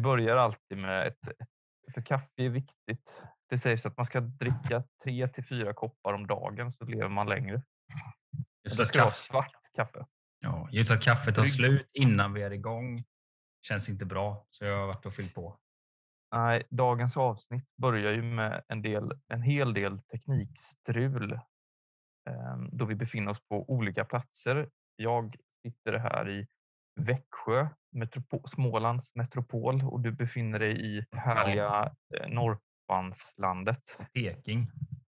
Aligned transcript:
börjar 0.00 0.36
alltid 0.36 0.78
med 0.78 1.06
ett, 1.06 1.28
för 1.94 2.02
kaffe 2.02 2.42
är 2.44 2.48
viktigt. 2.48 3.22
Det 3.48 3.58
sägs 3.58 3.86
att 3.86 3.96
man 3.96 4.06
ska 4.06 4.20
dricka 4.20 4.84
tre 5.04 5.28
till 5.28 5.44
fyra 5.44 5.74
koppar 5.74 6.12
om 6.12 6.26
dagen 6.26 6.72
så 6.72 6.84
lever 6.84 7.08
man 7.08 7.28
längre. 7.28 7.62
Just 8.64 8.76
det 8.76 8.86
ska 8.86 8.98
vara 8.98 9.10
kaffe, 9.10 9.22
svart 9.22 9.52
kaffe. 9.74 10.06
ja, 10.40 10.68
just 10.72 10.90
att 10.90 11.02
kaffet 11.02 11.34
tar 11.34 11.44
slut 11.44 11.90
innan 11.92 12.32
vi 12.32 12.42
är 12.42 12.50
igång 12.50 13.04
känns 13.66 13.88
inte 13.88 14.04
bra. 14.04 14.46
Så 14.50 14.64
jag 14.64 14.78
har 14.78 14.86
varit 14.86 15.06
och 15.06 15.14
fyllt 15.14 15.34
på. 15.34 15.58
Nej, 16.34 16.66
dagens 16.70 17.16
avsnitt 17.16 17.76
börjar 17.76 18.12
ju 18.12 18.22
med 18.22 18.62
en, 18.68 18.82
del, 18.82 19.12
en 19.28 19.42
hel 19.42 19.74
del 19.74 20.02
teknikstrul 20.02 21.32
eh, 22.28 22.56
då 22.72 22.84
vi 22.84 22.94
befinner 22.94 23.30
oss 23.30 23.40
på 23.48 23.70
olika 23.70 24.04
platser. 24.04 24.70
Jag 24.96 25.36
sitter 25.62 25.92
här 25.92 26.30
i 26.30 26.46
Växjö, 27.06 27.68
metropo- 27.92 28.46
Smålands 28.48 29.14
metropol 29.14 29.82
och 29.84 30.00
du 30.00 30.12
befinner 30.12 30.58
dig 30.58 30.96
i 30.96 31.04
härliga 31.12 31.92
eh, 32.20 32.28
Norrlandslandet, 32.28 33.98
Peking. 34.14 34.66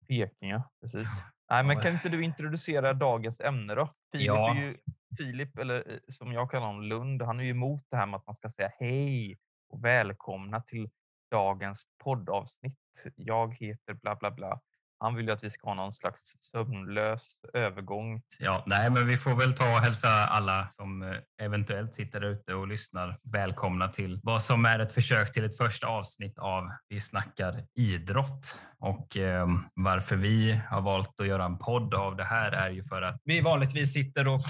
Peking. 0.08 0.48
Ja, 0.50 0.70
precis. 0.80 1.08
Nej, 1.50 1.64
men 1.64 1.76
Ja. 1.76 1.82
kan 1.82 1.92
inte 1.92 2.08
du 2.08 2.24
introducera 2.24 2.92
dagens 2.92 3.40
ämne 3.40 3.74
då? 3.74 3.94
Filip, 4.12 4.26
Ja. 4.26 4.50
är 4.56 4.60
ju, 4.60 4.76
Filip 5.18 5.58
eller 5.58 5.90
eh, 5.92 5.98
som 6.08 6.32
jag 6.32 6.50
kallar 6.50 6.66
honom, 6.66 6.82
Lund, 6.82 7.22
han 7.22 7.40
är 7.40 7.44
ju 7.44 7.50
emot 7.50 7.82
det 7.90 7.96
här 7.96 8.06
med 8.06 8.16
att 8.16 8.26
man 8.26 8.34
ska 8.36 8.50
säga 8.50 8.70
hej 8.78 9.38
och 9.72 9.84
välkomna 9.84 10.60
till 10.60 10.90
dagens 11.30 11.82
poddavsnitt. 12.04 12.78
Jag 13.16 13.54
heter 13.54 13.94
bla 13.94 14.16
bla 14.16 14.30
bla. 14.30 14.60
Han 15.02 15.14
vill 15.14 15.26
ju 15.26 15.32
att 15.32 15.44
vi 15.44 15.50
ska 15.50 15.68
ha 15.68 15.74
någon 15.74 15.92
slags 15.92 16.22
sömnlös 16.40 17.28
övergång. 17.54 18.22
Ja, 18.38 18.64
nej, 18.66 18.90
men 18.90 19.06
vi 19.06 19.16
får 19.16 19.34
väl 19.34 19.54
ta 19.54 19.72
och 19.72 19.80
hälsa 19.80 20.08
alla 20.08 20.68
som 20.70 21.02
eh, 21.02 21.16
eventuellt 21.42 21.94
sitter 21.94 22.24
ute 22.24 22.54
och 22.54 22.68
lyssnar 22.68 23.18
välkomna 23.22 23.88
till 23.88 24.20
vad 24.22 24.42
som 24.42 24.64
är 24.64 24.78
ett 24.78 24.92
försök 24.92 25.32
till 25.32 25.44
ett 25.44 25.56
första 25.56 25.86
avsnitt 25.86 26.38
av 26.38 26.70
Vi 26.88 27.00
snackar 27.00 27.64
idrott. 27.74 28.62
Och 28.78 29.16
eh, 29.16 29.46
varför 29.74 30.16
vi 30.16 30.60
har 30.70 30.80
valt 30.80 31.20
att 31.20 31.26
göra 31.26 31.44
en 31.44 31.58
podd 31.58 31.94
av 31.94 32.16
det 32.16 32.24
här 32.24 32.52
är 32.52 32.70
ju 32.70 32.84
för 32.84 33.02
att 33.02 33.20
vi 33.24 33.40
vanligtvis 33.40 33.92
sitter 33.92 34.28
och 34.28 34.40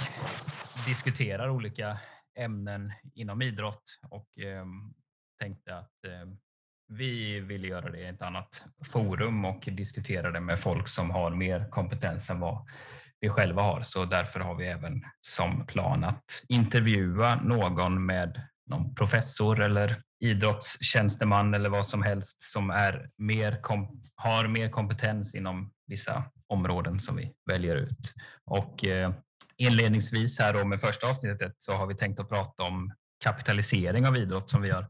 diskuterar 0.87 1.49
olika 1.49 1.99
ämnen 2.39 2.93
inom 3.15 3.43
idrott 3.43 3.99
och 4.11 4.39
eh, 4.39 4.65
tänkte 5.41 5.79
att 5.79 6.05
eh, 6.05 6.29
vi 6.91 7.41
ville 7.41 7.67
göra 7.69 7.91
det 7.91 7.99
i 7.99 8.07
ett 8.07 8.23
annat 8.23 8.65
forum 8.93 9.45
och 9.45 9.69
diskutera 9.73 10.31
det 10.31 10.41
med 10.41 10.61
folk 10.61 10.89
som 10.89 11.11
har 11.11 11.31
mer 11.31 11.71
kompetens 11.71 12.31
än 12.31 12.41
vad 12.41 12.67
vi 13.21 13.29
själva 13.29 13.63
har. 13.63 13.83
Så 13.83 14.05
därför 14.05 14.41
har 14.41 14.55
vi 14.55 14.67
även 14.67 15.03
som 15.21 15.67
plan 15.67 16.05
att 16.05 16.45
intervjua 16.49 17.35
någon 17.35 18.07
med 18.07 18.43
någon 18.67 18.95
professor 18.95 19.61
eller 19.61 20.03
idrottstjänsteman 20.21 21.55
eller 21.55 21.69
vad 21.69 21.87
som 21.87 22.03
helst 22.03 22.43
som 22.43 22.71
är 22.71 23.11
mer 23.17 23.63
kom- 23.63 24.03
har 24.15 24.49
mer 24.49 24.69
kompetens 24.69 25.35
inom 25.35 25.73
vissa 25.87 26.25
områden 26.47 27.01
som 27.01 27.17
vi 27.17 27.33
väljer 27.47 27.77
ut. 27.77 28.15
Och 28.45 28.85
eh, 28.85 29.13
inledningsvis 29.57 30.39
här 30.39 30.53
då 30.53 30.65
med 30.65 30.81
första 30.81 31.07
avsnittet 31.07 31.53
så 31.59 31.73
har 31.73 31.87
vi 31.87 31.95
tänkt 31.95 32.21
att 32.21 32.29
prata 32.29 32.63
om 32.63 32.93
kapitalisering 33.25 34.07
av 34.07 34.17
idrott 34.17 34.51
som 34.51 34.63
vi 34.63 34.71
har 34.71 34.87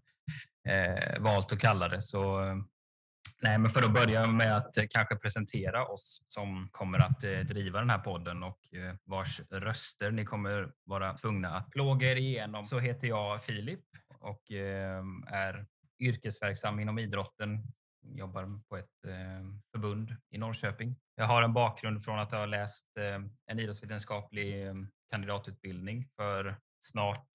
eh, 0.68 1.20
valt 1.20 1.52
att 1.52 1.58
kalla 1.58 1.88
det. 1.88 2.02
Så, 2.02 2.44
eh, 2.44 2.56
nej, 3.42 3.58
men 3.58 3.70
för 3.70 3.82
att 3.82 3.92
börja 3.92 4.26
med 4.26 4.56
att 4.56 4.76
eh, 4.76 4.84
kanske 4.90 5.16
presentera 5.16 5.86
oss 5.86 6.22
som 6.28 6.68
kommer 6.72 6.98
att 6.98 7.24
eh, 7.24 7.38
driva 7.38 7.78
den 7.78 7.90
här 7.90 7.98
podden 7.98 8.42
och 8.42 8.74
eh, 8.74 8.94
vars 9.04 9.40
röster 9.50 10.10
ni 10.10 10.24
kommer 10.24 10.72
vara 10.84 11.16
tvungna 11.16 11.56
att 11.56 11.70
plåga 11.70 12.12
er 12.12 12.16
igenom 12.16 12.64
så 12.64 12.78
heter 12.78 13.08
jag 13.08 13.44
Filip 13.44 13.84
och 14.18 14.52
eh, 14.52 15.02
är 15.26 15.66
yrkesverksam 15.98 16.80
inom 16.80 16.98
idrotten. 16.98 17.62
Jobbar 18.02 18.60
på 18.68 18.76
ett 18.76 18.86
förbund 19.72 20.16
i 20.30 20.38
Norrköping. 20.38 20.96
Jag 21.14 21.24
har 21.26 21.42
en 21.42 21.52
bakgrund 21.52 22.04
från 22.04 22.18
att 22.18 22.32
ha 22.32 22.46
läst 22.46 22.96
eh, 22.96 23.20
en 23.46 23.58
idrottsvetenskaplig 23.58 24.66
kandidatutbildning 25.10 26.08
för 26.16 26.56
snart 26.80 27.28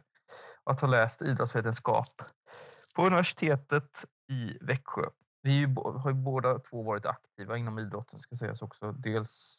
att 0.64 0.80
ha 0.80 0.88
läst 0.88 1.22
idrottsvetenskap 1.22 2.08
på 2.96 3.06
universitetet 3.06 4.06
i 4.28 4.58
Växjö. 4.62 5.10
Vi 5.42 5.64
har 5.76 6.10
ju 6.10 6.16
båda 6.16 6.60
två 6.60 6.84
varit 6.84 7.06
aktiva 7.06 7.58
inom 7.58 7.80
idrotten 7.80 8.20
ska 8.20 8.36
sägas 8.36 8.62
också. 8.62 8.92
Dels 8.92 9.58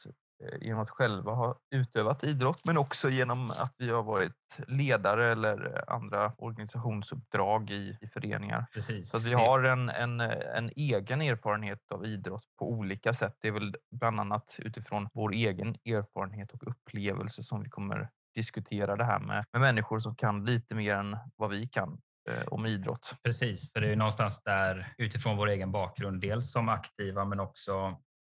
genom 0.61 0.83
att 0.83 0.91
själva 0.91 1.33
ha 1.33 1.57
utövat 1.71 2.25
idrott 2.25 2.63
men 2.67 2.79
också 2.79 3.11
genom 3.11 3.45
att 3.45 3.75
vi 3.79 3.91
har 3.91 4.03
varit 4.03 4.33
ledare 4.67 5.33
eller 5.33 5.85
andra 5.91 6.33
organisationsuppdrag 6.39 7.71
i, 7.71 7.99
i 8.01 8.07
föreningar. 8.07 8.67
precis. 8.75 9.11
Så 9.11 9.19
vi 9.19 9.33
har 9.33 9.63
en, 9.63 9.89
en, 9.89 10.21
en 10.21 10.71
egen 10.77 11.23
erfarenhet 11.23 11.81
av 11.91 12.07
idrott 12.07 12.45
på 12.59 12.71
olika 12.71 13.15
sätt. 13.15 13.37
Det 13.41 13.49
är 13.49 13.53
väl 13.53 13.75
bland 13.91 14.21
annat 14.21 14.57
utifrån 14.59 15.09
vår 15.15 15.33
egen 15.33 15.77
erfarenhet 15.85 16.53
och 16.53 16.69
upplevelse 16.69 17.43
som 17.43 17.63
vi 17.63 17.71
kommer 17.71 18.11
diskutera 18.35 18.97
det 18.97 19.05
här 19.05 19.19
med, 19.19 19.45
med 19.53 19.61
människor 19.61 19.99
som 19.99 20.17
kan 20.17 20.45
lite 20.45 20.75
mer 20.75 20.95
än 20.95 21.17
vad 21.37 21.51
vi 21.51 21.69
kan 21.69 22.01
eh, 22.31 22.47
om 22.47 22.67
idrott. 22.67 23.15
Precis, 23.23 23.73
för 23.73 23.81
det 23.81 23.87
är 23.87 23.91
ju 23.91 23.97
någonstans 23.97 24.43
där 24.43 24.95
utifrån 24.99 25.37
vår 25.37 25.49
egen 25.49 25.73
bakgrund, 25.73 26.21
dels 26.21 26.53
som 26.53 26.69
aktiva 26.69 27.25
men 27.25 27.41
också 27.41 27.97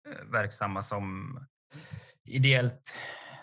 eh, 0.09 0.25
verksamma 0.31 0.81
som 0.81 1.39
ideellt 2.25 2.95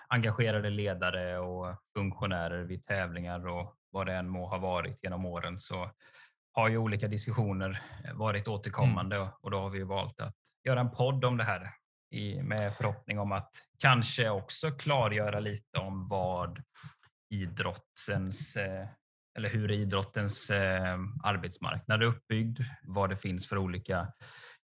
engagerade 0.09 0.71
ledare 0.71 1.39
och 1.39 1.77
funktionärer 1.97 2.63
vid 2.63 2.87
tävlingar 2.87 3.47
och 3.47 3.77
vad 3.91 4.07
det 4.07 4.15
än 4.15 4.29
må 4.29 4.47
ha 4.47 4.59
varit 4.59 4.99
genom 5.03 5.25
åren 5.25 5.61
så 5.61 5.91
har 6.53 6.69
ju 6.69 6.77
olika 6.77 7.09
diskussioner 7.09 7.83
varit 8.15 8.49
återkommande 8.49 9.29
och 9.41 9.51
då 9.51 9.61
har 9.61 9.71
vi 9.71 9.83
valt 9.83 10.21
att 10.21 10.37
göra 10.65 10.81
en 10.81 10.91
podd 10.91 11.25
om 11.25 11.37
det 11.37 11.45
här 11.45 11.71
i, 12.11 12.43
med 12.43 12.75
förhoppning 12.75 13.19
om 13.19 13.33
att 13.33 13.51
kanske 13.79 14.31
också 14.31 14.71
klargöra 14.71 15.41
lite 15.41 15.79
om 15.79 16.09
vad 16.09 16.63
idrottens 17.31 18.57
eh, 18.57 18.87
eller 19.39 19.49
hur 19.49 19.71
idrottens 19.71 20.51
eh, 20.51 20.99
arbetsmarknad 21.23 22.03
är 22.03 22.07
uppbyggd, 22.07 22.61
vad 22.83 23.11
det 23.11 23.17
finns 23.17 23.49
för 23.49 23.59
olika 23.59 24.13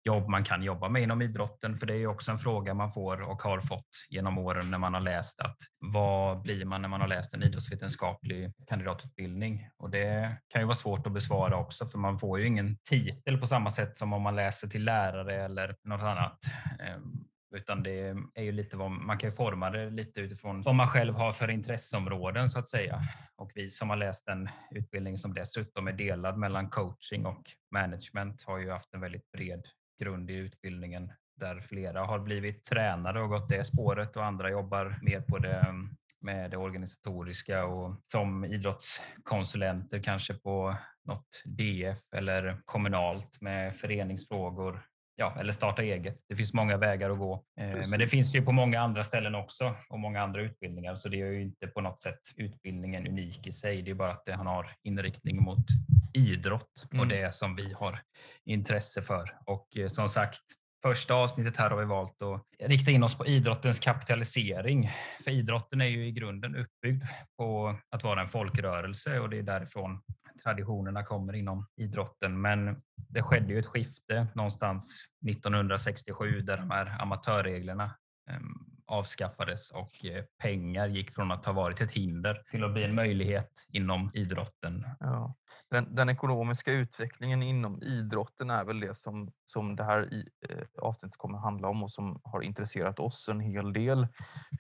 jobb 0.05 0.29
man 0.29 0.45
kan 0.45 0.63
jobba 0.63 0.89
med 0.89 1.03
inom 1.03 1.23
idrotten. 1.23 1.79
För 1.79 1.87
det 1.87 1.95
är 1.95 1.99
ju 1.99 2.07
också 2.07 2.31
en 2.31 2.39
fråga 2.39 2.75
man 2.75 2.93
får 2.93 3.23
och 3.23 3.43
har 3.43 3.61
fått 3.61 3.89
genom 4.09 4.39
åren 4.39 4.71
när 4.71 4.79
man 4.79 4.95
har 4.95 5.01
läst 5.01 5.41
att 5.41 5.57
vad 5.79 6.43
blir 6.43 6.65
man 6.65 6.83
när 6.83 6.89
man 6.89 7.01
har 7.01 7.09
läst 7.09 7.35
en 7.35 7.43
idrottsvetenskaplig 7.43 8.53
kandidatutbildning? 8.69 9.69
Och 9.77 9.91
det 9.91 10.37
kan 10.49 10.63
ju 10.63 10.67
vara 10.67 10.77
svårt 10.77 11.07
att 11.07 11.13
besvara 11.13 11.57
också 11.57 11.89
för 11.89 11.99
man 11.99 12.19
får 12.19 12.41
ju 12.41 12.47
ingen 12.47 12.77
titel 12.77 13.39
på 13.39 13.47
samma 13.47 13.71
sätt 13.71 13.99
som 13.99 14.13
om 14.13 14.23
man 14.23 14.37
läser 14.37 14.69
till 14.69 14.85
lärare 14.85 15.45
eller 15.45 15.77
något 15.85 16.03
annat. 16.03 16.39
Ehm, 16.81 17.25
utan 17.57 17.83
det 17.83 18.17
är 18.35 18.43
ju 18.43 18.53
lite 18.53 18.77
vad 18.77 18.91
man 18.91 19.19
kan 19.19 19.33
forma 19.33 19.71
det 19.71 19.91
lite 19.91 20.21
utifrån 20.21 20.63
vad 20.63 20.75
man 20.75 20.89
själv 20.89 21.15
har 21.15 21.33
för 21.33 21.51
intresseområden 21.51 22.51
så 22.51 22.59
att 22.59 22.69
säga. 22.69 23.03
Och 23.37 23.53
vi 23.55 23.71
som 23.71 23.91
har 23.91 23.97
läst 23.97 24.29
en 24.29 24.49
utbildning 24.71 25.17
som 25.17 25.35
dessutom 25.35 25.89
är 25.89 25.93
delad 25.93 26.39
mellan 26.39 26.71
coaching 26.71 27.27
och 27.27 27.43
management 27.75 28.43
har 28.43 28.59
ju 28.59 28.71
haft 28.71 28.95
en 28.95 29.01
väldigt 29.01 29.33
bred 29.33 29.67
grund 30.01 30.31
i 30.31 30.35
utbildningen 30.35 31.13
där 31.37 31.61
flera 31.61 32.05
har 32.05 32.19
blivit 32.19 32.65
tränare 32.65 33.23
och 33.23 33.29
gått 33.29 33.49
det 33.49 33.65
spåret 33.65 34.17
och 34.17 34.25
andra 34.25 34.51
jobbar 34.51 34.99
mer 35.03 35.21
på 35.21 35.39
det 35.39 35.55
mm, 35.55 35.91
med 36.21 36.51
det 36.51 36.57
organisatoriska 36.57 37.65
och 37.65 37.97
som 38.13 38.45
idrottskonsulenter 38.45 40.03
kanske 40.03 40.35
på 40.35 40.77
något 41.05 41.43
DF 41.45 41.99
eller 42.17 42.63
kommunalt 42.65 43.41
med 43.41 43.77
föreningsfrågor 43.77 44.83
ja, 45.21 45.37
eller 45.41 45.53
starta 45.53 45.83
eget. 45.83 46.17
Det 46.29 46.37
finns 46.37 46.53
många 46.55 46.77
vägar 46.77 47.11
att 47.11 47.19
gå. 47.19 47.45
Eh, 47.61 47.67
Men 47.67 47.77
det 47.91 47.97
Precis. 47.99 48.11
finns 48.11 48.35
ju 48.35 48.43
på 48.43 48.53
många 48.53 48.81
andra 48.81 49.05
ställen 49.05 49.35
också 49.35 49.75
och 49.91 49.99
många 49.99 50.23
andra 50.23 50.41
utbildningar. 50.43 50.95
Så 50.95 51.09
det 51.09 51.21
är 51.21 51.27
ju 51.27 51.43
inte 51.43 51.67
på 51.67 51.81
något 51.81 52.03
sätt 52.03 52.21
utbildningen 52.37 53.07
unik 53.07 53.47
i 53.47 53.53
sig. 53.53 53.83
Det 53.83 53.91
är 53.91 53.95
bara 53.95 54.13
att 54.13 54.29
han 54.29 54.47
har 54.47 54.71
inriktning 54.83 55.43
mot 55.43 55.67
idrott 56.15 56.85
och 56.89 56.95
Mm. 56.95 57.09
det 57.09 57.35
som 57.35 57.57
vi 57.57 57.73
har 57.73 58.01
intresse 58.45 59.03
för. 59.03 59.37
Och 59.47 59.77
eh, 59.77 59.89
som 59.89 60.09
sagt, 60.09 60.41
första 60.83 61.15
avsnittet 61.15 61.57
här 61.57 61.71
har 61.71 61.77
vi 61.79 61.85
valt 61.85 62.23
att 62.23 62.43
rikta 62.69 62.91
in 62.91 63.03
oss 63.03 63.19
på 63.19 63.27
idrottens 63.27 63.79
kapitalisering. 63.81 64.91
För 65.25 65.31
idrotten 65.31 65.81
är 65.81 65.85
ju 65.87 66.07
i 66.07 66.13
grunden 66.13 66.57
uppbyggd 66.57 67.05
på 67.39 67.77
att 67.91 68.03
vara 68.05 68.21
en 68.23 68.29
folkrörelse 68.29 69.19
och 69.21 69.31
det 69.31 69.39
är 69.39 69.43
därifrån 69.43 70.03
traditionerna 70.43 71.05
kommer 71.05 71.33
inom 71.33 71.67
idrotten. 71.77 72.41
Men 72.41 72.83
det 73.09 73.23
skedde 73.23 73.53
ju 73.53 73.59
ett 73.59 73.67
skifte 73.67 74.27
någonstans 74.35 75.05
1967 75.29 76.41
där 76.41 76.57
de 76.57 76.71
här 76.71 77.03
amatörreglerna 77.03 77.91
ehm, 78.31 78.71
avskaffades 78.87 79.71
och 79.71 80.05
eh, 80.05 80.25
pengar 80.43 80.87
gick 80.87 81.15
från 81.15 81.33
att 81.33 81.45
ha 81.45 81.53
varit 81.53 81.81
ett 81.81 81.93
hinder 81.93 82.43
till 82.51 82.65
att 82.65 82.73
bli 82.73 82.85
en 82.85 82.95
möjlighet 82.95 83.67
inom 83.69 84.11
idrotten. 84.15 84.87
Ja. 85.01 85.35
Den, 85.71 85.95
den 85.95 86.09
ekonomiska 86.09 86.73
utvecklingen 86.73 87.43
inom 87.43 87.83
idrotten 87.83 88.51
är 88.51 88.65
väl 88.65 88.81
det 88.81 88.95
som, 88.95 89.33
som 89.45 89.77
det 89.77 89.85
här 89.85 90.15
i, 90.15 90.29
eh, 90.49 90.67
avsnittet 90.79 91.19
kommer 91.19 91.39
att 91.39 91.45
handla 91.45 91.69
om 91.69 91.83
och 91.83 91.91
som 91.91 92.21
har 92.25 92.43
intresserat 92.43 92.99
oss 92.99 93.29
en 93.29 93.41
hel 93.41 93.73
del. 93.73 94.09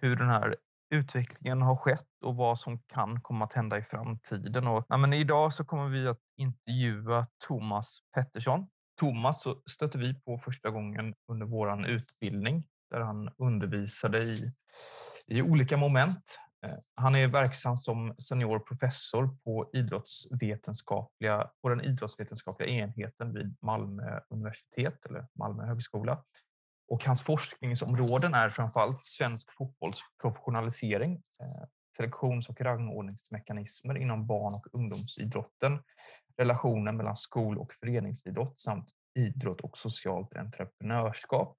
Hur 0.00 0.16
den 0.16 0.28
här 0.28 0.56
utvecklingen 0.90 1.62
har 1.62 1.76
skett 1.76 2.08
och 2.24 2.36
vad 2.36 2.58
som 2.58 2.78
kan 2.78 3.20
komma 3.20 3.44
att 3.44 3.52
hända 3.52 3.78
i 3.78 3.82
framtiden. 3.82 4.66
Och, 4.66 4.86
ja, 4.88 4.96
men 4.96 5.12
idag 5.12 5.52
så 5.52 5.64
kommer 5.64 5.88
vi 5.88 6.08
att 6.08 6.20
intervjua 6.36 7.26
Thomas 7.48 7.98
Pettersson. 8.14 8.66
Thomas 9.00 9.42
så 9.42 9.62
stötte 9.66 9.98
vi 9.98 10.20
på 10.20 10.38
första 10.38 10.70
gången 10.70 11.14
under 11.28 11.46
vår 11.46 11.86
utbildning 11.86 12.64
där 12.90 13.00
han 13.00 13.30
undervisade 13.38 14.22
i, 14.22 14.52
i 15.26 15.42
olika 15.42 15.76
moment. 15.76 16.38
Eh, 16.66 16.78
han 16.94 17.14
är 17.14 17.26
verksam 17.26 17.76
som 17.76 18.14
senior 18.18 18.58
professor 18.58 19.36
på, 19.44 19.70
idrottsvetenskapliga, 19.72 21.50
på 21.62 21.68
den 21.68 21.80
idrottsvetenskapliga 21.80 22.68
enheten 22.68 23.34
vid 23.34 23.56
Malmö 23.62 24.20
universitet 24.28 25.06
eller 25.06 25.26
Malmö 25.34 25.64
högskola. 25.64 26.24
Och 26.90 27.04
hans 27.04 27.22
forskningsområden 27.22 28.34
är 28.34 28.48
framförallt 28.48 29.06
svensk 29.06 29.52
fotbolls 29.52 29.98
professionalisering, 30.20 31.12
eh, 31.12 31.68
selektions 31.96 32.48
och 32.48 32.60
rangordningsmekanismer 32.60 33.98
inom 33.98 34.26
barn 34.26 34.54
och 34.54 34.66
ungdomsidrotten, 34.72 35.78
relationen 36.36 36.96
mellan 36.96 37.16
skol 37.16 37.58
och 37.58 37.72
föreningsidrott 37.72 38.60
samt 38.60 38.88
idrott 39.14 39.60
och 39.60 39.78
socialt 39.78 40.36
entreprenörskap. 40.36 41.56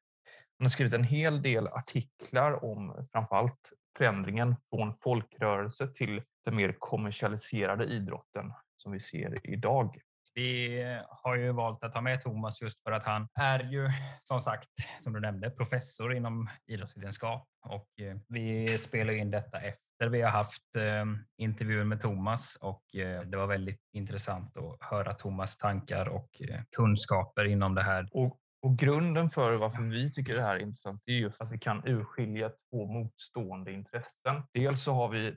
Han 0.57 0.65
har 0.65 0.69
skrivit 0.69 0.93
en 0.93 1.03
hel 1.03 1.41
del 1.41 1.67
artiklar 1.67 2.65
om 2.65 3.07
framförallt 3.11 3.73
förändringen 3.97 4.55
från 4.69 4.95
folkrörelse 4.95 5.87
till 5.87 6.21
den 6.45 6.55
mer 6.55 6.75
kommersialiserade 6.79 7.85
idrotten 7.85 8.53
som 8.77 8.91
vi 8.91 8.99
ser 8.99 9.39
idag. 9.43 10.01
Vi 10.33 10.83
har 11.09 11.35
ju 11.35 11.51
valt 11.51 11.83
att 11.83 11.93
ta 11.93 12.01
med 12.01 12.21
Thomas 12.21 12.61
just 12.61 12.83
för 12.83 12.91
att 12.91 13.05
han 13.05 13.27
är 13.39 13.59
ju 13.59 13.89
som 14.23 14.41
sagt, 14.41 14.69
som 15.03 15.13
du 15.13 15.19
nämnde, 15.19 15.49
professor 15.49 16.13
inom 16.13 16.49
idrottsvetenskap 16.67 17.47
och 17.61 17.87
eh, 18.05 18.17
vi 18.27 18.77
spelar 18.77 19.13
in 19.13 19.31
detta 19.31 19.59
efter 19.59 20.09
vi 20.09 20.21
har 20.21 20.31
haft 20.31 20.75
eh, 20.75 21.05
intervjuer 21.37 21.83
med 21.83 22.01
Thomas 22.01 22.55
och 22.55 22.95
eh, 22.95 23.21
det 23.21 23.37
var 23.37 23.47
väldigt 23.47 23.81
intressant 23.93 24.57
att 24.57 24.77
höra 24.79 25.13
Thomas 25.13 25.57
tankar 25.57 26.07
och 26.09 26.41
eh, 26.49 26.61
kunskaper 26.75 27.45
inom 27.45 27.75
det 27.75 27.83
här. 27.83 28.07
Och 28.11 28.37
och 28.63 28.77
grunden 28.77 29.29
för 29.29 29.57
varför 29.57 29.81
vi 29.81 30.11
tycker 30.11 30.35
det 30.35 30.41
här 30.41 30.55
är 30.55 30.59
intressant 30.59 31.01
är 31.05 31.13
ju 31.13 31.31
för 31.31 31.43
att 31.43 31.51
vi 31.51 31.57
kan 31.57 31.87
urskilja 31.87 32.49
två 32.49 32.85
motstående 32.85 33.71
intressen. 33.71 34.43
Dels 34.53 34.83
så 34.83 34.91
har 34.91 35.09
vi 35.09 35.27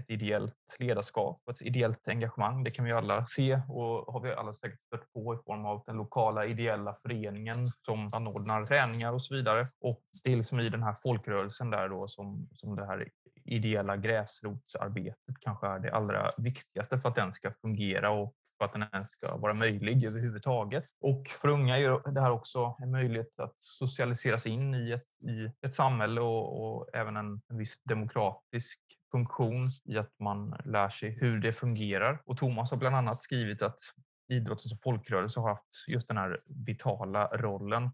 ett 0.00 0.10
ideellt 0.10 0.54
ledarskap 0.78 1.42
och 1.44 1.52
ett 1.52 1.62
ideellt 1.62 2.08
engagemang. 2.08 2.64
Det 2.64 2.70
kan 2.70 2.84
vi 2.84 2.92
alla 2.92 3.26
se 3.26 3.60
och 3.68 4.12
har 4.12 4.20
vi 4.20 4.32
alla 4.32 4.54
säkert 4.54 4.80
stött 4.80 5.12
på 5.12 5.34
i 5.34 5.38
form 5.46 5.66
av 5.66 5.82
den 5.86 5.96
lokala 5.96 6.46
ideella 6.46 6.96
föreningen 7.02 7.66
som 7.66 8.10
anordnar 8.12 8.64
träningar 8.64 9.12
och 9.12 9.22
så 9.22 9.34
vidare. 9.34 9.66
Och 9.80 10.00
det 10.24 10.32
är 10.32 10.36
liksom 10.36 10.60
i 10.60 10.68
den 10.68 10.82
här 10.82 10.96
folkrörelsen 11.02 11.70
där 11.70 11.88
då 11.88 12.08
som, 12.08 12.48
som 12.52 12.76
det 12.76 12.86
här 12.86 13.08
ideella 13.44 13.96
gräsrotsarbetet 13.96 15.36
kanske 15.40 15.66
är 15.66 15.78
det 15.78 15.92
allra 15.92 16.30
viktigaste 16.36 16.98
för 16.98 17.08
att 17.08 17.14
den 17.14 17.32
ska 17.32 17.52
fungera 17.62 18.10
och 18.10 18.34
för 18.62 18.66
att 18.66 18.72
den 18.72 18.84
ens 18.92 19.10
ska 19.10 19.36
vara 19.36 19.54
möjlig 19.54 20.04
överhuvudtaget. 20.04 20.84
Och 21.00 21.28
för 21.28 21.48
unga 21.48 21.78
är 21.78 22.12
det 22.12 22.20
här 22.20 22.30
också 22.30 22.76
en 22.78 22.90
möjlighet 22.90 23.40
att 23.40 23.56
socialiseras 23.58 24.46
in 24.46 24.74
i 24.74 24.92
ett, 24.92 25.28
i 25.30 25.66
ett 25.66 25.74
samhälle 25.74 26.20
och, 26.20 26.76
och 26.76 26.88
även 26.94 27.16
en, 27.16 27.40
en 27.48 27.58
viss 27.58 27.82
demokratisk 27.84 28.78
funktion 29.10 29.68
i 29.84 29.98
att 29.98 30.18
man 30.20 30.56
lär 30.64 30.88
sig 30.88 31.10
hur 31.10 31.40
det 31.40 31.52
fungerar. 31.52 32.22
Och 32.24 32.36
Thomas 32.36 32.70
har 32.70 32.78
bland 32.78 32.96
annat 32.96 33.22
skrivit 33.22 33.62
att 33.62 33.78
idrotten 34.28 34.68
som 34.68 34.78
folkrörelse 34.78 35.40
har 35.40 35.48
haft 35.48 35.88
just 35.88 36.08
den 36.08 36.16
här 36.16 36.38
vitala 36.66 37.26
rollen 37.26 37.90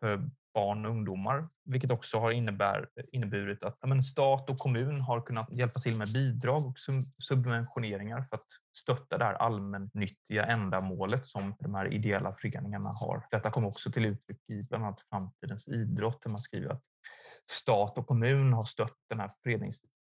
för 0.00 0.30
barn 0.56 0.84
och 0.84 0.90
ungdomar, 0.90 1.48
vilket 1.64 1.90
också 1.90 2.18
har 2.18 2.30
innebär, 2.30 2.88
inneburit 3.12 3.64
att 3.64 3.78
ja, 3.80 4.02
stat 4.02 4.50
och 4.50 4.58
kommun 4.58 5.00
har 5.00 5.20
kunnat 5.20 5.52
hjälpa 5.52 5.80
till 5.80 5.98
med 5.98 6.12
bidrag 6.12 6.66
och 6.66 6.74
subventioneringar 7.22 8.22
för 8.22 8.36
att 8.36 8.46
stötta 8.76 9.18
det 9.18 9.24
här 9.24 9.34
allmännyttiga 9.34 10.46
ändamålet 10.46 11.26
som 11.26 11.54
de 11.60 11.74
här 11.74 11.92
ideella 11.92 12.32
föreningarna 12.32 12.92
har. 13.00 13.26
Detta 13.30 13.50
kom 13.50 13.66
också 13.66 13.90
till 13.90 14.04
uttryck 14.04 14.40
i 14.48 14.62
bland 14.62 14.84
annat 14.84 15.00
Framtidens 15.10 15.68
idrott 15.68 16.22
där 16.22 16.30
man 16.30 16.38
skriver 16.38 16.70
att 16.70 16.82
stat 17.50 17.98
och 17.98 18.06
kommun 18.06 18.52
har 18.52 18.64
stött 18.64 18.96
den 19.08 19.20
här 19.20 19.30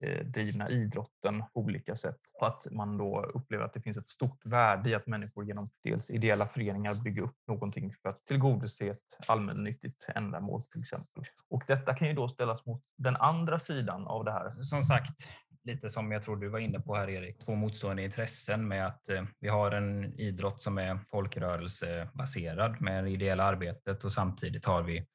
Eh, 0.01 0.25
drivna 0.25 0.69
idrotten 0.69 1.43
på 1.55 1.61
olika 1.61 1.97
sätt. 1.97 2.19
Och 2.41 2.47
att 2.47 2.67
man 2.71 2.99
då 2.99 3.23
upplever 3.35 3.65
att 3.65 3.75
det 3.75 3.81
finns 3.81 3.97
ett 3.97 4.09
stort 4.09 4.47
värde 4.47 4.91
i 4.91 4.95
att 4.95 5.07
människor 5.07 5.45
genom 5.45 5.69
dels 5.85 6.11
ideella 6.11 6.47
föreningar 6.47 7.03
bygger 7.05 7.23
upp 7.23 7.37
någonting 7.49 7.95
för 8.03 8.09
att 8.09 8.27
tillgodose 8.27 8.85
ett 8.85 9.27
allmännyttigt 9.27 10.05
ändamål 10.09 10.63
till 10.63 10.81
exempel. 10.81 11.25
Och 11.51 11.63
detta 11.67 11.95
kan 11.95 12.09
ju 12.09 12.15
då 12.15 12.29
ställas 12.29 12.67
mot 12.67 12.83
den 12.99 13.17
andra 13.17 13.59
sidan 13.59 14.07
av 14.07 14.25
det 14.25 14.33
här. 14.33 14.63
Som 14.63 14.83
sagt, 14.83 15.29
lite 15.65 15.91
som 15.91 16.13
jag 16.13 16.23
tror 16.23 16.37
du 16.37 16.49
var 16.49 16.59
inne 16.59 16.81
på 16.81 16.95
här 16.95 17.11
Erik, 17.11 17.39
två 17.39 17.55
motstående 17.55 18.05
intressen 18.05 18.69
med 18.69 18.87
att 18.87 19.09
eh, 19.09 19.25
vi 19.41 19.49
har 19.49 19.71
en 19.71 20.21
idrott 20.21 20.63
som 20.63 20.79
är 20.79 20.99
folkrörelsebaserad 20.99 22.81
med 22.81 23.05
det 23.05 23.11
ideella 23.11 23.45
arbetet 23.45 24.05
och 24.05 24.13
samtidigt 24.13 24.65
har 24.65 24.83
vi 24.83 25.07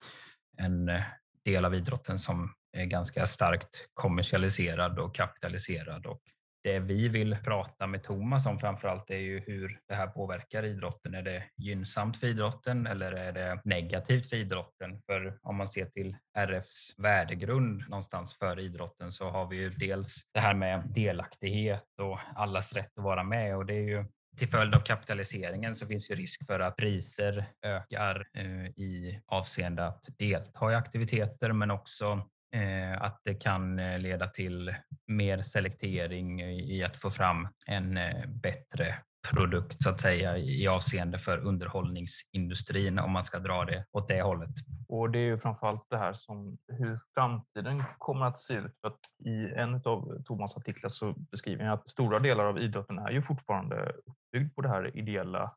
en 0.57 0.89
eh, 0.89 1.01
del 1.45 1.65
av 1.65 1.75
idrotten 1.75 2.19
som 2.19 2.53
är 2.73 2.85
ganska 2.85 3.25
starkt 3.25 3.87
kommersialiserad 3.93 4.99
och 4.99 5.15
kapitaliserad. 5.15 6.05
Och 6.05 6.21
det 6.63 6.79
vi 6.79 7.07
vill 7.07 7.37
prata 7.43 7.87
med 7.87 8.03
Thomas 8.03 8.45
om 8.45 8.59
framförallt 8.59 9.09
är 9.09 9.17
ju 9.17 9.39
hur 9.39 9.79
det 9.87 9.95
här 9.95 10.07
påverkar 10.07 10.65
idrotten. 10.65 11.15
Är 11.15 11.21
det 11.21 11.43
gynnsamt 11.57 12.17
för 12.17 12.27
idrotten 12.27 12.87
eller 12.87 13.11
är 13.11 13.31
det 13.31 13.61
negativt 13.63 14.29
för 14.29 14.35
idrotten? 14.35 15.01
För 15.05 15.37
om 15.41 15.55
man 15.55 15.67
ser 15.67 15.85
till 15.85 16.17
RFs 16.37 16.93
värdegrund 16.97 17.83
någonstans 17.89 18.33
för 18.33 18.59
idrotten 18.59 19.11
så 19.11 19.29
har 19.29 19.47
vi 19.47 19.55
ju 19.55 19.69
dels 19.69 20.21
det 20.33 20.39
här 20.39 20.53
med 20.53 20.83
delaktighet 20.95 21.99
och 22.01 22.19
allas 22.35 22.73
rätt 22.73 22.97
att 22.97 23.03
vara 23.03 23.23
med 23.23 23.57
och 23.57 23.65
det 23.65 23.73
är 23.73 23.87
ju 23.87 24.05
till 24.37 24.47
följd 24.47 24.75
av 24.75 24.79
kapitaliseringen 24.79 25.75
så 25.75 25.87
finns 25.87 26.11
ju 26.11 26.15
risk 26.15 26.45
för 26.45 26.59
att 26.59 26.75
priser 26.75 27.45
ökar 27.65 28.27
eh, 28.37 28.65
i 28.65 29.21
avseende 29.25 29.85
att 29.85 30.05
delta 30.17 30.71
i 30.71 30.75
aktiviteter 30.75 31.51
men 31.51 31.71
också 31.71 32.29
Eh, 32.53 33.01
att 33.01 33.21
det 33.23 33.33
kan 33.33 33.79
eh, 33.79 33.99
leda 33.99 34.27
till 34.27 34.75
mer 35.07 35.41
selektering 35.41 36.41
i 36.41 36.83
att 36.83 36.97
få 36.97 37.11
fram 37.11 37.47
en 37.65 37.97
eh, 37.97 38.27
bättre 38.27 38.95
produkt 39.31 39.83
så 39.83 39.89
att 39.89 40.01
säga 40.01 40.37
i 40.37 40.67
avseende 40.67 41.19
för 41.19 41.37
underhållningsindustrin 41.37 42.99
om 42.99 43.11
man 43.11 43.23
ska 43.23 43.39
dra 43.39 43.65
det 43.65 43.85
åt 43.91 44.07
det 44.07 44.21
hållet. 44.21 44.49
Och 44.87 45.09
det 45.09 45.19
är 45.19 45.23
ju 45.23 45.37
framförallt 45.37 45.85
det 45.89 45.97
här 45.97 46.13
som 46.13 46.57
hur 46.67 46.99
framtiden 47.13 47.83
kommer 47.97 48.25
att 48.25 48.37
se 48.37 48.53
ut. 48.53 48.77
För 48.81 48.87
att 48.87 48.99
I 49.25 49.53
en 49.55 49.75
av 49.75 50.23
Thomas 50.25 50.57
artiklar 50.57 50.89
så 50.89 51.13
beskriver 51.31 51.63
han 51.63 51.73
att 51.73 51.89
stora 51.89 52.19
delar 52.19 52.45
av 52.45 52.59
idrotten 52.59 52.99
är 52.99 53.11
ju 53.11 53.21
fortfarande 53.21 53.91
uppbyggd 54.05 54.55
på 54.55 54.61
det 54.61 54.69
här 54.69 54.97
ideella 54.97 55.55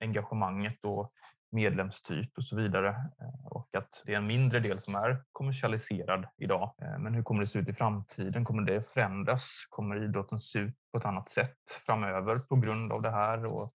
engagemanget 0.00 0.84
och 0.84 1.12
medlemstyp 1.50 2.38
och 2.38 2.44
så 2.44 2.56
vidare. 2.56 2.88
Eh, 2.88 3.46
och 3.46 3.68
att 3.76 4.02
det 4.04 4.12
är 4.12 4.16
en 4.16 4.26
mindre 4.26 4.60
del 4.60 4.78
som 4.78 4.94
är 4.94 5.22
kommersialiserad 5.32 6.26
idag. 6.36 6.74
Eh, 6.82 6.98
men 6.98 7.14
hur 7.14 7.22
kommer 7.22 7.40
det 7.40 7.46
se 7.46 7.58
ut 7.58 7.68
i 7.68 7.72
framtiden? 7.72 8.44
Kommer 8.44 8.62
det 8.62 8.82
förändras? 8.82 9.66
Kommer 9.68 10.04
idrotten 10.04 10.38
se 10.38 10.58
ut 10.58 10.74
på 10.92 10.98
ett 10.98 11.04
annat 11.04 11.30
sätt 11.30 11.56
framöver 11.86 12.38
på 12.48 12.56
grund 12.56 12.92
av 12.92 13.02
det 13.02 13.10
här? 13.10 13.44
Och 13.44 13.70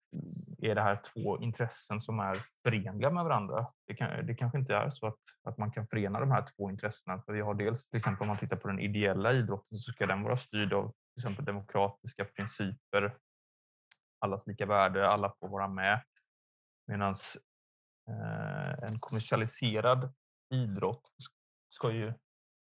är 0.61 0.75
det 0.75 0.81
här 0.81 1.01
två 1.13 1.39
intressen 1.39 2.01
som 2.01 2.19
är 2.19 2.37
förenliga 2.63 3.09
med 3.09 3.23
varandra? 3.23 3.67
Det, 3.87 3.95
kan, 3.95 4.25
det 4.25 4.35
kanske 4.35 4.57
inte 4.57 4.75
är 4.75 4.89
så 4.89 5.07
att, 5.07 5.19
att 5.43 5.57
man 5.57 5.71
kan 5.71 5.87
förena 5.87 6.19
de 6.19 6.31
här 6.31 6.45
två 6.55 6.69
intressena. 6.69 7.21
För 7.21 7.33
vi 7.33 7.41
har 7.41 7.53
dels, 7.53 7.89
till 7.89 7.97
exempel 7.97 8.21
om 8.21 8.27
man 8.27 8.37
tittar 8.37 8.57
på 8.57 8.67
den 8.67 8.79
ideella 8.79 9.33
idrotten 9.33 9.77
så 9.77 9.91
ska 9.91 10.05
den 10.05 10.23
vara 10.23 10.37
styrd 10.37 10.73
av 10.73 10.91
till 11.13 11.21
exempel 11.21 11.45
demokratiska 11.45 12.25
principer, 12.25 13.15
allas 14.19 14.47
lika 14.47 14.65
värde, 14.65 15.09
alla 15.09 15.31
får 15.39 15.47
vara 15.47 15.67
med. 15.67 16.01
Medan 16.87 17.15
Eh, 18.09 18.89
en 18.89 18.99
kommersialiserad 18.99 20.13
idrott 20.53 21.11
ska 21.69 21.91
ju, 21.91 22.13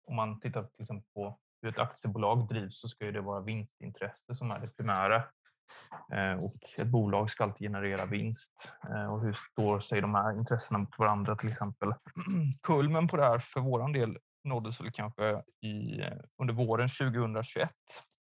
om 0.08 0.16
man 0.16 0.40
tittar 0.40 0.64
till 0.64 0.82
exempel 0.82 1.08
på 1.14 1.40
hur 1.62 1.70
ett 1.70 1.80
aktiebolag 1.80 2.48
drivs, 2.48 2.80
så 2.80 2.88
ska 2.88 3.06
ju 3.06 3.12
det 3.12 3.22
vara 3.22 3.42
vinstintresse 3.42 4.36
som 4.36 4.52
är 4.52 4.60
det 4.60 4.68
primära. 4.68 5.24
Eh, 6.14 6.44
och 6.44 6.82
ett 6.82 6.88
bolag 6.88 7.32
ska 7.32 7.44
alltid 7.44 7.68
generera 7.68 8.06
vinst. 8.06 8.72
Eh, 8.90 9.14
och 9.14 9.22
hur 9.22 9.34
står 9.34 9.80
sig 9.80 10.02
de 10.02 10.16
här 10.16 10.38
intressena 10.38 10.80
mot 10.80 11.00
varandra 11.00 11.36
till 11.36 11.52
exempel? 11.52 11.94
Kulmen 12.64 13.08
på 13.08 13.18
det 13.18 13.24
här 13.24 13.40
för 13.40 13.62
våran 13.62 13.92
del 13.92 14.18
nåddes 14.44 14.82
väl 14.82 14.92
kanske 14.92 15.44
i, 15.62 16.02
eh, 16.02 16.14
under 16.42 16.54
våren 16.54 16.90
2021 16.90 17.70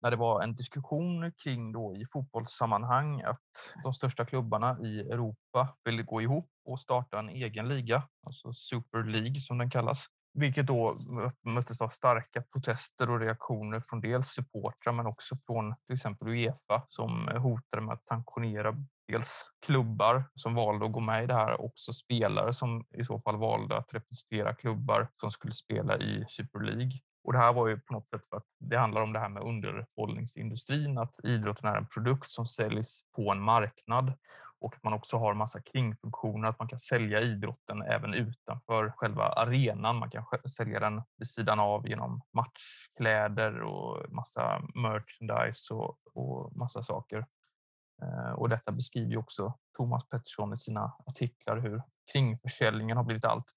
när 0.03 0.11
det 0.11 0.17
var 0.17 0.41
en 0.41 0.55
diskussion 0.55 1.31
kring 1.43 1.71
då 1.71 1.95
i 1.95 2.05
fotbollssammanhang 2.05 3.21
att 3.21 3.39
de 3.83 3.93
största 3.93 4.25
klubbarna 4.25 4.77
i 4.81 4.99
Europa 4.99 5.77
ville 5.85 6.03
gå 6.03 6.21
ihop 6.21 6.49
och 6.65 6.79
starta 6.79 7.19
en 7.19 7.29
egen 7.29 7.67
liga, 7.67 8.03
alltså 8.25 8.53
Super 8.53 9.03
League 9.03 9.41
som 9.41 9.57
den 9.57 9.69
kallas. 9.69 10.05
Vilket 10.33 10.67
då 10.67 10.95
möttes 11.41 11.81
av 11.81 11.89
starka 11.89 12.43
protester 12.53 13.09
och 13.09 13.19
reaktioner 13.19 13.79
från 13.79 14.01
dels 14.01 14.27
supportrar 14.27 14.93
men 14.93 15.05
också 15.05 15.35
från 15.45 15.75
till 15.87 15.95
exempel 15.95 16.27
Uefa 16.27 16.85
som 16.89 17.27
hotade 17.27 17.83
med 17.83 17.93
att 17.93 18.07
sanktionera 18.07 18.75
dels 19.07 19.29
klubbar 19.65 20.23
som 20.35 20.55
valde 20.55 20.85
att 20.85 20.91
gå 20.91 20.99
med 20.99 21.23
i 21.23 21.27
det 21.27 21.33
här, 21.33 21.61
också 21.61 21.93
spelare 21.93 22.53
som 22.53 22.85
i 22.97 23.05
så 23.05 23.19
fall 23.19 23.37
valde 23.37 23.77
att 23.77 23.93
representera 23.93 24.55
klubbar 24.55 25.07
som 25.19 25.31
skulle 25.31 25.53
spela 25.53 25.97
i 25.97 26.25
Super 26.27 26.59
League. 26.59 26.99
Och 27.23 27.33
det 27.33 27.39
här 27.39 27.53
var 27.53 27.67
ju 27.67 27.79
på 27.79 27.93
något 27.93 28.09
sätt 28.09 28.21
för 28.29 28.37
att 28.37 28.45
det 28.59 28.77
handlar 28.77 29.01
om 29.01 29.13
det 29.13 29.19
här 29.19 29.29
med 29.29 29.43
underhållningsindustrin, 29.43 30.97
att 30.97 31.19
idrotten 31.23 31.69
är 31.69 31.77
en 31.77 31.87
produkt 31.87 32.29
som 32.29 32.45
säljs 32.45 33.01
på 33.15 33.31
en 33.31 33.41
marknad 33.41 34.13
och 34.63 34.75
att 34.75 34.83
man 34.83 34.93
också 34.93 35.17
har 35.17 35.33
massa 35.33 35.61
kringfunktioner, 35.61 36.47
att 36.47 36.59
man 36.59 36.67
kan 36.67 36.79
sälja 36.79 37.21
idrotten 37.21 37.81
även 37.81 38.13
utanför 38.13 38.93
själva 38.97 39.23
arenan. 39.23 39.95
Man 39.95 40.09
kan 40.09 40.25
sälja 40.57 40.79
den 40.79 41.01
vid 41.17 41.29
sidan 41.29 41.59
av 41.59 41.87
genom 41.87 42.21
matchkläder 42.33 43.61
och 43.61 44.11
massa 44.11 44.61
merchandise 44.75 45.73
och, 45.73 45.97
och 46.13 46.55
massa 46.55 46.83
saker. 46.83 47.25
Eh, 48.01 48.31
och 48.31 48.49
detta 48.49 48.71
beskriver 48.71 49.17
också 49.17 49.53
Thomas 49.77 50.09
Pettersson 50.09 50.53
i 50.53 50.57
sina 50.57 50.93
artiklar 51.05 51.57
hur 51.57 51.81
kringförsäljningen 52.11 52.97
har 52.97 53.03
blivit 53.03 53.25
allt 53.25 53.53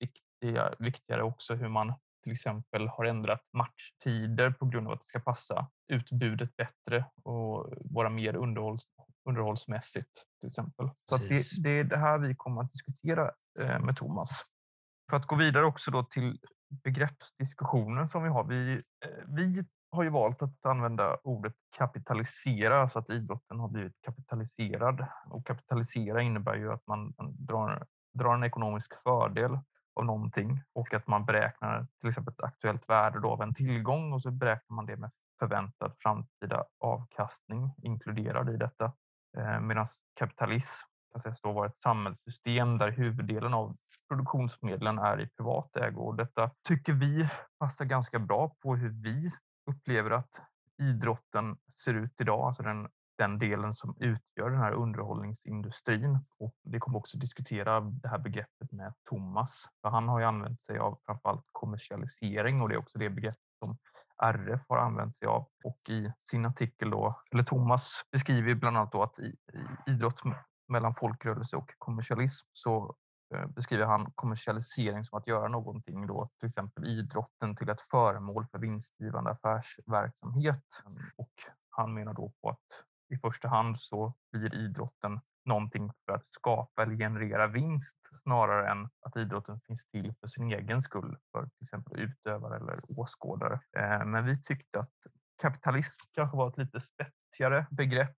viktigare 0.78 1.22
också 1.22 1.54
hur 1.54 1.68
man 1.68 1.94
till 2.26 2.32
exempel 2.32 2.88
har 2.88 3.04
ändrat 3.04 3.40
matchtider 3.52 4.50
på 4.50 4.66
grund 4.66 4.86
av 4.86 4.92
att 4.92 5.00
det 5.00 5.06
ska 5.06 5.20
passa 5.20 5.68
utbudet 5.92 6.56
bättre 6.56 7.04
och 7.22 7.72
vara 7.80 8.10
mer 8.10 8.36
underhålls, 8.36 8.82
underhållsmässigt 9.28 10.10
till 10.40 10.48
exempel. 10.48 10.90
Så 11.08 11.16
det, 11.16 11.44
det, 11.58 11.70
är 11.70 11.84
det 11.84 11.96
här 11.96 12.18
vi 12.18 12.34
kommer 12.34 12.62
att 12.62 12.72
diskutera 12.72 13.30
eh, 13.60 13.80
med 13.80 13.96
Thomas. 13.96 14.30
För 15.10 15.16
att 15.16 15.26
gå 15.26 15.36
vidare 15.36 15.64
också 15.64 15.90
då 15.90 16.02
till 16.02 16.38
begreppsdiskussionen 16.84 18.08
som 18.08 18.22
vi 18.22 18.28
har. 18.28 18.44
Vi, 18.44 18.72
eh, 18.74 19.24
vi 19.26 19.64
har 19.90 20.02
ju 20.02 20.10
valt 20.10 20.42
att 20.42 20.66
använda 20.66 21.16
ordet 21.22 21.54
kapitalisera, 21.76 22.88
så 22.88 22.98
att 22.98 23.10
idrotten 23.10 23.60
har 23.60 23.68
blivit 23.68 24.00
kapitaliserad. 24.00 25.06
Och 25.30 25.46
kapitalisera 25.46 26.22
innebär 26.22 26.54
ju 26.54 26.72
att 26.72 26.86
man 26.86 27.14
drar, 27.18 27.86
drar 28.14 28.34
en 28.34 28.44
ekonomisk 28.44 29.02
fördel 29.02 29.58
av 29.96 30.04
någonting 30.04 30.62
och 30.72 30.94
att 30.94 31.06
man 31.06 31.24
beräknar 31.24 31.86
till 32.00 32.08
exempel 32.08 32.34
ett 32.34 32.44
aktuellt 32.44 32.88
värde 32.88 33.28
av 33.28 33.42
en 33.42 33.54
tillgång 33.54 34.12
och 34.12 34.22
så 34.22 34.30
beräknar 34.30 34.74
man 34.74 34.86
det 34.86 34.96
med 34.96 35.10
förväntad 35.38 35.92
framtida 35.98 36.64
avkastning 36.80 37.74
inkluderad 37.82 38.50
i 38.54 38.56
detta. 38.56 38.92
Eh, 39.38 39.60
Medan 39.60 39.86
kapitalism 40.18 40.86
kan 41.12 41.20
sägas 41.20 41.40
då 41.40 41.52
vara 41.52 41.66
ett 41.66 41.80
samhällssystem 41.82 42.78
där 42.78 42.90
huvuddelen 42.90 43.54
av 43.54 43.76
produktionsmedlen 44.08 44.98
är 44.98 45.20
i 45.20 45.28
privat 45.28 45.76
ägo. 45.76 46.00
Och 46.00 46.16
detta 46.16 46.50
tycker 46.68 46.92
vi 46.92 47.28
passar 47.58 47.84
ganska 47.84 48.18
bra 48.18 48.54
på 48.62 48.76
hur 48.76 48.88
vi 48.88 49.30
upplever 49.70 50.10
att 50.10 50.40
idrotten 50.78 51.56
ser 51.84 51.94
ut 51.94 52.20
idag, 52.20 52.40
alltså 52.40 52.62
den, 52.62 52.88
den 53.18 53.38
delen 53.38 53.74
som 53.74 53.96
utgör 54.00 54.50
den 54.50 54.60
här 54.60 54.72
underhållningsindustrin. 54.72 56.18
Och 56.38 56.54
vi 56.62 56.78
kommer 56.78 56.98
också 56.98 57.18
diskutera 57.18 57.80
det 57.80 58.08
här 58.08 58.18
begreppet 58.18 58.72
med 58.72 58.94
Thomas. 59.08 59.50
För 59.82 59.88
han 59.88 60.08
har 60.08 60.20
ju 60.20 60.24
använt 60.24 60.62
sig 60.62 60.78
av 60.78 60.98
framförallt 61.06 61.44
kommersialisering 61.52 62.62
och 62.62 62.68
det 62.68 62.74
är 62.74 62.78
också 62.78 62.98
det 62.98 63.10
begreppet 63.10 63.40
som 63.64 63.76
RF 64.22 64.60
har 64.68 64.78
använt 64.78 65.16
sig 65.18 65.28
av. 65.28 65.48
Och 65.64 65.80
i 65.88 66.12
sin 66.30 66.46
artikel 66.46 66.90
då, 66.90 67.14
eller 67.32 67.42
Thomas 67.42 68.02
beskriver 68.12 68.54
bland 68.54 68.76
annat 68.76 68.92
då 68.92 69.02
att 69.02 69.18
i, 69.18 69.36
i 69.86 69.90
idrott 69.90 70.20
mellan 70.68 70.94
folkrörelse 70.94 71.56
och 71.56 71.70
kommersialism 71.78 72.46
så 72.52 72.94
eh, 73.34 73.46
beskriver 73.46 73.84
han 73.84 74.12
kommersialisering 74.14 75.04
som 75.04 75.18
att 75.18 75.26
göra 75.26 75.48
någonting, 75.48 76.06
då, 76.06 76.30
till 76.40 76.48
exempel 76.48 76.86
idrotten, 76.86 77.56
till 77.56 77.68
ett 77.68 77.80
föremål 77.80 78.46
för 78.46 78.58
vinstgivande 78.58 79.30
affärsverksamhet. 79.30 80.82
Och 81.16 81.32
han 81.70 81.94
menar 81.94 82.14
då 82.14 82.32
på 82.42 82.48
att 82.50 82.85
i 83.08 83.16
första 83.16 83.48
hand 83.48 83.80
så 83.80 84.14
blir 84.32 84.54
idrotten 84.54 85.20
någonting 85.44 85.90
för 86.06 86.12
att 86.12 86.26
skapa 86.30 86.82
eller 86.82 86.96
generera 86.96 87.46
vinst 87.46 87.96
snarare 88.22 88.70
än 88.70 88.88
att 89.00 89.16
idrotten 89.16 89.60
finns 89.60 89.86
till 89.86 90.14
för 90.20 90.26
sin 90.26 90.52
egen 90.52 90.82
skull, 90.82 91.16
för 91.32 91.42
till 91.42 91.62
exempel 91.62 92.00
utövare 92.00 92.56
eller 92.56 92.78
åskådare. 92.88 93.60
Eh, 93.76 94.04
men 94.04 94.24
vi 94.24 94.42
tyckte 94.42 94.80
att 94.80 94.92
kapitalism 95.42 96.00
kanske 96.12 96.36
var 96.36 96.48
ett 96.48 96.58
lite 96.58 96.80
spetsigare 96.80 97.66
begrepp 97.70 98.16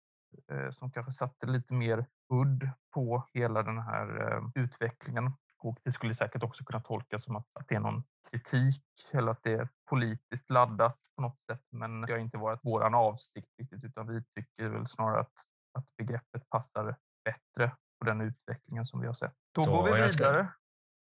eh, 0.52 0.70
som 0.70 0.90
kanske 0.90 1.12
satte 1.12 1.46
lite 1.46 1.74
mer 1.74 2.06
udd 2.32 2.70
på 2.94 3.26
hela 3.32 3.62
den 3.62 3.78
här 3.78 4.32
eh, 4.32 4.62
utvecklingen. 4.62 5.32
Och 5.58 5.78
det 5.84 5.92
skulle 5.92 6.14
säkert 6.14 6.42
också 6.42 6.64
kunna 6.64 6.80
tolkas 6.80 7.24
som 7.24 7.36
att, 7.36 7.46
att 7.60 7.68
det 7.68 7.74
är 7.74 7.80
någon 7.80 8.04
kritik 8.30 8.84
eller 9.12 9.32
att 9.32 9.42
det 9.42 9.52
är 9.52 9.68
politiskt 9.90 10.50
laddat 10.50 10.98
på 11.16 11.22
något 11.22 11.40
sätt. 11.50 11.62
Men 11.70 12.00
det 12.00 12.12
har 12.12 12.18
inte 12.18 12.38
varit 12.38 12.60
vår 12.62 12.94
avsikt 12.94 13.48
riktigt, 13.58 13.84
utan 13.84 14.06
vi 14.06 14.22
tycker 14.24 14.68
väl 14.68 14.86
snarare 14.86 15.20
att, 15.20 15.32
att 15.78 15.96
begreppet 15.96 16.48
passar 16.48 16.96
bättre 17.24 17.76
på 17.98 18.04
den 18.04 18.20
utvecklingen 18.20 18.86
som 18.86 19.00
vi 19.00 19.06
har 19.06 19.14
sett. 19.14 19.34
Då 19.54 19.64
Så 19.64 19.70
går 19.70 19.84
vi 19.84 19.92
vidare. 19.92 20.12
Ska, 20.12 20.46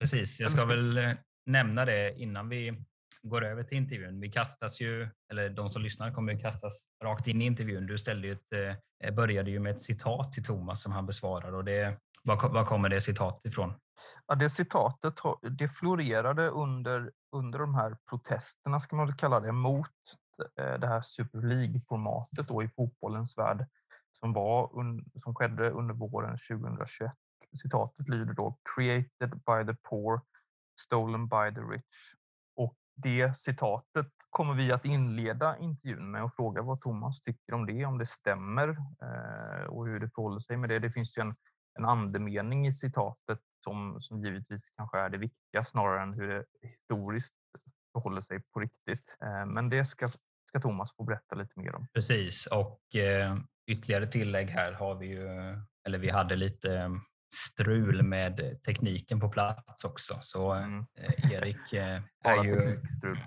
precis, 0.01 0.41
jag 0.41 0.51
ska 0.51 0.65
väl 0.65 0.99
eh, 0.99 1.13
nämna 1.47 1.85
det 1.85 2.19
innan 2.19 2.49
vi 2.49 2.85
går 3.23 3.45
över 3.45 3.63
till 3.63 3.79
intervjun. 3.79 4.21
Vi 4.21 4.33
kastas 4.33 4.81
ju, 4.81 5.09
eller 5.33 5.51
de 5.51 5.71
som 5.71 5.83
lyssnar 5.83 6.11
kommer 6.11 6.41
kastas 6.41 6.87
rakt 7.05 7.27
in 7.27 7.43
i 7.43 7.47
intervjun. 7.47 7.87
Du 7.87 7.99
ställde 7.99 8.29
ju 8.29 8.33
ett, 8.33 8.79
eh, 9.05 9.15
började 9.15 9.51
ju 9.51 9.59
med 9.59 9.73
ett 9.73 9.83
citat 9.83 10.33
till 10.33 10.45
Thomas 10.45 10.83
som 10.83 10.93
han 10.93 11.07
besvarar. 11.07 11.55
Och 11.55 11.65
det, 11.65 11.99
var, 12.23 12.49
var 12.49 12.65
kommer 12.65 12.89
det 12.89 13.01
citatet 13.01 13.53
ifrån? 13.53 13.75
Ja, 14.27 14.35
det 14.35 14.51
citatet 14.51 15.15
det 15.59 15.69
florerade 15.69 16.49
under, 16.49 17.13
under 17.33 17.59
de 17.59 17.75
här 17.75 17.97
protesterna, 18.11 18.81
ska 18.81 18.97
man 18.97 19.07
väl 19.07 19.17
kalla 19.17 19.41
det, 19.41 19.53
mot 19.53 19.89
eh, 20.57 20.79
det 20.81 20.87
här 20.87 21.01
Super 21.01 21.39
League-formatet 21.39 22.65
i 22.65 22.69
fotbollens 22.69 23.39
värld 23.39 23.67
som, 24.21 24.33
var, 24.33 24.71
som 25.23 25.35
skedde 25.35 25.71
under 25.71 25.95
våren 25.95 26.39
2021. 26.49 27.13
Citatet 27.63 28.09
lyder 28.09 28.35
då 28.35 28.59
“Created 28.75 29.31
by 29.31 29.73
the 29.73 29.77
poor, 29.83 30.21
stolen 30.81 31.29
by 31.29 31.55
the 31.55 31.61
rich 31.61 32.15
Och 32.57 32.75
det 32.95 33.37
citatet 33.37 34.13
kommer 34.31 34.55
vi 34.55 34.73
att 34.73 34.85
inleda 34.85 35.59
intervjun 35.59 36.11
med 36.11 36.25
och 36.25 36.35
fråga 36.35 36.63
vad 36.63 36.81
Thomas 36.81 37.21
tycker 37.21 37.55
om 37.55 37.67
det, 37.67 37.85
om 37.85 37.99
det 37.99 38.07
stämmer 38.07 38.69
eh, 39.03 39.67
och 39.67 39.87
hur 39.87 40.01
det 40.01 40.09
förhåller 40.09 40.41
sig 40.41 40.57
med 40.57 40.69
det. 40.69 40.79
Det 40.79 40.91
finns 40.91 41.19
ju 41.19 41.21
en, 41.21 41.35
en 41.79 41.85
andemening 41.85 42.67
i 42.67 42.73
citatet 42.73 43.41
som, 43.65 44.01
som 44.01 44.25
givetvis 44.25 44.63
kanske 44.77 44.99
är 44.99 45.09
det 45.09 45.19
viktiga 45.19 45.65
snarare 45.65 46.03
än 46.03 46.15
hur 46.15 46.29
det 46.29 46.45
historiskt 46.63 47.35
förhåller 47.93 48.21
sig 48.21 48.43
på 48.43 48.61
riktigt. 48.61 49.17
Eh, 49.23 49.47
men 49.47 49.69
det 49.69 49.85
ska, 49.87 50.09
ska 50.49 50.61
Thomas 50.61 50.97
få 50.97 51.05
berätta 51.05 51.35
lite 51.35 51.61
mer 51.61 51.75
om. 51.75 51.87
Precis 51.95 52.47
och 52.47 52.97
eh, 52.97 53.37
ytterligare 53.71 54.07
tillägg 54.07 54.51
här 54.51 54.73
har 54.73 54.95
vi 54.95 55.07
ju, 55.07 55.29
eller 55.87 55.99
vi 55.99 56.11
hade 56.11 56.37
lite 56.37 57.01
strul 57.35 58.03
med 58.03 58.63
tekniken 58.63 59.21
på 59.21 59.29
plats 59.29 59.85
också. 59.85 60.19
Så 60.21 60.53
mm. 60.53 60.87
eh, 60.99 61.33
Erik 61.33 61.73
eh, 61.73 62.03
är 62.25 62.45
ju... 62.45 62.57
Teknikstrul. 62.57 63.17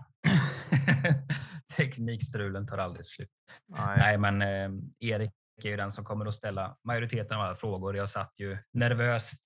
Teknikstrulen 1.75 2.67
tar 2.67 2.77
aldrig 2.77 3.05
slut. 3.05 3.29
Nej, 3.67 3.97
Nej 3.97 4.17
men 4.17 4.41
eh, 4.41 4.69
Erik 4.99 5.33
är 5.63 5.69
ju 5.69 5.77
den 5.77 5.91
som 5.91 6.05
kommer 6.05 6.25
att 6.25 6.35
ställa 6.35 6.77
majoriteten 6.83 7.37
av 7.37 7.43
alla 7.43 7.55
frågor. 7.55 7.95
Jag 7.95 8.09
satt 8.09 8.33
ju 8.37 8.57
nervöst 8.73 9.41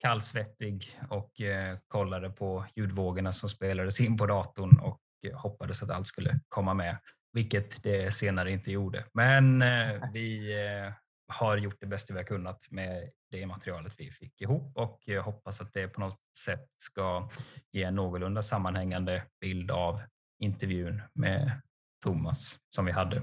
kallsvettig 0.00 0.98
och 1.10 1.40
eh, 1.40 1.78
kollade 1.88 2.30
på 2.30 2.66
ljudvågorna 2.76 3.32
som 3.32 3.48
spelades 3.48 4.00
in 4.00 4.16
på 4.16 4.26
datorn 4.26 4.78
och 4.78 5.00
hoppades 5.34 5.82
att 5.82 5.90
allt 5.90 6.06
skulle 6.06 6.40
komma 6.48 6.74
med, 6.74 6.96
vilket 7.32 7.82
det 7.82 8.14
senare 8.14 8.50
inte 8.50 8.72
gjorde. 8.72 9.04
Men 9.14 9.62
eh, 9.62 10.10
vi 10.12 10.52
eh, 10.52 10.92
har 11.28 11.56
gjort 11.56 11.80
det 11.80 11.86
bästa 11.86 12.12
vi 12.12 12.18
har 12.18 12.24
kunnat 12.26 12.70
med 12.70 13.10
det 13.30 13.46
materialet 13.46 13.94
vi 13.98 14.10
fick 14.10 14.40
ihop 14.40 14.76
och 14.76 15.00
jag 15.04 15.22
hoppas 15.22 15.60
att 15.60 15.72
det 15.72 15.88
på 15.88 16.00
något 16.00 16.20
sätt 16.44 16.66
ska 16.78 17.28
ge 17.72 17.82
en 17.82 17.94
någorlunda 17.94 18.42
sammanhängande 18.42 19.22
bild 19.40 19.70
av 19.70 20.00
intervjun 20.38 21.02
med 21.12 21.60
Thomas 22.04 22.58
som 22.74 22.84
vi 22.84 22.92
hade. 22.92 23.22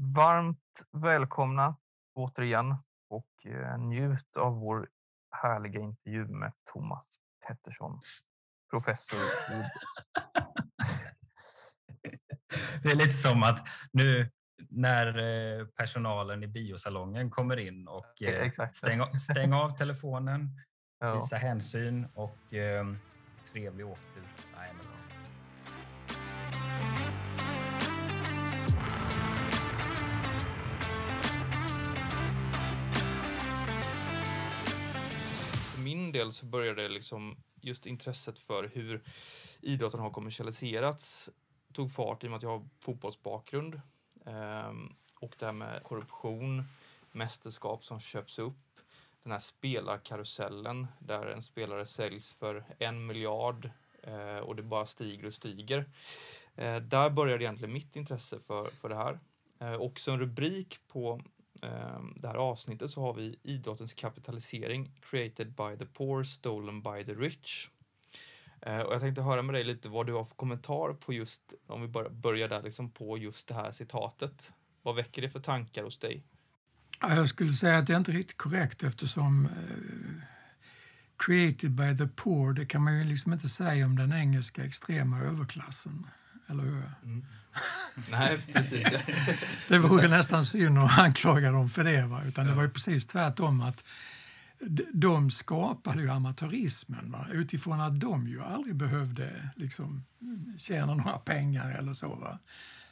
Varmt 0.00 0.82
välkomna 0.92 1.76
återigen 2.14 2.74
och 3.08 3.46
eh, 3.46 3.78
njut 3.78 4.36
av 4.36 4.52
vår 4.54 4.88
härliga 5.42 5.80
intervju 5.80 6.26
med 6.26 6.52
Thomas 6.72 7.06
Pettersson, 7.46 8.00
professor 8.70 9.18
i... 9.20 9.62
Det 12.82 12.90
är 12.90 12.94
lite 12.94 13.12
som 13.12 13.42
att 13.42 13.68
nu 13.92 14.30
när 14.68 15.06
eh, 15.18 15.66
personalen 15.66 16.42
i 16.42 16.46
biosalongen 16.46 17.30
kommer 17.30 17.56
in 17.56 17.88
och 17.88 18.22
Eh, 18.22 18.34
eh, 18.58 18.68
stäng, 18.74 19.00
av- 19.00 19.12
stäng 19.18 19.52
av 19.52 19.76
telefonen, 19.76 20.48
Ja. 21.00 21.20
visa 21.20 21.36
hänsyn 21.36 22.06
och 22.14 22.54
eh, 22.54 22.86
trevlig 23.52 23.86
åktur. 23.86 24.22
Min 35.88 36.12
del 36.12 36.32
så 36.32 36.46
började 36.46 36.88
liksom 36.88 37.36
just 37.60 37.86
intresset 37.86 38.38
för 38.38 38.70
hur 38.74 39.02
idrotten 39.60 40.00
har 40.00 40.10
kommersialiserats 40.10 41.28
tog 41.72 41.92
fart 41.92 42.24
i 42.24 42.26
och 42.26 42.30
med 42.30 42.36
att 42.36 42.42
jag 42.42 42.50
har 42.50 42.68
fotbollsbakgrund. 42.80 43.80
Ehm, 44.26 44.94
och 45.20 45.36
det 45.38 45.46
här 45.46 45.52
med 45.52 45.82
korruption, 45.82 46.64
mästerskap 47.12 47.84
som 47.84 48.00
köps 48.00 48.38
upp, 48.38 48.80
den 49.22 49.32
här 49.32 49.38
spelarkarusellen 49.38 50.86
där 50.98 51.26
en 51.26 51.42
spelare 51.42 51.86
säljs 51.86 52.30
för 52.30 52.64
en 52.78 53.06
miljard 53.06 53.70
eh, 54.02 54.38
och 54.38 54.56
det 54.56 54.62
bara 54.62 54.86
stiger 54.86 55.26
och 55.26 55.34
stiger. 55.34 55.84
Eh, 56.54 56.76
där 56.76 57.10
började 57.10 57.44
egentligen 57.44 57.72
mitt 57.72 57.96
intresse 57.96 58.38
för, 58.38 58.64
för 58.64 58.88
det 58.88 58.96
här. 58.96 59.18
Eh, 59.58 59.72
och 59.72 60.00
som 60.00 60.18
rubrik 60.18 60.78
på 60.88 61.22
det 62.16 62.28
här 62.28 62.34
avsnittet 62.34 62.90
så 62.90 63.02
har 63.02 63.14
vi 63.14 63.38
idrottens 63.42 63.94
kapitalisering 63.94 64.92
created 65.10 65.46
by 65.46 65.76
the 65.78 65.86
poor, 65.86 66.24
stolen 66.24 66.82
by 66.82 67.04
the 67.04 67.14
rich. 67.14 67.68
Eh, 68.60 68.78
och 68.78 68.94
jag 68.94 69.00
tänkte 69.00 69.22
höra 69.22 69.42
med 69.42 69.54
dig 69.54 69.64
lite 69.64 69.88
vad 69.88 70.06
du 70.06 70.12
har 70.12 70.24
för 70.24 70.34
kommentar 70.34 70.92
på 70.92 71.12
just, 71.12 71.54
om 71.66 71.82
vi 71.82 71.88
bara 71.88 72.10
börjar 72.10 72.48
där, 72.48 72.62
liksom 72.62 72.90
på 72.90 73.18
just 73.18 73.48
det 73.48 73.54
här 73.54 73.72
citatet. 73.72 74.50
Vad 74.82 74.96
väcker 74.96 75.22
det 75.22 75.28
för 75.28 75.40
tankar 75.40 75.84
hos 75.84 75.98
dig? 75.98 76.24
Ja, 77.00 77.14
Jag 77.14 77.28
skulle 77.28 77.52
säga 77.52 77.78
att 77.78 77.86
det 77.86 77.92
är 77.92 77.96
inte 77.96 78.12
riktigt 78.12 78.38
korrekt 78.38 78.82
eftersom 78.82 79.46
eh, 79.46 80.22
created 81.16 81.70
by 81.70 81.96
the 81.96 82.06
poor, 82.06 82.52
det 82.52 82.66
kan 82.66 82.82
man 82.82 82.98
ju 82.98 83.04
liksom 83.04 83.32
inte 83.32 83.48
säga 83.48 83.86
om 83.86 83.96
den 83.96 84.12
engelska 84.12 84.64
extrema 84.64 85.20
överklassen. 85.20 86.06
Eller 86.48 86.62
hur? 86.62 86.82
Nej, 88.10 88.38
precis. 88.52 88.86
Det 89.68 89.78
vore 89.78 90.08
nästan 90.08 90.46
synd 90.46 90.78
att 90.78 90.98
anklaga 90.98 91.50
dem 91.50 91.70
för 91.70 91.84
det. 91.84 92.06
Va? 92.06 92.22
Utan 92.26 92.46
det 92.46 92.54
var 92.54 92.62
ju 92.62 92.70
precis 92.70 93.06
tvärtom. 93.06 93.60
att 93.60 93.84
De 94.92 95.30
skapade 95.30 96.02
ju 96.02 96.10
amatörismen 96.10 97.10
va? 97.10 97.26
utifrån 97.32 97.80
att 97.80 98.00
de 98.00 98.28
ju 98.28 98.42
aldrig 98.42 98.74
behövde 98.74 99.50
liksom, 99.56 100.04
tjäna 100.58 100.94
några 100.94 101.18
pengar 101.18 101.70
eller 101.70 101.94
så. 101.94 102.14
Va? 102.14 102.38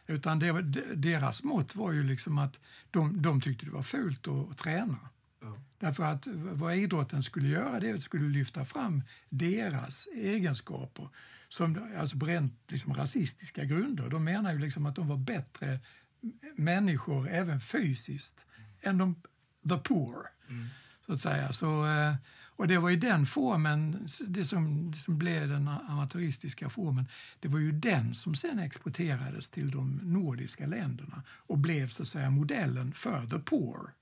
Utan 0.06 0.38
det, 0.38 0.52
deras 0.94 1.42
mått 1.42 1.74
var 1.74 1.92
ju 1.92 2.02
liksom 2.02 2.38
att 2.38 2.60
de, 2.90 3.22
de 3.22 3.40
tyckte 3.40 3.66
det 3.66 3.72
var 3.72 3.82
fult 3.82 4.28
att, 4.28 4.50
att 4.50 4.58
träna. 4.58 4.98
Därför 5.78 6.04
att 6.04 6.26
vad 6.32 6.74
idrotten 6.74 7.22
skulle 7.22 7.48
göra 7.48 7.80
det 7.80 8.00
skulle 8.00 8.28
lyfta 8.28 8.64
fram 8.64 9.02
deras 9.28 10.08
egenskaper 10.14 11.08
som, 11.48 11.92
alltså 11.98 12.18
på 12.18 12.26
rent 12.26 12.52
liksom, 12.68 12.94
rasistiska 12.94 13.64
grunder. 13.64 14.08
De 14.08 14.24
menar 14.24 14.52
ju 14.52 14.58
liksom 14.58 14.86
att 14.86 14.94
de 14.94 15.08
var 15.08 15.16
bättre 15.16 15.80
människor 16.56 17.28
även 17.28 17.60
fysiskt 17.60 18.46
än 18.82 18.98
de 18.98 19.14
the 19.68 19.78
poor. 19.78 20.26
Så 21.06 21.12
att 21.12 21.20
säga. 21.20 21.52
Så, 21.52 21.86
eh, 21.86 22.14
och 22.56 22.68
det 22.68 22.78
var 22.78 22.88
ju 22.88 22.96
den 22.96 23.26
formen, 23.26 24.08
det 24.26 24.44
som, 24.44 24.94
som 24.94 25.18
blev 25.18 25.48
den 25.48 25.68
amatöristiska 25.68 26.68
formen, 26.68 27.08
det 27.40 27.48
var 27.48 27.58
ju 27.58 27.72
den 27.72 28.14
som 28.14 28.34
sen 28.34 28.58
exporterades 28.58 29.48
till 29.48 29.70
de 29.70 30.00
nordiska 30.02 30.66
länderna 30.66 31.22
och 31.30 31.58
blev 31.58 31.88
så 31.88 32.02
att 32.02 32.08
säga 32.08 32.30
modellen 32.30 32.92
för 32.92 33.26
the 33.26 33.38
poor 33.38 33.92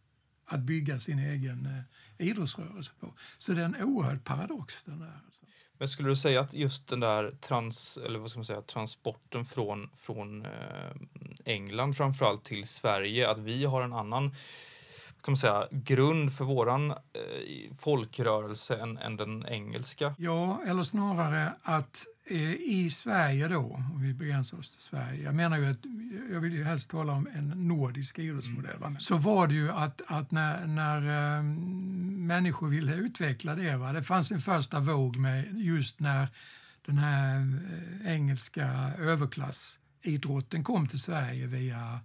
att 0.46 0.60
bygga 0.60 0.98
sin 0.98 1.18
egen 1.18 1.66
eh, 1.66 2.26
idrottsrörelse 2.26 2.90
på. 3.00 3.14
Så 3.38 3.52
det 3.52 3.60
är 3.60 3.64
en 3.64 3.82
oerhörd 3.82 4.24
paradox 4.24 4.82
den 4.84 4.98
där. 4.98 5.20
Alltså. 5.24 5.43
Men 5.78 5.88
skulle 5.88 6.08
du 6.08 6.16
säga 6.16 6.40
att 6.40 6.54
just 6.54 6.88
den 6.88 7.00
där 7.00 7.30
trans, 7.40 7.98
eller 8.06 8.18
vad 8.18 8.30
ska 8.30 8.38
man 8.38 8.44
säga, 8.44 8.62
transporten 8.62 9.44
från, 9.44 9.90
från 9.96 10.44
eh, 10.44 10.50
England 11.44 11.96
framförallt 11.96 12.44
till 12.44 12.68
Sverige, 12.68 13.30
att 13.30 13.38
vi 13.38 13.64
har 13.64 13.82
en 13.82 13.92
annan 13.92 14.34
kan 15.24 15.32
man 15.32 15.36
säga, 15.36 15.68
grund 15.70 16.32
för 16.32 16.44
våran 16.44 16.90
eh, 16.90 17.74
folkrörelse 17.80 18.76
än, 18.76 18.98
än 18.98 19.16
den 19.16 19.46
engelska? 19.48 20.14
Ja, 20.18 20.60
eller 20.66 20.82
snarare 20.82 21.52
att 21.62 22.04
i 22.26 22.90
Sverige 22.90 23.48
då, 23.48 23.60
om 23.92 24.02
vi 24.02 24.14
begränsar 24.14 24.58
oss 24.58 24.70
till 24.70 24.82
Sverige, 24.82 25.22
jag 25.22 25.34
menar 25.34 25.58
ju 25.58 25.66
att 25.66 25.84
jag 26.32 26.40
vill 26.40 26.52
ju 26.52 26.64
helst 26.64 26.90
tala 26.90 27.12
om 27.12 27.28
en 27.34 27.68
nordisk 27.68 28.18
idrottsmodell, 28.18 28.78
va? 28.78 28.96
så 28.98 29.16
var 29.16 29.46
det 29.46 29.54
ju 29.54 29.70
att, 29.70 30.02
att 30.06 30.30
när, 30.30 30.66
när 30.66 31.36
eh, 31.36 31.42
människor 32.26 32.68
ville 32.68 32.94
utveckla 32.94 33.54
det, 33.54 33.76
va? 33.76 33.92
det 33.92 34.02
fanns 34.02 34.30
en 34.30 34.40
första 34.40 34.80
våg 34.80 35.16
med 35.16 35.58
just 35.58 36.00
när 36.00 36.28
den 36.86 36.98
här 36.98 37.38
eh, 38.02 38.12
engelska 38.12 38.92
överklassidrotten 38.98 40.64
kom 40.64 40.88
till 40.88 41.00
Sverige 41.00 41.46
via 41.46 42.00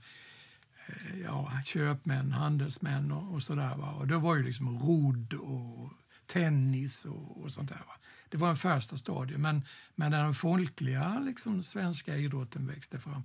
eh, 0.88 1.20
ja, 1.24 1.52
köpmän, 1.66 2.32
handelsmän 2.32 3.12
och, 3.12 3.34
och 3.34 3.44
sådär. 3.44 3.76
Va? 3.76 3.92
Och 3.92 4.08
det 4.08 4.18
var 4.18 4.36
ju 4.36 4.44
liksom 4.44 4.80
rodd 4.80 5.34
och 5.34 5.92
tennis 6.28 7.06
och, 7.06 7.44
och 7.44 7.52
sånt 7.52 7.70
där. 7.70 7.78
Va? 7.88 7.96
Det 8.30 8.38
var 8.38 8.50
en 8.50 8.56
första 8.56 8.98
stadie. 8.98 9.38
Men 9.38 9.66
när 9.96 10.10
den 10.10 10.34
folkliga 10.34 11.20
liksom, 11.20 11.64
svenska 11.64 12.18
idrotten 12.18 12.68
växte 12.68 13.00
fram 13.00 13.24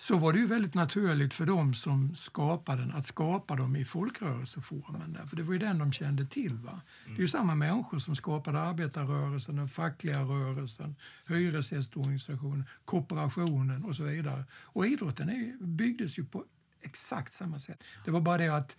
så 0.00 0.16
var 0.16 0.32
det 0.32 0.38
ju 0.38 0.46
väldigt 0.46 0.74
naturligt 0.74 1.34
för 1.34 1.46
dem 1.46 1.74
som 1.74 2.14
skapade 2.14 2.82
den 2.82 2.92
att 2.92 3.06
skapa 3.06 3.56
dem 3.56 3.76
i 3.76 3.84
folkrörelseformen. 3.84 5.12
Där, 5.12 5.26
för 5.26 5.36
det 5.36 5.42
var 5.42 5.52
ju 5.52 5.58
den 5.58 5.78
de 5.78 5.92
kände 5.92 6.26
till. 6.26 6.54
Va? 6.54 6.80
Det 7.06 7.12
är 7.12 7.18
ju 7.18 7.28
samma 7.28 7.54
människor 7.54 7.98
som 7.98 8.16
skapade 8.16 8.60
arbetarrörelsen, 8.60 9.56
den 9.56 9.68
fackliga 9.68 10.22
rörelsen, 10.22 10.96
hyresgästorganisationen, 11.26 12.64
kooperationen 12.84 13.84
och 13.84 13.96
så 13.96 14.02
vidare. 14.02 14.44
Och 14.52 14.86
idrotten 14.86 15.28
är, 15.28 15.64
byggdes 15.64 16.18
ju 16.18 16.24
på 16.24 16.44
exakt 16.82 17.32
samma 17.32 17.58
sätt. 17.58 17.84
Det 18.04 18.10
var 18.10 18.20
bara 18.20 18.38
det 18.38 18.48
att, 18.48 18.76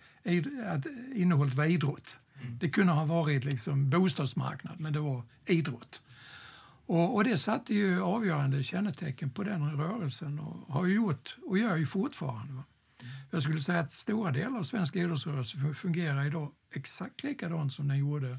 att 0.66 0.86
innehållet 1.14 1.54
var 1.54 1.64
idrott. 1.64 2.16
Det 2.60 2.70
kunde 2.70 2.92
ha 2.92 3.04
varit 3.04 3.44
liksom 3.44 3.90
bostadsmarknad, 3.90 4.80
men 4.80 4.92
det 4.92 5.00
var 5.00 5.22
idrott. 5.46 6.02
Och, 6.86 7.14
och 7.14 7.24
det 7.24 7.38
satte 7.38 7.74
ju 7.74 8.02
avgörande 8.02 8.62
kännetecken 8.64 9.30
på 9.30 9.42
den 9.42 9.76
rörelsen 9.76 10.38
och 10.38 10.74
har 10.74 10.86
gjort 10.86 11.36
och 11.46 11.58
gör 11.58 11.76
ju 11.76 11.86
fortfarande. 11.86 12.52
Va? 12.52 12.64
Jag 13.30 13.42
skulle 13.42 13.60
säga 13.60 13.80
att 13.80 13.92
stora 13.92 14.30
delar 14.30 14.58
av 14.58 14.62
svensk 14.62 14.96
idrottsrörelse 14.96 15.56
fun- 15.56 15.74
fungerar 15.74 16.26
idag 16.26 16.52
exakt 16.74 17.22
likadant 17.22 17.72
som 17.72 17.88
den 17.88 17.98
gjorde 17.98 18.38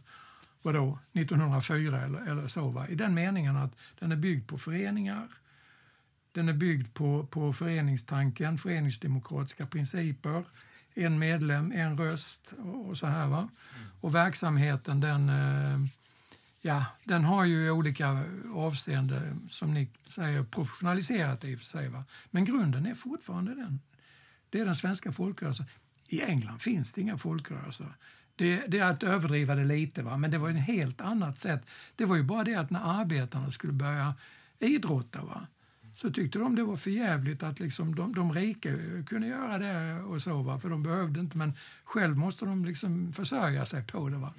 vadå, 0.62 1.00
1904 1.14 2.02
eller, 2.02 2.32
eller 2.32 2.48
så. 2.48 2.70
Va? 2.70 2.88
I 2.88 2.96
den 2.96 3.14
meningen 3.14 3.58
att 3.58 3.76
den 4.00 4.12
är 4.12 4.16
byggd 4.16 4.48
på 4.48 4.58
föreningar, 4.58 5.28
den 6.32 6.50
är 6.50 6.54
byggd 6.54 6.94
på, 6.94 7.26
på 7.26 7.54
föreningstanken, 7.54 8.58
föreningsdemokratiska 8.58 9.66
principer, 9.66 10.44
en 10.93 11.19
medlem, 11.19 11.71
en 11.71 11.97
röst 11.97 12.39
och, 12.88 12.97
så 12.97 13.08
här. 13.08 13.27
Va? 13.27 13.49
Och 14.01 14.15
verksamheten 14.15 14.99
den, 14.99 15.30
eh, 15.30 15.80
ja, 16.62 16.86
den 17.04 17.23
har 17.23 17.45
ju 17.45 17.65
i 17.65 17.69
olika 17.69 18.23
avseenden, 18.54 19.49
som 19.51 19.73
ni 19.73 19.89
säger, 20.04 20.43
professionaliserat 20.43 21.43
i 21.43 21.58
sig. 21.58 21.89
Va? 21.89 22.04
Men 22.32 22.45
grunden 22.45 22.86
är 22.86 22.95
fortfarande 22.95 23.56
den. 23.56 23.80
Det 24.49 24.60
är 24.60 24.65
den 24.65 24.75
svenska 24.75 25.12
folkrörelsen. 25.12 25.65
I 26.08 26.21
England 26.21 26.60
finns 26.60 26.91
det 26.91 27.01
inga 27.01 27.17
folkrörelser. 27.17 27.93
Det, 28.36 28.63
det 28.67 28.80
är 28.80 28.91
att 28.91 29.04
överdriva 29.04 29.56
det 29.56 29.63
lite, 29.63 30.01
va? 30.04 30.17
men 30.17 30.32
det 30.32 30.38
var 30.38 30.49
ett 30.49 30.56
helt 30.56 31.01
annat 31.01 31.39
sätt. 31.39 31.65
Det 31.95 32.06
var 32.06 32.15
ju 32.15 32.23
bara 32.23 32.43
det 32.43 32.56
att 32.56 32.69
när 32.69 33.01
arbetarna 33.01 33.51
skulle 33.51 33.73
börja 33.73 34.13
idrotta 34.60 35.21
va? 35.23 35.47
Så 36.02 36.12
tyckte 36.12 36.40
de 36.40 36.56
det 36.56 36.64
var 36.64 36.78
för 36.78 36.92
jävligt 36.92 37.44
att 37.44 37.60
liksom 37.60 37.96
de, 37.96 38.14
de 38.14 38.34
rika 38.34 38.70
kunde 39.04 39.28
göra 39.28 39.58
det 39.58 40.02
och 40.02 40.22
så, 40.22 40.42
va? 40.42 40.60
för 40.60 40.70
de 40.70 40.84
behövde 40.84 41.20
inte, 41.20 41.38
men 41.38 41.54
själv 41.84 42.18
måste 42.18 42.46
de 42.46 42.66
liksom 42.66 43.14
försörja 43.14 43.66
sig 43.66 43.84
på 43.84 44.10
det. 44.10 44.18
Va? 44.18 44.34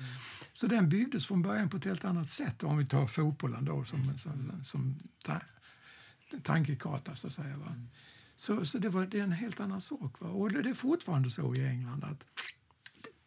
Så 0.53 0.67
den 0.67 0.89
byggdes 0.89 1.27
från 1.27 1.43
början 1.43 1.69
på 1.69 1.77
ett 1.77 1.85
helt 1.85 2.05
annat 2.05 2.29
sätt, 2.29 2.63
om 2.63 2.79
vi 2.79 2.87
tar 2.87 3.07
fotbollen 3.07 3.65
då 3.65 3.85
som, 3.85 4.05
som, 4.05 4.65
som 4.65 4.99
ta, 5.25 5.41
tankekarta 6.43 7.17
så 7.17 7.27
att 7.27 7.33
säga. 7.33 7.57
Va? 7.57 7.75
Så, 8.37 8.67
så 8.67 8.79
det, 8.79 8.89
var, 8.89 9.07
det 9.07 9.19
är 9.19 9.23
en 9.23 9.33
helt 9.33 9.61
annan 9.61 9.81
sak. 9.81 10.21
Va? 10.21 10.29
Och 10.29 10.53
det, 10.53 10.71
är 10.71 10.75
fortfarande 10.75 11.31
så 11.31 11.55
i 11.55 11.67
England 11.67 12.05
att 12.05 12.25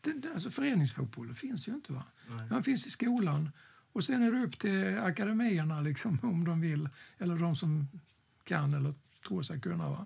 det, 0.02 0.14
det, 0.14 0.34
alltså 0.34 0.52
föreningsfotbollen 0.52 1.36
finns 1.36 1.68
ju 1.68 1.74
inte. 1.74 1.94
Va? 1.94 2.04
Den 2.50 2.64
finns 2.64 2.86
i 2.86 2.92
skolan 2.92 3.50
och 3.94 4.04
sen 4.04 4.24
är 4.24 4.32
det 4.32 4.44
upp 4.44 4.60
till 4.60 4.98
akademierna 4.98 5.82
liksom, 5.82 6.20
om 6.24 6.46
de 6.46 6.62
vill, 6.62 6.90
eller 7.18 7.36
de 7.36 7.56
som 7.56 7.88
kan 8.46 8.74
eller 8.74 8.94
tror 9.28 9.44
sig 9.44 9.62
kunna. 9.62 9.90
Va? 9.90 10.06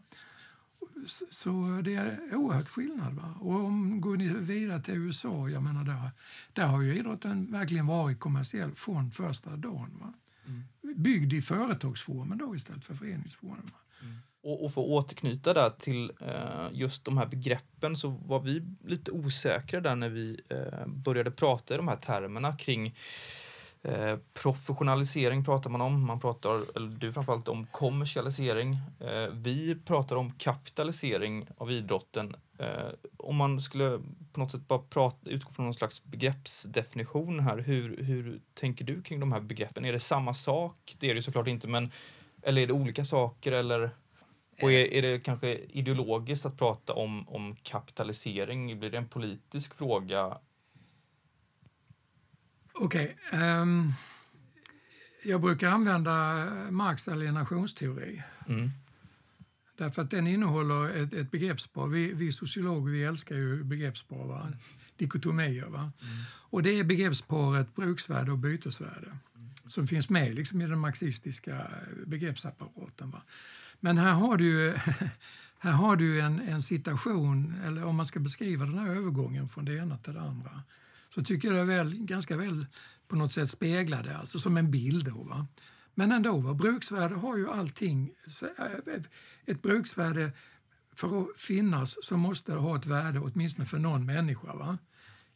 Så, 1.31 1.81
det 1.83 1.95
är 1.95 2.35
oerhört 2.35 2.69
skillnad. 2.69 3.13
Va? 3.13 3.35
Och 3.39 3.55
om 3.55 4.01
går 4.01 4.17
ni 4.17 4.27
vidare 4.27 4.81
till 4.81 4.93
USA, 4.93 5.49
jag 5.49 5.63
menar 5.63 5.83
där, 5.83 6.11
där 6.53 6.67
har 6.67 6.81
ju 6.81 6.95
idrotten 6.99 7.51
verkligen 7.51 7.87
varit 7.87 8.19
kommersiell 8.19 8.75
från 8.75 9.11
första 9.11 9.55
dagen. 9.55 9.91
Va? 10.01 10.13
Byggd 10.95 11.33
i 11.33 11.41
företagsformen 11.41 12.37
då 12.37 12.55
istället 12.55 12.85
för 12.85 12.93
föreningsformen. 12.93 13.69
Va? 13.71 13.79
Och, 14.41 14.65
och 14.65 14.73
för 14.73 14.81
att 14.81 14.87
återknyta 14.87 15.53
där 15.53 15.69
till 15.69 16.11
eh, 16.21 16.67
just 16.71 17.05
de 17.05 17.17
här 17.17 17.25
begreppen 17.25 17.95
så 17.95 18.09
var 18.09 18.39
vi 18.39 18.63
lite 18.85 19.11
osäkra 19.11 19.81
där 19.81 19.95
när 19.95 20.09
vi 20.09 20.41
eh, 20.49 20.87
började 20.87 21.31
prata 21.31 21.73
i 21.73 21.77
de 21.77 21.87
här 21.87 21.95
termerna 21.95 22.57
kring 22.57 22.95
eh, 23.83 24.17
professionalisering 24.33 25.45
pratar 25.45 25.69
man 25.69 25.81
om. 25.81 26.07
Man 26.07 26.19
pratar, 26.19 26.75
eller 26.75 26.89
du 26.89 27.13
framförallt 27.13 27.47
om 27.47 27.67
kommersialisering. 27.71 28.77
Eh, 28.99 29.33
vi 29.33 29.75
pratar 29.85 30.15
om 30.15 30.31
kapitalisering 30.31 31.47
av 31.57 31.71
idrotten. 31.71 32.35
Eh, 32.59 32.89
om 33.17 33.35
man 33.35 33.61
skulle 33.61 33.99
på 34.33 34.39
något 34.39 34.51
sätt 34.51 34.67
bara 34.67 34.79
prata, 34.79 35.29
utgå 35.29 35.51
från 35.51 35.65
någon 35.65 35.73
slags 35.73 36.03
begreppsdefinition 36.03 37.39
här. 37.39 37.57
Hur, 37.57 38.03
hur 38.03 38.41
tänker 38.53 38.85
du 38.85 39.01
kring 39.01 39.19
de 39.19 39.31
här 39.31 39.39
begreppen? 39.39 39.85
Är 39.85 39.91
det 39.91 39.99
samma 39.99 40.33
sak? 40.33 40.95
Det 40.99 41.09
är 41.09 41.15
det 41.15 41.21
såklart 41.21 41.47
inte, 41.47 41.67
men 41.67 41.91
eller 42.41 42.61
är 42.61 42.67
det 42.67 42.73
olika 42.73 43.05
saker 43.05 43.51
eller? 43.51 43.89
Och 44.61 44.71
är, 44.71 44.93
är 44.93 45.01
det 45.01 45.19
kanske 45.19 45.55
ideologiskt 45.55 46.45
att 46.45 46.57
prata 46.57 46.93
om, 46.93 47.29
om 47.29 47.55
kapitalisering? 47.55 48.79
Blir 48.79 48.89
det 48.89 48.97
en 48.97 49.07
politisk 49.07 49.73
fråga? 49.73 50.37
Okej. 52.81 53.17
Okay, 53.27 53.39
um, 53.39 53.43
ehm, 53.43 53.93
jag 55.23 55.41
brukar 55.41 55.69
använda 55.69 56.45
Marx 56.71 57.07
alienationsteori. 57.07 58.23
Mm. 58.47 58.69
Därför 59.77 60.01
att 60.01 60.11
den 60.11 60.27
innehåller 60.27 60.89
ett, 60.89 61.13
ett 61.13 61.31
begreppspar. 61.31 61.87
Vi, 61.87 62.13
vi 62.13 62.31
sociologer 62.31 62.91
vi 62.91 63.03
älskar 63.03 63.35
ju 63.35 63.63
begreppspar, 63.63 64.27
va? 64.27 64.51
dikotomier. 64.97 65.65
Va? 65.65 65.79
Mm. 65.79 66.23
Och 66.49 66.63
det 66.63 66.79
är 66.79 66.83
begreppsparet 66.83 67.75
bruksvärde 67.75 68.31
och 68.31 68.37
bytesvärde 68.37 69.07
mm. 69.07 69.49
som 69.67 69.87
finns 69.87 70.09
med 70.09 70.35
liksom, 70.35 70.61
i 70.61 70.67
den 70.67 70.79
marxistiska 70.79 71.67
begreppsapparaten. 72.05 73.11
Va? 73.11 73.21
Men 73.79 73.97
här 73.97 74.13
har 74.13 74.37
du 74.37 74.79
här 75.59 75.71
har 75.71 75.95
du 75.95 76.21
en, 76.21 76.39
en 76.39 76.61
situation, 76.61 77.55
eller 77.65 77.85
om 77.85 77.95
man 77.95 78.05
ska 78.05 78.19
beskriva 78.19 78.65
den 78.65 78.77
här 78.77 78.87
övergången 78.87 79.49
från 79.49 79.65
det 79.65 79.77
ena 79.77 79.97
till 79.97 80.13
det 80.13 80.21
andra, 80.21 80.63
så 81.15 81.23
tycker 81.23 81.47
jag 81.47 81.57
det 81.57 81.73
är 81.73 81.77
väl, 81.77 81.97
ganska 81.97 82.37
väl 82.37 82.65
på 83.07 83.15
något 83.15 83.31
sätt 83.31 83.49
speglade, 83.49 84.17
alltså 84.17 84.39
som 84.39 84.57
en 84.57 84.71
bild. 84.71 85.05
Då, 85.05 85.23
va? 85.23 85.47
Men 85.95 86.11
ändå, 86.11 86.37
va? 86.37 86.53
bruksvärde 86.53 87.15
har 87.15 87.37
ju 87.37 87.49
allting. 87.49 88.11
Eh, 88.41 88.65
ett 89.45 89.61
bruksvärde, 89.61 90.31
för 90.95 91.21
att 91.21 91.27
finnas 91.37 91.95
så 92.01 92.17
måste 92.17 92.51
det 92.51 92.57
ha 92.57 92.75
ett 92.75 92.85
värde 92.85 93.19
åtminstone 93.19 93.65
för 93.65 93.79
någon 93.79 94.05
människa. 94.05 94.55
Va? 94.55 94.77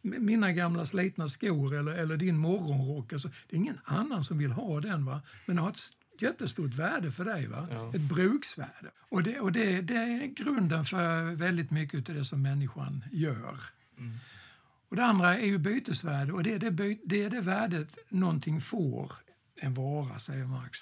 Mina 0.01 0.51
gamla 0.51 0.85
slitna 0.85 1.29
skor 1.29 1.75
eller, 1.75 1.91
eller 1.91 2.17
din 2.17 2.37
morgonrock, 2.37 3.13
alltså, 3.13 3.27
det 3.27 3.55
är 3.55 3.57
ingen 3.57 3.79
annan 3.83 4.23
som 4.23 4.37
vill 4.37 4.51
ha 4.51 4.81
den. 4.81 5.05
Va? 5.05 5.21
Men 5.45 5.55
det 5.55 5.61
har 5.61 5.69
ett 5.69 5.81
jättestort 6.19 6.73
värde 6.73 7.11
för 7.11 7.25
dig. 7.25 7.47
Va? 7.47 7.67
Ja. 7.71 7.91
Ett 7.95 8.01
bruksvärde. 8.01 8.91
Och, 9.09 9.23
det, 9.23 9.39
och 9.39 9.51
det, 9.51 9.81
det, 9.81 9.95
är 9.95 10.25
grunden 10.27 10.85
för 10.85 11.35
väldigt 11.35 11.71
mycket 11.71 12.09
av 12.09 12.15
det 12.15 12.25
som 12.25 12.41
människan 12.41 13.03
gör. 13.11 13.59
Mm. 13.97 14.17
Och 14.93 14.97
det 14.97 15.05
andra 15.05 15.37
är 15.37 15.45
ju 15.45 15.57
bytesvärde 15.57 16.33
och 16.33 16.43
det 16.43 16.53
är 16.53 16.59
det, 16.59 16.97
det 17.05 17.23
är 17.23 17.29
det 17.29 17.41
värdet 17.41 17.97
någonting 18.09 18.61
får, 18.61 19.11
en 19.55 19.73
vara 19.73 20.19
säger 20.19 20.45
Marx, 20.45 20.79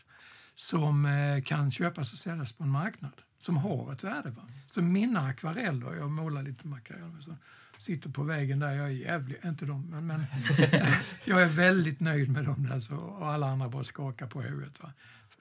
som 0.56 1.06
eh, 1.06 1.44
kan 1.44 1.72
köpas 1.72 2.14
och 2.14 2.20
säljas 2.20 2.54
på 2.54 2.64
en 2.64 2.70
marknad. 2.70 3.22
Som 3.40 3.58
har 3.58 3.94
ett 3.94 4.04
värde. 4.04 4.30
Va? 4.30 4.42
Så 4.72 4.82
mina 4.82 5.20
akvareller, 5.28 5.96
jag 5.96 6.12
målar 6.12 6.44
lite 6.44 6.68
med 6.68 6.78
akvareller, 6.78 7.22
så 7.22 7.36
sitter 7.80 8.10
på 8.10 8.24
vägen 8.24 8.60
där. 8.60 8.74
Jag 8.74 8.86
är 8.86 8.92
jävligt, 8.92 9.46
inte 9.46 9.66
de, 9.66 9.90
men, 9.90 10.08
men 10.08 10.26
jag 11.26 11.42
är 11.42 11.50
väldigt 11.50 12.00
nöjd 12.00 12.32
med 12.32 12.46
dem 12.46 12.68
där 12.68 12.80
så, 12.80 12.96
och 12.96 13.28
alla 13.28 13.48
andra 13.48 13.70
bara 13.70 13.84
skakar 13.84 14.28
på 14.28 14.42
huvudet. 14.42 14.84
Va? 14.84 14.92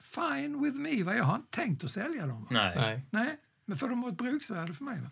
Fine 0.01 0.63
with 0.63 0.77
me, 0.77 1.03
va? 1.03 1.15
jag 1.15 1.23
har 1.23 1.35
inte 1.35 1.57
tänkt 1.57 1.83
att 1.83 1.91
sälja 1.91 2.27
dem. 2.27 2.41
Va? 2.41 2.47
Nej. 2.51 3.05
Nej, 3.09 3.37
men 3.65 3.77
för 3.77 3.89
de 3.89 4.03
har 4.03 4.09
ett 4.09 4.17
bruksvärde 4.17 4.73
för 4.73 4.83
mig. 4.83 4.99
Va? 5.01 5.09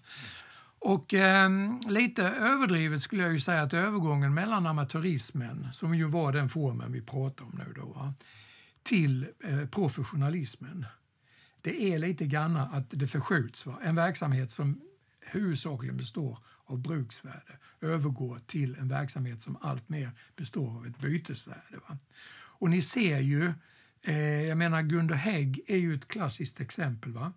Och 0.80 1.14
eh, 1.14 1.50
lite 1.88 2.24
överdrivet 2.24 3.02
skulle 3.02 3.24
jag 3.24 3.34
ju 3.34 3.40
säga 3.40 3.62
att 3.62 3.74
övergången 3.74 4.34
mellan 4.34 4.68
amatörismen, 4.68 5.68
som 5.74 5.96
ju 5.96 6.06
var 6.06 6.32
den 6.32 6.50
formen 6.50 6.92
vi 6.92 7.02
pratar 7.02 7.46
om 7.46 7.62
nu 7.66 7.74
då, 7.74 7.86
va, 7.86 8.14
till 8.84 9.28
eh, 9.44 9.66
professionalismen. 9.66 10.86
Det 11.62 11.94
är 11.94 12.00
lite 12.00 12.26
grann 12.26 12.58
att 12.58 12.86
det 12.90 13.08
förskjuts. 13.08 13.66
Va? 13.66 13.80
En 13.84 13.96
verksamhet 13.96 14.52
som 14.52 14.82
huvudsakligen 15.20 15.98
består 15.98 16.38
av 16.66 16.80
bruksvärde 16.80 17.58
övergår 17.82 18.40
till 18.46 18.76
en 18.76 18.88
verksamhet 18.88 19.42
som 19.42 19.58
alltmer 19.62 20.12
består 20.36 20.78
av 20.78 20.86
ett 20.86 21.00
bytesvärde. 21.00 21.78
Va? 21.88 21.98
Och 22.32 22.70
ni 22.70 22.82
ser 22.82 23.20
ju, 23.20 23.54
eh, 24.02 24.42
jag 24.42 24.58
menar 24.58 24.82
Gunder 24.82 25.16
Hägg 25.16 25.62
är 25.68 25.78
ju 25.78 25.96
ett 25.96 26.08
klassiskt 26.08 26.62
exempel. 26.62 27.12
Va? 27.12 27.34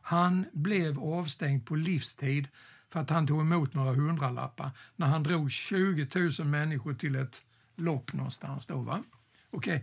Han 0.00 0.44
blev 0.52 1.00
avstängd 1.00 1.66
på 1.66 1.74
livstid 1.74 2.48
för 2.96 3.00
att 3.00 3.10
han 3.10 3.26
tog 3.26 3.40
emot 3.40 3.74
några 3.74 3.92
hundralappar 3.92 4.70
när 4.96 5.06
han 5.06 5.22
drog 5.22 5.50
20 5.50 6.08
000 6.38 6.48
människor 6.48 6.94
till 6.94 7.16
ett 7.16 7.42
lopp 7.74 8.12
någonstans. 8.12 8.66
Då, 8.66 8.78
va? 8.78 9.02
Okay. 9.50 9.80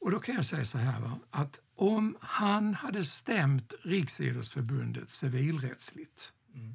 Och 0.00 0.10
då 0.10 0.20
kan 0.20 0.34
jag 0.34 0.46
säga 0.46 0.64
så 0.64 0.78
här, 0.78 1.00
va? 1.00 1.18
att 1.30 1.60
om 1.74 2.16
han 2.20 2.74
hade 2.74 3.04
stämt 3.04 3.72
Riksidrottsförbundet 3.82 5.10
civilrättsligt, 5.10 6.32
mm. 6.54 6.74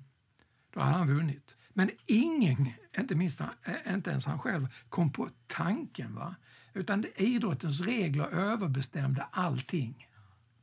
då 0.74 0.80
hade 0.80 0.98
han 0.98 1.08
vunnit. 1.08 1.58
Men 1.70 1.90
ingen, 2.06 2.70
inte, 2.98 3.16
minst, 3.16 3.42
inte 3.88 4.10
ens 4.10 4.26
han 4.26 4.40
själv, 4.40 4.68
kom 4.90 5.12
på 5.12 5.30
tanken. 5.48 6.16
Va? 6.16 6.36
Utan 6.74 7.06
idrottens 7.16 7.82
regler 7.82 8.26
överbestämde 8.26 9.28
allting 9.32 10.08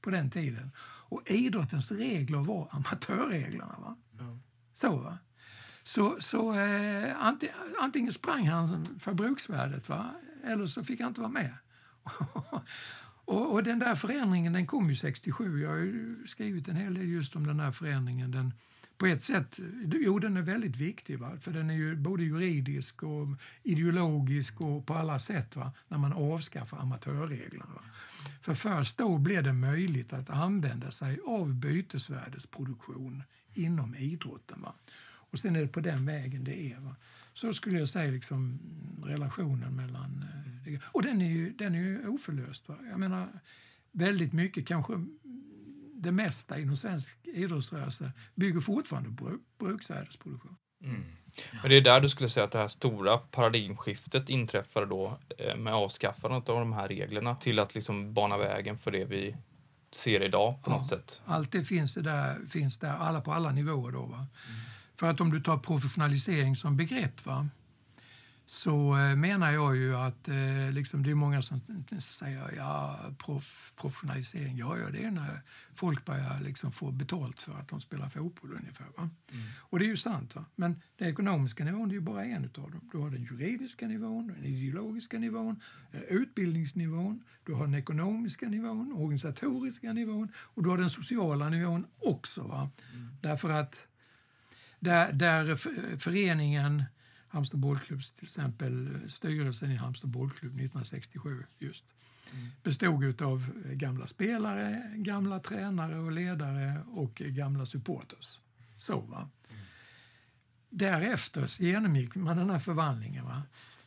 på 0.00 0.10
den 0.10 0.30
tiden. 0.30 0.70
Och 0.80 1.22
idrottens 1.26 1.90
regler 1.90 2.38
var 2.38 2.68
amatörreglerna. 2.70 3.76
Va? 3.78 3.96
Så, 4.80 4.96
va? 4.96 5.18
Så, 5.84 6.16
så 6.20 6.54
eh, 6.54 7.16
antingen 7.80 8.12
sprang 8.12 8.48
han 8.48 8.86
för 9.00 9.14
bruksvärdet 9.14 9.88
va? 9.88 10.14
eller 10.44 10.66
så 10.66 10.84
fick 10.84 11.00
han 11.00 11.08
inte 11.08 11.20
vara 11.20 11.30
med. 11.30 11.54
och, 13.24 13.52
och, 13.52 13.62
den 13.62 13.78
där 13.78 13.94
förändringen 13.94 14.52
den 14.52 14.66
kom 14.66 14.90
ju 14.90 14.96
67. 14.96 15.60
Jag 15.62 15.70
har 15.70 15.76
ju 15.76 16.26
skrivit 16.26 16.68
en 16.68 16.76
hel 16.76 16.94
del 16.94 17.08
just 17.08 17.36
om 17.36 17.46
den 17.46 17.56
där 17.56 17.72
förändringen. 17.72 18.30
Den, 18.30 18.54
på 18.98 19.06
ett 19.06 19.22
sätt, 19.22 19.58
jo 19.84 20.18
den 20.18 20.36
är 20.36 20.42
väldigt 20.42 20.76
viktig, 20.76 21.18
va? 21.18 21.38
för 21.40 21.52
den 21.52 21.70
är 21.70 21.74
ju 21.74 21.96
både 21.96 22.24
juridisk 22.24 23.02
och 23.02 23.28
ideologisk 23.62 24.60
och 24.60 24.86
på 24.86 24.94
alla 24.94 25.18
sätt 25.18 25.56
va? 25.56 25.72
när 25.88 25.98
man 25.98 26.12
avskaffar 26.12 26.78
amatörreglerna. 26.78 27.66
Va? 27.74 27.82
För 28.42 28.54
först 28.54 28.98
då 28.98 29.18
blir 29.18 29.42
det 29.42 29.52
möjligt 29.52 30.12
att 30.12 30.30
använda 30.30 30.90
sig 30.90 31.18
av 31.26 31.54
bytesvärdesproduktion 31.54 33.22
inom 33.54 33.94
idrotten. 33.94 34.62
Va? 34.62 34.74
Och 35.30 35.38
sen 35.38 35.56
är 35.56 35.60
det 35.60 35.68
på 35.68 35.80
den 35.80 36.06
vägen 36.06 36.44
det 36.44 36.72
är. 36.72 36.80
Va? 36.80 36.96
Så 37.32 37.52
skulle 37.52 37.78
jag 37.78 37.88
säga 37.88 38.10
liksom 38.10 38.58
relationen 39.04 39.76
mellan... 39.76 40.24
Eh, 40.66 40.80
och 40.84 41.02
den 41.02 41.20
är 41.20 41.30
ju, 41.30 41.52
den 41.52 41.74
är 41.74 41.78
ju 41.78 42.08
oförlöst. 42.08 42.68
Va? 42.68 42.76
Jag 42.90 43.00
menar, 43.00 43.28
väldigt 43.92 44.32
mycket, 44.32 44.66
kanske 44.66 44.92
mm, 44.92 45.18
det 45.94 46.12
mesta 46.12 46.58
inom 46.58 46.76
svensk 46.76 47.18
idrottsrörelse 47.22 48.12
bygger 48.34 48.60
fortfarande 48.60 49.10
på 49.10 49.38
bruksvärdesproduktion. 49.58 50.56
Mm. 50.82 51.04
Men 51.62 51.70
det 51.70 51.76
är 51.76 51.80
där 51.80 52.00
du 52.00 52.08
skulle 52.08 52.28
säga 52.28 52.44
att 52.44 52.50
det 52.50 52.58
här 52.58 52.68
stora 52.68 53.18
paradigmskiftet 53.18 54.28
inträffar 54.28 54.86
då 54.86 55.18
eh, 55.38 55.56
med 55.56 55.74
avskaffandet 55.74 56.48
av 56.48 56.58
de 56.60 56.72
här 56.72 56.88
reglerna 56.88 57.34
till 57.34 57.58
att 57.58 57.74
liksom 57.74 58.14
bana 58.14 58.38
vägen 58.38 58.76
för 58.76 58.90
det 58.90 59.04
vi 59.04 59.36
ser 59.94 60.22
idag 60.22 60.62
på 60.62 60.70
ja, 60.70 60.76
något 60.76 60.88
sätt. 60.88 61.20
Allt 61.24 61.52
det 61.52 61.64
finns, 61.64 61.94
det 61.94 62.02
där, 62.02 62.38
finns 62.50 62.78
där, 62.78 62.96
alla 62.96 63.20
på 63.20 63.32
alla 63.32 63.50
nivåer. 63.52 63.92
Då, 63.92 64.02
va? 64.02 64.16
Mm. 64.16 64.26
För 64.96 65.10
att 65.10 65.20
om 65.20 65.30
du 65.30 65.40
tar 65.40 65.58
professionalisering 65.58 66.56
som 66.56 66.76
begrepp 66.76 67.26
va? 67.26 67.48
Så 68.52 68.96
eh, 68.96 69.16
menar 69.16 69.52
jag 69.52 69.76
ju 69.76 69.96
att 69.96 70.28
eh, 70.28 70.72
liksom, 70.72 71.02
det 71.02 71.10
är 71.10 71.14
många 71.14 71.42
som 71.42 71.60
säger 72.00 72.54
ja, 72.56 73.00
prof, 73.18 73.72
professionalisering, 73.76 74.56
ja, 74.56 74.78
ja, 74.78 74.90
det 74.90 75.04
är 75.04 75.10
när 75.10 75.40
folk 75.74 76.04
börjar 76.04 76.40
liksom 76.40 76.72
få 76.72 76.90
betalt 76.90 77.42
för 77.42 77.52
att 77.52 77.68
de 77.68 77.80
spelar 77.80 78.08
fotboll 78.08 78.52
ungefär. 78.52 78.86
Va? 78.96 79.10
Mm. 79.32 79.44
Och 79.58 79.78
det 79.78 79.84
är 79.84 79.86
ju 79.86 79.96
sant. 79.96 80.34
Va? 80.34 80.44
Men 80.56 80.82
den 80.96 81.08
ekonomiska 81.08 81.64
nivån 81.64 81.90
är 81.90 81.94
ju 81.94 82.00
bara 82.00 82.24
en 82.24 82.44
av 82.44 82.70
dem. 82.70 82.88
Du 82.92 82.98
har 82.98 83.10
den 83.10 83.22
juridiska 83.22 83.86
nivån, 83.86 84.26
den 84.26 84.44
ideologiska 84.44 85.18
nivån, 85.18 85.62
utbildningsnivån, 86.08 87.24
du 87.44 87.52
har 87.52 87.64
den 87.64 87.74
ekonomiska 87.74 88.48
nivån, 88.48 88.92
organisatoriska 88.92 89.92
nivån 89.92 90.28
och 90.36 90.62
du 90.62 90.68
har 90.68 90.78
den 90.78 90.90
sociala 90.90 91.48
nivån 91.48 91.86
också. 91.98 92.42
Va? 92.42 92.70
Mm. 92.94 93.08
Därför 93.20 93.50
att 93.50 93.86
där, 94.78 95.12
där 95.12 95.56
föreningen 95.98 96.84
Halmstad 97.30 97.60
bollklubb, 97.60 98.00
till 98.02 98.24
exempel 98.24 98.88
styrelsen 99.08 99.70
i 99.70 99.76
Halmstad 99.76 100.10
bollklubb 100.10 100.52
1967 100.52 101.44
just, 101.58 101.84
mm. 102.32 102.48
bestod 102.62 103.22
av 103.22 103.52
gamla 103.64 104.06
spelare, 104.06 104.92
gamla 104.96 105.40
tränare 105.40 105.98
och 105.98 106.12
ledare 106.12 106.82
och 106.86 107.14
gamla 107.14 107.66
supporters. 107.66 108.38
Så 108.76 109.00
va. 109.00 109.28
Mm. 109.48 109.62
Därefter 110.70 111.62
genomgick 111.62 112.14
man 112.14 112.36
den 112.36 112.50
här 112.50 112.58
förvandlingen. 112.58 113.24
Va? 113.24 113.42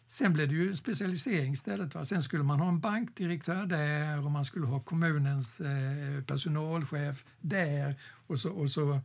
Sen 0.08 0.34
blev 0.34 0.48
det 0.48 0.56
ju 0.56 0.70
en 0.70 0.78
specialisering 0.78 1.54
istället. 1.54 1.96
Va? 1.96 2.06
Sen 2.06 2.24
skulle 2.24 2.44
man 2.44 2.60
ha 2.60 2.70
en 2.70 2.80
bankdirektör 2.80 3.66
där 3.66 4.26
och 4.26 4.32
man 4.32 4.46
skulle 4.46 4.66
ha 4.66 4.80
kommunens 4.80 5.60
eh, 5.60 6.24
personalchef 6.24 7.26
där 7.42 7.96
och 8.28 8.40
så, 8.40 8.52
och 8.52 8.70
så, 8.70 9.00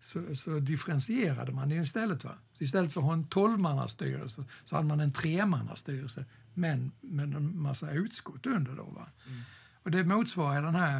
så, 0.00 0.36
så 0.36 0.58
differentierade 0.58 1.52
man 1.52 1.68
det 1.68 1.74
istället. 1.74 2.24
Va? 2.24 2.34
Istället 2.64 2.92
för 2.92 3.00
att 3.00 3.06
ha 3.06 3.12
en 3.12 3.26
tolvmannastyrelse 3.26 4.44
så 4.64 4.76
hade 4.76 4.88
man 4.88 5.00
en 5.00 5.12
tremannastyrelse 5.12 6.24
men 6.54 6.92
med 7.00 7.34
en 7.34 7.62
massa 7.62 7.90
utskott 7.90 8.46
under. 8.46 8.76
Då, 8.76 8.84
va? 8.84 9.06
Mm. 9.26 9.40
Och 9.82 9.90
det 9.90 10.04
motsvarar 10.04 10.62
den 10.62 10.74
här 10.74 10.98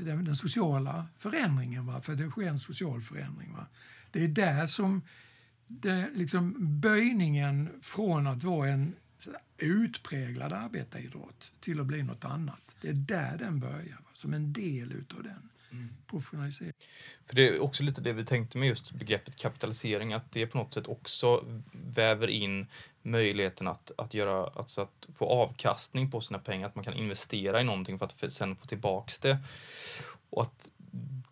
den, 0.00 0.24
den, 0.24 0.36
sociala 0.36 1.06
förändringen, 1.18 1.86
va? 1.86 2.00
för 2.00 2.14
det 2.14 2.30
sker 2.30 2.48
en 2.48 2.58
social 2.58 3.00
förändring. 3.00 3.52
Va? 3.52 3.66
Det 4.10 4.24
är 4.24 4.28
där 4.28 4.66
som 4.66 5.02
det, 5.66 6.10
liksom 6.14 6.54
böjningen 6.80 7.68
från 7.82 8.26
att 8.26 8.42
vara 8.42 8.68
en 8.68 8.94
utpräglad 9.58 10.52
arbetaridrott 10.52 11.52
till 11.60 11.80
att 11.80 11.86
bli 11.86 12.02
något 12.02 12.24
annat. 12.24 12.76
Det 12.80 12.88
är 12.88 12.94
där 12.94 13.38
den 13.38 13.60
börjar, 13.60 13.96
va? 13.96 14.10
som 14.14 14.34
en 14.34 14.52
del 14.52 14.92
utav 14.92 15.22
den 15.22 15.48
mm. 15.76 15.94
För 17.26 17.34
det 17.34 17.48
är 17.48 17.62
också 17.62 17.82
lite 17.82 18.00
det 18.00 18.12
vi 18.12 18.24
tänkte 18.24 18.58
med 18.58 18.68
just 18.68 18.92
begreppet 18.92 19.36
kapitalisering, 19.36 20.12
att 20.12 20.32
det 20.32 20.46
på 20.46 20.58
något 20.58 20.74
sätt 20.74 20.88
också 20.88 21.44
väver 21.72 22.28
in 22.28 22.66
möjligheten 23.02 23.68
att, 23.68 23.92
att, 23.98 24.14
göra, 24.14 24.50
alltså 24.56 24.80
att 24.80 25.06
få 25.18 25.26
avkastning 25.26 26.10
på 26.10 26.20
sina 26.20 26.38
pengar, 26.38 26.66
att 26.66 26.74
man 26.74 26.84
kan 26.84 26.94
investera 26.94 27.60
i 27.60 27.64
någonting 27.64 27.98
för 27.98 28.06
att 28.06 28.32
sen 28.32 28.56
få 28.56 28.66
tillbaks 28.66 29.18
det. 29.18 29.38
Och 30.30 30.42
att 30.42 30.68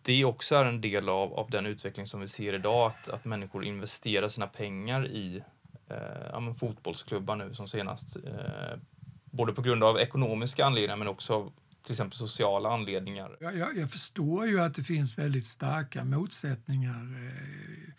det 0.01 0.25
också 0.25 0.55
är 0.55 0.65
en 0.65 0.81
del 0.81 1.09
av, 1.09 1.33
av 1.33 1.49
den 1.49 1.65
utveckling 1.65 2.07
som 2.07 2.19
vi 2.19 2.27
ser 2.27 2.53
idag, 2.53 2.87
att, 2.87 3.09
att 3.09 3.25
människor 3.25 3.65
investerar 3.65 4.27
sina 4.27 4.47
pengar 4.47 5.07
i 5.07 5.43
eh, 5.89 5.97
ja, 6.31 6.53
fotbollsklubbar 6.53 7.35
nu 7.35 7.53
som 7.53 7.67
senast. 7.67 8.15
Eh, 8.15 8.79
både 9.25 9.53
på 9.53 9.61
grund 9.61 9.83
av 9.83 9.99
ekonomiska 9.99 10.65
anledningar 10.65 10.97
men 10.97 11.07
också 11.07 11.33
av 11.33 11.53
till 11.85 11.93
exempel 11.93 12.17
sociala 12.17 12.69
anledningar. 12.69 13.37
Jag, 13.39 13.57
jag, 13.57 13.77
jag 13.77 13.91
förstår 13.91 14.47
ju 14.47 14.61
att 14.61 14.73
det 14.73 14.83
finns 14.83 15.17
väldigt 15.17 15.45
starka 15.45 16.03
motsättningar. 16.03 17.01
Eh, 17.01 17.93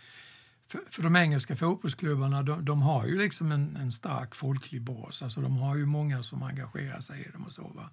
för, 0.68 0.81
för 0.90 1.03
de 1.03 1.16
engelska 1.16 1.57
fotbollsklubbarna 1.57 2.42
de, 2.42 2.64
de 2.64 2.83
har 2.83 3.07
ju 3.07 3.18
liksom 3.18 3.53
en, 3.53 3.77
en, 3.77 3.92
stark 3.92 4.35
folklig 4.35 4.83
bas. 4.83 5.22
Alltså 5.22 5.40
de 5.40 5.57
har 5.57 5.77
ju 5.77 5.87
många 5.87 6.22
som 6.22 6.42
engagerar 6.42 7.01
sig 7.01 7.27
i 7.29 7.33
dem 7.33 7.44
och 7.44 7.53
så. 7.53 7.72
Va? 7.75 7.90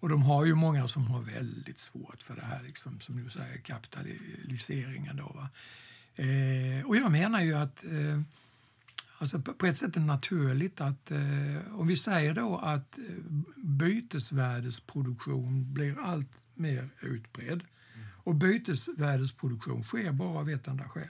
Och 0.00 0.08
de 0.08 0.22
har 0.22 0.44
ju 0.44 0.54
många 0.54 0.88
som 0.88 1.06
har 1.06 1.22
väldigt 1.22 1.78
svårt 1.78 2.22
för 2.22 2.36
det 2.36 2.44
här, 2.44 2.62
liksom, 2.62 3.00
som 3.00 3.24
du 3.24 3.30
säger, 3.30 3.56
kapitaliseringen. 3.56 5.16
Då, 5.16 5.32
va? 5.34 5.48
Eh, 6.16 6.86
och 6.86 6.96
jag 6.96 7.12
menar 7.12 7.40
ju 7.40 7.54
att 7.54 7.84
eh, 7.84 8.20
alltså 9.22 9.40
på 9.40 9.66
ett 9.66 9.78
sätt 9.78 9.96
är 9.96 10.00
det 10.00 10.06
naturligt 10.06 10.80
att 10.80 11.10
eh, 11.10 11.20
om 11.72 11.86
vi 11.86 11.96
säger 11.96 12.34
då 12.34 12.58
att 12.58 12.98
eh, 12.98 13.04
bytesvärdesproduktion 13.56 15.72
blir 15.72 16.00
allt 16.00 16.30
mer 16.54 16.88
utbredd 17.00 17.52
mm. 17.52 17.66
och 18.16 18.34
bytesvärdesproduktion 18.34 19.84
sker 19.84 20.12
bara 20.12 20.38
av 20.38 20.50
ett 20.50 20.68
enda 20.68 20.88
skäl, 20.88 21.08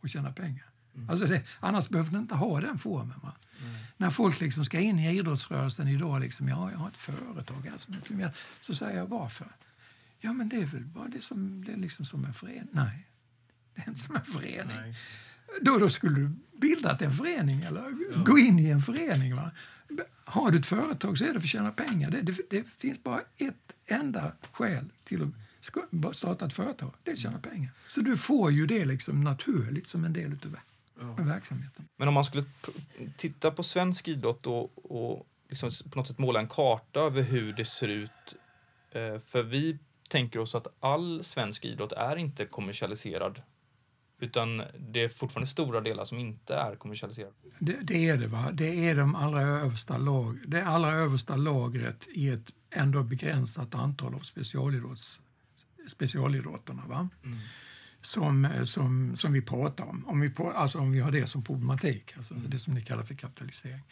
att 0.00 0.10
tjäna 0.10 0.32
pengar. 0.32 0.70
Mm. 0.94 1.10
Alltså 1.10 1.26
det, 1.26 1.42
annars 1.60 1.88
behöver 1.88 2.10
den 2.10 2.20
inte 2.20 2.34
ha 2.34 2.60
den 2.60 2.78
formen. 2.78 3.20
Va? 3.22 3.36
Mm. 3.60 3.74
När 3.96 4.10
folk 4.10 4.40
liksom 4.40 4.64
ska 4.64 4.80
in 4.80 4.98
i 4.98 5.18
idrottsrörelsen 5.18 5.88
idag, 5.88 6.20
liksom, 6.20 6.48
ja, 6.48 6.70
jag 6.70 6.78
har 6.78 6.88
ett 6.88 6.96
företag, 6.96 7.68
alltså, 7.68 7.92
så 8.60 8.74
säger 8.74 8.98
jag 8.98 9.06
varför? 9.06 9.48
Ja, 10.18 10.32
men 10.32 10.48
det 10.48 10.56
är 10.56 10.66
väl 10.66 10.84
bara 10.84 11.08
det 11.08 11.24
som, 11.24 11.64
det 11.64 11.72
är 11.72 11.76
liksom 11.76 12.04
som 12.04 12.24
en 12.24 12.34
förening. 12.34 12.68
Nej, 12.72 13.08
det 13.74 13.82
är 13.82 13.88
inte 13.88 14.00
som 14.00 14.16
en 14.16 14.24
förening. 14.24 14.76
Nej. 14.76 14.94
Då, 15.60 15.78
då 15.78 15.90
skulle 15.90 16.14
du 16.14 16.30
bildat 16.60 17.02
en 17.02 17.12
förening 17.12 17.62
eller 17.62 17.82
ja. 18.12 18.22
gå 18.22 18.38
in 18.38 18.58
i 18.58 18.70
en 18.70 18.80
förening. 18.80 19.36
Va? 19.36 19.50
Har 20.24 20.50
du 20.50 20.58
ett 20.58 20.66
företag 20.66 21.18
så 21.18 21.24
är 21.24 21.28
det 21.28 21.40
för 21.40 21.46
att 21.46 21.50
tjäna 21.50 21.70
pengar. 21.70 22.10
Det, 22.10 22.22
det, 22.22 22.50
det 22.50 22.64
finns 22.78 23.02
bara 23.02 23.20
ett 23.36 23.72
enda 23.86 24.32
skäl 24.52 24.84
till 25.04 25.30
att 26.06 26.16
starta 26.16 26.46
ett 26.46 26.52
företag. 26.52 26.92
Det 27.02 27.10
är 27.10 27.14
att 27.14 27.20
tjäna 27.20 27.38
pengar. 27.38 27.70
Så 27.94 28.00
du 28.00 28.16
får 28.16 28.52
ju 28.52 28.66
det 28.66 28.84
liksom 28.84 29.24
naturligt 29.24 29.88
som 29.88 30.04
en 30.04 30.12
del 30.12 30.32
av 30.32 30.56
ja. 31.00 31.24
verksamheten. 31.24 31.88
Men 31.96 32.08
om 32.08 32.14
man 32.14 32.24
skulle 32.24 32.44
titta 33.16 33.50
på 33.50 33.62
svensk 33.62 34.08
idrott 34.08 34.46
och, 34.46 34.92
och 34.92 35.26
liksom 35.48 35.70
på 35.90 35.98
något 35.98 36.06
sätt 36.06 36.18
måla 36.18 36.40
en 36.40 36.48
karta 36.48 37.00
över 37.00 37.22
hur 37.22 37.52
det 37.52 37.64
ser 37.64 37.88
ut. 37.88 38.36
Eh, 38.90 39.18
för 39.18 39.42
vi 39.42 39.78
tänker 40.08 40.40
oss 40.40 40.54
att 40.54 40.66
all 40.80 41.24
svensk 41.24 41.64
idrott 41.64 41.92
är 41.92 42.16
inte 42.16 42.46
kommersialiserad 42.46 43.42
utan 44.18 44.62
det 44.78 45.04
är 45.04 45.08
fortfarande 45.08 45.50
stora 45.50 45.80
delar 45.80 46.04
som 46.04 46.18
inte 46.18 46.54
är 46.54 46.76
kommersialiserade. 46.76 47.34
Det, 47.58 47.78
det 47.82 48.08
är 48.08 48.16
det. 48.16 48.26
va. 48.26 48.50
Det 48.52 48.88
är 48.88 48.94
de 48.94 49.14
allra 49.14 49.40
översta 49.42 49.98
lag, 49.98 50.38
det 50.46 50.64
allra 50.64 50.92
översta 50.92 51.36
lagret 51.36 52.08
i 52.14 52.28
ett 52.28 52.52
ändå 52.70 53.02
begränsat 53.02 53.74
antal 53.74 54.14
av 54.14 54.20
specialidrotts, 54.20 55.20
specialidrotterna. 55.88 56.82
Va? 56.86 57.08
Mm. 57.24 57.38
Som, 58.00 58.48
som, 58.64 59.16
som 59.16 59.32
vi 59.32 59.42
pratar 59.42 59.84
om. 59.84 60.08
Om 60.08 60.20
vi, 60.20 60.30
på, 60.30 60.50
alltså 60.50 60.78
om 60.78 60.92
vi 60.92 61.00
har 61.00 61.10
det 61.10 61.26
som 61.26 61.44
problematik, 61.44 62.16
alltså 62.16 62.34
mm. 62.34 62.50
det 62.50 62.58
som 62.58 62.74
ni 62.74 62.84
kallar 62.84 63.02
för 63.02 63.14
kapitalisering. 63.14 63.82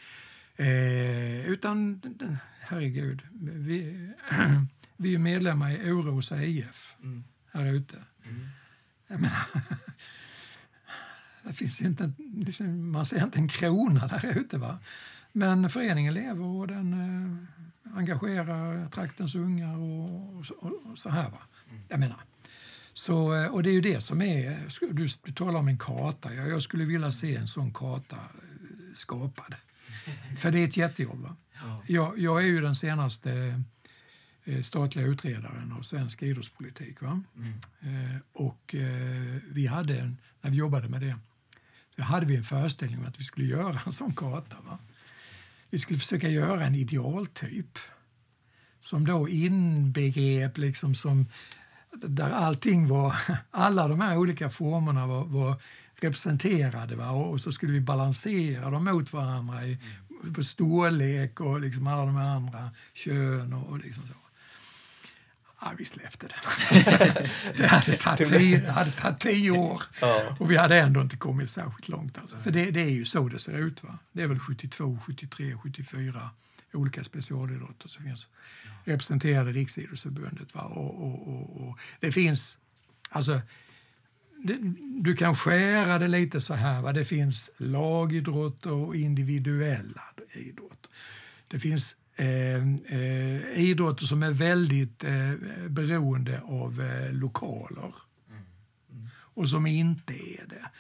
Eh, 0.57 1.47
utan, 1.47 2.01
herregud, 2.61 3.23
vi, 3.33 4.11
vi 4.97 5.15
är 5.15 5.19
medlemmar 5.19 5.71
i 5.71 5.93
Oråsa 5.93 6.43
IF 6.43 6.95
mm. 7.03 7.25
här 7.53 7.75
ute. 7.75 7.97
Mm. 8.25 8.49
Jag 9.09 9.21
menar, 9.21 9.47
det 11.43 11.53
finns 11.53 11.81
ju 11.81 11.87
inte, 11.87 12.13
liksom, 12.35 12.93
man 12.93 13.07
ser 13.07 13.25
inte 13.25 13.39
en 13.39 13.49
krona 13.49 14.07
där 14.07 14.39
ute. 14.39 14.59
Va? 14.59 14.79
Men 15.33 15.71
föreningen 15.71 16.15
lever 16.15 16.45
och 16.45 16.67
den 16.67 16.93
eh, 16.93 17.97
engagerar 17.99 18.89
traktens 18.89 19.35
ungar 19.35 19.77
och, 19.77 20.37
och, 20.37 20.47
så, 20.47 20.55
och 20.55 20.99
så 20.99 21.09
här. 21.09 21.31
Va? 21.31 21.39
Jag 21.89 22.01
menar, 22.01 22.19
så, 22.95 23.35
eh, 23.35 23.47
och 23.47 23.63
det 23.63 23.71
är 23.71 23.75
ju 23.75 23.81
det 23.81 24.01
som 24.01 24.23
är, 24.23 24.69
du, 24.81 25.09
du 25.23 25.33
talar 25.33 25.59
om 25.61 25.69
en 25.69 25.79
karta, 25.79 26.35
jag, 26.35 26.49
jag 26.49 26.63
skulle 26.63 26.85
vilja 26.85 27.13
se 27.13 27.37
en 27.37 27.49
sån 27.49 27.73
karta 27.73 28.17
eh, 28.17 28.97
skapad. 28.97 29.55
För 30.39 30.51
det 30.51 30.59
är 30.59 30.69
ett 30.69 30.77
jättejobb. 30.77 31.23
Va? 31.23 31.37
Jag, 31.87 32.19
jag 32.19 32.43
är 32.43 32.47
ju 32.47 32.61
den 32.61 32.77
senaste 32.77 33.63
statliga 34.63 35.07
utredaren 35.07 35.73
av 35.73 35.83
svensk 35.83 36.23
idrottspolitik. 36.23 37.03
Va? 37.03 37.23
Mm. 37.37 37.53
Eh, 37.81 38.17
och 38.33 38.75
eh, 38.75 39.37
vi 39.51 39.67
hade, 39.67 39.99
en, 39.99 40.17
när 40.41 40.51
vi 40.51 40.57
jobbade 40.57 40.89
med 40.89 41.01
det, 41.01 41.17
så 41.97 42.03
hade 42.03 42.27
vi 42.27 42.37
en 42.37 42.45
föreställning 42.45 42.99
om 42.99 43.07
att 43.07 43.21
vi 43.21 43.25
skulle 43.25 43.47
göra 43.47 43.81
en 43.87 43.93
sån 43.93 44.15
karta. 44.15 44.57
Va? 44.67 44.79
Vi 45.71 45.79
skulle 45.79 45.99
försöka 45.99 46.29
göra 46.29 46.67
en 46.67 46.75
idealtyp 46.75 47.79
som 48.81 49.07
då 49.07 49.29
inbegrep 49.29 50.59
liksom 50.59 50.95
som 50.95 51.27
där 51.93 52.31
allting 52.31 52.89
var, 52.89 53.15
alla 53.51 53.89
de 53.89 54.01
här 54.01 54.17
olika 54.17 54.51
formerna 54.51 55.07
var, 55.07 55.25
var 55.25 55.57
representerade. 55.95 56.97
Va? 56.97 57.11
Och, 57.11 57.41
så 57.41 57.53
skulle 57.53 57.73
vi 57.73 57.81
balansera 57.81 58.71
dem 58.71 58.85
mot 58.85 59.13
varandra 59.13 59.67
i, 59.67 59.79
på 60.35 60.45
storlek 60.45 61.41
och 61.41 61.61
liksom 61.61 61.87
alla 61.87 62.05
de 62.05 62.17
här 62.17 62.31
andra 62.31 62.71
kön 62.95 63.53
och, 63.53 63.69
och 63.69 63.79
liksom 63.79 64.03
så. 64.07 64.24
Ja, 65.65 65.73
vi 65.79 65.85
släppte 65.85 66.27
den. 66.27 66.85
det 67.57 67.67
hade 67.67 67.97
tagit 67.97 68.29
tio, 68.29 68.71
hade 68.71 68.91
tagit 68.91 69.21
tio 69.21 69.51
år 69.51 69.83
och 70.39 70.51
vi 70.51 70.57
hade 70.57 70.79
ändå 70.79 71.01
inte 71.01 71.17
kommit 71.17 71.51
särskilt 71.51 71.89
långt. 71.89 72.19
Alltså. 72.19 72.39
För 72.39 72.51
det, 72.51 72.71
det, 72.71 72.81
är 72.81 72.91
ju 72.91 73.05
så 73.05 73.29
det 73.29 73.39
ser 73.39 73.53
ut. 73.53 73.83
Va? 73.83 73.99
Det 74.13 74.23
är 74.23 74.27
väl 74.27 74.39
72, 74.39 74.99
73, 75.07 75.57
74 75.63 76.31
olika 76.73 77.05
specialidrotter 77.05 77.89
som 77.89 78.05
finns 78.05 78.27
representerade 78.85 79.51
i 79.51 79.53
Riksidrottsförbundet. 79.53 80.55
Va? 80.55 80.63
Och, 80.63 81.03
och, 81.03 81.29
och, 81.29 81.69
och, 81.69 81.79
det 82.01 82.13
finns, 82.13 82.59
alltså, 83.11 83.41
det, 84.45 84.59
du 85.03 85.17
kan 85.17 85.37
skära 85.37 85.99
det 85.99 86.09
lite 86.09 86.41
så 86.41 86.55
här. 86.55 86.83
Va? 86.83 86.93
Det 86.93 87.05
finns 87.05 87.51
lagidrott 87.57 88.67
och 88.67 88.97
individuella 88.97 90.03
idrott. 90.33 90.87
Det 91.49 91.59
finns 91.59 91.97
eh, 92.17 92.57
eh, 92.99 93.59
idrotter 93.59 94.07
som 94.07 94.23
är 94.23 94.31
väldigt 94.31 95.05
eh, 95.05 95.33
beroende 95.69 96.41
av 96.41 96.81
eh, 96.81 97.13
lokaler 97.13 97.95
mm. 98.31 98.43
Mm. 98.93 99.09
och 99.17 99.49
som 99.49 99.67
inte 99.67 100.15
är 100.15 100.47
det. 100.49 100.71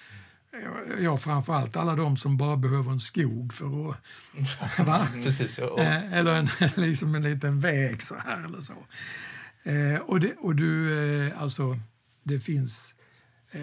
Ja, 1.00 1.18
framförallt 1.18 1.76
alla 1.76 1.96
de 1.96 2.16
som 2.16 2.36
bara 2.36 2.56
behöver 2.56 2.90
en 2.92 3.00
skog 3.00 3.54
för 3.54 3.90
att... 3.90 3.96
Precis, 5.12 5.58
ja. 5.58 5.78
Eh, 5.78 6.12
eller 6.12 6.34
en, 6.34 6.48
liksom 6.76 7.14
en 7.14 7.22
liten 7.22 7.60
väg 7.60 8.02
så 8.02 8.14
här 8.14 8.44
eller 8.44 8.60
så. 8.60 8.74
Eh, 9.70 10.00
och, 10.00 10.20
det, 10.20 10.34
och 10.38 10.56
du, 10.56 10.98
eh, 11.26 11.42
alltså, 11.42 11.78
det 12.22 12.40
finns... 12.40 12.94
Eh, 13.50 13.60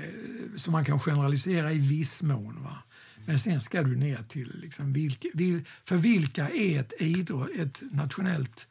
så 0.58 0.72
man 0.72 0.86
kan 0.86 1.00
generalisera 1.00 1.72
i 1.72 1.78
viss 1.78 2.22
mån. 2.22 2.64
Va? 2.64 2.78
Men 3.26 3.40
sen 3.40 3.62
ska 3.62 3.84
du 3.84 3.96
ner 3.96 4.24
till 4.30 4.60
liksom 4.62 4.94
vilka, 4.94 5.28
vil, 5.34 5.66
för 5.86 5.98
vilka 5.98 6.50
är 6.50 6.80
ett, 6.80 6.94
idrott, 7.00 7.50
ett 7.56 7.82
nationellt 7.92 8.68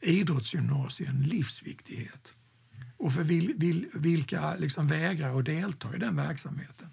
idrottsgymnasium 0.00 1.22
livsviktighet? 1.22 2.32
Och 2.96 3.12
för 3.12 3.22
vil, 3.22 3.54
vil, 3.56 3.86
vilka 3.92 4.54
liksom 4.54 4.88
vägrar 4.88 5.38
att 5.38 5.44
delta 5.44 5.96
i 5.96 5.98
den 5.98 6.16
verksamheten? 6.16 6.88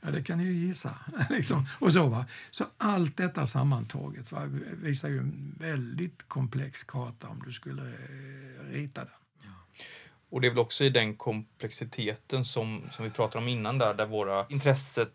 Ja, 0.00 0.10
det 0.10 0.22
kan 0.22 0.38
ni 0.38 0.44
ju 0.44 0.66
gissa. 0.66 0.94
liksom. 1.30 1.66
och 1.78 1.92
så, 1.92 2.08
va? 2.08 2.26
så 2.50 2.66
allt 2.78 3.16
detta 3.16 3.46
sammantaget 3.46 4.32
va, 4.32 4.42
visar 4.82 5.08
ju 5.08 5.18
en 5.18 5.54
väldigt 5.58 6.28
komplex 6.28 6.84
karta 6.84 7.28
om 7.28 7.42
du 7.46 7.52
skulle 7.52 7.82
eh, 7.82 8.72
rita 8.72 9.00
den. 9.00 9.14
Och 10.30 10.40
det 10.40 10.46
är 10.46 10.50
väl 10.50 10.58
också 10.58 10.84
i 10.84 10.90
den 10.90 11.16
komplexiteten 11.16 12.44
som, 12.44 12.82
som 12.92 13.04
vi 13.04 13.10
pratade 13.10 13.38
om 13.38 13.48
innan 13.48 13.78
där, 13.78 13.94
där 13.94 14.06
våra 14.06 14.46
intresset 14.48 15.12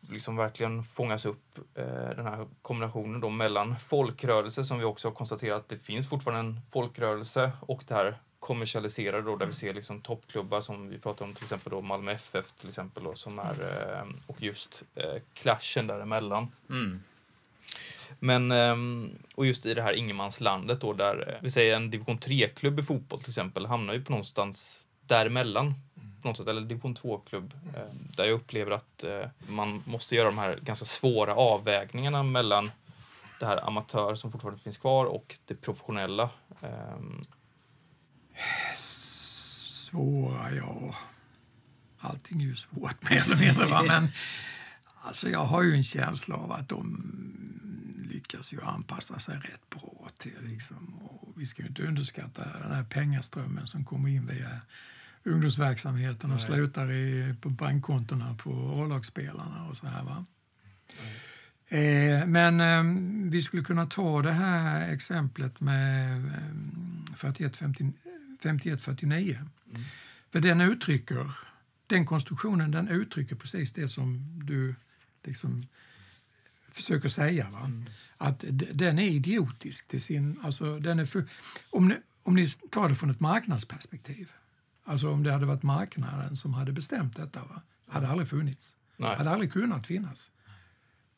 liksom 0.00 0.36
verkligen 0.36 0.82
fångas 0.82 1.26
upp. 1.26 1.58
Eh, 1.74 1.84
den 2.16 2.26
här 2.26 2.46
kombinationen 2.62 3.20
då 3.20 3.28
mellan 3.28 3.76
folkrörelse 3.76 4.64
som 4.64 4.78
vi 4.78 4.84
också 4.84 5.08
har 5.08 5.14
konstaterat 5.14 5.58
att 5.58 5.68
det 5.68 5.78
finns 5.78 6.08
fortfarande 6.08 6.40
en 6.40 6.60
folkrörelse 6.72 7.52
och 7.60 7.84
det 7.86 7.94
här 7.94 8.18
kommersialiserade 8.40 9.22
då, 9.22 9.36
där 9.36 9.46
vi 9.46 9.52
ser 9.52 9.74
liksom 9.74 10.00
toppklubbar 10.00 10.60
som 10.60 10.88
vi 10.88 10.98
pratar 10.98 11.24
om 11.24 11.34
till 11.34 11.44
exempel 11.44 11.70
då 11.70 11.80
Malmö 11.80 12.12
FF 12.12 12.52
till 12.52 12.68
exempel 12.68 13.04
då, 13.04 13.14
som 13.14 13.38
är 13.38 13.54
eh, 13.94 14.04
och 14.26 14.42
just 14.42 14.82
eh, 14.94 15.22
clashen 15.34 15.86
däremellan. 15.86 16.48
Mm. 16.70 17.02
Men, 18.18 18.52
ehm, 18.52 19.10
och 19.34 19.46
just 19.46 19.66
i 19.66 19.74
det 19.74 19.82
här 19.82 19.92
ingenmanslandet 19.92 20.80
då 20.80 20.92
där, 20.92 21.28
eh, 21.28 21.42
vi 21.42 21.50
säger 21.50 21.76
en 21.76 21.90
division 21.90 22.18
3-klubb 22.18 22.80
i 22.80 22.82
fotboll 22.82 23.20
till 23.20 23.30
exempel, 23.30 23.66
hamnar 23.66 23.94
ju 23.94 24.04
på 24.04 24.12
någonstans 24.12 24.80
däremellan. 25.06 25.74
På 26.22 26.28
något 26.28 26.36
sätt, 26.36 26.48
eller 26.48 26.60
division 26.60 26.96
2-klubb. 26.96 27.54
Eh, 27.76 27.94
där 28.16 28.24
jag 28.24 28.34
upplever 28.34 28.70
att 28.70 29.04
eh, 29.04 29.28
man 29.48 29.82
måste 29.86 30.16
göra 30.16 30.26
de 30.26 30.38
här 30.38 30.58
ganska 30.62 30.84
svåra 30.84 31.34
avvägningarna 31.34 32.22
mellan 32.22 32.70
det 33.40 33.46
här 33.46 33.66
amatör 33.66 34.14
som 34.14 34.32
fortfarande 34.32 34.60
finns 34.60 34.78
kvar 34.78 35.06
och 35.06 35.36
det 35.44 35.54
professionella. 35.54 36.30
Ehm. 36.60 37.20
Svåra, 39.70 40.54
ja. 40.54 40.94
Allting 41.98 42.42
är 42.42 42.46
ju 42.46 42.56
svårt 42.56 43.02
mer 43.10 43.22
eller 43.24 43.36
mindre. 43.36 43.66
Va? 43.66 43.82
Men 43.82 44.08
alltså, 45.02 45.28
jag 45.28 45.44
har 45.44 45.62
ju 45.62 45.74
en 45.74 45.84
känsla 45.84 46.34
av 46.36 46.52
att 46.52 46.68
de 46.68 47.04
lyckas 48.10 48.52
ju 48.52 48.62
anpassa 48.62 49.18
sig 49.18 49.34
rätt 49.34 49.70
bra 49.70 50.08
till 50.18 50.38
liksom, 50.42 50.98
och 50.98 51.32
vi 51.36 51.46
ska 51.46 51.62
ju 51.62 51.68
inte 51.68 51.82
underskatta 51.82 52.44
den 52.62 52.72
här 52.72 52.84
pengaströmmen 52.84 53.66
som 53.66 53.84
kommer 53.84 54.08
in 54.08 54.26
via 54.26 54.60
ungdomsverksamheten 55.24 56.30
och 56.30 56.36
Nej. 56.36 56.46
slutar 56.46 56.92
i, 56.92 57.34
på 57.40 57.48
bankkontona 57.50 58.34
på 58.34 58.82
A-lagsspelarna 58.84 59.66
och 59.68 59.76
så 59.76 59.86
här. 59.86 60.02
Va? 60.04 60.24
Eh, 61.68 62.26
men 62.26 62.60
eh, 62.60 62.84
vi 63.30 63.42
skulle 63.42 63.62
kunna 63.62 63.86
ta 63.86 64.22
det 64.22 64.32
här 64.32 64.92
exemplet 64.92 65.60
med 65.60 66.24
eh, 66.24 66.30
41-49. 67.16 69.48
För 70.32 70.40
den 70.40 70.60
uttrycker, 70.60 71.30
den 71.86 72.06
konstruktionen 72.06 72.70
den 72.70 72.88
uttrycker 72.88 73.36
precis 73.36 73.72
det 73.72 73.88
som 73.88 74.24
du 74.46 74.74
liksom 75.24 75.62
försöker 76.72 77.08
säga. 77.08 77.50
Va? 77.50 77.70
Att 78.16 78.44
d- 78.48 78.68
den 78.72 78.98
är 78.98 79.08
idiotisk. 79.08 79.88
Till 79.88 80.02
sin, 80.02 80.40
alltså, 80.42 80.78
den 80.78 80.98
är 80.98 81.06
för, 81.06 81.24
om, 81.70 81.88
ni, 81.88 81.94
om 82.22 82.34
ni 82.34 82.48
tar 82.48 82.88
det 82.88 82.94
från 82.94 83.10
ett 83.10 83.20
marknadsperspektiv, 83.20 84.32
alltså 84.90 85.10
om 85.12 85.22
det 85.22 85.32
hade 85.32 85.46
varit 85.46 85.62
marknaden 85.62 86.36
som 86.36 86.54
hade 86.54 86.72
bestämt 86.72 87.16
detta, 87.16 87.40
va? 87.44 87.62
hade 87.88 88.08
aldrig 88.08 88.28
funnits. 88.28 88.68
nej. 88.96 89.16
hade 89.16 89.30
aldrig 89.30 89.52
kunnat 89.52 89.86
finnas. 89.86 90.30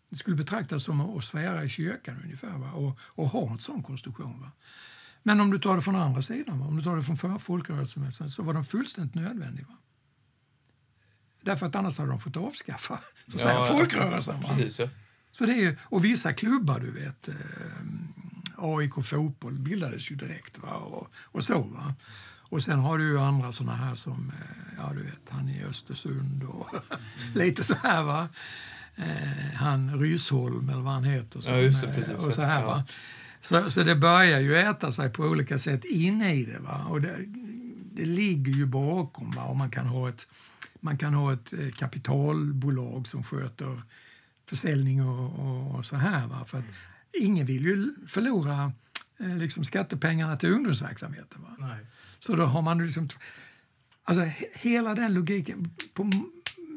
Det 0.09 0.17
skulle 0.17 0.37
betraktas 0.37 0.83
som 0.85 1.01
att 1.01 1.25
svära 1.25 1.65
i 1.65 1.69
kyrkan 1.69 2.21
ungefär 2.25 2.59
va? 2.59 2.73
Och, 2.73 2.99
och 3.03 3.29
ha 3.29 3.53
en 3.53 3.59
sån 3.59 3.83
konstruktion. 3.83 4.41
Va? 4.41 4.51
Men 5.23 5.41
om 5.41 5.51
du 5.51 5.59
tar 5.59 5.77
det 5.77 5.83
från 5.83 5.97
andra 5.97 6.23
sidan, 6.23 6.59
va? 6.59 6.67
om 6.67 6.77
du 6.77 6.83
tar 6.83 6.97
det 6.97 7.03
från 7.03 7.39
folkrörelsen 7.39 8.31
så- 8.31 8.43
var 8.43 8.55
de 8.55 8.65
fullständigt 8.65 9.15
nödvändiga. 9.15 9.67
Va? 9.67 9.77
Därför 11.43 11.67
att 11.67 11.75
annars 11.77 11.99
hade 11.99 12.11
de 12.11 12.21
fått 12.21 12.37
avskaffa 12.37 12.99
så 13.33 13.39
säga, 13.39 13.55
Ja, 13.55 13.67
folkrörelsen. 13.67 14.41
Va? 14.41 14.49
Precis, 14.49 14.79
ja. 14.79 14.89
Så 15.31 15.47
det 15.47 15.53
är 15.65 15.79
och 15.85 16.05
vissa 16.05 16.33
klubbar, 16.33 16.81
du 16.81 16.91
vet, 16.91 17.29
eh, 17.29 17.35
AIK 18.57 18.95
fotboll 19.05 19.59
bildades 19.59 20.11
ju 20.11 20.17
direkt 20.17 20.59
va? 20.59 20.71
Och, 20.75 21.09
och 21.23 21.45
så. 21.45 21.63
Va? 21.63 21.95
Och 22.53 22.63
sen 22.63 22.79
har 22.79 22.99
du 22.99 23.05
ju 23.05 23.19
andra 23.21 23.53
såna 23.53 23.77
här 23.77 23.95
som, 23.95 24.33
eh, 24.41 24.75
ja 24.79 24.93
du 24.95 25.03
vet, 25.03 25.29
han 25.29 25.49
i 25.49 25.65
Östersund 25.65 26.43
och 26.43 26.75
lite 27.35 27.65
så 27.65 27.75
här 27.75 28.03
va. 28.03 28.29
Eh, 28.97 29.55
han 29.55 30.01
Rysholm 30.01 30.69
eller 30.69 30.81
vad 30.81 30.93
han 30.93 31.05
heter. 31.05 31.41
som, 31.41 31.55
just 31.61 31.83
det, 31.83 31.89
eh, 31.89 31.95
precis. 31.95 32.15
och 32.15 32.35
så 32.35 32.43
här 32.43 32.61
Ja. 32.61 32.67
va. 32.67 32.85
Så, 33.43 33.71
så 33.71 33.83
det 33.83 33.97
börjar 33.97 34.41
ju 34.41 34.57
äta 34.57 34.93
sig 34.93 35.11
på 35.11 35.23
olika 35.23 35.59
sätt 35.59 35.85
in 35.85 36.23
i 36.23 36.45
det. 36.45 36.59
Va? 36.59 36.85
Och 36.89 37.01
det, 37.01 37.17
det 37.93 38.05
ligger 38.05 38.53
ju 38.53 38.67
bakom. 38.67 39.31
Va? 39.31 39.43
Och 39.45 39.57
man 39.57 39.71
kan 39.71 39.87
ha 39.87 40.09
ett, 40.09 40.27
man 40.81 40.99
kan 40.99 41.15
ha 41.15 41.33
ett 41.33 41.53
kapitalbolag 41.79 43.07
som 43.07 43.25
sköter 43.25 43.83
försäljning 44.49 45.03
och, 45.09 45.39
och, 45.39 45.75
och 45.75 45.87
så 45.87 45.97
här. 45.97 46.27
Va? 46.27 46.45
För 46.47 46.59
att 46.59 46.65
ingen 47.21 47.47
vill 47.47 47.65
ju 47.65 47.95
förlora 48.09 48.73
liksom 49.19 49.65
skattepengarna 49.65 50.37
till 50.37 50.51
ungdomsverksamheten. 50.53 51.43
Va? 51.43 51.57
Nej. 51.59 51.87
Så 52.27 52.37
då 52.37 52.45
har 52.45 52.63
man 52.63 52.79
liksom... 52.87 53.09
Alltså 54.05 54.25
he- 54.25 54.45
hela 54.55 54.95
den 54.95 55.15
logiken, 55.15 55.71
på 55.95 56.11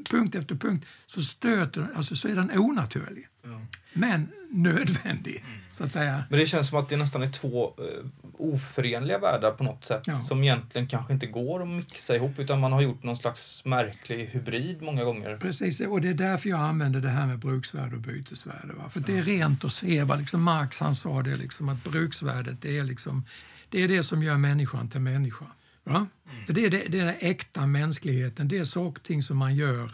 punkt 0.10 0.36
efter 0.36 0.56
punkt, 0.56 0.86
så 1.06 1.22
stöter 1.22 1.88
alltså 1.96 2.16
så 2.16 2.28
är 2.28 2.36
den 2.36 2.52
onaturlig. 2.58 3.28
Men 3.94 4.28
nödvändig, 4.50 5.46
så 5.72 5.84
att 5.84 5.94
säga. 5.94 6.24
Men 6.30 6.40
det 6.40 6.46
känns 6.46 6.68
som 6.70 6.78
att 6.80 6.90
det 6.90 6.98
nästan 6.98 7.24
är 7.24 7.28
två 7.28 7.68
eh, 7.78 8.06
oförenliga 8.34 9.18
världar 9.20 9.52
på 9.52 9.64
något 9.64 9.86
sätt 9.86 10.04
Ja. 10.08 10.16
som 10.18 10.44
egentligen 10.44 10.88
kanske 10.88 11.14
inte 11.14 11.28
går 11.28 11.62
att 11.62 11.68
mixa 11.68 12.16
ihop 12.16 12.40
utan 12.40 12.60
man 12.60 12.72
har 12.72 12.82
gjort 12.82 13.04
någon 13.04 13.18
slags 13.18 13.66
märklig 13.66 14.26
hybrid 14.26 14.82
många 14.82 15.04
gånger. 15.04 15.38
Precis, 15.38 15.80
och 15.82 16.02
det 16.02 16.10
är 16.10 16.14
därför 16.14 16.50
jag 16.50 16.60
använder 16.60 17.00
det 17.02 17.10
här 17.10 17.28
med 17.28 17.40
bruksvärde 17.40 17.96
och 17.96 18.02
bytesvärde. 18.02 18.74
Va? 18.74 18.90
För 18.90 19.00
det 19.00 19.18
är 19.18 19.22
rent 19.22 19.66
att 19.66 19.72
se, 19.74 20.04
va? 20.04 20.16
Liksom 20.16 20.44
Marx 20.44 20.80
han 20.80 20.96
sa 20.96 21.22
det, 21.22 21.36
liksom, 21.36 21.70
att 21.70 21.84
bruksvärdet 21.84 22.62
det 22.62 22.78
är, 22.78 22.84
liksom, 22.84 23.24
det 23.70 23.84
är 23.84 23.88
det 23.88 24.04
som 24.04 24.24
gör 24.24 24.38
människan 24.38 24.90
till 24.90 25.02
människa. 25.02 25.46
Va? 25.84 26.08
För 26.46 26.54
det 26.54 26.66
är, 26.66 26.70
det, 26.70 26.86
det 26.90 27.00
är 27.00 27.06
den 27.06 27.16
äkta 27.20 27.66
mänskligheten, 27.66 28.48
det 28.48 28.58
är 28.58 28.64
saker 28.66 29.00
och 29.00 29.04
ting 29.04 29.24
som 29.24 29.38
man 29.38 29.56
gör 29.56 29.92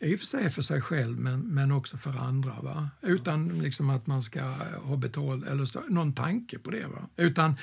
i 0.00 0.14
och 0.14 0.18
för 0.18 0.26
sig 0.26 0.50
för 0.50 0.62
sig 0.62 0.80
själv, 0.80 1.18
men, 1.18 1.40
men 1.40 1.72
också 1.72 1.96
för 1.96 2.18
andra. 2.18 2.60
Va? 2.60 2.88
Utan 3.00 3.48
liksom 3.48 3.90
att 3.90 4.06
man 4.06 4.22
ska 4.22 4.42
ha 4.82 4.96
betalt 4.96 5.46
eller 5.46 5.66
så, 5.66 5.80
någon 5.88 6.12
tanke 6.12 6.58
på 6.58 6.70
det. 6.70 6.86
Va? 6.86 7.08
Utan, 7.16 7.56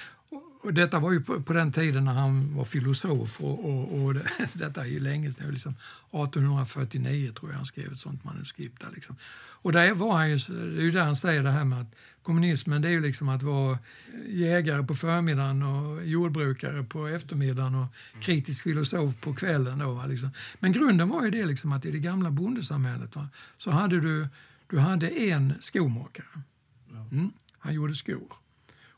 och, 0.61 0.73
detta 0.73 0.99
var 0.99 1.11
ju 1.11 1.21
på, 1.21 1.41
på 1.41 1.53
den 1.53 1.71
tiden 1.71 2.05
när 2.05 2.13
han 2.13 2.55
var 2.55 2.65
filosof 2.65 3.41
och, 3.41 3.65
och, 3.65 4.03
och 4.03 4.13
det, 4.13 4.27
detta 4.53 4.81
är 4.81 4.85
ju 4.85 4.99
länge 4.99 5.31
sedan, 5.31 5.51
liksom 5.51 5.71
1849 5.71 7.31
tror 7.39 7.51
jag 7.51 7.57
han 7.57 7.65
skrev 7.65 7.93
ett 7.93 7.99
sånt 7.99 8.23
manuskript. 8.23 8.81
Där, 8.81 8.91
liksom. 8.95 9.15
Och 9.59 9.71
där 9.71 9.93
var 9.93 10.17
han 10.17 10.29
ju, 10.29 10.37
det 10.37 10.81
är 10.81 10.83
ju 10.83 10.91
där 10.91 11.03
han 11.03 11.15
säger 11.15 11.43
det 11.43 11.51
här 11.51 11.63
med 11.63 11.81
att 11.81 11.95
kommunismen 12.21 12.81
det 12.81 12.87
är 12.87 12.91
ju 12.91 13.01
liksom 13.01 13.29
att 13.29 13.43
vara 13.43 13.79
jägare 14.27 14.83
på 14.83 14.95
förmiddagen 14.95 15.63
och 15.63 16.05
jordbrukare 16.05 16.83
på 16.83 17.07
eftermiddagen 17.07 17.75
och 17.75 17.87
kritisk 18.21 18.63
filosof 18.63 19.21
på 19.21 19.33
kvällen. 19.33 19.79
Då, 19.79 19.93
va, 19.93 20.05
liksom. 20.05 20.29
Men 20.59 20.71
grunden 20.71 21.09
var 21.09 21.23
ju 21.23 21.31
det 21.31 21.45
liksom 21.45 21.71
att 21.71 21.85
i 21.85 21.91
det 21.91 21.99
gamla 21.99 22.31
bondesamhället 22.31 23.15
va, 23.15 23.29
så 23.57 23.71
hade 23.71 23.99
du, 23.99 24.27
du 24.69 24.79
hade 24.79 25.09
en 25.09 25.53
skomakare. 25.61 26.41
Mm, 27.11 27.31
han 27.59 27.73
gjorde 27.73 27.95
skor. 27.95 28.46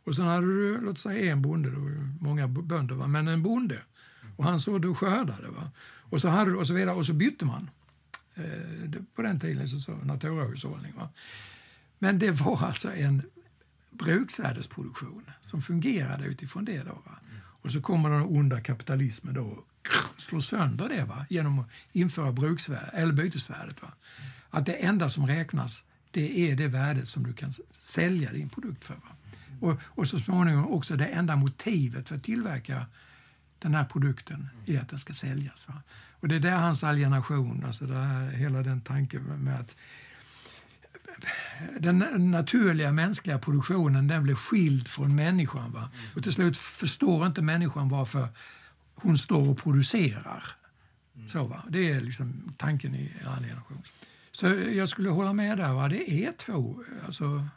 Och 0.09 0.15
sen 0.15 0.25
hade 0.25 0.47
du, 0.47 0.81
låt 0.81 0.99
säga 0.99 1.31
en 1.31 1.41
bonde, 1.41 1.69
det 1.69 1.75
var 1.75 1.91
många 2.19 2.47
bönder, 2.47 2.95
va? 2.95 3.07
men 3.07 3.27
en 3.27 3.43
bonde. 3.43 3.81
Och 4.37 4.43
han 4.43 4.59
sådde 4.59 4.87
och 4.87 4.97
skördade. 4.97 5.47
Va? 5.47 5.71
Och 5.81 6.21
så 6.21 6.27
hade 6.27 6.51
och 6.51 6.67
så 6.67 6.73
vidare, 6.73 6.95
och 6.95 7.05
så 7.05 7.13
bytte 7.13 7.45
man. 7.45 7.69
Eh, 8.35 8.43
det, 8.85 9.15
på 9.15 9.21
den 9.21 9.39
tiden 9.39 9.67
så, 9.67 9.79
sa 9.79 9.91
naturahushållning. 10.03 10.93
Va? 10.97 11.09
Men 11.99 12.19
det 12.19 12.31
var 12.31 12.63
alltså 12.63 12.93
en 12.93 13.21
bruksvärdesproduktion 13.91 15.31
som 15.41 15.61
fungerade 15.61 16.25
utifrån 16.25 16.65
det. 16.65 16.83
Då, 16.83 16.93
va? 17.05 17.19
Och 17.61 17.71
så 17.71 17.81
kommer 17.81 18.09
den 18.09 18.21
onda 18.21 18.61
kapitalismen 18.61 19.33
då 19.33 19.43
och 19.43 19.67
slår 20.17 20.39
sönder 20.39 20.89
det 20.89 21.03
va? 21.03 21.25
genom 21.29 21.59
att 21.59 21.69
införa 21.91 22.31
bruksvärde, 22.31 22.89
eller 22.93 23.13
bytesvärdet. 23.13 23.81
Va? 23.81 23.93
Att 24.49 24.65
det 24.65 24.73
enda 24.73 25.09
som 25.09 25.27
räknas 25.27 25.81
det 26.11 26.51
är 26.51 26.55
det 26.55 26.67
värdet 26.67 27.07
som 27.07 27.23
du 27.23 27.33
kan 27.33 27.53
sälja 27.83 28.31
din 28.31 28.49
produkt 28.49 28.85
för. 28.85 28.93
Va? 28.93 29.15
Och, 29.61 29.79
och 29.83 30.07
så 30.07 30.19
småningom 30.19 30.67
också 30.67 30.95
det 30.95 31.05
enda 31.05 31.35
motivet 31.35 32.09
för 32.09 32.15
att 32.15 32.23
tillverka 32.23 32.85
den 33.59 33.75
här 33.75 33.85
produkten 33.85 34.49
är 34.65 34.79
att 34.79 34.89
den 34.89 34.99
ska 34.99 35.13
säljas. 35.13 35.67
Va? 35.67 35.81
Och 36.11 36.27
det 36.27 36.35
är 36.35 36.39
där 36.39 36.57
hans 36.57 36.83
alienation, 36.83 37.63
alltså 37.65 37.85
det 37.85 37.95
här, 37.95 38.31
hela 38.31 38.63
den 38.63 38.81
tanken 38.81 39.23
med 39.23 39.59
att 39.59 39.75
den 41.79 41.99
naturliga 42.31 42.91
mänskliga 42.91 43.39
produktionen 43.39 44.07
den 44.07 44.23
blir 44.23 44.35
skild 44.35 44.87
från 44.87 45.15
människan. 45.15 45.71
Va? 45.71 45.89
Och 46.15 46.23
till 46.23 46.33
slut 46.33 46.57
förstår 46.57 47.27
inte 47.27 47.41
människan 47.41 47.89
varför 47.89 48.27
hon 48.95 49.17
står 49.17 49.49
och 49.49 49.57
producerar. 49.57 50.43
Så, 51.27 51.43
va? 51.43 51.63
Det 51.69 51.91
är 51.91 52.01
liksom 52.01 52.53
tanken 52.57 52.95
i 52.95 53.11
alienation. 53.25 53.83
Så 54.31 54.47
jag 54.47 54.89
skulle 54.89 55.09
hålla 55.09 55.33
med 55.33 55.57
där. 55.57 55.73
Va? 55.73 55.87
Det 55.87 56.25
är 56.25 56.31
två, 56.31 56.83
alltså, 57.05 57.47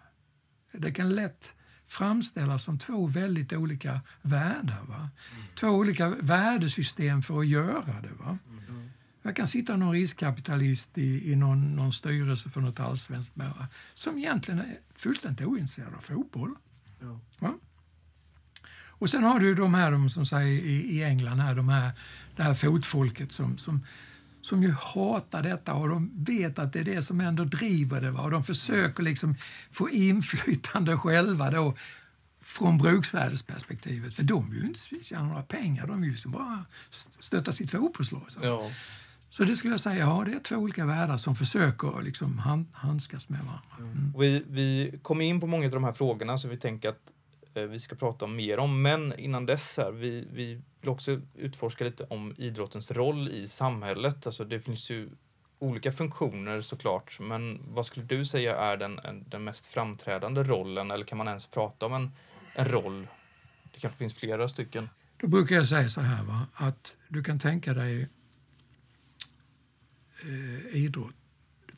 det 0.73 0.93
kan 0.93 1.15
lätt 1.15 1.53
framställas 1.93 2.63
som 2.63 2.79
två 2.79 3.07
väldigt 3.07 3.53
olika 3.53 4.01
världar. 4.23 4.83
Va? 4.89 5.11
Två 5.61 5.69
olika 5.69 6.09
värdesystem 6.09 7.23
för 7.23 7.41
att 7.41 7.47
göra 7.47 8.01
det. 8.03 8.13
Va? 8.25 8.39
Jag 9.23 9.37
kan 9.37 9.47
sitta 9.47 9.77
någon 9.77 9.93
riskkapitalist 9.93 10.99
i, 10.99 11.33
i 11.33 11.37
någon, 11.37 11.77
någon 11.77 11.93
styrelse 11.93 12.51
för 12.51 12.61
något 12.61 12.81
allsvenskt 12.81 13.37
med, 13.37 13.53
som 13.95 14.19
egentligen 14.19 14.61
är 14.61 14.79
fullständigt 14.95 15.47
ointresserad 15.47 15.95
av 15.95 16.01
fotboll. 16.01 16.55
Ja. 17.01 17.21
Va? 17.39 17.55
Och 19.03 19.11
sen 19.11 19.25
har 19.25 19.41
du 19.41 19.55
de 19.55 19.75
här, 19.75 19.93
de 19.93 20.11
som 20.11 20.27
säger 20.27 20.63
i, 20.63 20.97
i 20.97 21.03
England, 21.03 21.41
här, 21.41 21.55
de 21.55 21.69
här, 21.69 21.93
det 22.37 22.43
här 22.43 22.55
fotfolket 22.55 23.33
som, 23.33 23.59
som, 23.59 23.87
som 24.43 24.63
ju 24.63 24.71
hatar 24.71 25.43
detta 25.43 25.75
och 25.75 25.89
de 25.89 26.11
vet 26.15 26.59
att 26.59 26.73
det 26.73 26.81
är 26.81 26.85
det 26.85 27.03
som 27.03 27.21
ändå 27.21 27.45
driver 27.45 28.01
det. 28.01 28.11
Va? 28.11 28.23
Och 28.23 28.31
de 28.31 28.45
försöker 28.45 29.03
liksom 29.03 29.35
få 29.71 29.91
inflytande 29.91 30.97
själva 30.97 31.51
då 31.51 31.75
från 32.41 32.79
bruksvärdesperspektivet. 32.79 34.15
För 34.15 34.23
de 34.23 34.51
vill 34.51 34.61
ju 34.61 34.69
inte 34.69 35.05
tjäna 35.05 35.23
några 35.23 35.43
pengar, 35.43 35.87
de 35.87 36.01
vill 36.01 36.17
ju 36.25 36.31
bara 36.31 36.65
stötta 37.21 37.53
sitt 37.53 37.71
fotbollslag. 37.71 38.25
Så. 38.29 38.39
Ja. 38.43 38.71
så 39.31 39.45
det 39.45 39.57
skulle 39.57 39.73
jag 39.73 39.81
säga, 39.81 39.99
ja 39.99 40.23
det 40.27 40.33
är 40.33 40.41
två 40.41 40.57
olika 40.57 40.87
världar 40.87 41.17
som 41.17 41.37
försöker 41.37 42.03
liksom 42.03 42.39
hand, 42.39 42.67
handskas 42.73 43.29
med 43.29 43.41
varandra. 43.41 43.77
Mm. 43.79 44.13
Vi, 44.19 44.45
vi 44.49 44.99
kommer 45.03 45.25
in 45.25 45.41
på 45.41 45.47
många 45.47 45.65
av 45.65 45.71
de 45.71 45.85
här 45.85 45.93
frågorna 45.93 46.39
som 46.39 46.51
vi 46.51 46.57
tänker 46.57 46.89
att 46.89 47.13
Eh, 47.55 47.63
vi 47.63 47.81
ska 47.81 47.97
prata 47.97 48.25
om 48.25 48.37
mer 48.37 48.59
om, 48.59 48.83
men 48.83 49.19
innan 49.19 49.47
dess 49.47 49.77
här, 49.77 49.91
vi, 49.91 50.29
vi 50.33 50.61
vill 50.81 50.91
också 50.91 51.21
utforska 51.35 51.85
lite 51.85 52.05
om 52.05 52.35
idrottens 52.39 52.91
roll 52.91 53.29
i 53.29 53.47
samhället. 53.47 54.27
Alltså 54.27 54.45
det 54.45 54.61
finns 54.61 54.91
ju 54.91 55.11
olika 55.59 55.93
funktioner 55.93 56.61
såklart, 56.61 57.21
men 57.21 57.61
vad 57.69 57.87
skulle 57.87 58.07
du 58.07 58.25
säga 58.25 58.57
är 58.57 58.77
den, 58.77 59.01
den 59.27 59.45
mest 59.45 59.67
framträdande 59.67 60.43
rollen, 60.43 60.91
eller 60.91 61.05
kan 61.05 61.19
man 61.19 61.29
ens 61.29 61.47
prata 61.47 61.87
om 61.87 61.93
en 61.93 62.11
en 62.55 62.65
roll? 62.65 63.09
Det 63.73 63.81
kanske 63.81 63.99
finns 63.99 64.15
flera 64.15 64.49
stycken. 64.49 64.89
Då 65.17 65.27
brukar 65.27 65.57
jag 65.57 65.67
säga 65.67 65.89
så 65.89 66.01
här, 66.01 66.25
va? 66.25 66.47
att 66.55 66.97
du 67.09 67.23
kan 67.23 67.39
tänka 67.39 67.75
dig 67.75 68.09
eh, 70.23 70.77
idrott. 70.77 71.15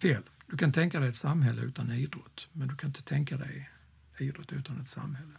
Fel. 0.02 0.22
Du 0.46 0.56
kan 0.56 0.72
tänka 0.72 1.00
dig 1.00 1.08
ett 1.08 1.16
samhälle 1.16 1.62
utan 1.62 1.92
idrott, 1.92 2.48
men 2.52 2.68
du 2.68 2.76
kan 2.76 2.88
inte 2.90 3.02
tänka 3.02 3.36
dig 3.36 3.70
idrott 4.18 4.52
utan 4.52 4.80
ett 4.80 4.88
samhälle. 4.88 5.32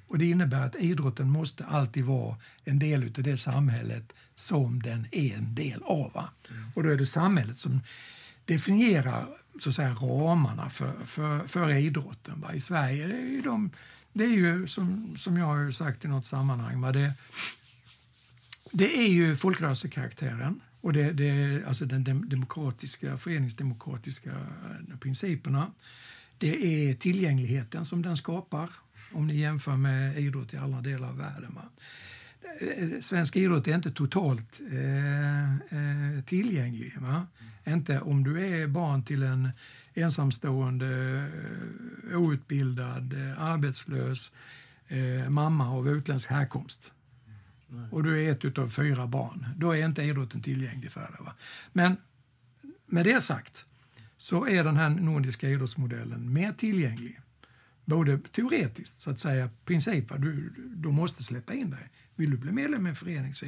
Och 0.07 0.17
det 0.17 0.25
innebär 0.25 0.65
att 0.65 0.75
idrotten 0.75 1.29
måste 1.29 1.65
alltid 1.65 2.05
vara 2.05 2.35
en 2.63 2.79
del 2.79 3.03
av 3.03 3.23
det 3.23 3.37
samhället 3.37 4.13
som 4.35 4.81
den 4.81 5.07
är 5.11 5.35
en 5.35 5.55
del 5.55 5.83
av. 5.83 6.11
Mm. 6.49 6.63
Och 6.75 6.83
då 6.83 6.89
är 6.89 6.97
det 6.97 7.05
samhället 7.05 7.57
som 7.57 7.79
definierar 8.45 9.27
så 9.59 9.69
att 9.69 9.75
säga, 9.75 9.93
ramarna 9.93 10.69
för, 10.69 10.93
för, 11.05 11.47
för 11.47 11.69
idrotten. 11.69 12.41
Va? 12.41 12.53
I 12.53 12.59
Sverige 12.59 13.07
det 13.07 13.13
är 13.13 13.27
ju 13.27 13.41
de, 13.41 13.71
det 14.13 14.23
är 14.23 14.29
ju 14.29 14.67
som, 14.67 15.15
som 15.17 15.37
jag 15.37 15.45
har 15.45 15.71
sagt 15.71 16.05
i 16.05 16.07
något 16.07 16.25
sammanhang, 16.25 16.79
men 16.79 16.93
Det, 16.93 17.13
det 18.71 18.97
är 18.97 19.07
ju 19.07 19.35
folkrörelsekaraktären 19.35 20.61
och 20.81 20.93
det, 20.93 21.11
det, 21.11 21.63
alltså 21.67 21.85
den 21.85 22.29
demokratiska, 22.29 23.17
föreningsdemokratiska 23.17 24.29
eh, 24.29 24.97
principerna. 24.99 25.71
Det 26.37 26.89
är 26.89 26.95
tillgängligheten 26.95 27.85
som 27.85 28.01
den 28.01 28.17
skapar 28.17 28.69
om 29.11 29.27
ni 29.27 29.35
jämför 29.35 29.77
med 29.77 30.17
idrott 30.17 30.53
i 30.53 30.57
alla 30.57 30.81
delar 30.81 31.07
av 31.07 31.17
världen. 31.17 31.57
Eh, 32.59 32.67
eh, 32.67 33.01
svensk 33.01 33.35
idrott 33.35 33.67
är 33.67 33.75
inte 33.75 33.91
totalt 33.91 34.61
eh, 34.71 35.53
eh, 35.53 36.23
tillgänglig. 36.25 36.93
Va? 36.99 37.27
Mm. 37.65 37.77
Inte 37.77 37.99
om 37.99 38.23
du 38.23 38.45
är 38.45 38.67
barn 38.67 39.03
till 39.03 39.23
en 39.23 39.49
ensamstående, 39.93 41.23
outbildad, 42.13 43.13
arbetslös 43.37 44.31
eh, 44.87 45.29
mamma 45.29 45.69
av 45.69 45.89
utländsk 45.89 46.29
härkomst 46.29 46.79
och 47.91 48.03
du 48.03 48.25
är 48.25 48.31
ett 48.31 48.57
av 48.57 48.69
fyra 48.69 49.07
barn, 49.07 49.47
då 49.57 49.71
är 49.71 49.85
inte 49.85 50.03
idrotten 50.03 50.41
tillgänglig 50.41 50.91
för 50.91 51.01
dig. 51.01 51.19
Va? 51.19 51.33
Men 51.71 51.97
med 52.85 53.05
det 53.05 53.21
sagt 53.21 53.65
så 54.17 54.47
är 54.47 54.63
den 54.63 54.77
här 54.77 54.89
nordiska 54.89 55.49
idrottsmodellen 55.49 56.33
mer 56.33 56.53
tillgänglig. 56.53 57.19
Både 57.85 58.19
teoretiskt, 58.31 59.01
så 59.01 59.09
att 59.09 59.19
säga, 59.19 59.49
princip, 59.65 60.09
du, 60.17 60.53
du 60.75 60.91
måste 60.91 61.23
släppa 61.23 61.53
in 61.53 61.69
dig. 61.69 61.89
Vill 62.15 62.31
du 62.31 62.37
bli 62.37 62.51
medlem 62.51 62.87
i 62.87 62.89
en 62.89 62.95
förening 62.95 63.33
så 63.35 63.45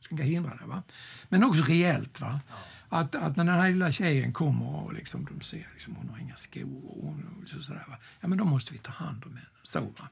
ska 0.00 0.16
hindra 0.16 0.50
dig. 0.50 0.66
Va? 0.66 0.82
Men 1.28 1.44
också 1.44 1.62
reellt. 1.62 2.20
Va? 2.20 2.40
Att, 2.88 3.14
att 3.14 3.36
när 3.36 3.44
den 3.44 3.54
här 3.54 3.68
lilla 3.68 3.92
tjejen 3.92 4.32
kommer 4.32 4.66
och 4.66 4.94
liksom, 4.94 5.24
de 5.24 5.40
ser 5.40 5.68
liksom, 5.72 5.96
hon 5.96 6.08
har 6.08 6.18
inga 6.18 6.36
skor 6.36 6.84
och, 6.84 7.08
och 7.08 7.48
så, 7.48 7.62
sådär, 7.62 7.84
va? 7.88 7.96
Ja, 8.20 8.28
men 8.28 8.38
då 8.38 8.44
måste 8.44 8.72
vi 8.72 8.78
ta 8.78 8.92
hand 8.92 9.24
om 9.24 9.30
henne. 9.30 9.48
Så, 9.62 9.80
va? 9.80 10.08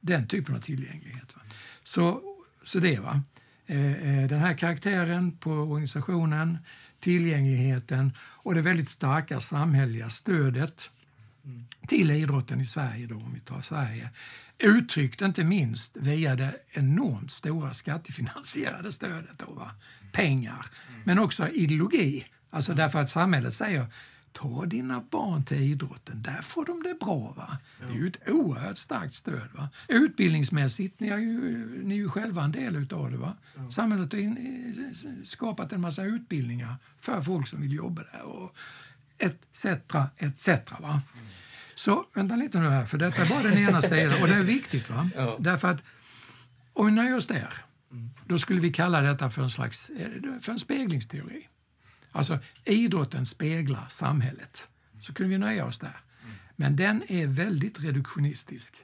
Den 0.00 0.28
typen 0.28 0.54
av 0.54 0.60
tillgänglighet. 0.60 1.36
Va? 1.36 1.42
Så 1.84 2.22
så 2.66 2.80
det 2.80 2.98
va. 2.98 3.20
Eh, 3.66 3.92
eh, 3.92 4.28
den 4.28 4.40
här 4.40 4.54
karaktären 4.54 5.36
på 5.36 5.50
organisationen, 5.50 6.58
tillgängligheten 7.00 8.12
och 8.18 8.54
det 8.54 8.62
väldigt 8.62 8.88
starka 8.88 9.40
samhälleliga 9.40 10.10
stödet 10.10 10.90
mm. 11.44 11.64
till 11.88 12.10
idrotten 12.10 12.60
i 12.60 12.66
Sverige, 12.66 13.06
då, 13.06 13.14
om 13.14 13.34
vi 13.34 13.40
tar 13.40 13.62
Sverige, 13.62 14.10
uttryckt 14.58 15.22
inte 15.22 15.44
minst 15.44 15.96
via 15.96 16.36
det 16.36 16.56
enormt 16.70 17.30
stora 17.30 17.74
skattefinansierade 17.74 18.92
stödet. 18.92 19.38
Då, 19.38 19.52
va? 19.52 19.70
Pengar, 20.12 20.66
mm. 20.88 21.02
men 21.04 21.18
också 21.18 21.48
ideologi. 21.48 22.26
Alltså 22.50 22.74
därför 22.74 23.02
att 23.02 23.10
samhället 23.10 23.54
säger 23.54 23.86
ta 24.32 24.66
dina 24.66 25.00
barn 25.10 25.44
till 25.44 25.56
idrotten, 25.56 26.22
där 26.22 26.42
får 26.42 26.64
de 26.64 26.82
det 26.82 26.94
bra. 27.00 27.34
Va? 27.36 27.58
Det 27.80 27.94
är 27.94 27.98
ju 27.98 28.08
ett 28.08 28.28
oerhört 28.28 28.78
starkt 28.78 29.14
stöd. 29.14 29.48
Va? 29.52 29.68
Utbildningsmässigt, 29.88 31.00
ni 31.00 31.08
är 31.08 31.18
ju, 31.18 31.82
ni 31.84 31.94
är 31.94 31.98
ju 31.98 32.08
själva 32.08 32.44
en 32.44 32.52
del 32.52 32.76
utav 32.76 33.10
det. 33.10 33.16
Va? 33.16 33.36
Samhället 33.70 34.12
har 34.12 34.20
in, 34.20 34.94
skapat 35.24 35.72
en 35.72 35.80
massa 35.80 36.04
utbildningar 36.04 36.76
för 37.00 37.22
folk 37.22 37.48
som 37.48 37.60
vill 37.60 37.72
jobba 37.72 38.02
där. 38.12 38.22
Och 38.22 38.56
etc, 39.18 39.64
etc. 40.16 40.48
Va? 40.80 41.02
Så 41.76 42.06
vänta 42.14 42.36
lite 42.36 42.58
nu 42.58 42.68
här, 42.68 42.86
för 42.86 42.98
detta 42.98 43.22
är 43.22 43.28
bara 43.28 43.42
den 43.42 43.58
ena 43.58 43.82
sidan 43.82 44.22
och 44.22 44.28
det 44.28 44.34
är 44.34 44.42
viktigt. 44.42 44.90
Va? 44.90 45.10
Ja. 45.16 45.36
Därför 45.40 45.68
att 45.68 45.82
om 46.72 46.86
vi 46.86 46.92
nöjer 46.92 47.16
oss 47.16 47.26
där, 47.26 47.52
då 48.26 48.38
skulle 48.38 48.60
vi 48.60 48.72
kalla 48.72 49.00
detta 49.00 49.30
för 49.30 49.42
en 49.42 49.50
slags 49.50 49.90
eh, 49.90 50.40
för 50.40 50.52
en 50.52 50.58
speglingsteori. 50.58 51.48
Alltså 52.12 52.38
idrotten 52.64 53.26
speglar 53.26 53.86
samhället. 53.90 54.68
Så 55.02 55.14
kunde 55.14 55.30
vi 55.30 55.38
nöja 55.38 55.66
oss 55.66 55.78
där. 55.78 56.00
Men 56.56 56.76
den 56.76 57.02
är 57.08 57.26
väldigt 57.26 57.80
reduktionistisk. 57.80 58.74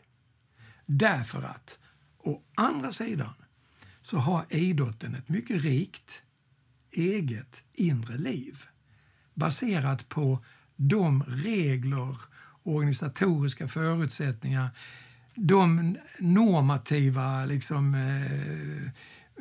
Därför 0.86 1.42
att, 1.42 1.78
å 2.18 2.42
andra 2.54 2.92
sidan, 2.92 3.34
så 4.02 4.18
har 4.18 4.44
idrotten 4.48 5.14
ett 5.14 5.28
mycket 5.28 5.62
rikt 5.62 6.22
eget 6.90 7.64
inre 7.72 8.18
liv 8.18 8.64
baserat 9.34 10.08
på 10.08 10.44
de 10.76 11.22
regler, 11.22 12.16
organisatoriska 12.62 13.68
förutsättningar, 13.68 14.68
de 15.34 15.96
normativa 16.18 17.44
liksom, 17.44 17.94
eh, 17.94 18.82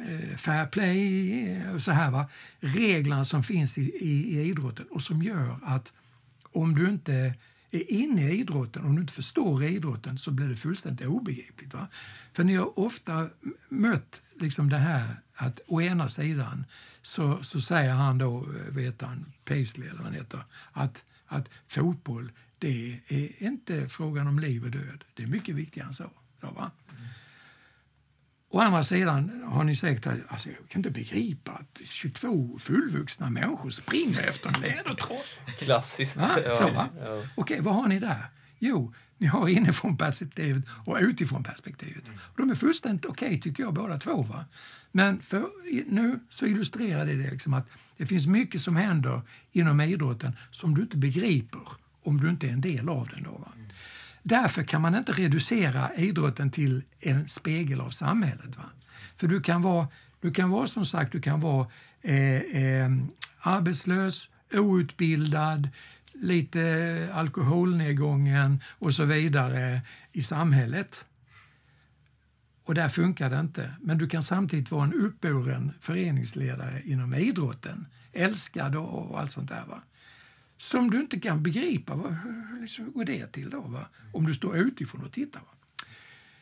eh 0.07 0.38
fair 0.38 0.65
play 0.65 1.65
och 1.76 1.82
så 1.82 1.91
här. 1.91 2.11
Va? 2.11 2.26
Reglerna 2.59 3.26
som 3.26 3.43
finns 3.43 3.78
i, 3.78 3.82
i, 3.82 4.38
i 4.38 4.49
idrotten 4.49 4.86
och 4.89 5.01
som 5.01 5.22
gör 5.22 5.59
att 5.63 5.93
om 6.51 6.76
du 6.76 6.89
inte 6.89 7.34
är 7.72 7.91
inne 7.91 8.32
i 8.32 8.39
idrotten, 8.39 8.86
om 8.86 8.95
du 8.95 9.01
inte 9.01 9.13
förstår 9.13 9.63
idrotten 9.63 10.19
så 10.19 10.32
blir 10.32 10.47
det 10.47 10.55
fullständigt 10.55 11.07
obegripligt. 11.07 11.74
Va? 11.74 11.88
För 12.34 12.43
ni 12.43 12.55
har 12.55 12.80
ofta 12.80 13.30
mött 13.69 14.22
liksom 14.39 14.69
det 14.69 14.78
här 14.78 15.15
att 15.36 15.59
å 15.67 15.82
ena 15.82 16.09
sidan 16.09 16.65
så, 17.01 17.43
så 17.43 17.61
säger 17.61 17.93
han 17.93 18.17
då, 18.17 18.38
eh, 18.38 18.74
vet 18.74 19.01
han, 19.01 19.26
Paisley 19.45 19.88
eller 19.88 19.97
vad 19.97 20.05
han 20.05 20.15
heter, 20.15 20.43
att, 20.72 21.03
att 21.28 21.49
fotboll 21.67 22.32
det 22.62 22.99
är 23.07 23.43
inte 23.43 23.89
frågan 23.89 24.28
om 24.28 24.39
liv 24.39 24.64
och 24.64 24.72
död. 24.72 25.03
Det 25.14 25.24
är 25.24 25.28
mycket 25.28 25.55
viktigare 25.55 25.88
än 25.88 25.93
så. 25.93 26.12
så 26.41 26.51
va? 26.51 26.72
Å 28.49 28.59
andra 28.59 28.84
sidan 28.84 29.43
har 29.45 29.64
ni 29.64 29.76
säkert 29.76 30.07
alltså 30.28 30.49
jag 30.49 30.70
kan 30.70 30.80
inte 30.80 30.91
begripa 30.91 31.51
att 31.51 31.82
22 31.86 32.57
fullvuxna 32.59 33.30
människor 33.30 33.70
springer 33.70 34.24
efter 34.24 34.47
en 34.47 34.62
lädertross. 34.62 35.39
Klassiskt. 35.59 36.18
Va? 36.18 36.38
Så, 36.59 36.72
va? 36.72 36.89
Ja. 36.99 37.24
Okej, 37.36 37.62
vad 37.62 37.76
har 37.76 37.88
ni 37.88 37.99
där? 37.99 38.26
Jo, 38.59 38.93
ni 39.18 39.28
har 39.28 39.47
inifrån 39.47 39.97
perspektivet 39.97 40.64
och 40.86 40.97
utifrån 41.01 41.43
perspektivet. 41.43 42.07
Mm. 42.07 42.20
de 42.38 42.49
är 42.49 42.55
fullständigt 42.55 43.05
okej 43.05 43.28
okay, 43.28 43.41
tycker 43.41 43.64
jag 43.64 43.74
båda 43.74 43.99
två. 43.99 44.22
Va? 44.22 44.45
Men 44.91 45.22
för, 45.22 45.49
nu 45.91 46.20
så 46.30 46.45
illustrerar 46.45 47.05
det, 47.05 47.16
det 47.16 47.32
liksom 47.32 47.53
att 47.53 47.68
det 47.97 48.05
finns 48.05 48.28
mycket 48.28 48.62
som 48.62 48.76
händer 48.76 49.22
inom 49.51 49.82
idrotten 49.82 50.38
som 50.51 50.76
du 50.76 50.82
inte 50.82 50.97
begriper 50.97 51.81
om 52.04 52.22
du 52.22 52.30
inte 52.30 52.47
är 52.47 52.52
en 52.52 52.62
del 52.62 52.89
av 52.89 53.08
den. 53.08 53.24
Då, 53.24 53.32
va? 53.32 53.52
Därför 54.24 54.64
kan 54.64 54.82
man 54.82 54.95
inte 54.95 55.12
reducera 55.12 55.95
idrotten 55.95 56.52
till 56.52 56.84
en 56.99 57.28
spegel 57.28 57.82
av 57.82 57.89
samhället. 57.89 58.58
Va? 58.58 58.64
För 59.18 59.28
du 59.28 59.41
kan 59.41 59.62
vara, 59.62 59.88
du 60.22 60.32
kan 60.32 60.49
vara 60.49 60.68
som 60.68 60.86
sagt, 60.86 61.12
du 61.12 61.22
kan 61.22 61.39
vara 61.39 61.68
eh, 62.02 62.36
eh, 62.36 62.91
arbetslös, 63.39 64.30
outbildad, 64.54 65.70
lite 66.14 67.10
alkoholnedgången 67.14 68.64
och 68.70 68.93
så 68.93 69.06
vidare 69.06 69.82
i 70.12 70.22
samhället. 70.22 71.06
Och 72.64 72.76
där 72.76 72.89
funkar 72.89 73.30
det 73.30 73.39
inte. 73.39 73.74
Men 73.82 73.97
du 73.97 74.08
kan 74.08 74.24
samtidigt 74.24 74.72
vara 74.72 74.84
en 74.84 74.93
uppburen 74.93 75.72
föreningsledare 75.82 76.82
inom 76.86 77.14
idrotten. 77.14 77.88
Älskad 78.14 78.76
och 78.76 79.20
allt 79.20 79.32
sånt 79.32 79.49
där. 79.49 79.64
Va? 79.68 79.82
Som 80.62 80.91
du 80.91 80.99
inte 80.99 81.20
kan 81.20 81.43
begripa. 81.43 81.95
Va? 81.95 82.09
Hur 82.09 82.62
liksom, 82.62 82.91
går 82.91 83.05
det 83.05 83.28
till 83.28 83.49
då? 83.49 83.62
Va? 83.62 83.88
Om 84.14 84.26
du 84.26 84.34
står 84.34 84.57
utifrån 84.57 85.03
och 85.03 85.12
tittar. 85.12 85.39
Va? 85.39 85.86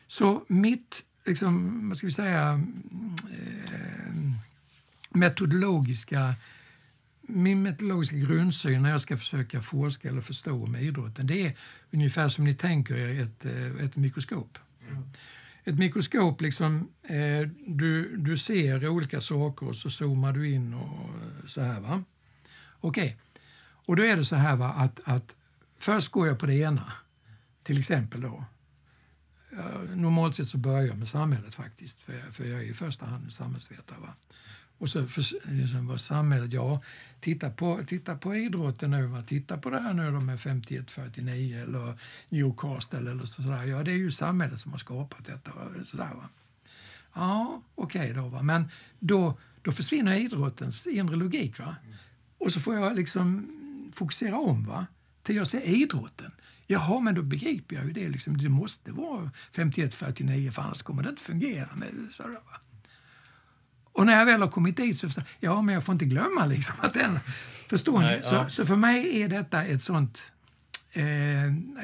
Så 0.06 0.44
mitt, 0.48 1.04
liksom, 1.24 1.88
vad 1.88 1.96
ska 1.96 2.06
vi 2.06 2.12
säga, 2.12 2.64
eh, 3.32 4.14
metodologiska 5.10 6.34
min 7.22 7.62
metodologiska 7.62 8.16
grundsyn 8.16 8.82
när 8.82 8.90
jag 8.90 9.00
ska 9.00 9.16
försöka 9.16 9.62
forska 9.62 10.08
eller 10.08 10.20
förstå 10.20 10.64
om 10.64 10.76
idrotten, 10.76 11.26
det 11.26 11.46
är 11.46 11.56
ungefär 11.90 12.28
som 12.28 12.44
ni 12.44 12.54
tänker 12.54 12.96
er 12.96 13.22
ett, 13.22 13.44
eh, 13.44 13.84
ett 13.84 13.96
mikroskop. 13.96 14.58
Mm. 14.90 15.02
Ett 15.64 15.78
mikroskop, 15.78 16.40
liksom, 16.40 16.88
eh, 17.02 17.48
du, 17.66 18.16
du 18.16 18.38
ser 18.38 18.88
olika 18.88 19.20
saker 19.20 19.68
och 19.68 19.76
så 19.76 19.90
zoomar 19.90 20.32
du 20.32 20.50
in 20.50 20.74
och 20.74 21.10
så 21.46 21.60
här. 21.60 21.80
va? 21.80 22.04
Okej, 22.80 23.04
okay. 23.04 23.16
Och 23.86 23.96
då 23.96 24.02
är 24.02 24.16
det 24.16 24.24
så 24.24 24.36
här 24.36 24.56
va, 24.56 24.68
att, 24.68 25.00
att 25.04 25.36
först 25.78 26.08
går 26.08 26.26
jag 26.26 26.38
på 26.38 26.46
det 26.46 26.54
ena, 26.54 26.92
till 27.62 27.78
exempel 27.78 28.20
då. 28.20 28.44
Normalt 29.94 30.36
sett 30.36 30.48
så 30.48 30.58
börjar 30.58 30.82
jag 30.82 30.98
med 30.98 31.08
samhället 31.08 31.54
faktiskt, 31.54 32.02
för 32.02 32.12
jag, 32.12 32.34
för 32.34 32.44
jag 32.44 32.60
är 32.60 32.64
i 32.64 32.74
första 32.74 33.06
hand 33.06 33.32
samhällsvetare. 33.32 33.98
Va? 34.00 34.14
Och 34.78 34.88
så 34.88 35.06
för, 35.06 35.52
liksom, 35.52 35.86
vad 35.86 36.00
samhället, 36.00 36.52
ja, 36.52 36.82
titta 37.20 37.50
på, 37.50 37.80
titta 37.86 38.16
på 38.16 38.36
idrotten 38.36 38.90
nu, 38.90 39.06
va? 39.06 39.22
titta 39.22 39.58
på 39.58 39.70
det 39.70 39.80
här 39.80 39.92
nu 39.92 40.10
med 40.10 40.38
51-49 40.38 41.62
eller 41.62 41.98
Newcastle 42.28 42.98
eller 42.98 43.26
så, 43.26 43.42
sådär. 43.42 43.64
Ja, 43.64 43.82
det 43.82 43.90
är 43.90 43.96
ju 43.96 44.10
samhället 44.10 44.60
som 44.60 44.72
har 44.72 44.78
skapat 44.78 45.26
detta. 45.26 45.52
Sådär, 45.84 46.14
va? 46.14 46.28
Ja, 47.14 47.62
okej 47.74 48.00
okay 48.00 48.12
då. 48.12 48.28
Va? 48.28 48.42
Men 48.42 48.70
då, 48.98 49.38
då 49.62 49.72
försvinner 49.72 50.14
idrottens 50.14 50.86
inre 50.86 51.16
logik. 51.16 51.58
Va? 51.58 51.76
Och 52.38 52.52
så 52.52 52.60
får 52.60 52.74
jag 52.74 52.96
liksom 52.96 53.56
fokusera 53.92 54.38
om 54.38 54.64
va? 54.64 54.86
till 55.22 55.36
jag 55.36 55.46
ser 55.46 55.60
idrotten. 55.60 56.32
Jaha, 56.66 57.00
men 57.00 57.14
då 57.14 57.22
begriper 57.22 57.76
jag 57.76 57.84
ju 57.84 57.92
det. 57.92 58.08
Liksom, 58.08 58.36
det 58.36 58.48
måste 58.48 58.92
vara 58.92 59.30
51-49 59.54 60.50
för 60.50 60.62
annars 60.62 60.82
kommer 60.82 61.02
det 61.02 61.08
inte 61.08 61.22
fungera. 61.22 61.68
Med, 61.74 61.88
sådär, 62.12 62.30
va? 62.30 62.60
Och 63.92 64.06
när 64.06 64.18
jag 64.18 64.26
väl 64.26 64.40
har 64.40 64.48
kommit 64.48 64.76
dit 64.76 64.98
så 64.98 65.06
förstår 65.06 65.24
jag, 65.40 65.52
ja 65.52 65.62
men 65.62 65.74
jag 65.74 65.84
får 65.84 65.92
inte 65.92 66.04
glömma 66.04 66.46
liksom 66.46 66.74
att 66.78 66.94
den... 66.94 67.18
Förstår 67.68 68.00
Nej, 68.00 68.16
ni? 68.16 68.24
Så, 68.24 68.34
ja. 68.34 68.48
så 68.48 68.66
för 68.66 68.76
mig 68.76 69.22
är 69.22 69.28
detta 69.28 69.64
ett 69.64 69.82
sånt 69.82 70.22
eh, 70.92 71.02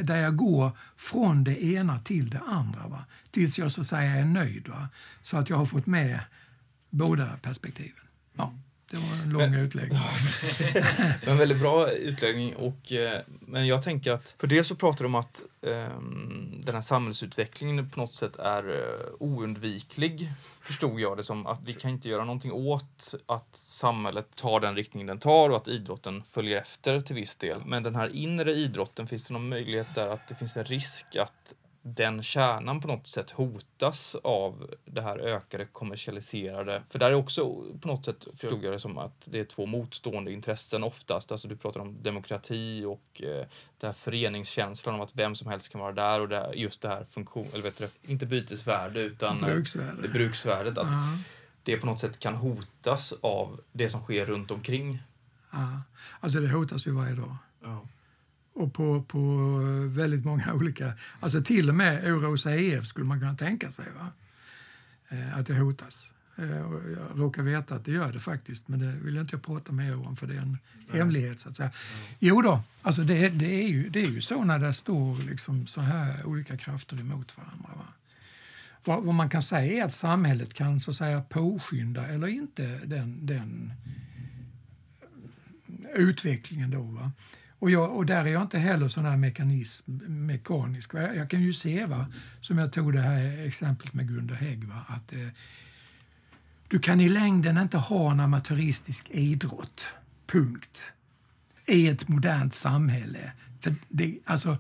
där 0.03 0.17
jag 0.17 0.37
går 0.37 0.71
från 0.97 1.45
det 1.45 1.65
ena 1.65 1.99
till 1.99 2.31
det 2.31 2.41
andra. 2.47 2.89
Va? 2.89 3.05
Tills 3.31 3.59
jag 3.59 3.73
så 3.73 3.81
att 3.81 3.87
säga 3.87 4.17
är 4.17 4.25
nöjd. 4.25 4.69
Va? 4.69 4.89
Så 5.23 5.37
att 5.37 5.51
jag 5.51 5.57
har 5.57 5.67
fått 5.67 5.87
med 5.87 6.21
båda 6.91 7.37
perspektiven. 7.43 8.05
Ja. 8.37 8.55
Det 8.91 8.97
var 8.97 9.23
en 9.23 9.31
lång 9.31 9.51
men, 9.51 9.55
utläggning. 9.55 9.99
En 11.23 11.39
väldigt 11.39 11.59
bra 11.59 11.91
utläggning. 11.91 12.57
Och, 12.57 12.93
eh, 12.93 13.21
men 13.27 13.67
jag 13.67 13.83
tänker 13.83 14.13
att, 14.13 14.35
för 14.39 14.47
det 14.47 14.65
så 14.65 14.75
pratar 14.75 14.99
du 14.99 15.07
om 15.07 15.15
att 15.15 15.41
um, 15.61 16.61
den 16.65 16.75
här 16.75 16.83
samhällsutvecklingen 16.83 17.91
på 17.91 18.01
något 18.01 18.13
sätt 18.13 18.37
är 18.37 18.71
uh, 18.71 18.77
oundviklig, 19.19 20.33
förstod 20.61 21.01
jag 21.01 21.17
det 21.17 21.23
som. 21.23 21.47
Att 21.47 21.61
vi 21.65 21.73
kan 21.73 21.91
inte 21.91 22.09
göra 22.09 22.25
någonting 22.25 22.53
åt 22.53 23.15
att 23.27 23.57
samhället 23.57 24.37
tar 24.37 24.61
den 24.61 24.77
riktning 24.77 25.07
den 25.07 25.19
tar 25.19 25.51
och 25.51 25.57
att 25.57 25.69
idrotten 25.69 26.23
följer 26.23 26.57
efter 26.59 27.01
till 27.01 27.17
viss 27.17 27.37
del. 27.37 27.63
Men 27.67 27.83
den 27.83 27.97
här 27.97 28.17
inre 28.17 28.53
idrotten, 28.53 29.07
finns 29.07 29.25
det 29.25 29.33
någon 29.33 29.49
möjlighet 29.49 29.95
där 29.95 30.09
att 30.09 30.29
det 30.29 30.35
finns 30.35 30.57
en 30.57 30.65
risk 30.65 31.17
att 31.17 31.53
den 31.95 32.23
kärnan 32.23 32.81
på 32.81 32.89
något 32.89 33.07
sätt 33.07 33.31
hotas 33.31 34.15
av 34.15 34.71
det 34.85 35.03
här 35.03 35.19
ökade 35.19 35.65
kommersialiserade. 35.65 36.83
För 36.91 36.99
där 36.99 37.11
är 37.11 37.15
också 37.15 37.65
på 37.81 37.89
något 37.89 38.05
sätt 38.05 38.27
förstod 38.31 38.65
jag 38.65 38.73
det 38.73 38.79
som 38.79 38.99
att 38.99 39.27
det 39.31 39.41
är 39.41 39.45
två 39.45 39.67
motstående 39.67 40.33
intressen 40.33 40.85
oftast. 40.85 41.33
Alltså 41.33 41.49
du 41.49 41.57
pratar 41.57 41.81
om 41.81 42.03
demokrati 42.03 42.85
och 42.85 43.23
eh, 43.23 43.47
det 43.81 43.87
här 43.87 43.93
föreningskänslan 43.93 44.95
om 44.95 45.01
att 45.01 45.17
vem 45.17 45.35
som 45.35 45.51
helst 45.51 45.69
kan 45.69 45.81
vara 45.81 45.93
där 45.93 46.21
och 46.21 46.29
det 46.29 46.51
just 46.55 46.83
det 46.83 46.89
här 46.89 47.05
funktion, 47.11 47.47
eller 47.53 47.63
vet 47.63 47.79
du, 47.79 47.89
inte 48.03 48.27
bytesvärde 48.27 49.01
utan 49.01 49.41
bruksvärde. 49.41 50.03
Det, 50.03 50.09
bruksvärdet. 50.09 50.79
Att 50.79 50.87
uh-huh. 50.87 51.19
det 51.63 51.77
på 51.77 51.87
något 51.87 51.99
sätt 51.99 52.19
kan 52.19 52.35
hotas 52.35 53.13
av 53.21 53.61
det 53.73 53.89
som 53.89 54.01
sker 54.03 54.27
runt 54.27 54.51
omkring. 54.51 55.03
Ja, 55.51 55.83
alltså 56.21 56.41
det 56.41 56.49
hotas 56.49 56.87
ju 56.87 56.91
varje 56.91 57.15
dag. 57.15 57.37
Uh-huh 57.63 57.87
och 58.57 58.73
på, 58.73 59.03
på 59.03 59.19
väldigt 59.89 60.25
många 60.25 60.53
olika... 60.55 60.93
Alltså 61.21 61.43
till 61.43 61.69
och 61.69 61.75
med 61.75 62.13
Orosa 62.13 62.55
EF 62.55 62.87
skulle 62.87 63.07
man 63.07 63.21
kunna 63.21 63.35
tänka 63.35 63.73
sig 63.73 63.85
va? 63.99 64.11
Eh, 65.09 65.39
att 65.39 65.47
det 65.47 65.55
hotas. 65.55 65.97
Eh, 66.37 66.57
jag 66.57 67.11
råkar 67.15 67.43
veta 67.43 67.75
att 67.75 67.85
det 67.85 67.93
gör 67.93 68.13
det 68.13 68.21
faktiskt, 68.21 68.69
men 68.69 68.81
det 68.81 68.93
vill 69.05 69.15
jag 69.15 69.23
inte 69.23 69.39
prata 69.39 69.73
mer 69.73 70.07
om 70.07 70.17
för 70.17 70.27
det 70.27 70.35
är 70.35 70.39
en 70.39 70.59
Nej. 70.89 70.99
hemlighet. 70.99 71.41
så 71.41 71.49
att 71.49 71.57
säga. 71.57 71.71
Mm. 71.95 72.17
Jo 72.19 72.43
då, 72.43 72.63
alltså 72.83 73.03
det, 73.03 73.29
det, 73.29 73.65
är 73.65 73.69
ju, 73.69 73.89
det 73.89 74.03
är 74.03 74.11
ju 74.11 74.21
så 74.21 74.45
när 74.45 74.59
det 74.59 74.73
står 74.73 75.17
liksom 75.17 75.67
så 75.67 75.81
här 75.81 76.27
olika 76.27 76.57
krafter 76.57 77.01
emot 77.01 77.37
varandra. 77.37 77.69
Va? 77.77 77.87
Vad, 78.85 79.03
vad, 79.03 79.15
man 79.15 79.29
kan 79.29 79.43
säga 79.43 79.83
är 79.83 79.85
att 79.85 79.93
samhället 79.93 80.55
kan 80.55 80.81
så 80.81 80.91
att 80.91 80.97
säga 80.97 81.21
påskynda 81.21 82.07
eller 82.07 82.29
inte 82.29 82.81
den, 82.85 83.27
den 83.27 83.73
utvecklingen. 85.95 86.71
Då, 86.71 86.83
va? 86.83 87.13
Och, 87.59 87.71
jag, 87.71 87.97
och 87.97 88.07
där 88.07 88.25
är 88.25 88.29
jag 88.29 88.43
inte 88.43 88.59
heller 88.59 88.89
sån 88.89 89.05
här 89.05 89.17
mekanism, 89.17 89.91
mekanisk. 90.07 90.95
Jag, 90.95 91.17
jag, 91.17 91.31
kan 91.31 91.43
ju 91.43 91.53
se, 91.53 91.87
va, 91.87 92.07
som 92.41 92.59
jag 92.59 92.73
tog 92.73 92.93
det 92.93 93.01
här 93.01 93.47
exemplet 93.47 93.95
med 93.95 94.09
Gunder 94.09 94.35
Hägg, 94.35 94.65
va, 94.65 94.85
att 94.89 95.13
eh, 95.13 95.29
du 96.69 96.79
kan 96.79 97.01
i 97.01 97.09
längden 97.09 97.59
inte 97.59 97.79
ha 97.79 98.11
en 98.11 98.21
amatöristisk 98.21 99.11
idrott, 99.11 99.85
punkt, 100.27 100.83
i 101.67 101.89
ett 101.89 102.09
modernt 102.09 102.55
samhälle. 102.55 103.33
För 103.61 103.75
det, 103.89 104.19
alltså, 104.25 104.59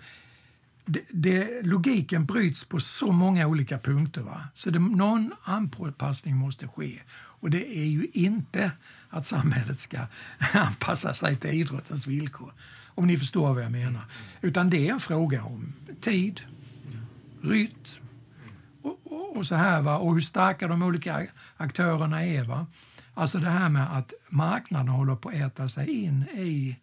det, 0.84 1.00
det, 1.08 1.62
logiken 1.62 2.26
bryts 2.26 2.64
på 2.64 2.80
så 2.80 3.12
många 3.12 3.46
olika 3.46 3.78
punkter. 3.78 4.20
Va? 4.20 4.48
Så 4.54 4.70
det, 4.70 4.78
någon 4.78 5.32
anpassning 5.42 6.36
måste 6.36 6.68
ske. 6.68 7.00
Och 7.14 7.50
det 7.50 7.78
är 7.78 7.84
ju 7.84 8.08
inte 8.12 8.72
att 9.10 9.26
samhället 9.26 9.80
ska 9.80 9.98
anpassa 10.52 11.14
sig 11.14 11.36
till 11.36 11.50
idrottens 11.50 12.06
villkor. 12.06 12.52
Om 12.96 13.06
ni 13.06 13.18
förstår 13.18 13.54
vad 13.54 13.62
jag 13.62 13.72
menar. 13.72 14.02
Utan 14.40 14.70
det 14.70 14.88
är 14.88 14.92
en 14.92 15.00
fråga 15.00 15.44
om 15.44 15.72
tid, 16.00 16.40
rytm 17.42 18.06
och, 18.82 19.00
och, 19.04 19.36
och, 19.36 19.46
så 19.46 19.54
här 19.54 19.82
va? 19.82 19.98
och 19.98 20.14
hur 20.14 20.20
starka 20.20 20.68
de 20.68 20.82
olika 20.82 21.26
aktörerna 21.56 22.24
är. 22.24 22.44
Va? 22.44 22.66
Alltså 23.14 23.38
det 23.38 23.50
här 23.50 23.68
med 23.68 23.96
att 23.96 24.14
marknaden 24.28 24.88
håller 24.88 25.16
på 25.16 25.28
att 25.28 25.34
äta 25.34 25.68
sig 25.68 26.04
in 26.04 26.22
i 26.22 26.76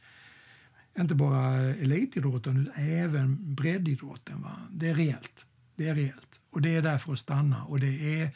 inte 0.99 1.15
bara 1.15 1.55
elitidrotten 1.55 2.57
utan 2.57 2.83
även 2.83 3.55
breddidrotten. 3.55 4.41
Va? 4.41 4.51
Det 4.71 4.89
är 4.89 4.95
reellt. 4.95 5.45
Det 5.75 5.87
är 5.87 5.95
rejält. 5.95 6.39
Och 6.51 6.61
det 6.61 6.75
är 6.75 6.81
där 6.81 6.97
för 6.97 7.13
att 7.13 7.19
stanna. 7.19 7.63
Och 7.63 7.79
det 7.79 8.21
är 8.21 8.29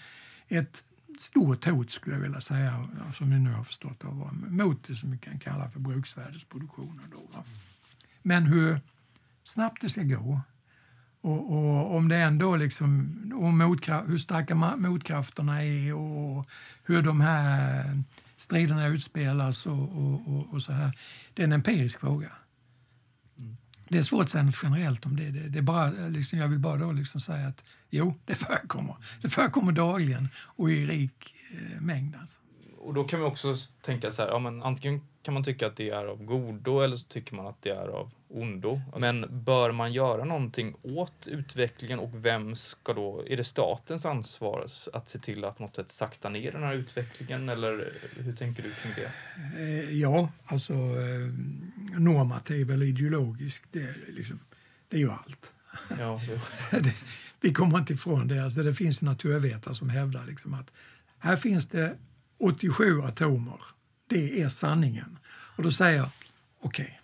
ett 0.48 0.84
stort 1.20 1.66
hot 1.66 1.92
skulle 1.92 2.16
jag 2.16 2.22
vilja 2.22 2.42
säga, 2.42 2.88
som 3.14 3.30
vi 3.30 3.40
nu 3.40 3.52
har 3.52 3.64
förstått 3.64 4.06
av, 4.06 4.34
mot 4.50 4.88
det 4.88 4.96
som 4.96 5.12
vi 5.12 5.18
kan 5.18 5.40
kalla 5.40 5.70
för 5.70 5.80
bruksvärdesproduktionen. 5.80 7.04
Då, 7.12 7.38
va? 7.38 7.44
Men 8.22 8.46
hur 8.46 8.80
snabbt 9.44 9.82
det 9.82 9.90
ska 9.90 10.04
gå 10.04 10.42
och, 11.22 11.52
och 11.52 11.96
om 11.96 12.08
det 12.08 12.16
ändå 12.16 12.56
liksom, 12.56 13.14
och 13.36 13.54
motkraft, 13.54 14.10
hur 14.10 14.18
starka 14.18 14.56
motkrafterna 14.56 15.64
är 15.64 15.94
och 15.94 16.48
hur 16.84 17.02
de 17.02 17.22
här 17.22 18.04
striderna 18.38 18.88
utspelas 18.88 19.66
och, 19.66 19.74
och, 19.74 20.28
och, 20.28 20.54
och 20.54 20.64
så 20.64 20.72
här. 20.72 20.98
Det 21.34 21.42
är 21.42 21.44
en 21.44 21.52
empirisk 21.52 22.00
fråga. 22.00 22.32
Det 23.90 23.98
är 23.98 24.04
svårt 24.04 24.24
att 24.24 24.30
säga 24.30 24.44
något 24.44 24.60
generellt 24.64 25.06
om 25.06 25.16
det. 25.16 25.32
det, 25.32 25.50
det 25.50 25.58
är 25.58 25.64
bara, 25.64 25.90
liksom, 25.90 26.40
jag 26.40 26.48
vill 26.48 26.60
bara 26.60 26.78
då 26.78 26.92
liksom 26.92 27.22
säga 27.22 27.48
att 27.48 27.64
jo, 27.90 28.16
det 28.26 28.36
förekommer. 28.36 28.96
Det 29.22 29.30
förekommer 29.30 29.72
dagligen 29.72 30.30
och 30.38 30.72
i 30.72 30.86
rik 30.86 31.36
eh, 31.52 31.82
mängd. 31.82 32.16
Alltså. 32.16 32.36
Och 32.78 32.94
då 32.94 33.04
kan 33.04 33.20
vi 33.20 33.26
också 33.26 33.54
tänka 33.82 34.12
så 34.12 34.22
här, 34.22 34.30
ja, 34.30 34.40
men 34.40 34.64
antingen 34.64 35.02
kan 35.28 35.34
man 35.34 35.44
tycka 35.44 35.68
att 35.68 35.76
det 35.76 35.90
är 35.90 36.06
av 36.06 36.24
godo 36.24 36.80
eller 36.80 36.96
så 36.96 37.08
tycker 37.08 37.36
man 37.36 37.48
att 37.48 37.62
det 37.62 37.70
är 37.70 37.88
av 37.88 38.14
ondo. 38.30 38.82
Men 38.98 39.44
bör 39.44 39.72
man 39.72 39.94
göra 39.94 40.24
någonting 40.24 40.76
åt 40.82 41.28
utvecklingen 41.28 42.00
och 42.00 42.26
vem 42.26 42.56
ska 42.56 42.94
då, 42.94 43.24
är 43.28 43.38
det 43.38 43.44
statens 43.44 44.06
ansvar 44.06 44.66
att 44.94 45.10
se 45.10 45.20
till 45.20 45.44
att 45.44 45.60
man 45.60 45.70
sätt 45.70 45.90
sakta 45.90 46.30
ner 46.30 46.52
den 46.52 46.64
här 46.64 46.74
utvecklingen 46.74 47.50
eller 47.50 47.94
hur 48.16 48.36
tänker 48.36 48.64
du 48.64 48.74
kring 48.74 48.94
det? 48.96 49.12
Eh, 49.62 50.00
ja, 50.00 50.32
alltså 50.46 50.74
eh, 50.74 52.00
normativ 52.00 52.72
eller 52.72 52.86
ideologisk, 52.86 53.64
det 53.72 53.80
är, 53.80 53.96
liksom, 54.08 54.40
det 54.90 54.96
är 54.96 55.02
ju 55.02 55.12
allt. 55.12 55.52
Ja, 56.00 56.22
det, 56.72 56.94
vi 57.42 57.54
kommer 57.54 57.78
inte 57.78 57.94
ifrån 57.94 58.28
det. 58.28 58.44
Alltså, 58.44 58.64
det 58.64 58.74
finns 58.74 59.02
naturvetare 59.02 59.76
som 59.76 59.90
hävdar 59.90 60.26
liksom 60.26 60.54
att 60.54 60.72
här 61.20 61.36
finns 61.36 61.68
det 61.68 61.98
87 62.38 63.02
atomer. 63.02 63.77
Det 64.08 64.42
är 64.42 64.50
sanningen. 64.50 65.20
Och 65.30 65.64
då 65.64 65.72
säger 65.72 65.98
jag, 65.98 66.10
okej. 66.62 66.84
Okay. 66.84 66.98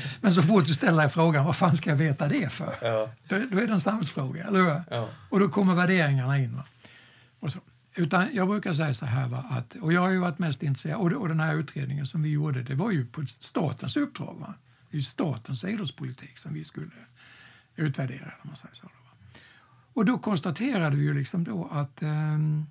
Men 0.20 0.32
så 0.32 0.42
fort 0.42 0.66
du 0.66 0.74
ställer 0.74 1.02
dig 1.02 1.08
frågan, 1.08 1.44
vad 1.44 1.56
fan 1.56 1.76
ska 1.76 1.90
jag 1.90 1.96
veta 1.96 2.28
det 2.28 2.52
för? 2.52 2.76
Ja. 2.82 3.12
Då, 3.28 3.36
då, 3.50 3.58
är 3.58 3.66
det 3.66 3.72
en 3.72 3.80
samhällsfråga, 3.80 4.44
eller 4.44 4.58
hur? 4.58 4.82
Ja. 4.90 5.08
Och 5.28 5.40
då 5.40 5.48
kommer 5.48 5.74
värderingarna 5.74 6.38
in. 6.38 6.56
Va? 6.56 6.64
Och 7.40 7.52
så. 7.52 7.58
Utan 7.94 8.28
jag 8.34 8.48
brukar 8.48 8.72
säga 8.72 8.94
så 8.94 9.06
här, 9.06 9.28
va, 9.28 9.44
att, 9.50 9.76
och 9.76 9.92
jag 9.92 10.00
har 10.00 10.10
ju 10.10 10.18
varit 10.18 10.38
mest 10.38 10.62
intresserad, 10.62 10.96
och, 10.96 11.12
och 11.12 11.28
den 11.28 11.40
här 11.40 11.54
utredningen 11.54 12.06
som 12.06 12.22
vi 12.22 12.28
gjorde, 12.28 12.62
det 12.62 12.74
var 12.74 12.90
ju 12.90 13.06
på 13.06 13.26
statens 13.40 13.96
uppdrag. 13.96 14.36
Va? 14.40 14.54
Det 14.90 14.96
är 14.96 14.98
ju 14.98 15.02
statens 15.02 15.64
idrottspolitik 15.64 16.38
som 16.38 16.54
vi 16.54 16.64
skulle 16.64 16.90
utvärdera. 17.76 18.32
Man 18.42 18.56
säger 18.56 18.74
så, 18.74 18.82
va? 18.86 18.90
Och 19.92 20.04
då 20.04 20.18
konstaterade 20.18 20.96
vi 20.96 21.02
ju 21.02 21.14
liksom 21.14 21.44
då 21.44 21.68
att 21.72 22.02
um, 22.02 22.66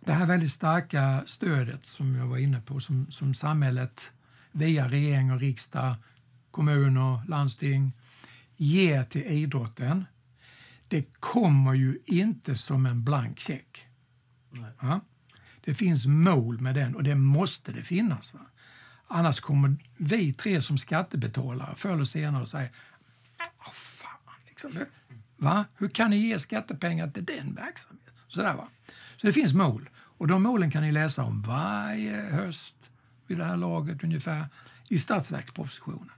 det 0.00 0.12
här 0.12 0.26
väldigt 0.26 0.52
starka 0.52 1.22
stödet 1.26 1.86
som 1.86 2.16
jag 2.16 2.26
var 2.26 2.38
inne 2.38 2.60
på, 2.60 2.80
som, 2.80 3.10
som 3.10 3.34
samhället 3.34 4.10
via 4.52 4.88
regering 4.88 5.32
och 5.32 5.40
riksdag, 5.40 5.94
kommuner, 6.50 7.22
landsting 7.28 7.92
ger 8.56 9.04
till 9.04 9.22
idrotten, 9.22 10.04
det 10.88 11.20
kommer 11.20 11.74
ju 11.74 11.98
inte 12.04 12.56
som 12.56 12.86
en 12.86 13.04
blank 13.04 13.38
check. 13.38 13.86
Ja? 14.80 15.00
Det 15.64 15.74
finns 15.74 16.06
mål 16.06 16.60
med 16.60 16.74
den 16.74 16.94
och 16.94 17.02
det 17.02 17.14
måste 17.14 17.72
det 17.72 17.82
finnas. 17.82 18.34
Va? 18.34 18.40
Annars 19.06 19.40
kommer 19.40 19.76
vi 19.96 20.32
tre 20.32 20.62
som 20.62 20.78
skattebetalare 20.78 21.74
förr 21.76 21.92
eller 21.92 22.04
senare 22.04 22.42
att 22.42 22.48
säga 22.48 22.68
oh, 23.58 23.72
fan, 23.72 24.40
liksom, 24.48 24.70
va? 25.36 25.64
Hur 25.76 25.88
kan 25.88 26.10
ni 26.10 26.16
ge 26.16 26.38
skattepengar 26.38 27.10
till 27.10 27.24
den 27.24 27.54
verksamheten? 27.54 28.14
Sådär, 28.28 28.54
va? 28.54 28.68
Så 29.20 29.26
det 29.26 29.32
finns 29.32 29.54
mål. 29.54 29.90
Och 29.94 30.26
de 30.26 30.42
målen 30.42 30.70
kan 30.70 30.82
ni 30.82 30.92
läsa 30.92 31.22
om 31.22 31.42
varje 31.42 32.16
höst 32.16 32.74
vid 33.26 33.38
det 33.38 33.44
här 33.44 33.56
laget 33.56 34.04
ungefär 34.04 34.46
i 34.88 34.98
statsverkspropositionen. 34.98 36.10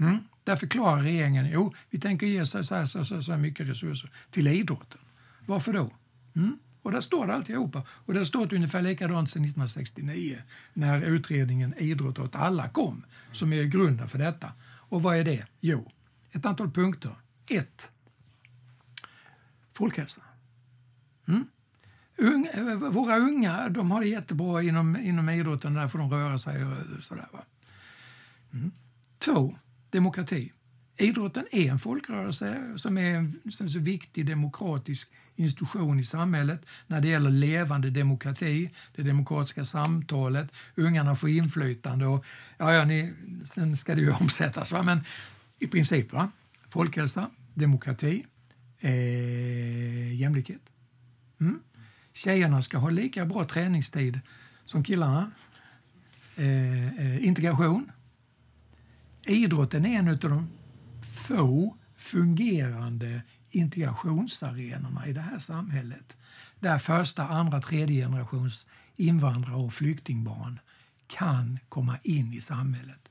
Mm. 0.00 0.18
Där 0.44 0.56
förklarar 0.56 1.02
regeringen 1.02 1.50
jo, 1.52 1.74
vi 1.90 2.00
tänker 2.00 2.26
ge 2.26 2.46
så, 2.46 2.64
så, 2.64 2.86
så, 2.86 3.04
så, 3.04 3.22
så 3.22 3.36
mycket 3.36 3.68
resurser 3.68 4.10
till 4.30 4.46
idrotten. 4.46 5.00
Varför 5.46 5.72
då? 5.72 5.90
Mm. 6.36 6.58
Och 6.82 6.92
där 6.92 7.00
står 7.00 7.26
det 7.26 7.34
alltihopa. 7.34 7.82
Och 7.88 8.12
det 8.12 8.20
har 8.20 8.24
stått 8.24 8.52
ungefär 8.52 8.82
likadant 8.82 9.30
sedan 9.30 9.44
1969 9.44 10.38
när 10.72 11.02
utredningen 11.02 11.74
Idrott 11.78 12.18
åt 12.18 12.36
alla 12.36 12.68
kom, 12.68 13.04
som 13.32 13.52
är 13.52 13.62
grunden 13.62 14.08
för 14.08 14.18
detta. 14.18 14.52
Och 14.62 15.02
vad 15.02 15.16
är 15.16 15.24
det? 15.24 15.46
Jo, 15.60 15.90
ett 16.32 16.46
antal 16.46 16.70
punkter. 16.70 17.14
1. 17.50 17.88
Folkhälsa. 19.72 20.20
Mm. 21.28 21.46
Unga, 22.22 22.76
våra 22.76 23.16
unga 23.16 23.68
de 23.68 23.90
har 23.90 24.00
det 24.00 24.06
jättebra 24.06 24.62
inom, 24.62 24.96
inom 24.96 25.28
idrotten, 25.28 25.74
där 25.74 25.88
får 25.88 25.98
de 25.98 26.10
röra 26.10 26.38
sig 26.38 26.64
och 26.64 27.02
sådär. 27.02 27.26
Va? 27.32 27.44
Mm. 28.52 28.70
Två, 29.18 29.58
demokrati. 29.90 30.52
Idrotten 30.96 31.44
är 31.50 31.70
en 31.70 31.78
folkrörelse 31.78 32.74
som 32.76 32.98
är 32.98 33.14
en, 33.14 33.40
som 33.50 33.66
är 33.66 33.76
en 33.76 33.84
viktig 33.84 34.26
demokratisk 34.26 35.08
institution 35.36 36.00
i 36.00 36.04
samhället 36.04 36.66
när 36.86 37.00
det 37.00 37.08
gäller 37.08 37.30
levande 37.30 37.90
demokrati, 37.90 38.70
det 38.94 39.02
demokratiska 39.02 39.64
samtalet, 39.64 40.52
ungarna 40.74 41.16
får 41.16 41.28
inflytande 41.28 42.06
och 42.06 42.24
ja, 42.58 42.72
ja, 42.72 42.84
ni, 42.84 43.12
sen 43.44 43.76
ska 43.76 43.94
det 43.94 44.00
ju 44.00 44.12
omsättas. 44.20 44.72
Va? 44.72 44.82
Men 44.82 45.00
i 45.58 45.66
princip, 45.66 46.12
va? 46.12 46.30
folkhälsa, 46.68 47.30
demokrati, 47.54 48.26
eh, 48.78 50.20
jämlikhet. 50.20 50.62
Mm. 51.40 51.60
Tjejerna 52.12 52.62
ska 52.62 52.78
ha 52.78 52.90
lika 52.90 53.26
bra 53.26 53.44
träningstid 53.44 54.20
som 54.64 54.84
killarna. 54.84 55.30
Eh, 56.36 56.98
eh, 56.98 57.26
integration. 57.26 57.92
Idrotten 59.26 59.86
är 59.86 59.98
en 59.98 60.08
av 60.08 60.18
de 60.18 60.48
få 61.02 61.76
fungerande 61.96 63.22
integrationsarenorna 63.50 65.06
i 65.06 65.12
det 65.12 65.20
här 65.20 65.38
samhället 65.38 66.16
där 66.60 66.78
första, 66.78 67.28
andra, 67.28 67.60
tredje 67.60 68.04
generations 68.04 68.66
invandrare 68.96 69.56
och 69.56 69.74
flyktingbarn 69.74 70.60
kan 71.06 71.58
komma 71.68 71.98
in 72.02 72.32
i 72.32 72.40
samhället 72.40 73.08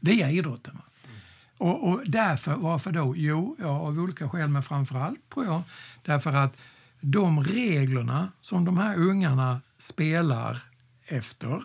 via 0.00 0.30
idrotten. 0.30 0.72
Mm. 0.72 1.16
Och, 1.58 1.88
och, 1.88 2.02
därför, 2.06 2.54
varför 2.54 2.92
då? 2.92 3.16
Jo, 3.16 3.56
ja, 3.58 3.68
av 3.68 3.98
olika 3.98 4.28
skäl, 4.28 4.48
men 4.48 4.62
framför 4.62 4.98
allt 4.98 5.30
tror 5.30 5.46
jag 5.46 5.62
därför 6.02 6.32
att 6.32 6.60
de 7.00 7.44
reglerna 7.44 8.32
som 8.40 8.64
de 8.64 8.78
här 8.78 8.96
ungarna 8.96 9.60
spelar 9.78 10.62
efter, 11.06 11.62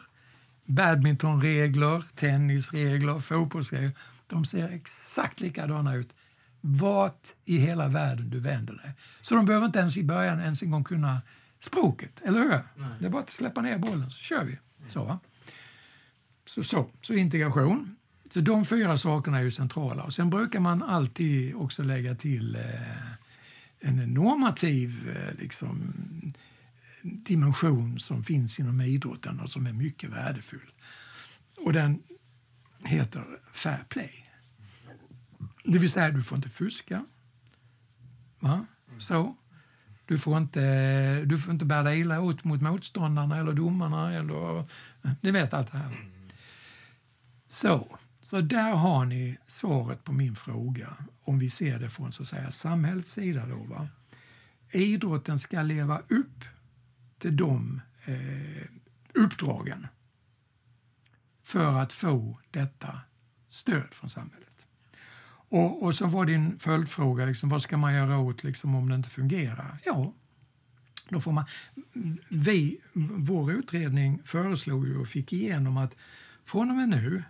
badmintonregler, 0.66 2.04
tennisregler, 2.16 3.20
fotbollsregler, 3.20 3.92
de 4.28 4.46
ser 4.46 4.70
exakt 4.70 5.40
likadana 5.40 5.96
ut 5.96 6.14
vart 6.62 7.28
i 7.46 7.58
hela 7.58 7.88
världen 7.88 8.30
du 8.30 8.40
vänder 8.40 8.74
dig. 8.74 8.94
Så 9.22 9.36
de 9.36 9.46
behöver 9.46 9.66
inte 9.66 9.80
ens 9.80 9.98
i 9.98 10.04
början 10.04 10.40
ens 10.40 10.62
en 10.62 10.72
gång 10.72 10.84
kunna 10.84 11.22
språket, 11.60 12.22
eller 12.22 12.40
hur? 12.40 12.50
Nej. 12.50 12.90
Det 13.00 13.06
är 13.06 13.10
bara 13.10 13.22
att 13.22 13.30
släppa 13.30 13.62
ner 13.62 13.78
bollen 13.78 14.12
så 14.12 14.18
kör 14.18 14.44
vi. 14.44 14.60
Så, 14.88 15.20
så, 16.46 16.64
så, 16.64 16.90
så 17.02 17.14
integration. 17.14 17.96
Så 18.30 18.42
de 18.42 18.66
fyra 18.66 18.98
sakerna 18.98 19.40
är 19.40 19.44
ju 19.44 19.52
centrala. 19.52 20.04
Och 20.04 20.14
sen 20.14 20.30
brukar 20.30 20.60
man 20.60 20.84
alltid 20.84 21.56
också 21.56 21.84
lägga 21.84 22.16
till 22.16 22.56
eh, 22.56 22.62
en 23.84 24.14
normativ 24.14 25.10
eh, 25.10 25.40
liksom, 25.40 25.94
dimension 27.02 28.00
som 28.00 28.24
finns 28.24 28.60
inom 28.60 28.82
idrotten 28.82 29.40
och 29.40 29.50
som 29.50 29.68
är 29.68 29.74
mycket 29.74 30.10
värdefull. 30.10 30.72
Och 31.58 31.74
den 31.74 32.04
heter 32.84 33.24
fair 33.54 33.84
play. 33.90 34.30
Det 35.64 35.80
vill 35.80 35.90
säga, 35.90 36.12
du 36.12 36.24
får 36.24 36.36
inte 36.36 36.50
fuska. 36.50 37.06
Va? 38.40 38.66
Så. 39.00 39.36
Du 40.06 40.20
får 40.20 40.38
inte, 40.38 41.26
du 41.26 41.40
får 41.40 41.54
inte 41.54 41.66
bära 41.66 41.84
dig 41.84 42.00
illa 42.00 42.30
ut 42.30 42.44
mot 42.44 42.62
motståndarna 42.62 43.38
eller 43.38 43.54
domarna. 43.54 44.14
Eller, 44.14 44.66
ni 45.22 45.32
vet 45.32 45.54
allt 45.54 45.72
det 45.72 45.78
här. 45.78 46.10
Så. 47.52 47.98
Så 48.24 48.42
där 48.42 48.72
har 48.72 49.06
ni 49.06 49.38
svaret 49.48 50.04
på 50.04 50.14
min 50.14 50.36
fråga, 50.36 50.98
om 51.24 51.40
vi 51.40 51.50
ser 51.50 51.80
det 51.80 51.90
från 51.90 52.12
så 52.12 52.22
att 52.22 52.30
säga, 52.30 52.52
samhällets 52.52 53.12
sida. 53.12 53.46
Då, 53.46 53.56
va? 53.56 53.88
Idrotten 54.72 55.40
ska 55.40 55.62
leva 55.62 56.02
upp 56.08 56.46
till 57.20 57.38
de 57.38 57.82
eh, 58.06 58.68
uppdragen 59.14 59.88
för 61.44 61.74
att 61.74 61.94
få 61.94 62.40
detta 62.52 63.02
stöd 63.50 63.94
från 63.94 64.10
samhället. 64.10 64.68
Och, 65.28 65.84
och 65.84 65.96
så 65.96 66.08
var 66.08 66.26
din 66.26 66.60
följdfråga, 66.60 67.26
liksom, 67.26 67.50
vad 67.50 67.62
ska 67.62 67.78
man 67.78 67.94
göra 67.94 68.18
åt 68.18 68.44
liksom, 68.44 68.76
om 68.76 68.90
det 68.90 68.96
inte 68.96 69.10
fungerar? 69.10 69.78
Ja, 69.86 70.14
då 71.10 71.22
får 71.22 71.32
man... 71.32 71.46
Vi, 72.30 72.78
vår 73.18 73.52
utredning 73.52 74.22
föreslog 74.26 74.88
ju 74.88 74.98
och 74.98 75.08
fick 75.08 75.34
igenom 75.34 75.78
att 75.78 75.96
från 76.46 76.70
och 76.70 76.76
med 76.76 76.90
nu 76.90 77.24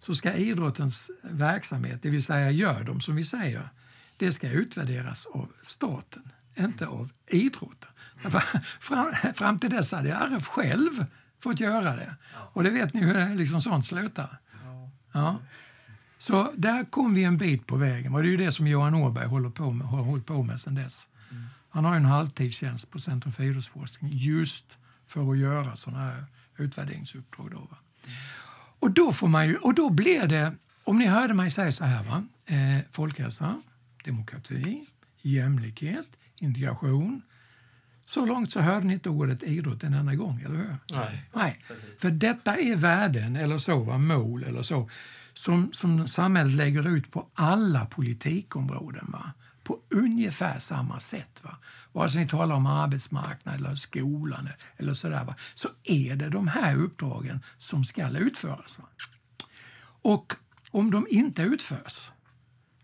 så 0.00 0.14
ska 0.14 0.34
idrottens 0.34 1.10
verksamhet, 1.22 2.02
det 2.02 2.10
vill 2.10 2.24
säga 2.24 2.50
gör 2.50 2.84
de 2.84 3.00
som 3.00 3.16
vi 3.16 3.24
säger, 3.24 3.68
det 4.16 4.32
ska 4.32 4.50
utvärderas 4.50 5.26
av 5.26 5.52
staten, 5.66 6.30
inte 6.54 6.86
av 6.86 7.10
idrotten. 7.26 7.90
Mm. 8.24 8.40
Fram, 8.80 9.12
fram 9.34 9.58
till 9.58 9.70
dess 9.70 9.92
hade 9.92 10.12
RF 10.12 10.46
själv 10.46 11.04
fått 11.40 11.60
göra 11.60 11.96
det. 11.96 12.14
Och 12.52 12.64
det 12.64 12.70
vet 12.70 12.94
ni 12.94 13.00
hur 13.00 13.34
liksom 13.34 13.62
sånt 13.62 13.86
slutar. 13.86 14.38
Ja. 15.12 15.40
Så 16.18 16.52
där 16.56 16.84
kom 16.84 17.14
vi 17.14 17.24
en 17.24 17.36
bit 17.36 17.66
på 17.66 17.76
vägen. 17.76 18.14
Och 18.14 18.22
det 18.22 18.28
är 18.28 18.30
ju 18.30 18.36
det 18.36 18.52
som 18.52 18.66
Johan 18.66 18.94
Åberg 18.94 19.26
håller 19.26 19.50
på 19.50 19.70
med, 19.70 19.86
har 19.86 20.02
hållit 20.02 20.26
på 20.26 20.42
med 20.42 20.60
sedan 20.60 20.74
dess. 20.74 21.06
Han 21.70 21.84
har 21.84 21.96
en 21.96 22.04
halvtidstjänst 22.04 22.90
på 22.90 23.00
Centrum 23.00 23.32
för 23.32 23.42
idrottsforskning 23.42 24.10
just 24.14 24.64
för 25.06 25.32
att 25.32 25.38
göra 25.38 25.76
sådana 25.76 26.04
här 26.04 26.24
utvärderingsuppdrag. 26.56 27.50
Då, 27.50 27.58
va? 27.58 27.76
Och, 28.78 28.90
då 28.90 29.12
får 29.12 29.28
man 29.28 29.48
ju, 29.48 29.56
och 29.56 29.74
då 29.74 29.90
blir 29.90 30.26
det, 30.26 30.52
om 30.84 30.98
ni 30.98 31.06
hörde 31.06 31.34
mig 31.34 31.50
säga 31.50 31.72
så 31.72 31.84
här, 31.84 32.04
va? 32.04 32.24
Eh, 32.46 32.78
folkhälsa, 32.92 33.58
demokrati, 34.04 34.84
jämlikhet, 35.22 36.10
integration. 36.40 37.22
Så 38.06 38.26
långt 38.26 38.52
så 38.52 38.60
hörde 38.60 38.86
ni 38.86 38.92
inte 38.92 39.08
ordet 39.08 39.42
idrott 39.42 39.84
en 39.84 39.94
enda 39.94 40.14
gång, 40.14 40.40
eller 40.40 40.56
hur? 40.56 40.76
Nej. 40.92 41.24
Nej, 41.34 41.64
för 41.98 42.10
detta 42.10 42.56
är 42.56 42.76
värden, 42.76 43.36
eller 43.36 43.58
så, 43.58 43.82
va? 43.82 43.98
mål 43.98 44.44
eller 44.44 44.62
så, 44.62 44.90
som, 45.34 45.72
som 45.72 46.08
samhället 46.08 46.54
lägger 46.54 46.88
ut 46.88 47.10
på 47.10 47.28
alla 47.34 47.86
politikområden. 47.86 49.06
Va? 49.08 49.32
På 49.64 49.80
ungefär 49.90 50.58
samma 50.58 51.00
sätt. 51.00 51.40
Va? 51.42 51.56
Vare 51.96 52.08
sig 52.08 52.22
ni 52.22 52.28
talar 52.28 52.56
om 52.56 52.66
arbetsmarknad 52.66 53.54
eller 53.54 53.74
skolan 53.74 54.48
eller 54.76 54.94
sådär, 54.94 55.24
va? 55.24 55.34
så 55.54 55.68
är 55.84 56.16
det 56.16 56.28
de 56.28 56.48
här 56.48 56.76
uppdragen 56.76 57.40
som 57.58 57.84
ska 57.84 58.08
utföras. 58.08 58.78
Va? 58.78 58.84
Och 60.02 60.34
om 60.70 60.90
de 60.90 61.06
inte 61.10 61.42
utförs, 61.42 62.10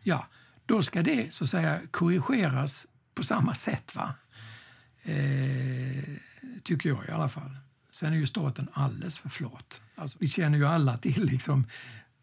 ja, 0.02 0.26
då 0.66 0.82
ska 0.82 1.02
det 1.02 1.34
så 1.34 1.44
att 1.44 1.50
säga 1.50 1.80
korrigeras 1.90 2.86
på 3.14 3.22
samma 3.22 3.54
sätt. 3.54 3.94
Va? 3.94 4.14
Eh, 5.02 6.04
tycker 6.64 6.88
jag 6.88 7.08
i 7.08 7.10
alla 7.10 7.28
fall. 7.28 7.56
Sen 7.92 8.12
är 8.12 8.16
ju 8.16 8.26
staten 8.26 8.68
alldeles 8.72 9.18
för 9.18 9.28
flat. 9.28 9.80
Alltså, 9.94 10.18
vi 10.20 10.28
känner 10.28 10.58
ju 10.58 10.66
alla 10.66 10.98
till 10.98 11.24
liksom, 11.24 11.66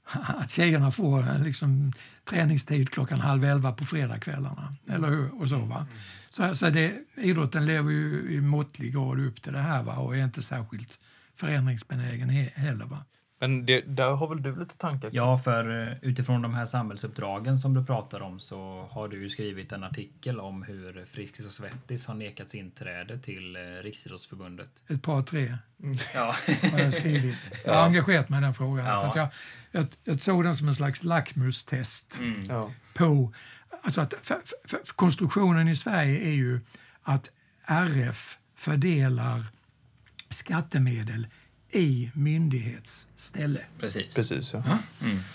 att 0.38 0.52
tjejerna 0.52 0.92
får 0.92 1.44
liksom, 1.44 1.94
träningstid 2.26 2.90
klockan 2.90 3.20
halv 3.20 3.44
elva 3.44 3.72
på 3.72 3.86
fredagskvällarna. 3.86 4.76
Eller 4.88 5.10
hur? 5.10 5.42
Och 5.42 5.50
så, 5.50 5.58
va? 5.58 5.88
så, 6.30 6.56
så 6.56 6.70
det, 6.70 6.94
idrotten 7.16 7.66
lever 7.66 7.92
ju 7.92 8.32
i 8.32 8.42
måttlig 8.42 8.94
grad 8.94 9.20
upp 9.20 9.42
till 9.42 9.54
det 9.54 9.60
här 9.60 9.84
va? 9.84 9.96
och 9.96 10.18
är 10.18 10.24
inte 10.24 10.44
särskilt 10.44 11.00
förändringsbenägen 11.36 12.30
he 12.30 12.52
heller. 12.56 12.86
Va? 12.86 13.06
Men 13.40 13.66
det, 13.66 13.82
där 13.82 14.12
har 14.12 14.28
väl 14.28 14.42
du 14.42 14.56
lite 14.56 14.78
tankar? 14.78 15.10
Ja, 15.14 15.38
för 15.38 15.88
eh, 15.88 15.98
utifrån 16.02 16.42
de 16.42 16.54
här 16.54 16.66
samhällsuppdragen 16.66 17.58
som 17.58 17.74
du 17.74 17.86
pratar 17.86 18.22
om 18.22 18.40
så 18.40 18.88
har 18.92 19.08
du 19.08 19.22
ju 19.22 19.30
skrivit 19.30 19.72
en 19.72 19.84
artikel 19.84 20.40
om 20.40 20.64
hur 20.64 21.06
Friskis 21.06 21.46
och 21.46 21.52
Svettis 21.52 22.06
har 22.06 22.16
nekats 22.16 22.56
inträde 22.56 23.20
till 23.20 23.56
eh, 23.56 23.60
Riksidrottsförbundet. 23.84 24.70
Ett 24.88 25.02
par, 25.02 25.22
tre 25.22 25.58
Ja. 26.14 26.36
har 26.72 26.80
jag 26.80 26.94
skrivit. 26.94 27.52
Jag 27.66 27.74
har 27.74 27.86
engagerat 27.86 28.30
mig 28.30 28.40
i 28.40 28.42
den 28.42 28.54
frågan. 28.54 28.86
Ja. 28.86 29.02
För 29.02 29.10
att 29.10 29.16
jag, 29.16 29.30
jag, 29.72 29.88
jag 30.04 30.22
såg 30.22 30.44
den 30.44 30.56
som 30.56 30.68
en 30.68 30.76
slags 30.76 31.04
lackmustest. 31.04 32.18
Mm. 32.20 32.44
Ja. 32.50 32.72
på... 32.94 33.34
Alltså 33.84 34.02
att 34.02 34.14
för, 34.22 34.42
för, 34.46 34.78
för 34.86 34.94
konstruktionen 34.96 35.68
i 35.68 35.76
Sverige 35.76 36.20
är 36.28 36.34
ju 36.34 36.60
att 37.04 37.32
RF 37.66 38.38
fördelar 38.56 39.46
skattemedel 40.30 41.28
i 41.72 42.12
myndighets 42.14 43.08
ställe. 43.16 43.60
Precis. 43.80 44.16
Precis, 44.16 44.54
ja. 44.54 44.64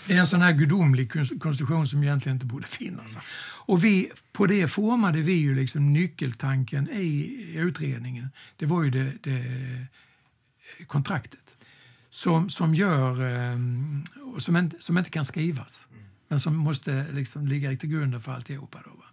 Det 0.07 0.13
är 0.13 0.19
en 0.19 0.27
sån 0.27 0.41
här 0.41 0.51
gudomlig 0.51 1.11
konst- 1.11 1.39
konstruktion 1.39 1.87
som 1.87 2.03
egentligen 2.03 2.35
inte 2.35 2.45
borde 2.45 2.67
finnas. 2.79 3.15
Va? 3.15 3.21
Och 3.67 3.83
vi, 3.83 4.11
på 4.31 4.47
det 4.47 4.67
formade 4.67 5.21
vi 5.21 5.33
ju 5.33 5.55
liksom 5.55 5.93
nyckeltanken 5.93 6.89
i 6.89 7.35
utredningen. 7.55 8.29
Det 8.57 8.65
var 8.65 8.83
ju 8.83 8.89
det, 8.91 9.11
det 9.21 9.45
kontraktet 10.87 11.39
som, 12.09 12.49
som 12.49 12.75
gör, 12.75 13.11
eh, 13.51 13.57
som, 14.37 14.57
inte, 14.57 14.77
som 14.79 14.97
inte 14.97 15.09
kan 15.09 15.25
skrivas. 15.25 15.87
Men 16.27 16.39
som 16.39 16.55
måste 16.55 17.05
liksom 17.13 17.47
ligga 17.47 17.77
till 17.77 17.89
grunden 17.89 18.21
för 18.21 18.31
alltihopa. 18.31 18.79
Då, 18.85 18.89
va? 18.89 19.05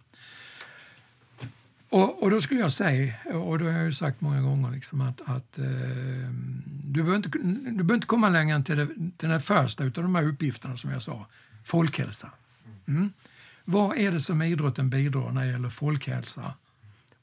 Och, 1.93 2.23
och 2.23 2.29
då 2.29 2.41
skulle 2.41 2.59
jag 2.59 2.71
säga, 2.71 3.13
och 3.33 3.59
det 3.59 3.65
har 3.65 3.71
jag 3.71 3.85
ju 3.85 3.93
sagt 3.93 4.21
många 4.21 4.41
gånger, 4.41 4.71
liksom 4.71 5.01
att, 5.01 5.21
att 5.21 5.57
eh, 5.57 5.65
du, 6.83 7.03
behöver 7.03 7.15
inte, 7.15 7.29
du 7.29 7.71
behöver 7.71 7.93
inte 7.93 8.07
komma 8.07 8.29
längre 8.29 8.55
än 8.55 8.63
till, 8.63 8.77
det, 8.77 8.87
till 9.17 9.29
den 9.29 9.41
första 9.41 9.83
av 9.83 9.91
de 9.91 10.15
här 10.15 10.27
uppgifterna 10.27 10.77
som 10.77 10.89
jag 10.91 11.01
sa, 11.01 11.27
folkhälsa. 11.63 12.31
Mm. 12.87 13.13
Vad 13.65 13.97
är 13.97 14.11
det 14.11 14.19
som 14.19 14.41
idrotten 14.41 14.89
bidrar 14.89 15.31
när 15.31 15.45
det 15.45 15.51
gäller 15.51 15.69
folkhälsa 15.69 16.53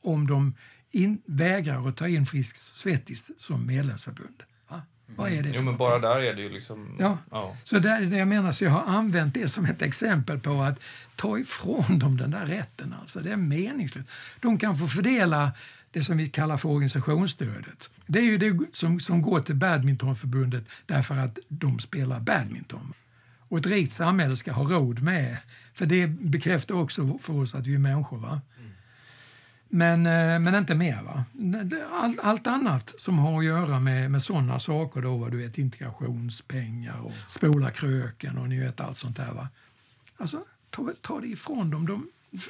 om 0.02 0.26
de 0.26 0.54
in, 0.90 1.22
vägrar 1.24 1.88
att 1.88 1.96
ta 1.96 2.08
in 2.08 2.26
Frisk 2.26 2.56
Svettis 2.56 3.30
som 3.38 3.66
medlemsförbund? 3.66 4.42
Va? 5.16 5.22
Vad 5.22 5.32
är 5.32 5.42
det 5.42 5.48
för 5.48 5.56
Jo, 5.56 5.62
men 5.62 5.76
bara 5.76 5.98
där 5.98 6.20
är 6.20 6.34
det 6.34 6.42
ju 6.42 6.48
liksom... 6.50 6.96
Ja. 6.98 7.18
ja. 7.30 7.56
Så 7.64 7.78
det 7.78 7.90
är 7.90 8.00
det 8.00 8.16
jag 8.16 8.28
menar, 8.28 8.52
så 8.52 8.64
jag 8.64 8.70
har 8.70 8.82
använt 8.96 9.34
det 9.34 9.48
som 9.48 9.64
ett 9.64 9.82
exempel 9.82 10.40
på 10.40 10.62
att 10.62 10.80
ta 11.16 11.38
ifrån 11.38 11.98
dem 11.98 12.16
den 12.16 12.30
där 12.30 12.46
rätten. 12.46 12.94
Alltså, 13.00 13.20
det 13.20 13.32
är 13.32 13.36
meningslöst. 13.36 14.08
De 14.40 14.58
kan 14.58 14.78
få 14.78 14.88
fördela 14.88 15.52
det 15.90 16.02
som 16.02 16.16
vi 16.16 16.28
kallar 16.28 16.56
för 16.56 16.68
organisationsstödet. 16.68 17.90
Det 18.06 18.18
är 18.18 18.24
ju 18.24 18.38
det 18.38 18.58
som, 18.72 19.00
som 19.00 19.22
går 19.22 19.40
till 19.40 19.54
badmintonförbundet 19.54 20.64
därför 20.86 21.16
att 21.16 21.38
de 21.48 21.78
spelar 21.78 22.20
badminton. 22.20 22.92
Och 23.48 23.58
ett 23.58 23.66
rikt 23.66 23.92
samhälle 23.92 24.36
ska 24.36 24.52
ha 24.52 24.64
råd 24.64 25.02
med, 25.02 25.36
för 25.74 25.86
det 25.86 26.06
bekräftar 26.06 26.74
också 26.74 27.18
för 27.22 27.32
oss 27.32 27.54
att 27.54 27.66
vi 27.66 27.74
är 27.74 27.78
människor. 27.78 28.18
Va? 28.18 28.40
Men, 29.72 30.06
eh, 30.06 30.38
men 30.38 30.54
inte 30.54 30.74
mer. 30.74 31.02
Va? 31.02 31.24
Allt, 31.92 32.18
allt 32.18 32.46
annat 32.46 32.94
som 32.98 33.18
har 33.18 33.38
att 33.38 33.44
göra 33.44 33.80
med, 33.80 34.10
med 34.10 34.22
sådana 34.22 34.58
saker, 34.58 35.02
då, 35.02 35.16
vad 35.16 35.30
du 35.30 35.38
vet, 35.38 35.58
integrationspengar 35.58 37.00
och 37.00 37.12
spola 37.28 37.70
kröken 37.70 38.38
och 38.38 38.48
ni 38.48 38.60
vet 38.60 38.80
allt 38.80 38.98
sånt 38.98 39.16
där. 39.16 39.32
Va? 39.32 39.48
Alltså, 40.16 40.44
ta, 40.70 40.92
ta 41.00 41.20
det 41.20 41.26
ifrån 41.26 41.70
dem. 41.70 41.86
De, 41.86 42.06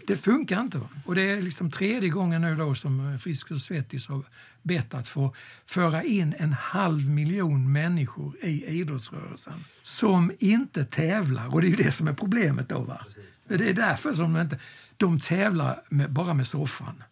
det 0.06 0.16
funkar 0.16 0.60
inte. 0.60 0.78
Va? 0.78 0.88
Och 1.04 1.14
det 1.14 1.22
är 1.22 1.42
liksom 1.42 1.70
tredje 1.70 2.08
gången 2.08 2.42
nu 2.42 2.56
då 2.56 2.74
som 2.74 3.18
Frisk 3.18 3.50
och 3.50 3.60
Svettis 3.60 4.08
har 4.08 4.22
bett 4.62 4.94
att 4.94 5.08
få 5.08 5.34
föra 5.66 6.02
in 6.02 6.34
en 6.38 6.52
halv 6.52 7.10
miljon 7.10 7.72
människor 7.72 8.36
i 8.42 8.66
idrottsrörelsen 8.66 9.64
som 9.82 10.32
inte 10.38 10.84
tävlar. 10.84 11.54
Och 11.54 11.60
det 11.62 11.72
är 11.72 11.76
det 11.76 11.92
som 11.92 12.08
är 12.08 12.12
problemet 12.12 12.68
då. 12.68 12.78
Va? 12.78 13.04
Det 13.48 13.68
är 13.68 13.74
därför 13.74 14.12
som 14.12 14.32
de 14.32 14.40
inte... 14.40 14.58
De 14.96 15.20
tävlar 15.20 15.82
med, 15.88 16.10
bara 16.10 16.34
med 16.34 16.46
soffan, 16.46 17.02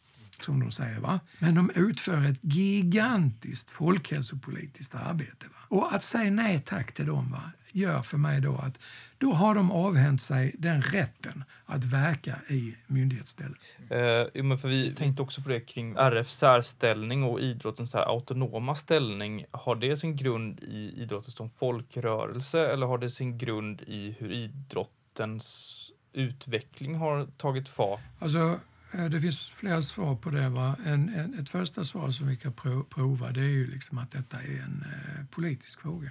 som 0.42 0.60
de 0.60 0.72
säger. 0.72 1.00
Va? 1.00 1.20
Men 1.38 1.54
de 1.54 1.70
utför 1.74 2.24
ett 2.24 2.38
gigantiskt 2.42 3.70
folkhälsopolitiskt 3.70 4.94
arbete. 4.94 5.46
Va? 5.46 5.76
Och 5.76 5.94
att 5.94 6.02
säga 6.02 6.30
nej 6.30 6.62
tack 6.66 6.92
till 6.92 7.06
dem 7.06 7.30
va, 7.30 7.42
gör 7.72 8.02
för 8.02 8.18
mig 8.18 8.40
då 8.40 8.56
att 8.56 8.78
då 9.18 9.32
har 9.32 9.54
de 9.54 9.70
avhänt 9.70 10.22
sig 10.22 10.54
den 10.58 10.82
rätten 10.82 11.44
att 11.66 11.84
verka 11.84 12.36
i 12.48 12.74
myndighetsstället. 12.86 13.58
Eh, 13.90 14.42
men 14.42 14.58
för 14.58 14.68
vi 14.68 14.94
tänkte 14.94 15.22
också 15.22 15.42
på 15.42 15.48
det 15.48 15.60
kring 15.60 15.94
RFs 15.96 16.38
särställning 16.38 17.22
och 17.22 17.40
idrottens 17.40 17.94
här 17.94 18.02
autonoma 18.02 18.74
ställning. 18.74 19.44
Har 19.50 19.76
det 19.76 19.96
sin 19.96 20.16
grund 20.16 20.60
i 20.60 20.92
idrotten 20.96 21.30
som 21.30 21.50
folkrörelse 21.50 22.66
eller 22.72 22.86
har 22.86 22.98
det 22.98 23.10
sin 23.10 23.38
grund 23.38 23.82
i 23.86 24.14
hur 24.18 24.32
idrottens 24.32 25.76
utveckling 26.12 26.94
har 26.94 27.26
tagit 27.36 27.68
fart? 27.68 28.00
Alltså, 28.18 28.60
det 28.92 29.20
finns 29.20 29.50
flera 29.50 29.82
svar 29.82 30.16
på 30.16 30.30
det. 30.30 30.48
Va? 30.48 30.76
En, 30.86 31.14
en, 31.14 31.38
ett 31.38 31.48
första 31.48 31.84
svar 31.84 32.10
som 32.10 32.26
vi 32.28 32.36
kan 32.36 32.52
pro- 32.52 32.84
prova 32.84 33.30
det 33.32 33.40
är 33.40 33.44
ju 33.44 33.66
liksom 33.70 33.98
att 33.98 34.10
detta 34.10 34.42
är 34.42 34.60
en 34.62 34.84
eh, 34.92 35.24
politisk 35.30 35.80
fråga. 35.80 36.10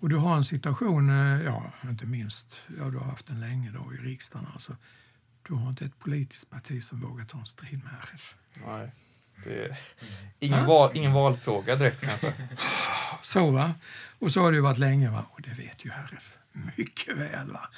Och 0.00 0.08
du 0.08 0.16
har 0.16 0.36
en 0.36 0.44
situation, 0.44 1.10
eh, 1.10 1.42
ja, 1.42 1.72
inte 1.88 2.06
minst, 2.06 2.46
ja, 2.78 2.84
du 2.90 2.98
har 2.98 3.04
haft 3.10 3.26
den 3.26 3.40
länge 3.40 3.70
då 3.70 3.94
i 3.94 3.96
riksdagen. 3.96 4.46
Alltså, 4.54 4.76
du 5.48 5.54
har 5.54 5.68
inte 5.68 5.84
ett 5.84 5.98
politiskt 5.98 6.50
parti 6.50 6.84
som 6.84 7.00
vågar 7.00 7.24
ta 7.24 7.38
en 7.38 7.46
strid 7.46 7.80
med 7.84 7.92
RF. 8.12 8.34
Nej. 8.66 8.92
Det 9.44 9.64
är 9.64 9.76
ingen, 10.38 10.66
val, 10.66 10.90
ingen 10.94 11.12
valfråga 11.12 11.76
direkt 11.76 12.00
kanske. 12.00 12.34
Så 13.22 13.50
va. 13.50 13.74
Och 14.18 14.30
så 14.32 14.40
har 14.42 14.50
det 14.52 14.56
ju 14.56 14.62
varit 14.62 14.78
länge 14.78 15.10
va. 15.10 15.26
Och 15.30 15.42
det 15.42 15.50
vet 15.54 15.84
ju 15.84 15.90
RF 15.90 16.32
mycket 16.76 17.16
väl 17.16 17.52
va. 17.52 17.68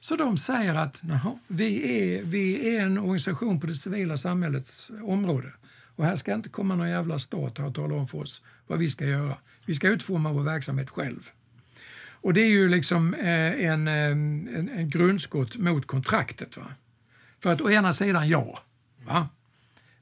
Så 0.00 0.16
de 0.16 0.38
säger 0.38 0.74
att 0.74 1.02
naha, 1.02 1.38
vi 1.46 2.00
är, 2.00 2.22
vi 2.22 2.76
är 2.76 2.82
en 2.82 2.98
organisation 2.98 3.60
på 3.60 3.66
det 3.66 3.74
civila 3.74 4.16
samhällets 4.16 4.90
område. 5.02 5.52
Och 5.96 6.04
här 6.04 6.16
ska 6.16 6.34
inte 6.34 6.48
komma 6.48 6.74
någon 6.74 6.88
jävla 6.88 7.18
stat 7.18 7.58
här 7.58 7.66
och 7.66 7.74
tala 7.74 7.94
om 7.94 8.08
för 8.08 8.18
oss 8.18 8.42
vad 8.66 8.78
vi 8.78 8.90
ska 8.90 9.04
göra. 9.04 9.36
Vi 9.66 9.74
ska 9.74 9.88
utforma 9.88 10.32
vår 10.32 10.42
verksamhet 10.42 10.90
själv. 10.90 11.30
Och 12.20 12.34
det 12.34 12.40
är 12.40 12.48
ju 12.48 12.68
liksom 12.68 13.14
eh, 13.14 13.64
en, 13.64 13.88
eh, 13.88 13.94
en, 13.94 14.70
en 14.74 14.90
grundskott 14.90 15.56
mot 15.56 15.86
kontraktet. 15.86 16.56
Va? 16.56 16.66
För 17.40 17.52
att 17.52 17.60
å 17.60 17.70
ena 17.70 17.92
sidan, 17.92 18.28
ja. 18.28 18.62
Va? 19.06 19.28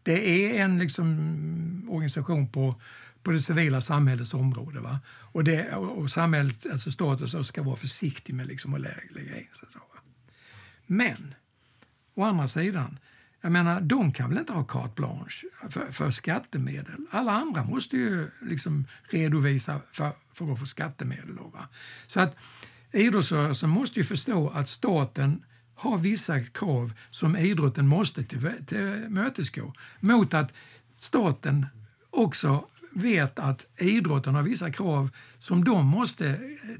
Det 0.02 0.30
är 0.30 0.64
en 0.64 0.78
liksom, 0.78 1.86
organisation 1.88 2.48
på, 2.48 2.80
på 3.26 3.32
det 3.32 3.40
civila 3.40 3.80
samhällets 3.80 4.34
område. 4.34 4.80
Va? 4.80 4.98
Och, 5.32 5.44
det, 5.44 5.74
och 5.74 6.10
samhället, 6.10 6.66
alltså 6.72 6.92
staten, 6.92 7.44
ska 7.44 7.62
vara 7.62 7.76
försiktig 7.76 8.34
med 8.34 8.46
liksom 8.46 8.74
att 8.74 8.80
lägga, 8.80 9.36
in 9.38 9.46
sig. 9.58 9.68
Så, 9.72 9.78
va? 9.78 10.00
Men, 10.86 11.34
å 12.14 12.22
andra 12.22 12.48
sidan, 12.48 12.98
jag 13.40 13.52
menar, 13.52 13.80
de 13.80 14.12
kan 14.12 14.28
väl 14.30 14.38
inte 14.38 14.52
ha 14.52 14.64
carte 14.64 14.92
blanche 14.94 15.46
för, 15.70 15.92
för 15.92 16.10
skattemedel? 16.10 17.06
Alla 17.10 17.32
andra 17.32 17.64
måste 17.64 17.96
ju 17.96 18.30
liksom 18.42 18.84
redovisa 19.10 19.80
för, 19.92 20.10
för 20.34 20.52
att 20.52 20.58
få 20.58 20.66
skattemedel. 20.66 21.36
Då, 21.36 21.48
va? 21.48 21.68
Så 22.06 22.20
att 22.20 22.36
idrottsrörelsen 22.92 23.70
måste 23.70 24.00
ju 24.00 24.04
förstå 24.04 24.48
att 24.48 24.68
staten 24.68 25.44
har 25.74 25.98
vissa 25.98 26.44
krav 26.44 26.92
som 27.10 27.36
idrotten 27.36 27.86
måste 27.86 28.24
tillmötesgå 28.24 29.72
mot 30.00 30.34
att 30.34 30.52
staten 30.96 31.66
också 32.10 32.68
vet 32.96 33.38
att 33.38 33.66
idrotten 33.76 34.34
har 34.34 34.42
vissa 34.42 34.70
krav 34.70 35.10
som 35.38 35.64
de 35.64 35.86
måste 35.86 36.28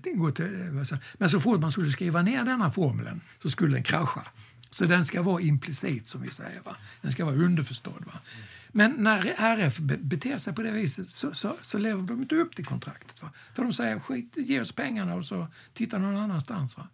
eh, 0.04 0.12
gå 0.14 0.30
till. 0.30 0.44
Eh, 0.44 0.98
men 1.18 1.28
så 1.28 1.40
fort 1.40 1.60
man 1.60 1.72
skulle 1.72 1.90
skriva 1.90 2.22
ner 2.22 2.44
denna 2.44 2.70
formeln 2.70 3.20
så 3.42 3.50
skulle 3.50 3.76
den 3.76 3.82
krascha. 3.82 4.22
Så 4.70 4.84
den 4.84 5.04
ska 5.04 5.22
vara 5.22 5.40
implicit, 5.40 6.08
som 6.08 6.22
vi 6.22 6.28
säger. 6.28 6.60
Va? 6.60 6.76
Den 7.02 7.12
ska 7.12 7.24
vara 7.24 7.36
underförstådd. 7.36 8.04
Va? 8.06 8.20
Men 8.68 8.90
när 8.90 9.34
RF 9.38 9.78
beter 9.78 10.38
sig 10.38 10.54
på 10.54 10.62
det 10.62 10.70
viset 10.70 11.08
så, 11.08 11.34
så, 11.34 11.56
så 11.62 11.78
lever 11.78 12.02
de 12.02 12.22
inte 12.22 12.34
upp 12.34 12.56
till 12.56 12.64
kontraktet. 12.64 13.22
Va? 13.22 13.30
För 13.54 13.62
de 13.62 13.72
säger 13.72 14.00
skit, 14.00 14.32
ge 14.36 14.60
oss 14.60 14.72
pengarna 14.72 15.14
och 15.14 15.24
så 15.24 15.46
titta 15.74 15.98
någon 15.98 16.16
annanstans. 16.16 16.76
Va? 16.76 16.88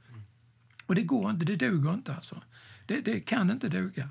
Och 0.87 0.95
det 0.95 1.03
går 1.03 1.31
inte, 1.31 1.45
det 1.45 1.57
duger 1.57 1.95
inte 1.95 2.14
alltså. 2.14 2.43
Det, 2.87 3.01
det 3.01 3.20
kan 3.20 3.51
inte 3.51 3.68
duga. 3.68 4.09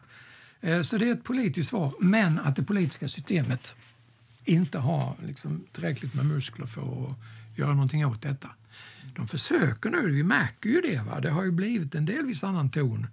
Eh, 0.61 0.81
så 0.81 0.97
det 0.97 1.09
är 1.09 1.13
ett 1.13 1.23
politiskt 1.23 1.69
svar, 1.69 1.93
men 1.99 2.39
att 2.39 2.55
det 2.55 2.63
politiska 2.63 3.07
systemet 3.07 3.75
inte 4.45 4.79
har 4.79 5.15
liksom 5.25 5.65
tillräckligt 5.71 6.13
med 6.13 6.25
muskler 6.25 6.65
för 6.65 6.81
att 6.81 7.15
göra 7.55 7.73
någonting 7.73 8.05
åt 8.05 8.21
detta. 8.21 8.49
De 9.15 9.27
försöker 9.27 9.89
nu, 9.89 10.11
vi 10.11 10.23
märker 10.23 10.69
ju 10.69 10.81
det. 10.81 11.01
Va? 11.01 11.19
Det 11.19 11.29
har 11.29 11.43
ju 11.43 11.51
blivit 11.51 11.95
en 11.95 12.05
delvis 12.05 12.43
annan 12.43 12.69
ton 12.69 13.07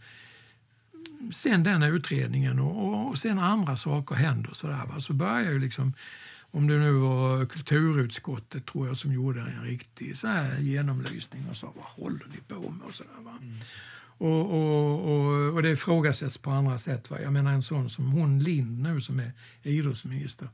sen 1.33 1.62
den 1.62 1.83
utredningen 1.83 2.59
och, 2.61 3.09
och 3.09 3.18
sen 3.18 3.39
andra 3.39 3.76
saker 3.76 4.14
händer 4.14 4.51
så, 4.53 4.66
där, 4.66 4.87
va? 4.87 5.01
så 5.01 5.12
börjar 5.12 5.53
ju 5.53 5.59
liksom 5.59 5.93
om 6.51 6.66
det 6.66 6.79
nu 6.79 6.93
var 6.93 7.47
kulturutskottet 7.47 8.66
tror 8.66 8.87
jag 8.87 8.97
som 8.97 9.12
gjorde 9.12 9.41
en 9.41 9.62
riktig 9.62 10.16
så 10.16 10.26
här 10.26 10.59
genomlysning 10.59 11.47
och 11.51 11.57
sa 11.57 11.72
vad 11.76 11.85
håller 11.85 12.26
ni 12.26 12.55
på 12.55 12.70
med 12.70 12.87
och 12.87 12.95
så 12.95 13.05
där, 13.05 13.24
va? 13.24 13.39
Mm. 13.43 13.59
Och, 14.20 14.41
och, 14.41 15.09
och, 15.09 15.55
och, 15.55 15.62
det 15.62 15.70
ifrågasätts 15.70 16.39
på 16.39 16.51
andra 16.51 16.79
sätt. 16.79 17.11
Va? 17.11 17.16
Jag 17.22 17.33
menar 17.33 17.53
en 17.53 17.62
sån 17.62 17.91
som 17.91 18.12
hon 18.12 18.43
Lind 18.43 18.79
nu 18.83 19.01
som 19.01 19.20
är 19.20 19.33
idrottsminister. 19.62 20.49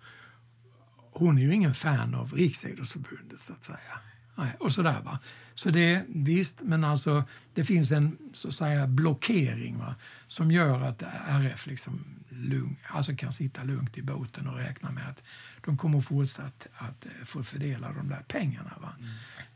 Hon 1.14 1.38
är 1.38 1.42
ju 1.42 1.54
ingen 1.54 1.74
fan 1.74 2.14
av 2.14 2.32
Riksidrottsförbundet 2.32 3.40
så 3.40 3.52
att 3.52 3.64
säga. 3.64 3.98
Nej, 4.34 4.56
och 4.60 4.72
sådär 4.72 5.00
va. 5.04 5.18
Så 5.54 5.70
det, 5.70 6.04
visst, 6.08 6.60
men 6.62 6.84
alltså 6.84 7.24
det 7.54 7.64
finns 7.64 7.90
en 7.90 8.18
så 8.32 8.48
att 8.48 8.54
säga 8.54 8.86
blockering 8.86 9.78
va, 9.78 9.94
som 10.28 10.50
gör 10.50 10.80
att 10.80 11.02
RF 11.28 11.66
liksom 11.66 12.04
lugn, 12.28 12.76
alltså 12.88 13.16
kan 13.16 13.32
sitta 13.32 13.64
lugnt 13.64 13.98
i 13.98 14.02
båten 14.02 14.46
och 14.46 14.56
räkna 14.56 14.90
med 14.90 15.08
att 15.08 15.22
de 15.64 15.76
kommer 15.76 15.98
att 15.98 16.04
fortsätta 16.04 16.42
att, 16.42 16.68
att 16.74 17.06
eh, 17.06 17.24
få 17.24 17.42
fördela 17.42 17.92
de 17.92 18.08
där 18.08 18.22
pengarna. 18.28 18.72
Va. 18.80 18.92
Mm. 18.98 19.10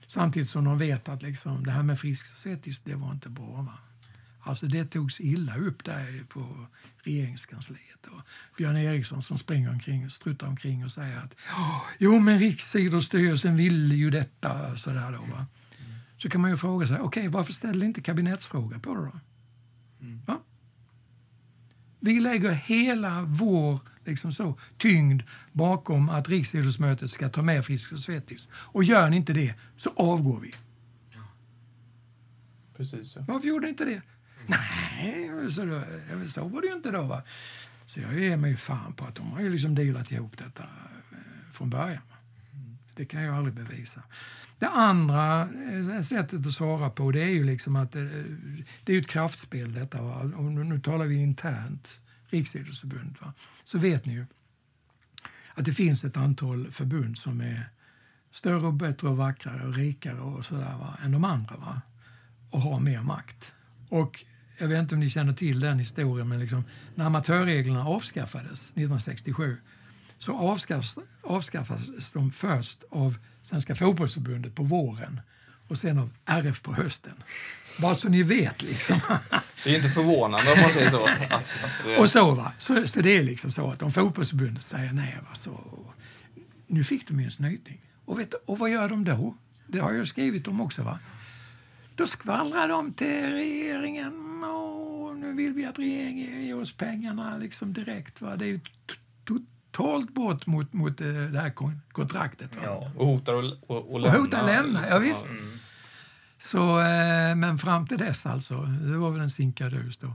Samtidigt 0.07 0.51
som 0.51 0.65
de 0.65 0.79
vet 0.79 1.09
att 1.09 1.23
liksom, 1.23 1.65
det 1.65 1.71
här 1.71 1.83
med 1.83 2.01
Frisk 2.01 2.33
och 2.33 2.39
svettis, 2.39 2.81
det 2.85 2.95
var 2.95 3.13
inte 3.13 3.29
bra. 3.29 3.63
Va. 3.63 3.79
Alltså 4.49 4.67
det 4.67 4.85
togs 4.85 5.21
illa 5.21 5.57
upp 5.57 5.85
där 5.85 6.25
på 6.29 6.67
regeringskansliet. 7.03 8.07
Och 8.07 8.21
Björn 8.57 8.77
Eriksson 8.77 9.23
som 9.23 9.39
springer 9.39 9.71
omkring, 9.71 10.11
struttar 10.11 10.47
omkring 10.47 10.85
och 10.85 10.93
säger 10.93 11.19
att 11.19 11.35
jo 11.99 12.19
men 12.19 12.39
Riksidrottsstyrelsen 12.39 13.57
ville 13.57 13.95
ju 13.95 14.11
detta. 14.11 14.77
Så, 14.77 14.91
där 14.91 15.13
då, 15.13 15.19
va? 15.19 15.47
så 16.17 16.29
kan 16.29 16.41
man 16.41 16.51
ju 16.51 16.57
fråga 16.57 16.87
sig, 16.87 16.97
okej 16.97 17.07
okay, 17.07 17.29
varför 17.29 17.53
ställer 17.53 17.87
inte 17.87 18.01
kabinettsfråga 18.01 18.79
på 18.79 18.95
det 18.95 19.01
då? 19.01 19.21
Mm. 20.01 20.21
Va? 20.27 20.41
Vi 22.01 22.21
lägger 22.21 22.53
hela 22.53 23.23
vår 23.23 23.81
liksom 24.05 24.33
så, 24.33 24.59
tyngd 24.79 25.23
bakom 25.53 26.09
att 26.09 26.29
Riksidrottsmötet 26.29 27.11
ska 27.11 27.29
ta 27.29 27.43
med 27.43 27.65
Frisk 27.65 27.93
och 27.93 28.01
Svettis. 28.01 28.49
Och 28.53 28.85
gör 28.85 29.11
ni 29.11 29.17
inte 29.17 29.33
det 29.33 29.55
så 29.77 29.93
avgår 29.97 30.41
vi. 30.41 30.53
Precis. 32.77 33.17
Ja. 33.17 33.25
Varför 33.29 33.49
gjorde 33.49 33.67
ni 33.67 33.71
inte 33.71 33.85
det? 33.85 34.03
Nej, 34.47 35.53
så, 35.53 35.65
då, 35.65 35.83
så 36.29 36.49
var 36.49 36.61
det 36.61 36.67
ju 36.67 36.75
inte 36.75 36.91
då. 36.91 37.03
Va? 37.03 37.23
Så 37.87 38.01
jag 38.01 38.19
ger 38.19 38.37
mig 38.37 38.57
fan 38.57 38.93
på 38.93 39.05
att 39.05 39.15
de 39.15 39.33
har 39.33 39.41
ju 39.41 39.49
liksom 39.49 39.75
delat 39.75 40.13
ihop 40.13 40.39
detta 40.39 40.63
eh, 40.63 41.53
från 41.53 41.71
början. 41.71 42.03
Det 42.95 43.05
kan 43.05 43.23
jag 43.23 43.37
aldrig 43.37 43.55
bevisa. 43.55 44.03
Det 44.59 44.69
andra 44.69 45.41
eh, 45.41 46.03
sättet 46.03 46.47
att 46.47 46.53
svara 46.53 46.91
på 46.91 47.11
det 47.11 47.23
är 47.23 47.29
ju 47.29 47.45
liksom 47.45 47.77
att 47.77 47.93
det, 47.93 48.25
det 48.85 48.93
är 48.93 49.01
ett 49.01 49.09
kraftspel 49.09 49.73
detta. 49.73 50.03
Va? 50.03 50.33
Och 50.37 50.45
nu 50.45 50.81
talar 50.81 51.07
vi 51.07 51.15
internt, 51.15 52.01
Riksidrottsförbundet. 52.27 53.23
Så 53.65 53.79
vet 53.79 54.05
ni 54.07 54.13
ju 54.13 54.27
att 55.55 55.65
det 55.65 55.75
finns 55.75 56.05
ett 56.05 56.17
antal 56.17 56.73
förbund 56.73 57.19
som 57.19 57.41
är 57.41 57.69
större 58.31 58.67
och 58.67 58.75
bättre 58.75 59.09
och 59.09 59.17
vackrare 59.17 59.67
och 59.67 59.75
rikare 59.75 60.21
och 60.21 60.45
sådär 60.45 60.77
va, 60.79 60.99
än 61.05 61.13
de 61.13 61.25
andra 61.25 61.57
va? 61.57 61.83
och 62.51 62.61
har 62.61 62.81
mer 62.81 63.03
makt. 63.03 63.55
Och 63.89 64.25
jag 64.59 64.69
vet 64.69 64.79
inte 64.79 64.95
om 64.95 65.01
ni 65.01 65.11
känner 65.11 65.33
till 65.33 65.61
den 65.61 65.79
historien, 65.79 66.29
men 66.29 66.41
liksom, 66.41 66.65
när 66.95 67.05
amatörreglerna 67.05 67.85
avskaffades 67.87 68.61
1967 68.61 69.57
så 70.19 70.39
avskaffades, 70.39 71.07
avskaffades 71.23 72.13
de 72.13 72.31
först 72.31 72.85
av 72.91 73.19
Svenska 73.43 73.75
fotbollsförbundet 73.75 74.55
på 74.55 74.63
våren 74.63 75.21
och 75.69 75.79
sen 75.79 75.99
av 75.99 76.11
RF 76.25 76.63
på 76.63 76.73
hösten. 76.75 77.23
Bara 77.81 77.95
så 77.95 78.09
ni 78.09 78.23
vet. 78.23 78.63
Liksom. 78.63 79.01
Det 79.65 79.71
är 79.71 79.77
inte 79.77 79.89
förvånande 79.89 80.53
om 80.53 80.61
man 80.61 80.71
säger 80.71 80.91
så. 80.91 81.07
Att, 81.07 81.33
att 81.33 81.45
det... 81.85 81.97
Och 81.97 82.11
så, 82.11 82.35
va? 82.35 82.53
Så, 82.59 82.87
så 82.87 83.01
det 83.01 83.17
är 83.17 83.23
liksom 83.23 83.53
så 83.53 83.71
att 83.71 83.83
om 83.83 83.93
fotbollsförbundet 83.93 84.63
säger 84.63 84.93
nej, 84.93 85.19
va, 85.23 85.35
så 85.35 85.61
nu 86.67 86.85
fick 86.85 87.09
de 87.09 87.21
ju 87.21 87.25
en 87.25 87.31
snyting. 87.31 87.81
Och, 88.05 88.19
vet, 88.19 88.35
och 88.35 88.59
vad 88.59 88.71
gör 88.71 88.89
de 88.89 89.05
då? 89.05 89.35
Det 89.67 89.79
har 89.79 89.93
jag 89.93 90.09
skrivit 90.09 90.49
om 90.49 90.61
också. 90.61 90.83
va? 90.83 90.99
Då 91.99 92.07
skvallrar 92.07 92.69
de 92.69 92.93
till 92.93 93.33
regeringen 93.33 94.45
och 94.45 95.17
nu 95.17 95.33
vill 95.33 95.53
vi 95.53 95.65
att 95.65 95.79
regeringen 95.79 96.45
ger 96.45 96.61
oss 96.61 96.73
pengarna 96.73 97.37
liksom 97.37 97.73
direkt. 97.73 98.21
Va? 98.21 98.37
Det 98.37 98.45
är 98.45 98.49
ju 98.49 98.61
totalt 99.25 100.15
brott 100.15 100.47
mot, 100.47 100.73
mot 100.73 101.01
eh, 101.01 101.07
det 101.07 101.41
här 101.41 101.51
kontraktet. 101.93 102.57
Va? 102.57 102.63
Ja, 102.65 102.91
och 102.97 103.07
hotar 103.07 103.39
att 103.39 103.45
lämna. 103.45 103.67
Och 103.67 104.11
hotar 104.11 104.47
lämna, 104.47 104.81
liksom. 104.81 104.95
ja 104.95 104.99
visst. 104.99 105.27
Mm. 105.27 105.59
Så, 106.39 106.81
eh, 106.81 107.37
men 107.37 107.59
fram 107.59 107.87
till 107.87 107.99
dess 107.99 108.27
alltså, 108.27 108.61
det 108.63 108.97
var 108.97 109.11
väl 109.11 109.21
en 109.21 109.31
sinkadus 109.31 109.97
då. 109.97 110.15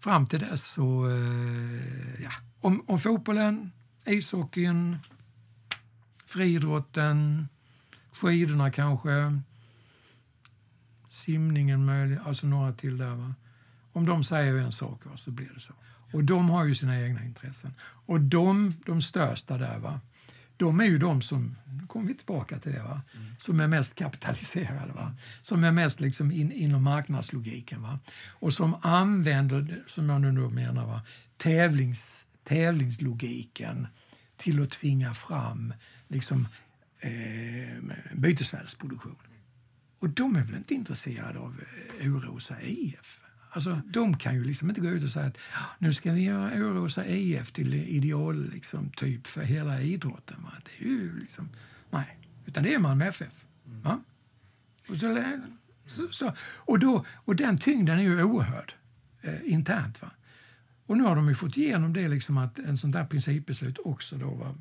Fram 0.00 0.26
till 0.26 0.38
dess 0.38 0.72
så, 0.72 1.06
eh, 1.10 2.22
ja, 2.22 2.30
om, 2.60 2.84
om 2.86 2.98
fotbollen, 2.98 3.72
ishockeyn, 4.04 4.98
friidrotten, 6.26 7.48
skidorna 8.12 8.70
kanske, 8.70 9.40
simningen 11.24 11.84
möjligt, 11.84 12.18
alltså 12.24 12.46
några 12.46 12.72
till 12.72 12.98
där. 12.98 13.14
Va? 13.14 13.34
Om 13.92 14.06
de 14.06 14.24
säger 14.24 14.54
en 14.54 14.72
sak 14.72 15.00
va, 15.04 15.16
så 15.16 15.30
blir 15.30 15.50
det 15.54 15.60
så. 15.60 15.72
Och 16.12 16.24
de 16.24 16.50
har 16.50 16.64
ju 16.64 16.74
sina 16.74 17.00
egna 17.00 17.24
intressen. 17.24 17.74
Och 17.82 18.20
de, 18.20 18.74
de 18.86 19.02
största 19.02 19.58
där, 19.58 19.78
va, 19.78 20.00
de 20.56 20.80
är 20.80 20.84
ju 20.84 20.98
de 20.98 21.22
som, 21.22 21.56
nu 21.80 21.86
kommer 21.86 22.06
vi 22.06 22.14
tillbaka 22.14 22.58
till 22.58 22.72
det, 22.72 22.82
va, 22.82 23.02
mm. 23.14 23.26
som 23.38 23.60
är 23.60 23.66
mest 23.66 23.94
kapitaliserade. 23.94 24.92
Va, 24.92 25.14
som 25.42 25.64
är 25.64 25.72
mest 25.72 26.00
liksom 26.00 26.32
in, 26.32 26.52
inom 26.52 26.82
marknadslogiken. 26.82 27.82
Va, 27.82 27.98
och 28.28 28.52
som 28.52 28.76
använder, 28.82 29.84
som 29.86 30.08
jag 30.08 30.20
nu 30.20 30.48
menar, 30.48 30.86
va, 30.86 31.02
tävlings, 31.36 32.26
tävlingslogiken 32.44 33.86
till 34.36 34.62
att 34.62 34.70
tvinga 34.70 35.14
fram 35.14 35.74
liksom, 36.08 36.46
eh, 37.00 37.94
bytesvärdesproduktion. 38.12 39.16
Och 40.04 40.10
de 40.10 40.36
är 40.36 40.44
väl 40.44 40.54
inte 40.54 40.74
intresserade 40.74 41.38
av 41.38 41.60
eh, 42.00 42.70
IF? 42.70 43.20
Alltså, 43.50 43.80
de 43.86 44.18
kan 44.18 44.34
ju 44.34 44.44
liksom 44.44 44.68
inte 44.68 44.80
gå 44.80 44.88
ut 44.88 45.04
och 45.04 45.10
säga 45.10 45.26
att 45.26 45.38
ah, 45.54 45.66
nu 45.78 45.92
ska 45.92 46.12
vi 46.12 46.22
göra 46.22 46.50
Eurosa 46.50 47.06
IF 47.06 47.52
till 47.52 47.74
ideal 47.74 48.50
liksom, 48.50 48.90
typ 48.90 49.26
för 49.26 49.42
hela 49.42 49.80
idrotten. 49.80 50.36
Va? 50.42 50.52
Det 50.64 50.84
är 50.84 50.88
ju 50.88 51.18
liksom, 51.18 51.48
nej, 51.90 52.18
utan 52.46 52.62
det 52.62 52.74
är 52.74 52.78
Malmö 52.78 53.06
FF. 53.06 53.44
Va? 53.64 54.00
Och, 54.88 54.96
så, 54.96 55.40
så, 55.86 56.08
så, 56.12 56.32
och, 56.40 56.78
då, 56.78 57.04
och 57.14 57.36
den 57.36 57.58
tyngden 57.58 57.98
är 57.98 58.02
ju 58.02 58.22
oerhörd 58.22 58.74
eh, 59.22 59.52
internt. 59.52 60.02
Va? 60.02 60.10
Och 60.86 60.96
nu 60.96 61.04
har 61.04 61.16
de 61.16 61.28
ju 61.28 61.34
fått 61.34 61.56
igenom 61.56 61.92
det, 61.92 62.08
liksom 62.08 62.38
att 62.38 62.58
en 62.58 62.78
sån 62.78 62.90
där 62.90 63.06
principbeslut 63.06 63.78
också 63.84 64.16
då. 64.16 64.34
Va? 64.34 64.54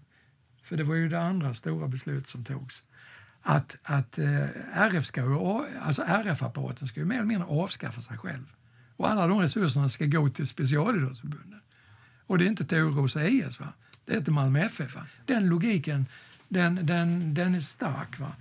För 0.64 0.78
det 0.78 0.84
var 0.84 0.96
ju 0.96 1.10
det 1.10 1.22
andra 1.22 1.54
stora 1.54 1.88
beslutet 1.88 2.28
som 2.28 2.44
togs 2.44 2.84
att, 3.44 3.78
att 3.84 4.18
eh, 4.18 4.48
RF 4.74 5.06
ska 5.06 5.22
alltså 5.82 6.04
RF-apparaten 6.04 6.88
ska 6.88 7.00
ju 7.00 7.06
mer 7.06 7.16
eller 7.16 7.26
mindre 7.26 7.48
avskaffa 7.48 8.02
sig 8.02 8.18
själv. 8.18 8.46
Och 8.98 9.10
alla 9.10 9.28
de 9.28 9.42
resurserna 9.42 9.90
ska 9.90 10.06
gå 10.06 10.30
till 10.30 10.48
specialidrottsförbunden. 10.48 11.62
Och 12.28 12.38
det 12.38 12.46
är 12.46 12.48
inte 12.48 12.66
Torås 12.66 13.16
IS, 13.16 13.60
va? 13.60 13.74
det 14.06 14.14
är 14.14 14.18
inte 14.18 14.32
Malmö 14.32 14.60
FF. 14.60 14.96
Va? 14.96 15.02
Den 15.26 15.48
logiken, 15.48 16.06
den, 16.50 16.80
den, 16.84 17.34
den 17.34 17.56
är 17.56 17.60
stark. 17.60 18.20
Va? 18.20 18.32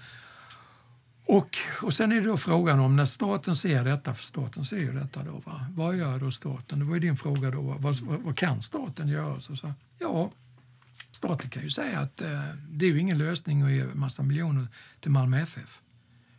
Och, 1.26 1.57
och 1.82 1.94
sen 1.94 2.12
är 2.12 2.16
det 2.16 2.26
då 2.26 2.36
frågan 2.36 2.80
om 2.80 2.96
när 2.96 3.05
staten 3.05 3.57
ser 3.57 3.84
detta, 3.84 4.14
för 4.14 4.24
staten 4.24 4.64
ser 4.64 4.76
ju 4.76 4.92
detta 4.92 5.22
då, 5.22 5.42
va? 5.44 5.66
vad 5.70 5.96
gör 5.96 6.18
då 6.18 6.32
staten? 6.32 6.78
Det 6.78 6.84
var 6.84 6.94
ju 6.94 7.00
din 7.00 7.16
fråga 7.16 7.50
då, 7.50 7.61
vad, 7.61 7.96
vad, 7.96 8.20
vad 8.20 8.36
kan 8.36 8.62
staten 8.62 9.09
göra? 9.09 9.40
Så, 9.40 9.57
så, 9.57 9.72
ja, 9.98 10.30
staten 11.13 11.51
kan 11.51 11.63
ju 11.63 11.71
säga 11.71 12.01
att 12.01 12.21
eh, 12.21 12.49
det 12.69 12.87
är 12.87 12.91
ju 12.91 12.99
ingen 12.99 13.19
lösning 13.19 13.63
att 13.63 13.71
ge 13.71 13.85
massa 13.85 14.23
miljoner 14.23 14.69
till 15.01 15.11
Malmö 15.11 15.41
FF. 15.41 15.81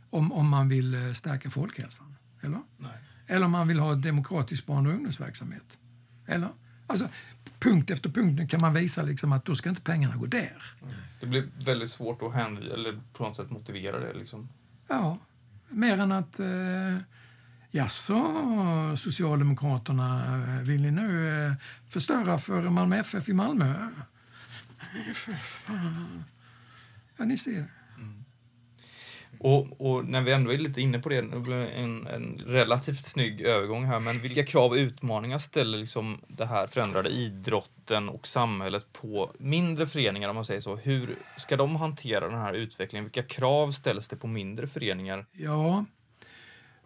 om, 0.10 0.32
om 0.32 0.50
man 0.50 0.70
vill 0.70 0.94
eh, 0.94 1.14
stärka 1.14 1.50
folkhälsan. 1.50 2.16
Eller? 2.42 2.62
Nej. 2.78 2.92
Eller 3.28 3.46
om 3.46 3.52
man 3.52 3.68
vill 3.68 3.80
ha 3.80 3.96
demokratisk 3.96 4.66
barn 4.66 4.88
och 4.88 4.94
ungdomsverksamhet. 4.94 5.78
Eller? 6.28 6.50
Alltså, 6.88 7.10
punkt 7.60 7.90
efter 7.90 8.10
punkt 8.10 8.52
kan 8.52 8.60
man 8.62 8.74
visa 8.74 9.02
liksom 9.02 9.32
att 9.34 9.46
då 9.46 9.56
ska 9.56 9.70
inte 9.70 9.82
pengarna 9.82 10.16
gå 10.16 10.26
där. 10.26 10.64
Det 11.20 11.26
blir 11.28 11.50
väldigt 11.66 11.90
svårt 11.90 12.22
att 12.22 12.34
hänvisa, 12.34 12.74
eller 12.74 13.00
på 13.14 13.24
något 13.24 13.36
sätt 13.36 13.52
motivera 13.52 14.00
det. 14.00 14.14
Liksom. 14.14 14.50
Ja, 14.88 15.18
mer 15.70 15.98
än 15.98 16.12
att 16.12 16.40
eh, 16.40 16.98
Jaså, 17.72 18.96
Socialdemokraterna, 18.98 20.38
eh, 20.38 20.64
vill 20.64 20.82
ni 20.82 20.92
nu 20.92 21.46
eh, 21.46 21.54
förstöra 21.90 22.40
för 22.40 22.62
Malmö 22.70 22.98
FF 22.98 23.30
i 23.30 23.34
Malmö? 23.34 23.90
Ja, 27.18 27.26
ni 27.26 27.38
ser. 27.38 27.66
Och, 29.44 29.82
och 29.82 30.06
när 30.06 30.22
vi 30.22 30.32
ändå 30.32 30.54
är 30.54 30.58
lite 30.58 30.82
inne 30.82 31.00
på 31.00 31.10
det, 31.10 31.18
en, 31.18 32.08
en 32.08 32.42
relativt 32.46 33.06
snygg 33.06 33.42
övergång 33.42 33.86
här, 33.86 34.00
men 34.00 34.20
vilka 34.20 34.44
krav 34.44 34.72
och 34.72 34.76
utmaningar 34.76 35.38
ställer 35.38 35.78
liksom 35.78 36.22
det 36.28 36.46
här 36.46 36.68
förändrade 36.68 37.10
idrotten 37.10 38.10
och 38.10 38.28
samhället 38.28 38.94
på 38.94 39.36
mindre 39.40 39.88
föreningar 39.88 40.30
om 40.30 40.36
man 40.36 40.46
säger 40.46 40.62
så? 40.62 40.76
Hur 40.76 41.18
ska 41.38 41.58
de 41.58 41.76
hantera 41.76 42.30
den 42.30 42.40
här 42.40 42.54
utvecklingen? 42.54 43.04
Vilka 43.04 43.24
krav 43.24 43.72
ställs 43.72 44.08
det 44.08 44.16
på 44.16 44.28
mindre 44.28 44.68
föreningar? 44.68 45.26
Ja, 45.32 45.86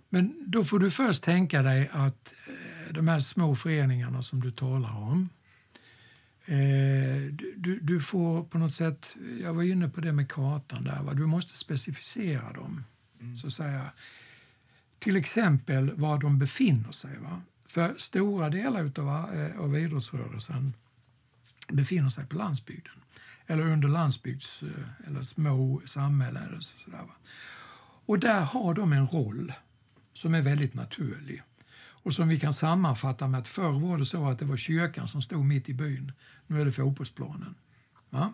men 0.09 0.43
då 0.47 0.63
får 0.63 0.79
du 0.79 0.91
först 0.91 1.23
tänka 1.23 1.61
dig 1.61 1.89
att 1.91 2.33
eh, 2.47 2.93
de 2.93 3.07
här 3.07 3.19
små 3.19 3.55
föreningarna 3.55 4.23
som 4.23 4.41
du 4.41 4.51
talar 4.51 4.97
om, 4.97 5.29
du, 7.31 7.53
du, 7.57 7.79
du 7.79 8.01
får 8.01 8.43
på 8.43 8.57
något 8.57 8.73
sätt, 8.73 9.15
jag 9.41 9.53
var 9.53 9.63
inne 9.63 9.89
på 9.89 10.01
det 10.01 10.13
med 10.13 10.31
kartan 10.31 10.83
där, 10.83 11.03
va? 11.03 11.13
du 11.13 11.25
måste 11.25 11.57
specificera 11.57 12.53
dem. 12.53 12.83
Så 13.35 13.47
att 13.47 13.53
säga. 13.53 13.91
Till 14.99 15.15
exempel 15.15 15.91
var 15.95 16.17
de 16.17 16.39
befinner 16.39 16.91
sig. 16.91 17.17
Va? 17.19 17.41
För 17.65 17.95
stora 17.97 18.49
delar 18.49 18.83
utav, 18.83 19.35
eh, 19.35 19.59
av 19.59 19.77
idrottsrörelsen 19.77 20.73
befinner 21.67 22.09
sig 22.09 22.25
på 22.25 22.35
landsbygden. 22.35 22.93
Eller 23.47 23.63
under 23.63 23.87
landsbygds 23.87 24.63
eh, 24.63 25.07
eller 25.07 25.23
små 25.23 25.81
samhällen. 25.85 26.43
Eller 26.43 26.59
så, 26.59 26.77
sådär, 26.77 26.97
va? 26.97 27.15
Och 28.05 28.19
där 28.19 28.41
har 28.41 28.73
de 28.73 28.93
en 28.93 29.07
roll 29.07 29.53
som 30.13 30.33
är 30.33 30.41
väldigt 30.41 30.73
naturlig. 30.73 31.43
Och 32.07 32.13
som 32.13 32.27
vi 32.27 32.39
kan 32.39 32.53
sammanfatta 32.53 33.27
med 33.27 33.39
att 33.39 33.47
förr 33.47 33.79
var 33.79 33.97
det 33.97 34.05
så 34.05 34.27
att 34.27 34.39
det 34.39 34.45
var 34.45 34.57
kyrkan 34.57 35.07
som 35.07 35.21
stod 35.21 35.45
mitt 35.45 35.69
i 35.69 35.73
byn. 35.73 36.11
Nu 36.47 36.61
är 36.61 36.65
det 36.65 36.71
fotbollsplanen. 36.71 37.55
Va? 38.09 38.33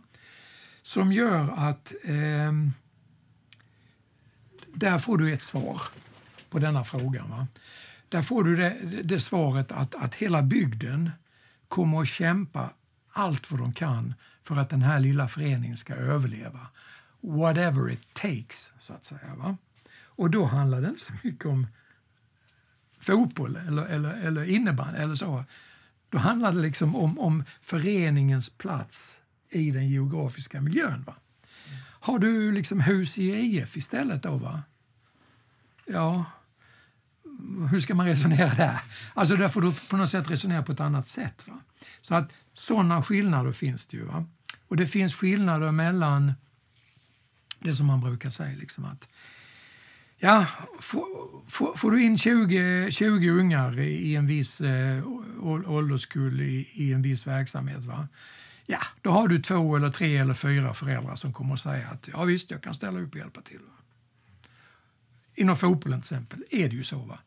Som 0.84 1.12
gör 1.12 1.54
att 1.58 1.94
eh, 2.04 2.54
där 4.74 5.00
får 5.00 5.18
du 5.18 5.34
ett 5.34 5.44
svar 5.44 5.82
på 6.50 6.60
denna 6.60 6.84
frågan. 6.84 7.30
Va? 7.30 7.48
Där 8.10 8.22
får 8.22 8.44
du 8.44 8.56
det, 8.56 9.02
det 9.04 9.20
svaret 9.20 9.72
att, 9.72 9.96
att 9.96 10.16
hela 10.16 10.42
bygden 10.42 11.12
kommer 11.68 12.02
att 12.02 12.08
kämpa 12.08 12.70
allt 13.12 13.52
vad 13.52 13.60
de 13.60 13.74
kan 13.74 14.14
för 14.44 14.56
att 14.56 14.70
den 14.70 14.82
här 14.82 15.00
lilla 15.00 15.28
föreningen 15.28 15.78
ska 15.78 15.94
överleva. 15.94 16.68
Whatever 17.22 17.92
it 17.92 18.14
takes, 18.14 18.70
så 18.80 18.94
att 18.94 19.06
säga. 19.06 19.36
Va? 19.36 19.58
Och 20.16 20.30
då 20.30 20.46
handlar 20.46 20.82
det 20.82 20.88
inte 20.88 21.06
så 21.06 21.14
mycket 21.24 21.46
om 21.46 21.68
fotboll 23.00 23.56
eller, 23.56 23.86
eller, 23.86 24.14
eller 24.14 24.44
innebandy 24.44 25.00
eller 25.00 25.16
så. 25.16 25.44
Då 26.14 26.20
handlar 26.20 26.52
det 26.52 26.62
liksom 26.62 26.96
om, 26.96 27.20
om 27.20 27.44
föreningens 27.62 28.50
plats 28.50 29.16
i 29.50 29.72
den 29.72 29.90
geografiska 29.90 30.62
miljön. 30.62 31.04
Va? 31.04 31.16
Har 31.80 32.20
du 32.20 32.52
liksom 32.52 32.80
hus 32.80 33.18
i 33.18 33.30
IF 33.30 33.78
istället 33.78 34.24
då? 34.24 34.38
Va? 34.38 34.64
Ja, 35.86 36.26
hur 37.72 37.80
ska 37.80 37.96
man 37.96 38.06
resonera 38.06 38.56
där? 38.56 38.80
Alltså 39.14 39.36
där 39.36 39.50
får 39.50 39.62
du 39.62 39.74
på 39.90 39.98
något 39.98 40.10
sätt 40.10 40.32
resonera 40.32 40.64
på 40.64 40.72
ett 40.72 40.80
annat 40.80 41.08
sätt. 41.08 41.48
Va? 41.48 41.60
Så 42.02 42.16
att 42.16 42.32
sådana 42.54 43.04
skillnader 43.04 43.52
finns 43.52 43.88
det 43.88 43.98
ju. 43.98 44.04
Va? 44.04 44.26
Och 44.68 44.78
det 44.78 44.88
finns 44.88 45.16
skillnader 45.16 45.72
mellan 45.72 46.34
det 47.60 47.76
som 47.76 47.88
man 47.88 48.02
brukar 48.02 48.30
säga 48.30 48.58
liksom 48.58 48.86
att 48.86 49.10
Ja, 50.26 50.46
får, 50.80 51.06
får, 51.48 51.78
får, 51.78 51.92
du 51.92 52.04
in 52.04 52.18
20, 52.18 52.92
20 52.92 53.30
ungar 53.30 53.80
i 53.80 54.16
en 54.16 54.28
viss 54.28 54.62
eh, 54.62 55.08
ålderskull 55.42 56.42
i, 56.42 56.70
i, 56.74 56.94
en 56.94 57.02
viss 57.02 57.28
verksamhet, 57.28 57.84
va? 57.84 58.08
ja, 58.66 58.80
då 59.02 59.12
har 59.12 59.28
du 59.28 59.42
två 59.42 59.76
eller 59.76 59.90
tre 59.90 60.18
eller 60.18 60.34
fyra 60.34 60.74
föräldrar 60.74 61.16
som 61.16 61.34
kommer 61.34 61.54
att 61.54 61.60
säga 61.60 61.88
att 61.88 62.08
ja 62.08 62.24
visst, 62.24 62.52
jag 62.52 62.62
kan 62.62 62.74
ställa 62.74 63.00
upp 63.00 63.12
och 63.12 63.18
hjälpa 63.20 63.42
till. 63.42 63.60
Va? 63.60 63.84
Inom 65.36 65.58
fotbollen 65.58 66.02
till 66.02 66.16
exempel 66.16 66.44
är 66.50 66.70
det 66.70 66.76
ju 66.76 66.84
så. 66.84 66.98
Va? 66.98 67.20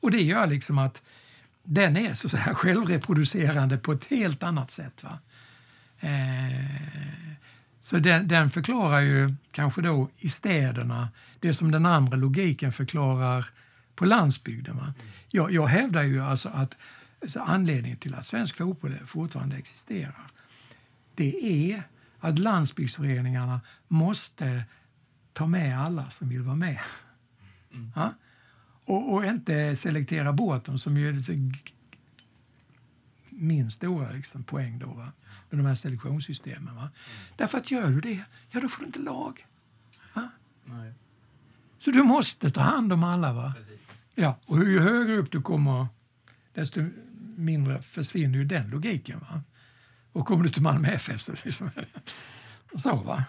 Och 0.00 0.10
det 0.10 0.22
gör 0.22 0.46
liksom 0.46 0.78
att 0.78 1.02
den 1.62 1.96
är 1.96 2.14
så 2.14 2.36
här 2.36 2.54
självreproducerande 2.54 3.78
på 3.78 3.92
ett 3.92 4.04
helt 4.04 4.42
annat 4.42 4.70
sätt. 4.70 5.04
Va? 5.04 5.18
Eh, 6.00 7.20
så 7.82 7.98
den, 7.98 8.28
den, 8.28 8.50
förklarar 8.50 9.00
ju 9.00 9.34
kanske 9.52 9.82
då 9.82 10.10
i 10.18 10.28
städerna 10.28 11.08
det 11.40 11.54
som 11.54 11.70
den 11.70 11.86
andra 11.86 12.16
logiken 12.16 12.72
förklarar 12.72 13.46
på 13.94 14.04
landsbygden. 14.04 14.76
Va? 14.76 14.94
Jag, 15.28 15.52
jag 15.52 15.66
hävdar 15.66 16.02
ju 16.02 16.22
alltså 16.22 16.48
att 16.48 16.76
alltså 17.22 17.40
anledningen 17.40 17.98
till 17.98 18.14
att 18.14 18.26
svensk 18.26 18.56
fotboll 18.56 18.98
fortfarande 19.06 19.56
existerar 19.56 20.30
det 21.20 21.72
är 21.72 21.82
att 22.18 22.38
landsbygdsföreningarna 22.38 23.60
måste 23.88 24.64
ta 25.32 25.46
med 25.46 25.80
alla 25.80 26.10
som 26.10 26.28
vill 26.28 26.42
vara 26.42 26.56
med. 26.56 26.80
Mm. 27.74 27.92
Ja? 27.96 28.14
Och, 28.84 29.12
och, 29.12 29.24
inte 29.24 29.76
selektera 29.76 30.32
bort 30.32 30.64
dem 30.64 30.78
som 30.78 30.96
ju 30.96 31.08
är 31.08 31.22
min 33.30 33.70
stora 33.70 34.10
liksom, 34.10 34.42
poäng 34.42 34.78
då, 34.78 34.86
va? 34.86 35.12
Med 35.50 35.58
de 35.58 35.66
här 35.66 35.74
selektionssystemen. 35.74 36.74
Va? 36.74 36.80
Mm. 36.80 36.92
Därför 37.36 37.58
att 37.58 37.70
gör 37.70 37.90
du 37.90 38.00
det, 38.00 38.24
ja 38.50 38.60
då 38.60 38.68
får 38.68 38.80
du 38.80 38.86
inte 38.86 38.98
lag. 38.98 39.46
Så 41.80 41.90
du 41.90 42.02
måste 42.02 42.50
ta 42.50 42.60
hand 42.60 42.92
om 42.92 43.04
alla. 43.04 43.32
va? 43.32 43.54
Ja, 44.14 44.38
och 44.46 44.58
ju 44.58 44.80
högre 44.80 45.16
upp 45.16 45.30
du 45.30 45.42
kommer, 45.42 45.86
desto 46.54 46.84
mindre 47.36 47.82
försvinner 47.82 48.38
ju 48.38 48.44
den 48.44 48.70
logiken. 48.70 49.20
Va? 49.20 49.42
Och 50.12 50.26
kommer 50.26 50.44
du 50.44 50.50
till 50.50 50.62
Malmö 50.62 50.88
FF 50.88 51.20
så 51.20 51.32
liksom, 51.44 51.70
så 52.76 52.96
va. 52.96 53.24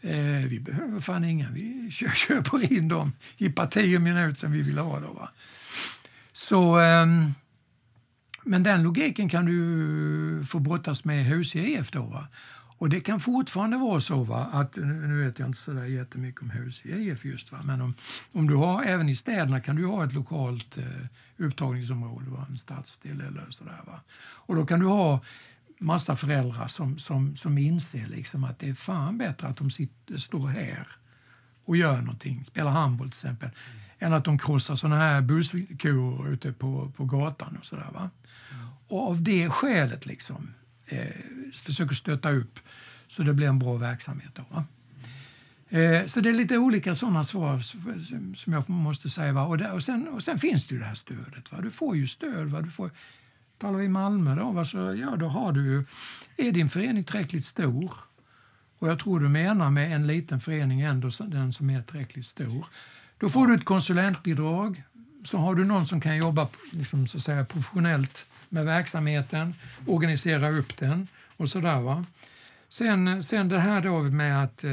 Eh, 0.00 0.48
vi 0.48 0.60
behöver 0.60 1.00
fan 1.00 1.24
inga, 1.24 1.50
vi 1.50 1.90
köper 2.14 2.72
in 2.72 2.88
dem 2.88 3.12
i 3.36 3.50
parti 3.50 3.96
och 3.96 4.02
minut 4.02 4.38
som 4.38 4.52
vi 4.52 4.62
vill 4.62 4.78
ha. 4.78 5.00
Då, 5.00 5.12
va? 5.12 5.30
Så, 6.32 6.80
eh, 6.80 7.06
men 8.46 8.62
den 8.62 8.82
logiken 8.82 9.28
kan 9.28 9.44
du 9.46 10.44
få 10.46 10.58
brottas 10.58 11.04
med 11.04 11.26
hos 11.26 11.56
IF 11.56 11.90
då. 11.90 12.02
Va? 12.02 12.28
Och 12.78 12.88
det 12.88 13.00
kan 13.00 13.20
fortfarande 13.20 13.76
vara 13.76 14.00
så 14.00 14.22
va, 14.22 14.48
att, 14.52 14.76
nu 14.76 15.24
vet 15.24 15.38
jag 15.38 15.48
inte 15.48 15.60
så 15.60 15.72
där 15.72 15.84
jättemycket 15.84 16.42
om 16.42 16.50
hus 16.50 16.82
i 16.84 16.90
IF 16.90 17.24
just, 17.24 17.52
va, 17.52 17.58
men 17.64 17.80
om, 17.80 17.94
om 18.32 18.46
du 18.46 18.54
har, 18.54 18.82
även 18.82 19.08
i 19.08 19.16
städerna 19.16 19.60
kan 19.60 19.76
du 19.76 19.86
ha 19.86 20.04
ett 20.04 20.12
lokalt 20.12 20.78
eh, 20.78 20.84
upptagningsområde, 21.36 22.30
va, 22.30 22.46
en 22.50 22.58
stadsdel 22.58 23.20
eller 23.20 23.46
sådär. 23.50 23.80
Va. 23.86 24.00
Och 24.18 24.56
då 24.56 24.66
kan 24.66 24.80
du 24.80 24.86
ha 24.86 25.20
massa 25.78 26.16
föräldrar 26.16 26.66
som, 26.66 26.98
som, 26.98 27.36
som 27.36 27.58
inser 27.58 28.06
liksom 28.06 28.44
att 28.44 28.58
det 28.58 28.68
är 28.68 28.74
fan 28.74 29.18
bättre 29.18 29.46
att 29.46 29.56
de 29.56 29.70
sitter, 29.70 30.16
står 30.16 30.48
här 30.48 30.88
och 31.64 31.76
gör 31.76 31.96
någonting, 32.00 32.44
spelar 32.44 32.70
handboll 32.70 33.10
till 33.10 33.18
exempel, 33.18 33.48
mm. 33.48 33.80
än 33.98 34.12
att 34.12 34.24
de 34.24 34.38
krossar 34.38 34.76
såna 34.76 34.96
här 34.96 35.20
busskor 35.20 36.28
ute 36.28 36.52
på, 36.52 36.92
på 36.96 37.04
gatan 37.04 37.56
och 37.60 37.66
sådär. 37.66 37.88
Va? 37.94 38.10
Och 38.88 39.08
av 39.08 39.22
det 39.22 39.50
skälet 39.50 40.06
liksom 40.06 40.54
eh, 40.86 41.06
försöker 41.52 41.94
stötta 41.94 42.30
upp 42.30 42.58
så 43.08 43.22
det 43.22 43.34
blir 43.34 43.48
en 43.48 43.58
bra 43.58 43.74
verksamhet. 43.74 44.30
Då, 44.34 44.44
va? 44.48 44.64
Eh, 45.68 46.06
så 46.06 46.20
det 46.20 46.28
är 46.28 46.34
lite 46.34 46.58
olika 46.58 46.94
sådana 46.94 47.24
svar 47.24 47.60
som 48.36 48.52
jag 48.52 48.68
måste 48.70 49.10
säga. 49.10 49.32
Va? 49.32 49.46
Och, 49.46 49.58
där, 49.58 49.72
och, 49.72 49.82
sen, 49.82 50.08
och 50.08 50.22
sen 50.22 50.38
finns 50.38 50.66
det 50.66 50.74
ju 50.74 50.80
det 50.80 50.86
här 50.86 50.94
stödet. 50.94 51.52
Va? 51.52 51.60
Du 51.60 51.70
får 51.70 51.96
ju 51.96 52.08
stöd. 52.08 52.46
Va? 52.46 52.60
Du 52.60 52.70
får, 52.70 52.90
talar 53.58 53.78
vi 53.78 53.88
Malmö 53.88 54.34
då, 54.34 54.50
va? 54.50 54.64
Så, 54.64 54.94
ja, 54.94 55.16
då 55.16 55.28
har 55.28 55.52
du 55.52 55.64
ju, 55.64 55.84
är 56.36 56.52
din 56.52 56.70
förening 56.70 57.04
tillräckligt 57.04 57.44
stor 57.44 57.92
och 58.78 58.88
jag 58.88 58.98
tror 58.98 59.20
du 59.20 59.28
menar 59.28 59.70
med 59.70 59.92
en 59.92 60.06
liten 60.06 60.40
förening 60.40 60.80
ändå 60.80 61.10
den 61.18 61.52
som 61.52 61.70
är 61.70 61.82
tillräckligt 61.82 62.26
stor. 62.26 62.66
Då 63.18 63.28
får 63.28 63.46
du 63.46 63.54
ett 63.54 63.64
konsulentbidrag. 63.64 64.82
Så 65.24 65.38
har 65.38 65.54
du 65.54 65.64
någon 65.64 65.86
som 65.86 66.00
kan 66.00 66.16
jobba 66.16 66.48
liksom, 66.72 67.06
så 67.06 67.16
att 67.16 67.24
säga, 67.24 67.44
professionellt 67.44 68.26
med 68.56 68.64
verksamheten, 68.64 69.54
organisera 69.86 70.50
upp 70.50 70.76
den 70.76 71.08
och 71.36 71.48
sådär. 71.48 71.80
Va? 71.80 72.04
Sen, 72.68 73.22
sen 73.22 73.48
det 73.48 73.58
här 73.58 73.80
då 73.80 74.02
med 74.02 74.42
att 74.42 74.64
eh, 74.64 74.70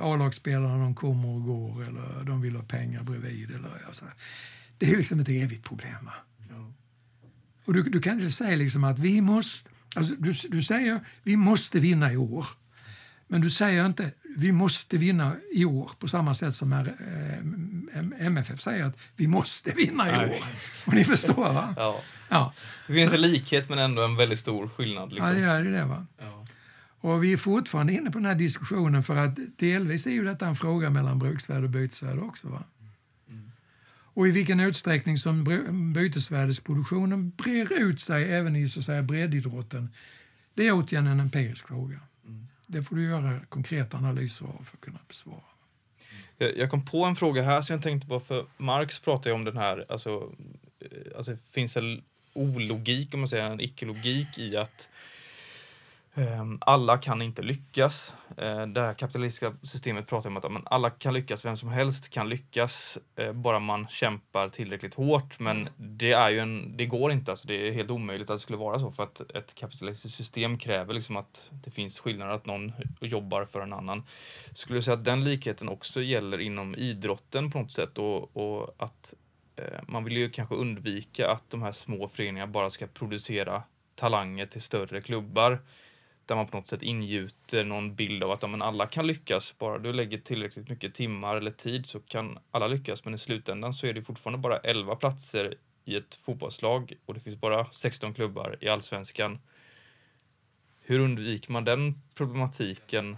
A-lagsspelarna 0.00 0.78
de 0.78 0.94
kommer 0.94 1.28
och 1.28 1.44
går 1.44 1.82
eller 1.82 2.24
de 2.24 2.40
vill 2.40 2.56
ha 2.56 2.62
pengar 2.62 3.02
bredvid. 3.02 3.50
Eller, 3.50 3.70
ja, 3.86 3.92
sådär. 3.92 4.14
Det 4.78 4.90
är 4.90 4.96
liksom 4.96 5.20
ett 5.20 5.28
evigt 5.28 5.64
problem. 5.64 6.04
Va? 6.04 6.14
Ja. 6.50 6.72
Och 7.64 7.74
du, 7.74 7.82
du 7.82 8.00
kan 8.00 8.20
inte 8.20 8.32
säga 8.32 8.56
liksom 8.56 8.84
att 8.84 8.98
vi 8.98 9.20
måste, 9.20 9.70
alltså 9.94 10.14
du, 10.14 10.32
du 10.48 10.62
säger 10.62 11.00
vi 11.22 11.36
måste 11.36 11.80
vinna 11.80 12.12
i 12.12 12.16
år. 12.16 12.46
Men 13.26 13.40
du 13.40 13.50
säger 13.50 13.86
inte 13.86 14.10
vi 14.38 14.52
måste 14.52 14.96
vinna 14.96 15.32
i 15.52 15.64
år 15.64 15.90
på 15.98 16.08
samma 16.08 16.34
sätt 16.34 16.54
som 16.54 16.72
är, 16.72 16.86
eh, 16.86 18.26
MFF 18.26 18.60
säger 18.60 18.84
att 18.84 18.98
vi 19.16 19.26
måste 19.26 19.72
vinna 19.72 20.08
i 20.08 20.12
Nej. 20.12 20.30
år. 20.30 20.46
Och 20.86 20.94
ni 20.94 21.04
förstår 21.04 21.52
va? 21.52 21.74
Ja. 21.76 22.00
ja. 22.28 22.52
Det 22.86 22.92
finns 22.92 23.10
Så, 23.10 23.16
en 23.16 23.22
likhet 23.22 23.68
men 23.68 23.78
ändå 23.78 24.02
en 24.02 24.16
väldigt 24.16 24.38
stor 24.38 24.68
skillnad. 24.68 25.12
Liksom. 25.12 25.28
Ja, 25.28 25.34
det 25.34 25.40
gör 25.40 25.64
det. 25.64 25.84
Va? 25.84 26.06
Ja. 26.18 26.46
Och 27.00 27.24
vi 27.24 27.32
är 27.32 27.36
fortfarande 27.36 27.92
inne 27.92 28.10
på 28.10 28.18
den 28.18 28.26
här 28.26 28.34
diskussionen 28.34 29.02
för 29.02 29.16
att 29.16 29.38
delvis 29.56 30.06
är 30.06 30.10
ju 30.10 30.24
detta 30.24 30.46
en 30.46 30.56
fråga 30.56 30.90
mellan 30.90 31.18
bruksvärde 31.18 31.64
och 31.64 31.70
bytesvärde 31.70 32.20
också. 32.20 32.48
Va? 32.48 32.62
Mm. 33.28 33.50
Och 34.14 34.28
i 34.28 34.30
vilken 34.30 34.60
utsträckning 34.60 35.18
som 35.18 35.44
bytesvärdesproduktionen 35.94 37.30
brer 37.30 37.72
ut 37.72 38.00
sig 38.00 38.32
även 38.32 38.56
i 38.56 38.68
så 38.68 38.80
att 38.80 38.86
säga, 38.86 39.02
breddidrotten, 39.02 39.88
det 40.54 40.66
är 40.66 40.72
återigen 40.72 41.06
en 41.06 41.20
empirisk 41.20 41.68
fråga. 41.68 42.00
Det 42.70 42.82
får 42.82 42.96
du 42.96 43.04
göra 43.04 43.40
konkreta 43.48 43.96
analyser 43.96 44.44
av 44.46 44.64
för 44.64 44.76
att 44.76 44.80
kunna 44.80 44.98
besvara. 45.08 45.40
Jag 46.38 46.70
kom 46.70 46.84
på 46.84 47.04
en 47.04 47.16
fråga 47.16 47.42
här 47.42 47.62
som 47.62 47.74
jag 47.74 47.82
tänkte 47.82 48.08
på, 48.08 48.20
för 48.20 48.46
Marx 48.56 49.00
pratar 49.00 49.30
ju 49.30 49.34
om 49.34 49.44
den 49.44 49.56
här, 49.56 49.86
alltså, 49.88 50.32
alltså 51.16 51.32
det 51.32 51.38
finns 51.52 51.76
en 51.76 52.02
ologik, 52.32 53.14
om 53.14 53.20
man 53.20 53.28
säger 53.28 53.44
en 53.44 53.60
icke-logik 53.60 54.38
i 54.38 54.56
att 54.56 54.88
Ehm, 54.97 54.97
alla 56.60 56.98
kan 56.98 57.22
inte 57.22 57.42
lyckas. 57.42 58.14
Eh, 58.36 58.66
det 58.66 58.80
här 58.80 58.94
kapitalistiska 58.94 59.54
systemet 59.62 60.06
pratar 60.06 60.30
om 60.30 60.36
att 60.36 60.62
alla 60.64 60.90
kan 60.90 61.14
lyckas, 61.14 61.44
vem 61.44 61.56
som 61.56 61.68
helst 61.68 62.08
kan 62.08 62.28
lyckas, 62.28 62.98
eh, 63.16 63.32
bara 63.32 63.58
man 63.58 63.88
kämpar 63.88 64.48
tillräckligt 64.48 64.94
hårt. 64.94 65.40
Men 65.40 65.56
mm. 65.60 65.72
det, 65.76 66.12
är 66.12 66.30
ju 66.30 66.38
en, 66.38 66.76
det 66.76 66.86
går 66.86 67.12
inte, 67.12 67.30
alltså 67.30 67.46
det 67.46 67.68
är 67.68 67.72
helt 67.72 67.90
omöjligt 67.90 68.30
att 68.30 68.36
det 68.36 68.40
skulle 68.40 68.58
vara 68.58 68.78
så 68.78 68.90
för 68.90 69.02
att 69.02 69.20
ett 69.20 69.54
kapitalistiskt 69.54 70.16
system 70.16 70.58
kräver 70.58 70.94
liksom 70.94 71.16
att 71.16 71.42
det 71.50 71.70
finns 71.70 71.98
skillnader, 71.98 72.32
att 72.32 72.46
någon 72.46 72.72
jobbar 73.00 73.44
för 73.44 73.60
en 73.60 73.72
annan. 73.72 74.02
Skulle 74.52 74.76
jag 74.76 74.84
säga 74.84 74.96
att 74.96 75.04
den 75.04 75.24
likheten 75.24 75.68
också 75.68 76.02
gäller 76.02 76.38
inom 76.38 76.74
idrotten 76.74 77.50
på 77.50 77.58
något 77.58 77.72
sätt 77.72 77.98
och, 77.98 78.36
och 78.36 78.74
att 78.78 79.14
eh, 79.56 79.80
man 79.88 80.04
vill 80.04 80.16
ju 80.16 80.30
kanske 80.30 80.54
undvika 80.54 81.30
att 81.30 81.50
de 81.50 81.62
här 81.62 81.72
små 81.72 82.08
föreningarna 82.08 82.52
bara 82.52 82.70
ska 82.70 82.86
producera 82.86 83.62
talanger 83.94 84.46
till 84.46 84.62
större 84.62 85.00
klubbar 85.00 85.60
där 86.28 86.36
man 86.36 86.46
på 86.46 86.56
något 86.56 86.68
sätt 86.68 86.82
ingjuter 86.82 87.64
någon 87.64 87.94
bild 87.94 88.24
av 88.24 88.30
att 88.30 88.42
ja, 88.42 88.48
men 88.48 88.62
alla 88.62 88.86
kan 88.86 89.06
lyckas. 89.06 89.58
Bara 89.58 89.78
du 89.78 89.92
lägger 89.92 90.18
tillräckligt 90.18 90.68
mycket 90.68 90.94
timmar 90.94 91.36
eller 91.36 91.50
tid 91.50 91.86
så 91.86 92.00
kan 92.00 92.38
alla 92.50 92.66
lyckas. 92.66 93.04
Men 93.04 93.14
i 93.14 93.18
slutändan 93.18 93.74
så 93.74 93.86
är 93.86 93.94
det 93.94 94.02
fortfarande 94.02 94.38
bara 94.38 94.58
11 94.58 94.96
platser 94.96 95.54
i 95.84 95.96
ett 95.96 96.14
fotbollslag 96.14 96.92
och 97.06 97.14
det 97.14 97.20
finns 97.20 97.40
bara 97.40 97.66
16 97.72 98.14
klubbar 98.14 98.56
i 98.60 98.68
allsvenskan. 98.68 99.38
Hur 100.82 100.98
undviker 100.98 101.52
man 101.52 101.64
den 101.64 102.02
problematiken? 102.14 103.16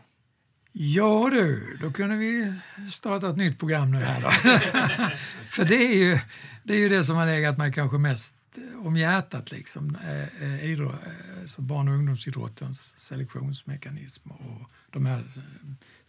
Ja 0.73 1.29
du, 1.33 1.79
då 1.83 1.91
kunde 1.93 2.17
vi 2.17 2.55
starta 2.93 3.31
ett 3.31 3.37
nytt 3.37 3.59
program 3.59 3.91
nu 3.91 3.99
här 3.99 4.21
då. 4.21 4.31
För 5.51 5.65
det 5.65 5.75
är, 5.75 5.95
ju, 5.95 6.19
det 6.65 6.75
är 6.75 6.79
ju 6.79 6.89
det 6.89 7.05
som 7.05 7.17
har 7.17 7.27
legat 7.27 7.59
mig 7.59 7.73
kanske 7.73 7.99
mest 7.99 8.35
om 8.85 8.97
hjärtat, 8.97 9.51
liksom, 9.51 9.97
eh, 9.97 10.43
eh, 10.43 10.65
idrott, 10.65 10.95
eh, 10.95 11.47
så 11.47 11.63
barn 11.63 11.89
och 11.89 11.95
ungdomsidrottens 11.95 12.95
selektionsmekanismer 12.99 14.35
och 14.35 14.71
de 14.91 15.07
här 15.07 15.25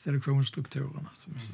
selektionsstrukturerna. 0.03 1.09
Som, 1.15 1.33
mm. 1.33 1.45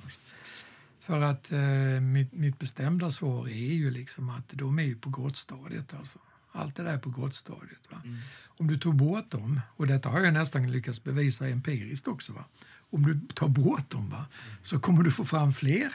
För 0.99 1.21
att 1.21 1.51
eh, 1.51 2.01
mitt, 2.01 2.33
mitt 2.33 2.59
bestämda 2.59 3.11
svar 3.11 3.47
är 3.47 3.73
ju 3.73 3.91
liksom 3.91 4.29
att 4.29 4.49
de 4.49 4.79
är 4.79 4.83
ju 4.83 4.95
på 4.95 5.09
grottstadiet. 5.09 5.93
Alltså. 5.93 6.19
Allt 6.51 6.75
det 6.75 6.83
där 6.83 6.93
är 6.93 6.97
på 6.97 7.09
grottstadiet. 7.09 7.91
Va? 7.91 8.01
Mm. 8.05 8.17
Om 8.45 8.67
du 8.67 8.77
tog 8.77 8.95
bort 8.95 9.31
dem, 9.31 9.61
och 9.75 9.87
detta 9.87 10.09
har 10.09 10.19
jag 10.19 10.33
nästan 10.33 10.71
lyckats 10.71 11.03
bevisa 11.03 11.47
empiriskt 11.47 12.07
också. 12.07 12.33
Va? 12.33 12.45
Om 12.89 13.05
du 13.05 13.33
tar 13.33 13.47
bort 13.47 13.89
dem 13.89 14.09
va? 14.09 14.17
Mm. 14.17 14.57
så 14.63 14.79
kommer 14.79 15.03
du 15.03 15.11
få 15.11 15.25
fram 15.25 15.53
fler 15.53 15.91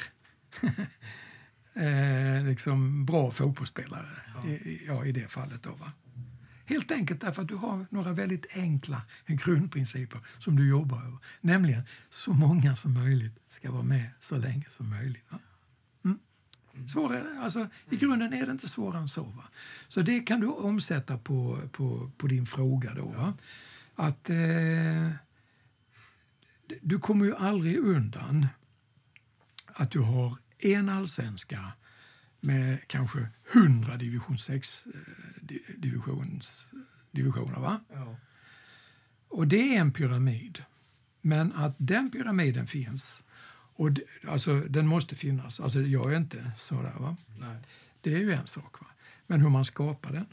eh, 1.75 2.45
liksom 2.45 3.07
bra 3.07 3.31
fotbollsspelare 3.31 4.09
ja. 4.35 4.49
I, 4.51 4.83
ja, 4.87 5.05
i 5.05 5.13
det 5.13 5.29
fallet. 5.29 5.63
Då, 5.63 5.71
va? 5.71 5.93
Helt 6.65 6.91
enkelt 6.91 7.21
därför 7.21 7.43
att 7.43 7.49
du 7.49 7.55
har 7.55 7.87
några 7.91 8.13
väldigt 8.13 8.47
enkla 8.55 9.03
grundprinciper 9.27 10.21
som 10.39 10.57
du 10.57 10.69
jobbar 10.69 10.99
över. 10.99 11.19
Nämligen, 11.41 11.83
så 12.11 12.33
många 12.33 12.77
som 12.77 12.95
möjligt 12.95 13.39
ska 13.49 13.71
vara 13.71 13.83
med 13.83 14.11
så 14.21 14.37
länge 14.37 14.67
som 14.71 14.91
möjligt. 14.91 15.25
Va? 15.29 15.39
Mm. 16.05 16.19
Svårare, 16.89 17.41
alltså, 17.41 17.69
I 17.91 17.97
grunden 17.97 18.33
är 18.33 18.47
det 18.47 18.53
inte 18.53 18.69
svårare 18.69 19.01
än 19.01 19.09
så. 19.09 19.23
Va? 19.23 19.45
Så 19.89 20.01
det 20.03 20.21
kan 20.21 20.41
du 20.41 20.47
omsätta 20.47 21.19
på, 21.19 21.61
på, 21.73 22.11
på 22.17 22.27
din 22.27 22.47
fråga. 22.47 22.95
då. 22.95 23.05
Va? 23.05 23.35
Att 23.95 24.31
eh, 24.31 25.11
Du 26.81 26.99
kommer 26.99 27.25
ju 27.25 27.37
aldrig 27.37 27.79
undan 27.79 28.47
att 29.75 29.91
du 29.91 29.99
har 29.99 30.37
en 30.65 30.89
allsvenska 30.89 31.73
med 32.41 32.89
kanske 32.89 33.29
100 33.53 33.97
division 33.97 34.39
6 34.39 34.83
eh, 34.87 34.93
divisions, 35.77 36.67
divisioner. 37.11 37.61
Va? 37.61 37.81
Ja. 37.93 38.17
Och 39.29 39.49
det 39.49 39.77
är 39.77 39.81
en 39.81 39.93
pyramid. 39.93 40.65
Men 41.21 41.53
att 41.53 41.75
den 41.79 42.11
pyramiden 42.11 42.67
finns, 42.67 43.23
och 43.75 43.93
det, 43.93 44.03
alltså 44.29 44.61
den 44.61 44.87
måste 44.87 45.17
finnas, 45.17 45.61
alltså 45.61 45.81
jag 45.81 46.13
är 46.13 46.17
inte 46.17 46.53
sådär. 46.59 46.95
Va? 46.99 47.17
Nej. 47.39 47.57
Det 48.01 48.15
är 48.15 48.19
ju 48.19 48.33
en 48.33 48.47
sak. 48.47 48.81
Va? 48.81 48.87
Men 49.27 49.41
hur 49.41 49.49
man 49.49 49.65
skapar 49.65 50.13
den 50.13 50.27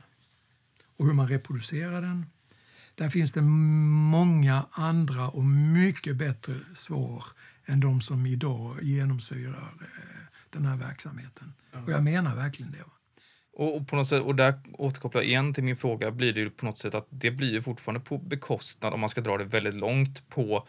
och 0.98 1.06
hur 1.06 1.14
man 1.14 1.28
reproducerar 1.28 2.02
den. 2.02 2.26
Där 2.96 3.10
finns 3.10 3.32
det 3.32 3.42
många 3.42 4.66
andra 4.72 5.30
och 5.30 5.46
mycket 5.46 6.16
bättre 6.16 6.56
svar 6.76 7.24
än 7.66 7.80
de 7.80 8.02
som 8.02 8.26
idag 8.26 8.84
genomsyrar 8.84 9.74
eh, 9.82 10.19
den 10.52 10.66
här 10.66 10.78
verksamheten. 10.78 11.54
Mm. 11.74 11.86
Och 11.86 11.92
jag 11.92 12.04
menar 12.04 12.36
verkligen 12.36 12.72
det. 12.72 12.84
Och, 13.54 13.88
på 13.88 13.96
något 13.96 14.08
sätt, 14.08 14.24
och 14.24 14.36
där 14.36 14.60
återkopplar 14.74 15.22
jag 15.22 15.30
igen 15.30 15.54
till 15.54 15.64
min 15.64 15.78
fråga, 15.78 16.12
blir 16.12 16.34
det 16.34 16.40
ju 16.40 16.50
på 16.50 16.66
något 16.66 16.80
sätt 16.80 16.96
att 16.96 17.08
det 17.10 17.32
blir 17.32 17.52
ju 17.52 17.62
fortfarande 17.62 18.00
på 18.00 18.18
bekostnad, 18.18 18.94
om 18.94 19.00
man 19.00 19.10
ska 19.10 19.22
dra 19.22 19.38
det 19.38 19.44
väldigt 19.44 19.74
långt, 19.74 20.30
på 20.30 20.68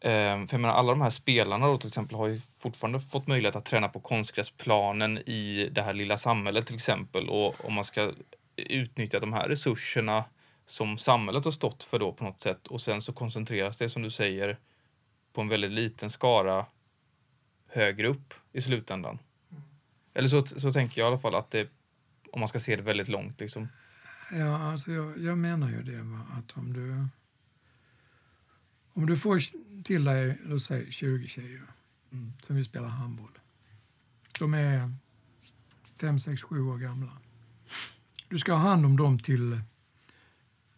eh, 0.00 0.10
för 0.46 0.48
jag 0.50 0.60
menar, 0.60 0.74
alla 0.74 0.90
de 0.90 1.00
här 1.00 1.10
spelarna 1.10 1.66
då 1.66 1.78
till 1.78 1.88
exempel 1.88 2.16
har 2.16 2.26
ju 2.26 2.40
fortfarande 2.60 3.00
fått 3.00 3.26
möjlighet 3.26 3.56
att 3.56 3.64
träna 3.64 3.88
på 3.88 4.00
konstgräsplanen 4.00 5.18
i 5.18 5.68
det 5.72 5.82
här 5.82 5.94
lilla 5.94 6.18
samhället 6.18 6.66
till 6.66 6.76
exempel. 6.76 7.28
Och 7.28 7.64
om 7.64 7.74
man 7.74 7.84
ska 7.84 8.12
utnyttja 8.56 9.20
de 9.20 9.32
här 9.32 9.48
resurserna 9.48 10.24
som 10.66 10.98
samhället 10.98 11.44
har 11.44 11.52
stått 11.52 11.82
för 11.82 11.98
då 11.98 12.12
på 12.12 12.24
något 12.24 12.42
sätt 12.42 12.66
och 12.66 12.80
sen 12.80 13.02
så 13.02 13.12
koncentreras 13.12 13.78
det 13.78 13.88
som 13.88 14.02
du 14.02 14.10
säger 14.10 14.58
på 15.32 15.40
en 15.40 15.48
väldigt 15.48 15.70
liten 15.70 16.10
skara 16.10 16.66
högre 17.76 18.08
upp 18.08 18.34
i 18.52 18.60
slutändan. 18.60 19.18
Mm. 19.50 19.62
Eller 20.14 20.28
så, 20.28 20.46
så 20.46 20.72
tänker 20.72 21.00
jag 21.00 21.06
i 21.06 21.08
alla 21.08 21.18
fall 21.18 21.34
att 21.34 21.50
det, 21.50 21.68
om 22.32 22.40
man 22.40 22.48
ska 22.48 22.58
se 22.58 22.76
det 22.76 22.82
väldigt 22.82 23.08
långt. 23.08 23.40
Liksom. 23.40 23.68
Ja, 24.32 24.56
alltså 24.56 24.92
jag, 24.92 25.18
jag 25.18 25.38
menar 25.38 25.70
ju 25.70 25.82
det, 25.82 26.02
va? 26.02 26.20
att 26.38 26.56
om 26.56 26.72
du, 26.72 27.08
om 28.92 29.06
du 29.06 29.16
får 29.16 29.40
till 29.82 30.04
dig, 30.04 30.38
låt 30.44 30.62
säga 30.62 30.90
20 30.90 31.26
tjejer 31.26 31.62
mm. 32.12 32.32
som 32.46 32.56
vill 32.56 32.64
spela 32.64 32.88
handboll. 32.88 33.38
De 34.38 34.54
är 34.54 34.92
5, 36.00 36.20
6, 36.20 36.42
7 36.42 36.60
år 36.60 36.78
gamla. 36.78 37.12
Du 38.28 38.38
ska 38.38 38.52
ha 38.52 38.58
hand 38.58 38.86
om 38.86 38.96
dem 38.96 39.18
till 39.18 39.60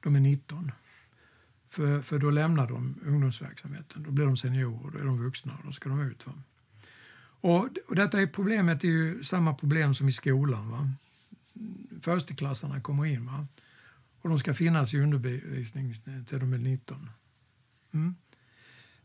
de 0.01 0.17
är 0.17 0.21
19. 0.21 0.73
För, 1.69 2.03
för 2.03 2.19
då 2.19 2.31
lämnar 2.31 2.67
de 2.67 2.95
ungdomsverksamheten. 3.05 4.03
Då 4.03 4.11
blir 4.11 4.27
de 4.27 4.37
seniorer, 4.37 4.91
då 4.91 4.99
är 4.99 5.05
de 5.05 5.25
vuxna 5.25 5.53
och 5.59 5.67
då 5.67 5.73
ska 5.73 5.89
de 5.89 6.01
ut. 6.01 6.27
Va? 6.27 6.33
Och, 7.41 7.69
och 7.89 7.95
detta 7.95 8.21
är 8.21 8.27
problemet 8.27 8.85
är 8.85 8.89
ju 8.89 9.25
samma 9.25 9.55
problem 9.55 9.95
som 9.95 10.09
i 10.09 10.13
skolan. 10.13 10.71
Va? 10.71 10.91
Försteklassarna 12.01 12.81
kommer 12.81 13.07
in 13.07 13.27
va? 13.27 13.47
och 14.21 14.29
de 14.29 14.39
ska 14.39 14.55
finnas 14.55 14.95
i 14.95 15.01
undervisning 15.01 15.95
till 16.27 16.39
de 16.39 16.53
är 16.53 16.59
19. 16.59 17.11
Mm. 17.93 18.15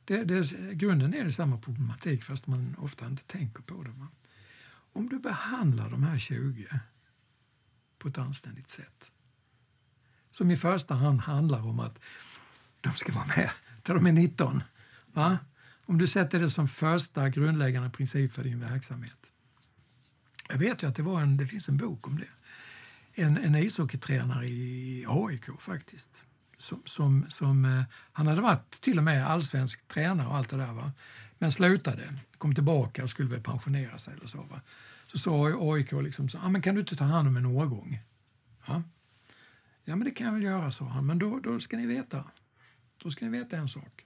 Det, 0.06 0.24
det, 0.24 0.74
grunden 0.74 1.14
är 1.14 1.24
det 1.24 1.32
samma 1.32 1.58
problematik 1.58 2.24
fast 2.24 2.48
man 2.48 2.76
ofta 2.80 3.06
inte 3.06 3.24
tänker 3.24 3.62
på 3.62 3.84
det. 3.84 3.90
Va? 3.90 4.08
Om 4.94 5.10
du 5.10 5.20
behandlar 5.20 5.90
de 5.90 6.04
här 6.04 6.18
20 6.18 6.68
på 8.00 8.08
ett 8.08 8.18
anständigt 8.18 8.70
sätt 8.70 9.12
som 10.32 10.52
i 10.52 10.58
första 10.58 10.94
hand 10.94 11.20
handlar 11.22 11.68
om 11.68 11.80
att 11.80 12.00
de 12.82 12.94
ska 12.94 13.12
vara 13.12 13.26
med 13.26 13.50
till 13.84 13.94
de 13.94 14.08
är 14.08 14.12
19. 14.12 14.64
Va? 15.06 15.38
Om 15.86 15.98
du 15.98 16.08
sätter 16.08 16.40
det 16.40 16.50
som 16.50 16.68
första 16.68 17.30
grundläggande 17.30 17.90
princip 17.90 18.32
för 18.32 18.44
din 18.44 18.60
verksamhet. 18.60 19.18
Jag 20.50 20.58
vet 20.58 20.84
ju 20.84 20.88
att 20.88 20.96
det, 20.96 21.04
var 21.04 21.22
en, 21.22 21.38
det 21.38 21.48
finns 21.48 21.68
en 21.68 21.78
bok 21.78 22.08
om 22.08 22.18
det. 22.20 22.28
En, 23.22 23.38
en 23.38 23.56
ishockeytränare 23.56 24.48
i 24.48 25.06
AIK 25.08 25.46
faktiskt. 25.60 26.10
Som, 26.58 26.82
som, 26.86 27.26
som, 27.30 27.66
eh, 27.66 27.84
han 28.12 28.28
hade 28.28 28.42
varit 28.42 28.82
till 28.82 28.98
och 28.98 29.04
med 29.04 29.28
allsvensk 29.28 29.88
tränare 29.88 30.28
och 30.28 30.36
allt 30.36 30.50
det 30.50 30.58
där. 30.58 30.74
Va? 30.74 30.92
Men 31.38 31.52
slutade, 31.52 32.14
kom 32.38 32.56
tillbaka 32.56 33.04
och 33.04 33.10
skulle 33.10 33.30
väl 33.30 33.42
pensionera 33.42 34.00
sig 34.00 34.14
eller 34.14 34.28
så. 34.28 34.42
Va? 34.42 34.62
Så 35.12 35.18
sa 35.18 35.48
AIK 35.74 35.92
liksom 35.92 36.30
så, 36.30 36.38
ah, 36.38 36.50
men 36.50 36.62
kan 36.62 36.76
du 36.76 36.82
inte 36.82 36.96
ta 36.96 37.04
hand 37.04 37.28
om 37.28 37.38
en 37.38 37.46
årgång? 37.46 38.00
Ja? 38.68 38.84
ja, 39.84 39.96
men 39.96 40.06
det 40.06 40.12
kan 40.12 40.28
jag 40.28 40.34
väl 40.34 40.44
göra, 40.44 40.72
sa 40.72 40.86
han. 40.86 41.06
Men 41.06 41.20
då, 41.20 41.40
då 41.40 41.60
ska 41.60 41.78
ni 41.78 41.86
veta, 41.86 42.24
då 43.04 43.12
ska 43.12 43.26
ni 43.26 43.32
veta 43.32 43.58
en 43.58 43.70
sak. 43.70 44.06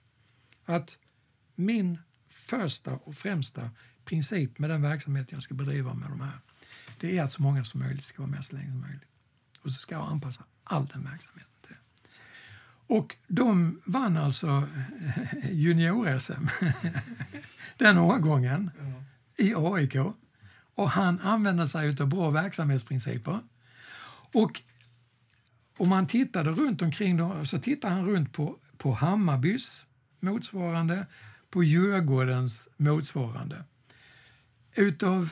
Att 0.64 0.98
min 1.58 1.98
första 2.28 2.92
och 2.92 3.14
främsta 3.14 3.70
princip 4.04 4.58
med 4.58 4.70
den 4.70 4.82
verksamhet 4.82 5.32
jag 5.32 5.42
ska 5.42 5.54
bedriva 5.54 5.94
med 5.94 6.10
de 6.10 6.20
här, 6.20 6.38
det 7.00 7.18
är 7.18 7.22
att 7.22 7.32
så 7.32 7.42
många 7.42 7.64
som 7.64 7.80
möjligt 7.80 8.04
ska 8.04 8.22
vara 8.22 8.30
med 8.30 8.44
så 8.44 8.56
länge 8.56 8.70
som 8.70 8.80
möjligt. 8.80 9.08
Och 9.62 9.72
så 9.72 9.80
ska 9.80 9.94
jag 9.94 10.08
anpassa 10.08 10.44
all 10.64 10.86
den 10.86 11.04
verksamheten 11.04 11.52
till 11.62 11.74
det. 11.74 12.08
Och 12.94 13.16
de 13.26 13.80
vann 13.84 14.16
alltså 14.16 14.68
junior-SM 15.50 16.48
den 17.76 17.98
årgången 17.98 18.70
i 19.36 19.54
AIK. 19.56 19.96
Och 20.74 20.90
han 20.90 21.20
använde 21.20 21.66
sig 21.66 21.88
av 22.00 22.06
bra 22.06 22.30
verksamhetsprinciper. 22.30 23.40
Och 24.32 24.62
om 25.76 25.88
man 25.88 26.06
tittade 26.06 26.50
runt 26.50 26.82
omkring 26.82 27.16
då, 27.16 27.44
så 27.44 27.58
tittade 27.58 27.94
han 27.94 28.06
runt 28.06 28.32
på, 28.32 28.56
på 28.76 28.92
Hammarbys 28.92 29.84
motsvarande, 30.20 31.06
på 31.50 31.64
Djurgårdens 31.64 32.68
motsvarande. 32.76 33.64
Utav 34.74 35.28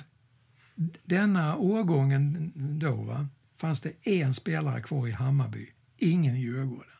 denna 1.04 1.56
årgången 1.56 2.52
då 2.54 2.94
va, 2.94 3.28
fanns 3.56 3.80
det 3.80 3.92
en 4.02 4.34
spelare 4.34 4.82
kvar 4.82 5.08
i 5.08 5.10
Hammarby, 5.10 5.68
ingen 5.96 6.36
i 6.36 6.40
Djurgården. 6.40 6.90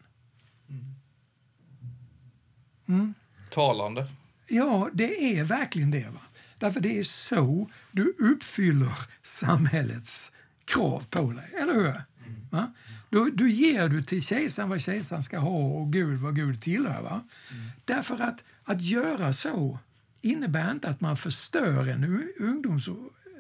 Mm. 2.89 3.15
Talande. 3.51 4.07
Ja, 4.47 4.91
det 4.93 5.39
är 5.39 5.45
verkligen 5.45 5.91
det. 5.91 6.09
Va? 6.09 6.21
Därför 6.59 6.81
det 6.81 6.99
är 6.99 7.05
så 7.05 7.71
du 7.93 8.15
uppfyller 8.19 8.99
samhällets 9.23 10.33
krav 10.65 11.05
på 11.11 11.33
dig, 11.33 11.51
eller 11.61 11.75
hur? 11.75 11.87
Mm. 11.87 12.49
Va? 12.51 12.73
Då, 13.11 13.29
då 13.35 13.47
ger 13.47 13.89
du 13.89 14.03
till 14.03 14.23
kejsaren 14.23 14.69
vad 14.69 14.81
kejsaren 14.81 15.23
ska 15.23 15.39
ha 15.39 15.59
och 15.59 15.93
Gud 15.93 16.21
vad 16.21 16.37
Gud 16.37 16.63
tillhör. 16.63 17.03
Va? 17.03 17.25
Mm. 17.51 17.67
Därför 17.85 18.23
att, 18.23 18.45
att 18.67 18.83
göra 18.83 19.33
så 19.33 19.79
innebär 20.23 20.71
inte 20.71 20.89
att 20.89 21.01
man 21.01 21.17
förstör 21.17 21.89
en 21.89 22.31
ungdoms 22.39 22.89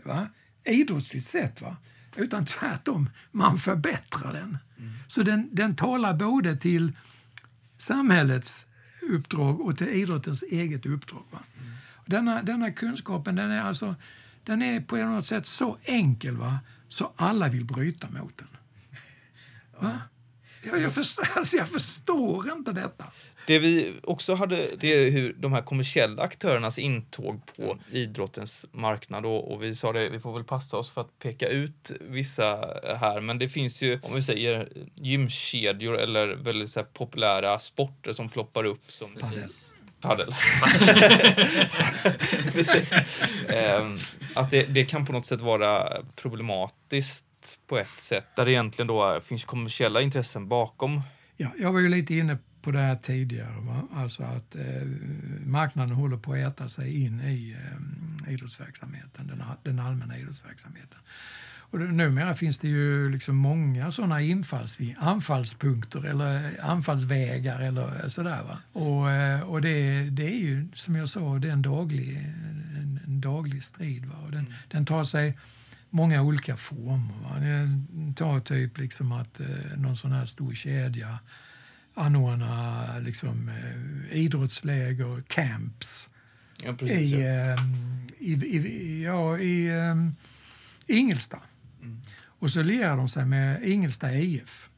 va? 0.04 0.28
idrottsligt 0.64 1.26
sett. 1.26 1.60
Va? 1.60 1.76
Utan 2.16 2.46
tvärtom, 2.46 3.10
man 3.30 3.58
förbättrar 3.58 4.32
den. 4.32 4.58
Mm. 4.78 4.92
Så 5.08 5.22
den, 5.22 5.48
den 5.52 5.76
talar 5.76 6.14
både 6.14 6.56
till 6.56 6.92
samhällets 7.78 8.66
uppdrag 9.02 9.60
och 9.60 9.78
till 9.78 9.88
idrottens 9.88 10.42
eget 10.42 10.86
uppdrag. 10.86 11.24
Va? 11.30 11.42
Mm. 11.60 11.72
Denna, 12.06 12.42
denna 12.42 12.70
kunskapen 12.70 13.36
den 13.36 13.50
är, 13.50 13.60
alltså, 13.60 13.94
den 14.44 14.62
är 14.62 14.80
på 14.80 14.96
något 14.96 15.26
sätt 15.26 15.46
så 15.46 15.78
enkel 15.82 16.36
va? 16.36 16.58
så 16.88 17.12
alla 17.16 17.48
vill 17.48 17.64
bryta 17.64 18.10
mot 18.10 18.38
den. 18.38 18.48
Va? 19.80 20.00
Jag, 20.62 20.80
jag, 20.80 20.94
förstår, 20.94 21.28
alltså 21.36 21.56
jag 21.56 21.68
förstår 21.68 22.52
inte 22.52 22.72
detta. 22.72 23.04
Det 23.46 23.58
vi 23.58 23.92
också 24.02 24.34
hade, 24.34 24.76
det 24.76 24.94
är 24.94 25.10
hur 25.10 25.32
de 25.32 25.52
här 25.52 25.62
kommersiella 25.62 26.22
aktörernas 26.22 26.78
intåg 26.78 27.40
på 27.56 27.78
idrottens 27.90 28.66
marknad 28.72 29.26
och, 29.26 29.52
och, 29.52 29.62
vi 29.62 29.74
sa 29.74 29.92
det, 29.92 30.08
vi 30.08 30.20
får 30.20 30.32
väl 30.32 30.44
passa 30.44 30.76
oss 30.76 30.90
för 30.90 31.00
att 31.00 31.18
peka 31.18 31.48
ut 31.48 31.90
vissa 32.00 32.44
här, 33.00 33.20
men 33.20 33.38
det 33.38 33.48
finns 33.48 33.82
ju, 33.82 33.98
om 34.02 34.14
vi 34.14 34.22
säger 34.22 34.68
gymkedjor 34.94 35.98
eller 35.98 36.28
väldigt 36.28 36.70
så 36.70 36.84
populära 36.84 37.58
sporter 37.58 38.12
som 38.12 38.28
ploppar 38.28 38.64
upp 38.64 38.92
som 38.92 39.14
Precis. 39.20 39.70
Padel. 40.00 40.34
um, 43.80 43.98
att 44.34 44.50
det, 44.50 44.74
det 44.74 44.84
kan 44.84 45.06
på 45.06 45.12
något 45.12 45.26
sätt 45.26 45.40
vara 45.40 46.02
problematiskt 46.16 47.24
på 47.66 47.78
ett 47.78 47.98
sätt, 47.98 48.26
där 48.36 48.44
det 48.44 48.52
egentligen 48.52 48.86
då 48.86 49.20
finns 49.20 49.44
kommersiella 49.44 50.00
intressen 50.00 50.48
bakom. 50.48 51.02
Ja, 51.36 51.48
jag 51.58 51.72
var 51.72 51.80
ju 51.80 51.88
lite 51.88 52.14
inne 52.14 52.38
på 52.66 52.72
det 52.72 52.78
här 52.78 52.96
tidigare, 52.96 53.60
va? 53.60 53.82
alltså 53.94 54.22
att 54.22 54.56
eh, 54.56 54.82
marknaden 55.46 55.96
håller 55.96 56.16
på 56.16 56.32
att 56.32 56.38
äta 56.38 56.68
sig 56.68 57.02
in 57.04 57.20
i 57.20 57.56
eh, 58.26 58.32
idrottsverksamheten, 58.32 59.26
den, 59.26 59.42
den 59.62 59.78
allmänna 59.78 60.18
idrottsverksamheten. 60.18 60.98
Och 61.70 61.80
numera 61.80 62.34
finns 62.34 62.58
det 62.58 62.68
ju 62.68 63.10
liksom 63.10 63.36
många 63.36 63.92
sådana 63.92 64.20
infalls, 64.20 64.78
anfallspunkter 64.98 66.04
eller 66.06 66.60
anfallsvägar 66.62 67.60
eller 67.60 68.08
sådär. 68.08 68.42
Va? 68.42 68.80
Och, 68.80 69.10
eh, 69.10 69.40
och 69.40 69.60
det, 69.60 70.10
det 70.10 70.26
är 70.26 70.38
ju 70.38 70.68
som 70.74 70.96
jag 70.96 71.08
sa, 71.08 71.38
det 71.38 71.48
är 71.48 71.52
en 71.52 71.62
daglig, 71.62 72.16
en, 72.76 73.00
en 73.06 73.20
daglig 73.20 73.64
strid. 73.64 74.06
Va? 74.06 74.14
Och 74.24 74.30
den, 74.30 74.40
mm. 74.40 74.52
den 74.68 74.86
tar 74.86 75.04
sig 75.04 75.38
många 75.90 76.22
olika 76.22 76.56
former. 76.56 77.14
Va? 77.22 77.38
Det 77.40 78.14
tar 78.16 78.40
typ 78.40 78.78
liksom 78.78 79.12
att 79.12 79.40
eh, 79.40 79.46
någon 79.76 79.96
sån 79.96 80.12
här 80.12 80.26
stor 80.26 80.54
kedja 80.54 81.18
anordnar 81.96 83.00
liksom, 83.00 83.48
eh, 83.48 84.16
idrottsläger, 84.18 85.22
camps. 85.28 86.08
Ja, 86.62 86.72
precis, 86.72 87.12
i, 87.12 87.22
eh, 87.22 87.56
i, 88.18 88.32
i, 88.32 89.04
ja, 89.04 89.38
i 89.38 89.68
eh, 89.68 89.96
Ingelsta. 90.86 91.38
Mm. 91.82 92.00
Och 92.38 92.50
så 92.50 92.62
lierar 92.62 92.96
de 92.96 93.08
sig 93.08 93.26
med 93.26 93.68
Ingelsta 93.68 94.14
IF. 94.14 94.68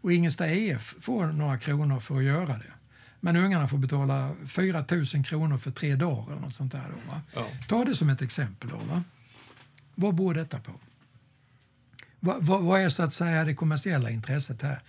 Och 0.00 0.12
Ingelsta 0.12 0.50
IF 0.50 0.94
får 1.00 1.26
några 1.26 1.58
kronor 1.58 2.00
för 2.00 2.16
att 2.16 2.24
göra 2.24 2.58
det. 2.58 2.72
Men 3.20 3.36
ungarna 3.36 3.68
får 3.68 3.78
betala 3.78 4.30
4 4.46 4.84
000 4.90 5.06
kronor 5.24 5.58
för 5.58 5.70
tre 5.70 5.96
dagar 5.96 6.32
eller 6.32 6.40
något 6.42 6.54
sånt 6.54 6.72
där. 6.72 6.84
Då, 6.90 7.20
ja. 7.34 7.46
Ta 7.68 7.84
det 7.84 7.94
som 7.94 8.08
ett 8.08 8.22
exempel. 8.22 8.70
Då, 8.70 8.76
va? 8.76 9.02
Vad 9.94 10.14
beror 10.14 10.34
detta 10.34 10.60
på? 10.60 10.72
Vad, 12.20 12.44
vad, 12.44 12.62
vad, 12.62 12.80
är 12.80 12.88
så 12.88 13.02
att 13.02 13.14
säga 13.14 13.44
det 13.44 13.54
kommersiella 13.54 14.10
intresset 14.10 14.62
här? 14.62 14.80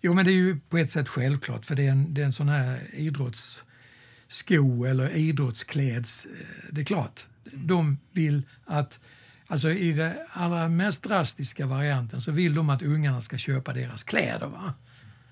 Jo, 0.00 0.14
men 0.14 0.24
det 0.24 0.30
är 0.30 0.34
ju 0.34 0.60
på 0.68 0.78
ett 0.78 0.92
sätt 0.92 1.08
självklart, 1.08 1.64
för 1.64 1.74
det 1.74 1.86
är 1.86 1.90
en, 1.90 2.14
det 2.14 2.20
är 2.20 2.26
en 2.26 2.32
sån 2.32 2.48
här 2.48 2.80
idrottssko 2.92 4.84
eller 4.84 5.16
idrottskläds... 5.16 6.26
Eh, 6.26 6.30
det 6.70 6.80
är 6.80 6.84
klart, 6.84 7.26
de 7.52 7.98
vill 8.12 8.42
att... 8.64 9.00
Alltså 9.48 9.70
i 9.70 9.92
den 9.92 10.12
allra 10.30 10.68
mest 10.68 11.02
drastiska 11.02 11.66
varianten 11.66 12.20
så 12.20 12.30
vill 12.30 12.54
de 12.54 12.70
att 12.70 12.82
ungarna 12.82 13.20
ska 13.20 13.38
köpa 13.38 13.72
deras 13.72 14.02
kläder. 14.02 14.46
Va? 14.46 14.74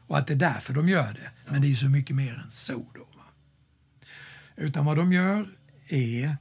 Och 0.06 0.18
att 0.18 0.26
det 0.26 0.34
är 0.34 0.38
därför 0.38 0.74
de 0.74 0.88
gör 0.88 1.12
det. 1.12 1.52
Men 1.52 1.60
det 1.60 1.66
är 1.66 1.68
ju 1.68 1.76
så 1.76 1.88
mycket 1.88 2.16
mer 2.16 2.42
än 2.44 2.50
så. 2.50 2.72
Då, 2.72 3.00
va? 3.00 3.24
Utan 4.56 4.84
vad 4.84 4.96
de 4.96 5.12
gör 5.12 5.46
är 5.88 6.36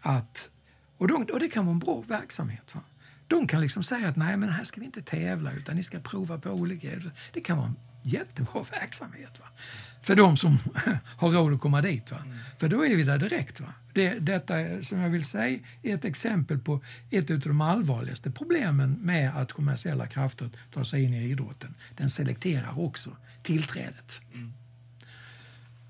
att 0.00 0.50
och, 0.98 1.08
de, 1.08 1.22
och 1.32 1.40
det 1.40 1.48
kan 1.48 1.66
vara 1.66 1.72
en 1.72 1.78
bra 1.78 2.04
verksamhet. 2.08 2.74
Va? 2.74 2.80
De 3.28 3.46
kan 3.46 3.60
liksom 3.60 3.82
säga 3.82 4.08
att 4.08 4.16
nej, 4.16 4.36
men 4.36 4.48
här 4.48 4.64
ska 4.64 4.80
vi 4.80 4.86
inte 4.86 5.02
tävla 5.02 5.52
utan 5.52 5.76
ni 5.76 5.82
ska 5.82 5.98
prova 5.98 6.38
på 6.38 6.50
olika... 6.50 6.88
Det 7.32 7.40
kan 7.40 7.56
vara 7.56 7.66
en 7.66 7.76
jättebra 8.02 8.64
verksamhet. 8.70 9.40
Va? 9.40 9.46
För 10.02 10.14
de 10.14 10.36
som 10.36 10.58
har 11.16 11.30
råd 11.30 11.54
att 11.54 11.60
komma 11.60 11.82
dit. 11.82 12.10
Va? 12.10 12.18
Mm. 12.24 12.38
För 12.58 12.68
då 12.68 12.86
är 12.86 12.96
vi 12.96 13.02
där 13.02 13.18
direkt. 13.18 13.60
Va? 13.60 13.74
Det, 13.92 14.18
detta 14.18 14.54
som 14.82 14.98
jag 14.98 15.10
vill 15.10 15.24
säga 15.24 15.58
är 15.82 15.94
ett 15.94 16.04
exempel 16.04 16.58
på 16.58 16.80
ett 17.10 17.30
av 17.30 17.38
de 17.38 17.60
allvarligaste 17.60 18.30
problemen 18.30 18.92
med 18.92 19.36
att 19.36 19.52
kommersiella 19.52 20.06
krafter 20.06 20.50
tar 20.72 20.84
sig 20.84 21.02
in 21.02 21.14
i 21.14 21.30
idrotten. 21.30 21.74
Den 21.96 22.10
selekterar 22.10 22.80
också 22.80 23.10
tillträdet. 23.42 24.20
Mm. 24.34 24.52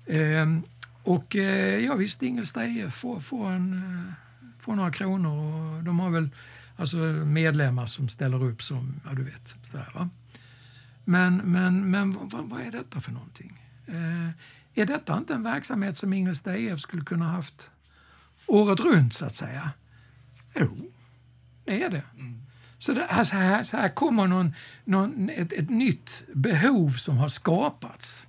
Ehm, 0.07 0.63
och 1.03 1.35
eh, 1.35 1.79
ja 1.85 1.95
visst, 1.95 2.23
Ingelsta 2.23 2.65
IF 2.65 2.93
får, 2.93 3.19
får 3.19 3.51
en 3.51 3.73
eh, 3.73 4.13
får 4.59 4.75
några 4.75 4.91
kronor. 4.91 5.77
Och 5.77 5.83
de 5.83 5.99
har 5.99 6.09
väl 6.09 6.29
alltså 6.77 6.97
medlemmar 7.25 7.85
som 7.85 8.09
ställer 8.09 8.43
upp 8.43 8.63
som, 8.63 9.01
ja 9.05 9.13
du 9.13 9.23
vet. 9.23 9.55
Sådär, 9.63 9.91
va? 9.95 10.09
Men, 11.03 11.37
men, 11.37 11.91
men 11.91 12.11
vad, 12.11 12.49
vad 12.49 12.61
är 12.61 12.71
detta 12.71 13.01
för 13.01 13.11
någonting? 13.11 13.63
Eh, 13.85 14.29
är 14.73 14.85
detta 14.85 15.17
inte 15.17 15.33
en 15.33 15.43
verksamhet 15.43 15.97
som 15.97 16.13
Ingelsta 16.13 16.57
IF 16.57 16.79
skulle 16.79 17.03
kunna 17.03 17.25
haft 17.25 17.69
året 18.45 18.79
runt 18.79 19.13
så 19.13 19.25
att 19.25 19.35
säga? 19.35 19.71
Jo, 20.55 20.91
det 21.65 21.83
är 21.83 21.89
det. 21.89 22.03
Mm. 22.15 22.41
Så, 22.77 22.93
det, 22.93 23.07
alltså 23.07 23.35
här, 23.35 23.63
så 23.63 23.77
här 23.77 23.89
kommer 23.89 24.27
någon, 24.27 24.53
någon, 24.83 25.29
ett, 25.29 25.53
ett 25.53 25.69
nytt 25.69 26.09
behov 26.33 26.89
som 26.89 27.17
har 27.17 27.29
skapats. 27.29 28.27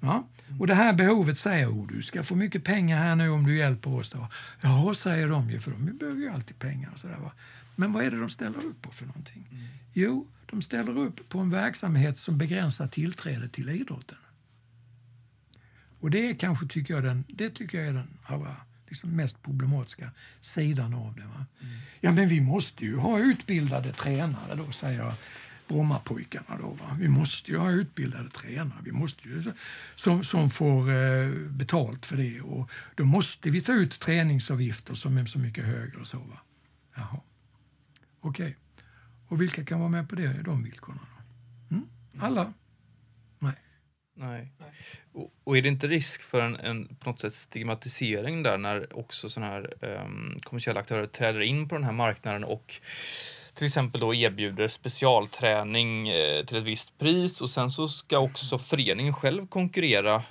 Ja? 0.00 0.28
Och 0.58 0.66
det 0.66 0.74
här 0.74 0.92
behovet 0.92 1.38
säger 1.38 1.66
oh, 1.66 1.86
du 1.86 2.02
ska 2.02 2.22
få 2.22 2.34
mycket 2.34 2.64
pengar 2.64 2.98
här 2.98 3.16
nu 3.16 3.30
om 3.30 3.46
du 3.46 3.56
hjälper 3.56 3.94
oss. 3.94 4.10
Då. 4.10 4.28
Ja, 4.60 4.94
säger 4.94 5.28
de 5.28 5.50
ju, 5.50 5.60
för 5.60 5.70
de 5.70 5.96
behöver 5.98 6.20
ju 6.20 6.28
alltid 6.28 6.58
pengar. 6.58 6.90
Och 6.92 6.98
sådär, 6.98 7.16
va? 7.16 7.32
Men 7.76 7.92
vad 7.92 8.04
är 8.04 8.10
det 8.10 8.20
de 8.20 8.30
ställer 8.30 8.66
upp 8.66 8.82
på 8.82 8.90
för 8.90 9.06
någonting? 9.06 9.48
Mm. 9.50 9.66
Jo, 9.92 10.26
de 10.46 10.62
ställer 10.62 10.98
upp 10.98 11.28
på 11.28 11.38
en 11.38 11.50
verksamhet 11.50 12.18
som 12.18 12.38
begränsar 12.38 12.88
tillträde 12.88 13.48
till 13.48 13.68
idrotten. 13.68 14.18
Och 16.00 16.10
det 16.10 16.30
är 16.30 16.34
kanske, 16.34 16.66
tycker 16.66 16.94
jag, 16.94 17.02
den, 17.02 17.24
det 17.28 17.50
tycker 17.50 17.78
jag 17.78 17.86
är 17.86 17.92
den 17.92 18.18
allra 18.22 18.56
liksom 18.88 19.16
mest 19.16 19.42
problematiska 19.42 20.10
sidan 20.40 20.94
av 20.94 21.14
det. 21.14 21.26
Va? 21.26 21.46
Mm. 21.60 21.78
Ja, 22.00 22.12
men 22.12 22.28
vi 22.28 22.40
måste 22.40 22.84
ju 22.84 22.96
ha 22.96 23.18
utbildade 23.18 23.92
tränare 23.92 24.54
då, 24.54 24.72
säger 24.72 25.12
Brommapojkarna. 25.68 26.56
Då, 26.60 26.68
va? 26.68 26.96
Vi 26.98 27.08
måste 27.08 27.50
ju 27.50 27.58
ha 27.58 27.70
utbildade 27.70 28.30
tränare 28.30 28.78
vi 28.84 28.92
måste 28.92 29.28
ju, 29.28 29.52
som, 29.96 30.24
som 30.24 30.50
får 30.50 30.90
eh, 30.90 31.30
betalt 31.30 32.06
för 32.06 32.16
det. 32.16 32.40
Och 32.40 32.70
då 32.94 33.04
måste 33.04 33.50
vi 33.50 33.60
ta 33.60 33.72
ut 33.72 34.00
träningsavgifter 34.00 34.94
som 34.94 35.18
är 35.18 35.26
så 35.26 35.38
mycket 35.38 35.64
högre. 35.64 36.00
och 36.00 36.06
så. 36.06 36.18
Va? 36.18 36.38
Jaha. 36.94 37.20
Okej. 38.20 38.46
Okay. 38.46 38.54
Och 39.28 39.42
vilka 39.42 39.64
kan 39.64 39.78
vara 39.80 39.90
med 39.90 40.08
på 40.08 40.14
det, 40.14 40.42
de 40.42 40.64
villkoren? 40.64 40.98
Mm? 41.70 41.88
Alla? 42.18 42.52
Nej. 44.18 44.52
Nej. 44.58 44.74
Och, 45.12 45.32
och 45.44 45.56
är 45.56 45.62
det 45.62 45.68
inte 45.68 45.88
risk 45.88 46.22
för 46.22 46.40
en, 46.40 46.56
en 46.56 46.96
på 46.96 47.10
något 47.10 47.20
sätt 47.20 47.32
stigmatisering 47.32 48.42
där 48.42 48.58
när 48.58 48.98
också 48.98 49.28
sådana 49.28 49.52
här 49.52 49.74
um, 50.04 50.40
kommersiella 50.42 50.80
aktörer 50.80 51.06
träder 51.06 51.40
in 51.40 51.68
på 51.68 51.74
den 51.74 51.84
här 51.84 51.92
marknaden 51.92 52.44
och 52.44 52.80
till 53.58 53.66
exempel 53.66 54.00
då 54.00 54.14
erbjuder 54.14 54.68
specialträning 54.68 56.08
eh, 56.08 56.44
till 56.44 56.56
ett 56.56 56.64
visst 56.64 56.98
pris 56.98 57.40
och 57.40 57.50
sen 57.50 57.70
så 57.70 57.88
ska 57.88 58.18
också 58.18 58.58
föreningen 58.58 59.14
själv 59.14 59.46
konkurrera 59.46 60.22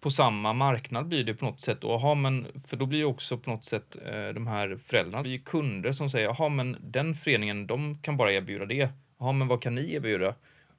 på 0.00 0.10
samma 0.10 0.52
marknad 0.52 1.08
blir 1.08 1.24
det 1.24 1.34
på 1.34 1.44
något 1.44 1.60
sätt. 1.60 1.84
Och, 1.84 1.94
aha, 1.94 2.14
men, 2.14 2.46
för 2.68 2.76
då 2.76 2.86
blir 2.86 2.98
ju 2.98 3.04
också 3.04 3.38
på 3.38 3.50
något 3.50 3.64
sätt 3.64 3.96
eh, 4.06 4.34
de 4.34 4.46
här 4.46 4.78
föräldrarna 4.84 5.22
blir 5.22 5.38
kunder 5.38 5.92
som 5.92 6.10
säger 6.10 6.26
jaha 6.26 6.48
men 6.48 6.76
den 6.80 7.14
föreningen 7.14 7.66
de 7.66 7.98
kan 8.02 8.16
bara 8.16 8.32
erbjuda 8.32 8.66
det. 8.66 8.88
Jaha 9.18 9.32
men 9.32 9.48
vad 9.48 9.62
kan 9.62 9.74
ni 9.74 9.94
erbjuda? 9.94 10.34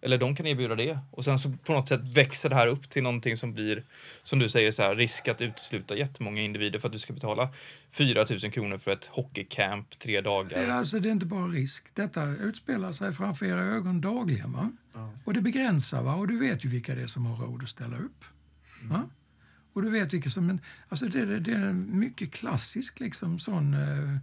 Eller 0.05 0.17
de 0.17 0.35
kan 0.35 0.47
erbjuda 0.47 0.75
det. 0.75 0.99
Och 1.11 1.25
sen 1.25 1.39
så 1.39 1.51
på 1.51 1.73
något 1.73 1.87
sätt 1.87 2.01
växer 2.17 2.49
det 2.49 2.55
här 2.55 2.67
upp 2.67 2.89
till 2.89 3.03
någonting 3.03 3.37
som 3.37 3.53
blir, 3.53 3.83
som 4.23 4.39
du 4.39 4.49
säger, 4.49 4.71
så 4.71 4.83
här, 4.83 4.95
risk 4.95 5.27
att 5.27 5.41
utesluta 5.41 5.95
jättemånga 5.95 6.41
individer 6.41 6.79
för 6.79 6.87
att 6.87 6.93
du 6.93 6.99
ska 6.99 7.13
betala 7.13 7.49
4 7.91 8.25
000 8.29 8.51
kronor 8.51 8.77
för 8.77 8.91
ett 8.91 9.05
hockeycamp 9.05 9.99
tre 9.99 10.21
dagar. 10.21 10.61
Ja, 10.61 10.73
alltså 10.73 10.99
det 10.99 11.09
är 11.09 11.11
inte 11.11 11.25
bara 11.25 11.47
risk. 11.47 11.83
Detta 11.93 12.23
utspelar 12.23 12.91
sig 12.91 13.13
framför 13.13 13.45
era 13.45 13.61
ögon 13.61 14.01
dagligen. 14.01 14.53
Va? 14.53 14.71
Ja. 14.93 15.13
Och 15.25 15.33
det 15.33 15.41
begränsar, 15.41 16.03
va? 16.03 16.15
och 16.15 16.27
du 16.27 16.39
vet 16.39 16.65
ju 16.65 16.69
vilka 16.69 16.95
det 16.95 17.01
är 17.01 17.07
som 17.07 17.25
har 17.25 17.45
råd 17.45 17.63
att 17.63 17.69
ställa 17.69 17.97
upp. 17.97 18.25
Va? 18.81 19.09
Och 19.73 19.81
du 19.81 19.89
vet 19.89 20.13
vilka 20.13 20.29
som... 20.29 20.59
Alltså 20.89 21.05
det, 21.05 21.39
det 21.39 21.51
är 21.51 21.65
en 21.65 21.99
mycket 21.99 22.31
klassisk 22.31 22.99
liksom 22.99 23.39
sån... 23.39 23.73
Eh, 23.73 24.17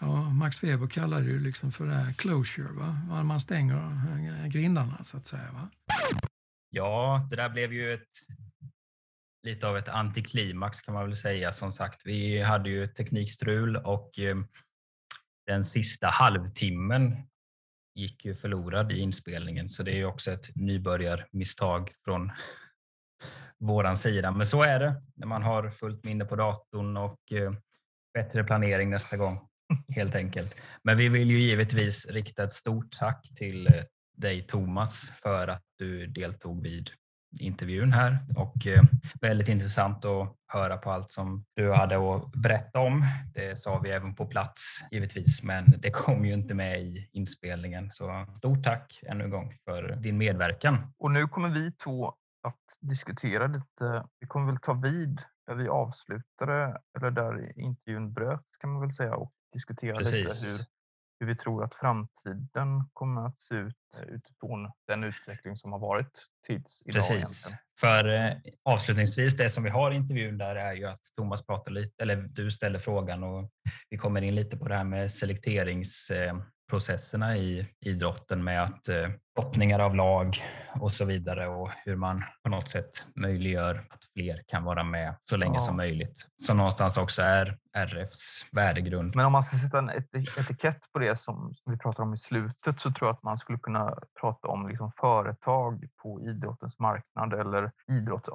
ja, 0.00 0.30
Max 0.30 0.64
Weber 0.64 0.86
kallar 0.86 1.20
det 1.20 1.26
ju 1.26 1.40
liksom 1.40 1.72
för 1.72 1.86
det 1.86 1.94
här 1.94 2.12
closure, 2.12 2.72
va? 2.72 3.22
man 3.22 3.40
stänger 3.40 4.48
grindarna 4.48 5.04
så 5.04 5.16
att 5.16 5.26
säga. 5.26 5.52
Va? 5.52 5.70
Ja, 6.70 7.26
det 7.30 7.36
där 7.36 7.48
blev 7.48 7.72
ju 7.72 7.94
ett 7.94 8.08
lite 9.42 9.66
av 9.66 9.76
ett 9.76 9.88
antiklimax 9.88 10.80
kan 10.80 10.94
man 10.94 11.04
väl 11.04 11.16
säga. 11.16 11.52
Som 11.52 11.72
sagt, 11.72 12.00
vi 12.04 12.42
hade 12.42 12.70
ju 12.70 12.86
teknikstrul 12.86 13.76
och 13.76 14.18
eh, 14.18 14.36
den 15.46 15.64
sista 15.64 16.06
halvtimmen 16.06 17.16
gick 17.94 18.24
ju 18.24 18.34
förlorad 18.34 18.92
i 18.92 18.98
inspelningen, 18.98 19.68
så 19.68 19.82
det 19.82 19.90
är 19.90 19.96
ju 19.96 20.04
också 20.04 20.30
ett 20.30 20.56
nybörjarmisstag 20.56 21.92
från 22.04 22.32
våran 23.58 23.96
sida. 23.96 24.30
Men 24.30 24.46
så 24.46 24.62
är 24.62 24.80
det 24.80 25.02
när 25.14 25.26
man 25.26 25.42
har 25.42 25.70
fullt 25.70 26.04
minne 26.04 26.24
på 26.24 26.36
datorn 26.36 26.96
och 26.96 27.32
eh, 27.32 27.52
bättre 28.14 28.44
planering 28.44 28.90
nästa 28.90 29.16
gång 29.16 29.47
helt 29.88 30.14
enkelt. 30.14 30.54
Men 30.82 30.96
vi 30.96 31.08
vill 31.08 31.30
ju 31.30 31.40
givetvis 31.40 32.06
rikta 32.06 32.44
ett 32.44 32.54
stort 32.54 32.92
tack 32.98 33.28
till 33.36 33.66
eh, 33.66 33.82
dig 34.16 34.42
Thomas 34.42 35.10
för 35.22 35.48
att 35.48 35.62
du 35.78 36.06
deltog 36.06 36.62
vid 36.62 36.90
intervjun 37.40 37.92
här 37.92 38.18
och 38.36 38.66
eh, 38.66 38.82
väldigt 39.20 39.48
intressant 39.48 40.04
att 40.04 40.36
höra 40.46 40.76
på 40.76 40.90
allt 40.90 41.12
som 41.12 41.44
du 41.56 41.72
hade 41.72 42.14
att 42.14 42.32
berätta 42.32 42.80
om. 42.80 43.04
Det 43.34 43.58
sa 43.58 43.78
vi 43.78 43.90
även 43.90 44.14
på 44.14 44.26
plats 44.26 44.62
givetvis, 44.90 45.42
men 45.42 45.74
det 45.78 45.90
kom 45.92 46.24
ju 46.24 46.32
inte 46.32 46.54
med 46.54 46.82
i 46.82 47.08
inspelningen. 47.12 47.90
Så 47.90 48.26
stort 48.36 48.64
tack 48.64 49.00
ännu 49.06 49.24
en 49.24 49.30
gång 49.30 49.54
för 49.64 49.96
din 49.96 50.18
medverkan. 50.18 50.92
Och 50.98 51.10
nu 51.10 51.28
kommer 51.28 51.48
vi 51.48 51.72
två 51.72 52.14
att 52.42 52.78
diskutera 52.80 53.46
lite. 53.46 54.04
Vi 54.20 54.26
kommer 54.26 54.46
väl 54.46 54.60
ta 54.60 54.72
vid 54.72 55.20
där 55.46 55.54
vi 55.54 55.68
avslutade, 55.68 56.80
eller 56.96 57.10
där 57.10 57.58
intervjun 57.58 58.12
bröt 58.12 58.44
kan 58.60 58.70
man 58.70 58.80
väl 58.80 58.92
säga, 58.92 59.14
och 59.14 59.32
diskutera 59.52 59.98
Precis. 59.98 60.42
lite 60.42 60.52
hur, 60.52 60.64
hur 61.20 61.26
vi 61.26 61.36
tror 61.36 61.64
att 61.64 61.74
framtiden 61.74 62.88
kommer 62.92 63.26
att 63.26 63.42
se 63.42 63.54
ut 63.54 63.76
eh, 63.96 64.02
utifrån 64.02 64.72
den 64.86 65.04
utveckling 65.04 65.56
som 65.56 65.72
har 65.72 65.78
varit 65.78 66.28
tills 66.46 66.82
idag. 66.84 66.94
Precis. 66.94 67.10
Egentligen. 67.10 67.58
För 67.80 68.08
eh, 68.08 68.32
avslutningsvis, 68.64 69.36
det 69.36 69.50
som 69.50 69.64
vi 69.64 69.70
har 69.70 69.92
i 69.92 69.96
intervjun 69.96 70.38
där 70.38 70.56
är 70.56 70.72
ju 70.72 70.84
att 70.84 71.02
Thomas 71.16 71.46
pratar 71.46 71.70
lite, 71.70 72.02
eller 72.02 72.16
du 72.16 72.50
ställer 72.50 72.78
frågan 72.78 73.24
och 73.24 73.50
vi 73.90 73.98
kommer 73.98 74.22
in 74.22 74.34
lite 74.34 74.56
på 74.56 74.68
det 74.68 74.74
här 74.74 74.84
med 74.84 75.12
selekterings 75.12 76.10
eh, 76.10 76.38
processerna 76.68 77.36
i 77.36 77.68
idrotten 77.80 78.44
med 78.44 78.62
att 78.62 78.88
eh, 78.88 79.08
kopplingar 79.34 79.78
av 79.78 79.94
lag 79.94 80.36
och 80.80 80.92
så 80.92 81.04
vidare 81.04 81.48
och 81.48 81.70
hur 81.84 81.96
man 81.96 82.24
på 82.42 82.50
något 82.50 82.70
sätt 82.70 82.90
möjliggör 83.14 83.86
att 83.90 84.04
fler 84.12 84.42
kan 84.46 84.64
vara 84.64 84.82
med 84.84 85.14
så 85.30 85.36
länge 85.36 85.54
ja. 85.54 85.60
som 85.60 85.76
möjligt. 85.76 86.26
Som 86.46 86.56
någonstans 86.56 86.96
också 86.96 87.22
är 87.22 87.58
RFs 87.76 88.46
värdegrund. 88.52 89.16
Men 89.16 89.26
om 89.26 89.32
man 89.32 89.42
ska 89.42 89.56
sätta 89.56 89.78
en 89.78 89.90
etikett 90.36 90.80
på 90.92 90.98
det 90.98 91.20
som 91.20 91.52
vi 91.64 91.78
pratar 91.78 92.02
om 92.02 92.14
i 92.14 92.18
slutet 92.18 92.80
så 92.80 92.92
tror 92.92 93.08
jag 93.08 93.14
att 93.14 93.22
man 93.22 93.38
skulle 93.38 93.58
kunna 93.58 93.98
prata 94.20 94.48
om 94.48 94.68
liksom 94.68 94.92
företag 94.92 95.88
på 96.02 96.20
idrottens 96.20 96.78
marknad 96.78 97.40
eller 97.40 97.70
idrotts 97.88 98.28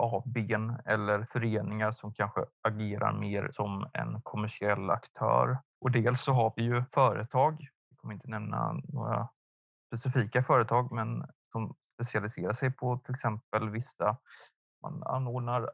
eller 0.86 1.28
föreningar 1.32 1.92
som 1.92 2.14
kanske 2.14 2.42
agerar 2.68 3.14
mer 3.14 3.50
som 3.54 3.90
en 3.94 4.22
kommersiell 4.22 4.90
aktör. 4.90 5.58
Och 5.82 5.92
dels 5.92 6.22
så 6.22 6.32
har 6.32 6.54
vi 6.56 6.64
ju 6.64 6.84
företag 6.94 7.68
kommer 8.04 8.14
inte 8.14 8.28
nämna 8.28 8.74
några 8.84 9.30
specifika 9.88 10.44
företag, 10.44 10.92
men 10.92 11.26
som 11.52 11.76
specialiserar 11.94 12.54
sig 12.54 12.72
på 12.72 12.98
till 12.98 13.14
exempel 13.14 13.70
vissa, 13.70 14.18
man 14.82 15.04
anordnar 15.04 15.70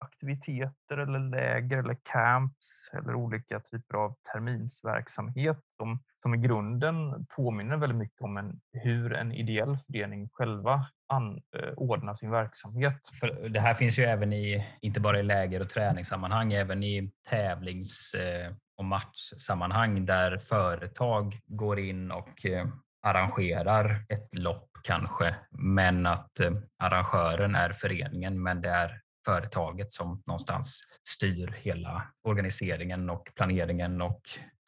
aktiviteter 0.00 0.96
eller 0.96 1.18
läger 1.18 1.78
eller 1.78 1.96
camps 2.12 2.90
eller 2.92 3.14
olika 3.14 3.60
typer 3.60 3.96
av 3.96 4.14
terminsverksamhet 4.32 5.58
som, 5.76 5.98
som 6.22 6.34
i 6.34 6.38
grunden 6.38 7.26
påminner 7.36 7.76
väldigt 7.76 7.98
mycket 7.98 8.20
om 8.20 8.36
en, 8.36 8.60
hur 8.72 9.12
en 9.12 9.32
ideell 9.32 9.78
förening 9.86 10.28
själva 10.32 10.86
anordnar 11.08 12.12
eh, 12.12 12.16
sin 12.16 12.30
verksamhet. 12.30 13.00
För 13.20 13.48
det 13.48 13.60
här 13.60 13.74
finns 13.74 13.98
ju 13.98 14.02
även 14.02 14.32
i, 14.32 14.66
inte 14.80 15.00
bara 15.00 15.20
i 15.20 15.22
läger 15.22 15.60
och 15.60 15.70
träningssammanhang, 15.70 16.52
även 16.52 16.82
i 16.82 17.10
tävlings 17.30 18.14
eh, 18.14 18.52
och 18.76 18.84
matchsammanhang 18.84 20.06
där 20.06 20.38
företag 20.38 21.38
går 21.46 21.78
in 21.78 22.10
och 22.10 22.46
eh, 22.46 22.66
arrangerar 23.02 24.04
ett 24.08 24.28
lopp 24.32 24.70
kanske, 24.82 25.34
men 25.50 26.06
att 26.06 26.40
arrangören 26.78 27.54
är 27.54 27.72
föreningen, 27.72 28.42
men 28.42 28.60
det 28.60 28.68
är 28.68 29.00
företaget 29.30 29.92
som 29.92 30.22
någonstans 30.26 30.82
styr 31.08 31.54
hela 31.62 32.02
organiseringen 32.22 33.10
och 33.10 33.32
planeringen 33.36 34.02
och 34.02 34.20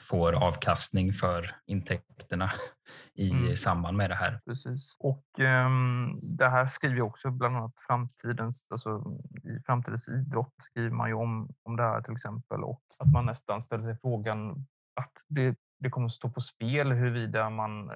får 0.08 0.32
avkastning 0.32 1.12
för 1.12 1.56
intäkterna 1.66 2.52
i 3.14 3.30
mm. 3.30 3.56
samband 3.56 3.96
med 3.96 4.10
det 4.10 4.14
här. 4.14 4.40
Precis. 4.44 4.96
Och 4.98 5.24
um, 5.38 6.18
det 6.22 6.48
här 6.48 6.66
skriver 6.66 6.96
jag 6.96 7.06
också 7.06 7.30
bland 7.30 7.56
annat 7.56 7.74
framtidens, 7.86 8.66
alltså 8.70 9.04
i 9.44 9.62
framtidens 9.66 10.08
idrott 10.08 10.54
skriver 10.58 10.90
man 10.90 11.08
ju 11.08 11.14
om, 11.14 11.48
om 11.62 11.76
det 11.76 11.82
här 11.82 12.02
till 12.02 12.12
exempel 12.12 12.64
och 12.64 12.82
att 12.98 13.12
man 13.12 13.26
nästan 13.26 13.62
ställer 13.62 13.84
sig 13.84 13.96
frågan 14.02 14.66
att 15.00 15.12
det, 15.28 15.56
det 15.80 15.90
kommer 15.90 16.06
att 16.06 16.12
stå 16.12 16.30
på 16.30 16.40
spel 16.40 16.92
huruvida 16.92 17.50
man, 17.50 17.86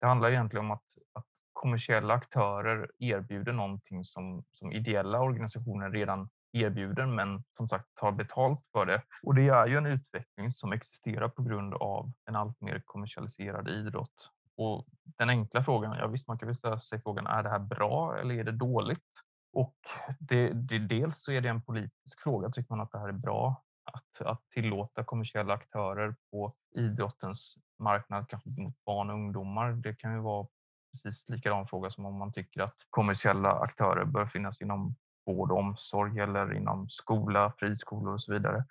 det 0.00 0.06
handlar 0.06 0.30
egentligen 0.30 0.64
om 0.64 0.70
att, 0.70 0.84
att 1.14 1.26
kommersiella 1.60 2.14
aktörer 2.14 2.90
erbjuder 2.98 3.52
någonting 3.52 4.04
som, 4.04 4.44
som 4.52 4.72
ideella 4.72 5.20
organisationer 5.20 5.90
redan 5.90 6.28
erbjuder 6.52 7.06
men 7.06 7.44
som 7.56 7.68
sagt 7.68 7.94
tar 7.94 8.12
betalt 8.12 8.64
för 8.72 8.86
det. 8.86 9.02
Och 9.22 9.34
det 9.34 9.48
är 9.48 9.66
ju 9.66 9.76
en 9.76 9.86
utveckling 9.86 10.50
som 10.50 10.72
existerar 10.72 11.28
på 11.28 11.42
grund 11.42 11.74
av 11.74 12.12
en 12.26 12.36
allt 12.36 12.60
mer 12.60 12.82
kommersialiserad 12.84 13.68
idrott. 13.68 14.30
Och 14.56 14.86
den 15.04 15.30
enkla 15.30 15.64
frågan, 15.64 15.96
ja 15.98 16.06
visst 16.06 16.28
man 16.28 16.38
kan 16.38 16.46
väl 16.46 16.54
ställa 16.54 16.80
sig 16.80 17.02
frågan, 17.02 17.26
är 17.26 17.42
det 17.42 17.50
här 17.50 17.58
bra 17.58 18.18
eller 18.18 18.34
är 18.34 18.44
det 18.44 18.52
dåligt? 18.52 19.10
Och 19.52 19.76
det, 20.18 20.52
det, 20.52 20.78
dels 20.78 21.22
så 21.22 21.32
är 21.32 21.40
det 21.40 21.48
en 21.48 21.62
politisk 21.62 22.20
fråga, 22.20 22.50
tycker 22.50 22.72
man 22.72 22.80
att 22.80 22.92
det 22.92 22.98
här 22.98 23.08
är 23.08 23.12
bra? 23.12 23.62
Att, 23.84 24.26
att 24.26 24.50
tillåta 24.50 25.04
kommersiella 25.04 25.54
aktörer 25.54 26.14
på 26.30 26.54
idrottens 26.76 27.54
marknad, 27.78 28.28
kanske 28.28 28.50
mot 28.60 28.84
barn 28.84 29.10
och 29.10 29.16
ungdomar, 29.16 29.72
det 29.72 29.94
kan 29.94 30.12
ju 30.12 30.20
vara 30.20 30.46
precis 30.92 31.24
likadan 31.28 31.66
fråga 31.66 31.90
som 31.90 32.06
om 32.06 32.18
man 32.18 32.32
tycker 32.32 32.60
att 32.62 32.74
kommersiella 32.90 33.52
aktörer 33.52 34.04
bör 34.04 34.26
finnas 34.26 34.60
inom 34.60 34.94
vård 35.26 35.52
och 35.52 35.58
omsorg 35.58 36.20
eller 36.20 36.54
inom 36.54 36.88
skola, 36.88 37.52
friskolor 37.58 38.14
och 38.14 38.22
så 38.22 38.32
vidare. 38.32 38.64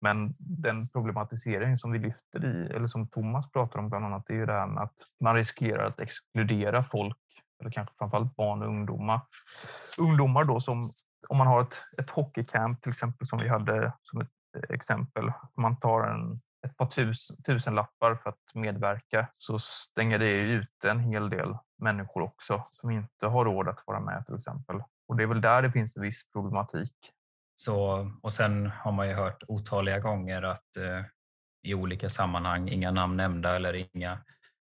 Men 0.00 0.34
den 0.38 0.88
problematisering 0.88 1.76
som 1.76 1.92
vi 1.92 1.98
lyfter 1.98 2.44
i, 2.44 2.74
eller 2.74 2.86
som 2.86 3.08
Thomas 3.08 3.50
pratar 3.50 3.78
om 3.78 3.88
bland 3.88 4.04
annat, 4.04 4.24
det 4.26 4.32
är 4.32 4.36
ju 4.36 4.46
det 4.46 4.52
här 4.52 4.66
med 4.66 4.82
att 4.82 4.96
man 5.20 5.34
riskerar 5.34 5.86
att 5.86 6.00
exkludera 6.00 6.84
folk, 6.84 7.18
eller 7.60 7.70
kanske 7.70 7.94
framförallt 7.98 8.36
barn 8.36 8.62
och 8.62 8.68
ungdomar. 8.68 9.20
Ungdomar 9.98 10.44
då 10.44 10.60
som, 10.60 10.90
om 11.28 11.36
man 11.36 11.46
har 11.46 11.62
ett, 11.62 11.82
ett 11.98 12.10
hockeycamp 12.10 12.82
till 12.82 12.92
exempel 12.92 13.26
som 13.26 13.38
vi 13.38 13.48
hade 13.48 13.92
som 14.02 14.20
ett 14.20 14.28
eh, 14.56 14.74
exempel, 14.74 15.32
man 15.56 15.76
tar 15.76 16.02
en 16.02 16.40
ett 16.66 16.76
par 16.76 16.86
tusen, 16.86 17.42
tusenlappar 17.42 18.14
för 18.14 18.30
att 18.30 18.54
medverka 18.54 19.28
så 19.38 19.58
stänger 19.58 20.18
det 20.18 20.52
ute 20.52 20.90
en 20.90 21.00
hel 21.00 21.30
del 21.30 21.56
människor 21.78 22.22
också 22.22 22.64
som 22.70 22.90
inte 22.90 23.26
har 23.26 23.44
råd 23.44 23.68
att 23.68 23.82
vara 23.86 24.00
med 24.00 24.26
till 24.26 24.34
exempel. 24.34 24.76
Och 25.08 25.16
det 25.16 25.22
är 25.22 25.26
väl 25.26 25.40
där 25.40 25.62
det 25.62 25.72
finns 25.72 25.96
en 25.96 26.02
viss 26.02 26.22
problematik. 26.32 26.94
Så, 27.54 28.10
och 28.22 28.32
sen 28.32 28.66
har 28.66 28.92
man 28.92 29.08
ju 29.08 29.14
hört 29.14 29.42
otaliga 29.48 29.98
gånger 29.98 30.42
att 30.42 30.76
eh, 30.76 31.04
i 31.62 31.74
olika 31.74 32.08
sammanhang, 32.08 32.68
inga 32.68 32.90
namn 32.90 33.16
nämnda 33.16 33.56
eller 33.56 33.96
inga 33.96 34.24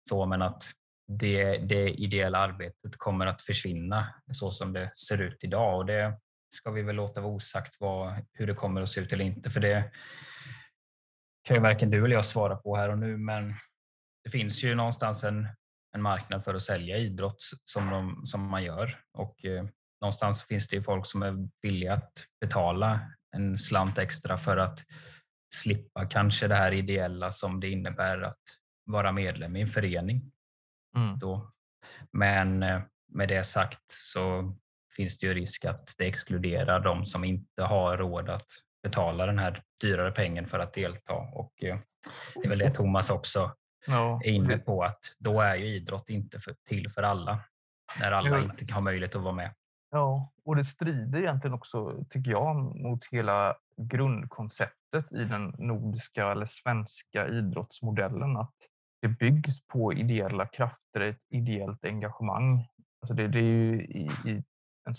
så, 0.10 0.26
men 0.26 0.41
att 0.41 0.64
det, 1.07 1.57
det 1.57 1.90
ideella 1.90 2.38
arbetet 2.38 2.98
kommer 2.98 3.28
att 3.28 3.41
försvinna 3.41 4.07
så 4.32 4.52
som 4.52 4.74
det 4.74 4.91
ser 4.95 5.22
ut 5.22 5.44
idag. 5.44 5.78
Och 5.78 5.86
det 5.86 6.20
ska 6.49 6.72
vi 6.72 6.82
väl 6.82 6.95
låta 6.95 7.22
vara 7.22 7.34
osagt 7.34 7.76
vad, 7.80 8.26
hur 8.34 8.48
det 8.48 8.53
kommer 8.53 8.82
att 8.82 8.90
se 8.90 9.02
ut 9.02 9.14
eller 9.14 9.26
inte. 9.26 9.49
För 9.49 9.60
det 9.60 9.91
kan 11.44 11.56
ju 11.56 11.61
varken 11.61 11.90
du 11.90 12.06
eller 12.06 12.15
jag 12.15 12.26
svara 12.26 12.56
på 12.56 12.76
här 12.76 12.90
och 12.90 12.98
nu. 12.98 13.18
Men 13.18 13.53
det 14.24 14.30
finns 14.30 14.64
ju 14.64 14.76
någonstans 14.76 15.24
en, 15.24 15.48
en 15.95 16.02
marknad 16.02 16.44
för 16.44 16.53
att 16.53 16.64
sälja 16.64 16.98
idrott 16.98 17.41
som, 17.65 17.90
de, 17.90 18.26
som 18.26 18.41
man 18.41 18.64
gör. 18.64 18.99
Och 19.18 19.45
eh, 19.45 19.65
någonstans 20.02 20.44
finns 20.44 20.68
det 20.68 20.76
ju 20.76 20.84
folk 20.84 21.06
som 21.06 21.24
är 21.24 21.48
villiga 21.61 21.94
att 21.94 22.11
betala 22.41 22.99
en 23.36 23.60
slant 23.60 23.98
extra 23.98 24.38
för 24.38 24.57
att 24.57 24.80
slippa 25.56 26.06
kanske 26.06 26.48
det 26.48 26.56
här 26.56 26.72
ideella 26.72 27.32
som 27.32 27.60
det 27.60 27.70
innebär 27.70 28.22
att 28.22 28.41
vara 28.86 29.11
medlem 29.11 29.56
i 29.56 29.61
en 29.61 29.70
förening. 29.70 30.32
Mm. 30.98 31.20
Då. 31.20 31.52
Men 32.11 32.64
eh, 32.64 32.82
med 33.11 33.30
det 33.30 33.44
sagt 33.44 33.84
så 33.88 34.56
finns 34.95 35.18
det 35.18 35.28
ju 35.28 35.34
risk 35.34 35.65
att 35.65 35.94
det 35.98 36.07
exkluderar 36.07 36.80
de 36.80 37.06
som 37.06 37.24
inte 37.24 37.64
har 37.64 37.98
råd 37.98 38.30
att 38.30 38.48
betala 38.84 39.26
den 39.26 39.39
här 39.39 39.64
dyrare 39.81 40.11
pengen 40.11 40.47
för 40.47 40.60
att 40.60 40.73
delta. 40.73 41.14
Och 41.14 41.64
eh, 41.64 41.77
det 42.35 42.45
är 42.45 42.49
väl 42.49 42.57
det 42.57 42.72
Thomas 42.72 43.10
också 43.10 43.51
ja. 43.88 44.22
är 44.23 44.31
inne 44.31 44.57
på, 44.57 44.84
att 44.84 44.99
då 45.19 45.41
är 45.41 45.55
ju 45.55 45.65
idrott 45.65 46.10
inte 46.10 46.39
för, 46.39 46.55
till 46.68 46.89
för 46.89 47.03
alla, 47.03 47.39
när 47.99 48.11
alla 48.11 48.30
ja. 48.30 48.43
inte 48.43 48.73
har 48.73 48.81
möjlighet 48.81 49.15
att 49.15 49.22
vara 49.22 49.34
med. 49.34 49.53
Ja, 49.91 50.31
och 50.45 50.55
det 50.55 50.64
strider 50.64 51.19
egentligen 51.19 51.53
också, 51.53 52.05
tycker 52.10 52.31
jag, 52.31 52.55
mot 52.76 53.05
hela 53.11 53.55
grundkonceptet 53.77 55.11
i 55.11 55.23
den 55.23 55.55
nordiska 55.57 56.31
eller 56.31 56.45
svenska 56.45 57.27
idrottsmodellen. 57.27 58.38
Att 58.38 58.55
det 59.01 59.07
byggs 59.07 59.68
på 59.68 59.93
ideella 59.93 60.45
krafter, 60.45 61.01
ett 61.01 61.22
ideellt 61.30 61.85
engagemang. 61.85 62.68
Alltså 63.01 63.14
det, 63.14 63.27
det 63.27 63.39
är 63.39 63.41
ju 63.41 63.84
i, 63.84 64.10
i 64.26 64.43
en 64.85 64.95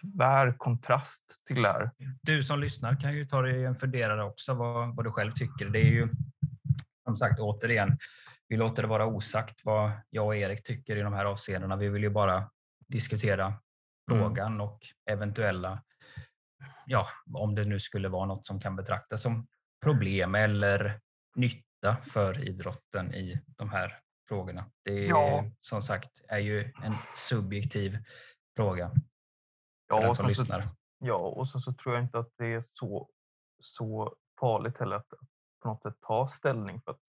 tvär 0.00 0.58
kontrast 0.58 1.22
till 1.46 1.62
det 1.62 1.68
här. 1.68 1.90
Du 2.22 2.42
som 2.42 2.60
lyssnar 2.60 3.00
kan 3.00 3.14
ju 3.14 3.26
ta 3.26 3.42
dig 3.42 3.64
en 3.64 3.76
funderare 3.76 4.24
också 4.24 4.54
vad, 4.54 4.96
vad 4.96 5.06
du 5.06 5.10
själv 5.10 5.32
tycker. 5.32 5.66
Det 5.68 5.78
är 5.78 5.90
ju 5.90 6.08
som 7.04 7.16
sagt 7.16 7.40
återigen, 7.40 7.98
vi 8.48 8.56
låter 8.56 8.82
det 8.82 8.88
vara 8.88 9.06
osagt 9.06 9.60
vad 9.64 9.90
jag 10.10 10.26
och 10.26 10.36
Erik 10.36 10.64
tycker 10.64 10.96
i 10.96 11.00
de 11.00 11.12
här 11.12 11.24
avseendena. 11.24 11.76
Vi 11.76 11.88
vill 11.88 12.02
ju 12.02 12.10
bara 12.10 12.50
diskutera 12.88 13.46
mm. 13.46 13.58
frågan 14.08 14.46
mm. 14.46 14.60
och 14.60 14.80
eventuella, 15.10 15.82
ja, 16.86 17.08
om 17.34 17.54
det 17.54 17.64
nu 17.64 17.80
skulle 17.80 18.08
vara 18.08 18.26
något 18.26 18.46
som 18.46 18.60
kan 18.60 18.76
betraktas 18.76 19.22
som 19.22 19.46
problem 19.82 20.34
eller 20.34 21.00
nytta 21.36 21.96
för 22.12 22.48
idrotten 22.48 23.14
i 23.14 23.40
de 23.56 23.70
här 23.70 23.98
frågorna. 24.28 24.70
Det 24.84 25.04
är, 25.04 25.08
ja. 25.08 25.44
som 25.60 25.82
sagt 25.82 26.22
är 26.28 26.38
ju 26.38 26.60
en 26.60 26.94
subjektiv 27.28 27.98
fråga. 28.56 28.90
Ja, 29.90 30.08
och, 30.08 30.16
så, 30.16 30.34
så, 30.34 30.44
ja, 30.98 31.14
och 31.14 31.48
så, 31.48 31.60
så 31.60 31.72
tror 31.72 31.94
jag 31.94 32.04
inte 32.04 32.18
att 32.18 32.32
det 32.38 32.54
är 32.54 32.64
så, 32.74 33.08
så 33.62 34.14
farligt 34.40 34.78
heller 34.78 34.96
att 34.96 35.08
på 35.62 35.68
något 35.68 35.82
sätt 35.82 35.94
ta 36.00 36.28
ställning. 36.28 36.80
För 36.80 36.90
att, 36.90 37.00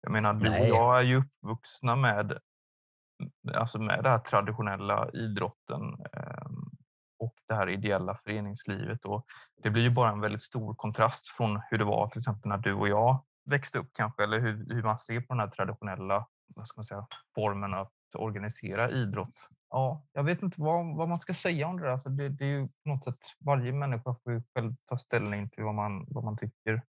jag 0.00 0.12
menar, 0.12 0.32
du 0.32 0.50
och 0.60 0.66
jag 0.66 0.98
är 0.98 1.02
ju 1.02 1.16
uppvuxna 1.16 1.96
med, 1.96 2.38
alltså 3.54 3.78
med 3.78 4.04
det 4.04 4.10
här 4.10 4.18
traditionella 4.18 5.10
idrotten 5.10 5.82
eh, 6.12 6.50
och 7.18 7.34
det 7.48 7.54
här 7.54 7.68
ideella 7.68 8.14
föreningslivet. 8.14 9.04
Och 9.04 9.26
det 9.62 9.70
blir 9.70 9.82
ju 9.82 9.90
bara 9.90 10.10
en 10.10 10.20
väldigt 10.20 10.42
stor 10.42 10.74
kontrast 10.74 11.26
från 11.26 11.60
hur 11.70 11.78
det 11.78 11.84
var 11.84 12.08
till 12.08 12.18
exempel 12.18 12.48
när 12.48 12.58
du 12.58 12.74
och 12.74 12.88
jag 12.88 13.24
växte 13.44 13.78
upp 13.78 13.90
kanske, 13.92 14.24
eller 14.24 14.40
hur, 14.40 14.74
hur 14.74 14.82
man 14.82 14.98
ser 14.98 15.20
på 15.20 15.34
den 15.34 15.40
här 15.40 15.48
traditionella 15.48 16.26
vad 16.54 16.66
ska 16.66 16.78
man 16.78 16.84
säga, 16.84 17.06
formen 17.34 17.74
att 17.74 17.92
organisera 18.14 18.90
idrott 18.90 19.48
ja, 19.70 20.04
jag 20.12 20.24
vet 20.24 20.42
inte 20.42 20.60
vad, 20.60 20.96
vad 20.96 21.08
man 21.08 21.18
ska 21.18 21.34
säga 21.34 21.66
om 21.66 21.76
det 21.76 21.82
där. 21.82 21.92
Alltså 21.92 22.08
det, 22.08 22.28
det 22.28 22.44
är 22.44 22.48
ju 22.48 22.66
på 22.66 22.88
något 22.88 23.04
sätt, 23.04 23.18
varje 23.38 23.72
människa 23.72 24.16
får 24.24 24.32
ju 24.32 24.42
själv 24.54 24.74
ta 24.86 24.98
ställning 24.98 25.48
till 25.48 25.64
vad 25.64 25.74
man, 25.74 26.06
vad 26.08 26.24
man 26.24 26.36
tycker. 26.36 26.82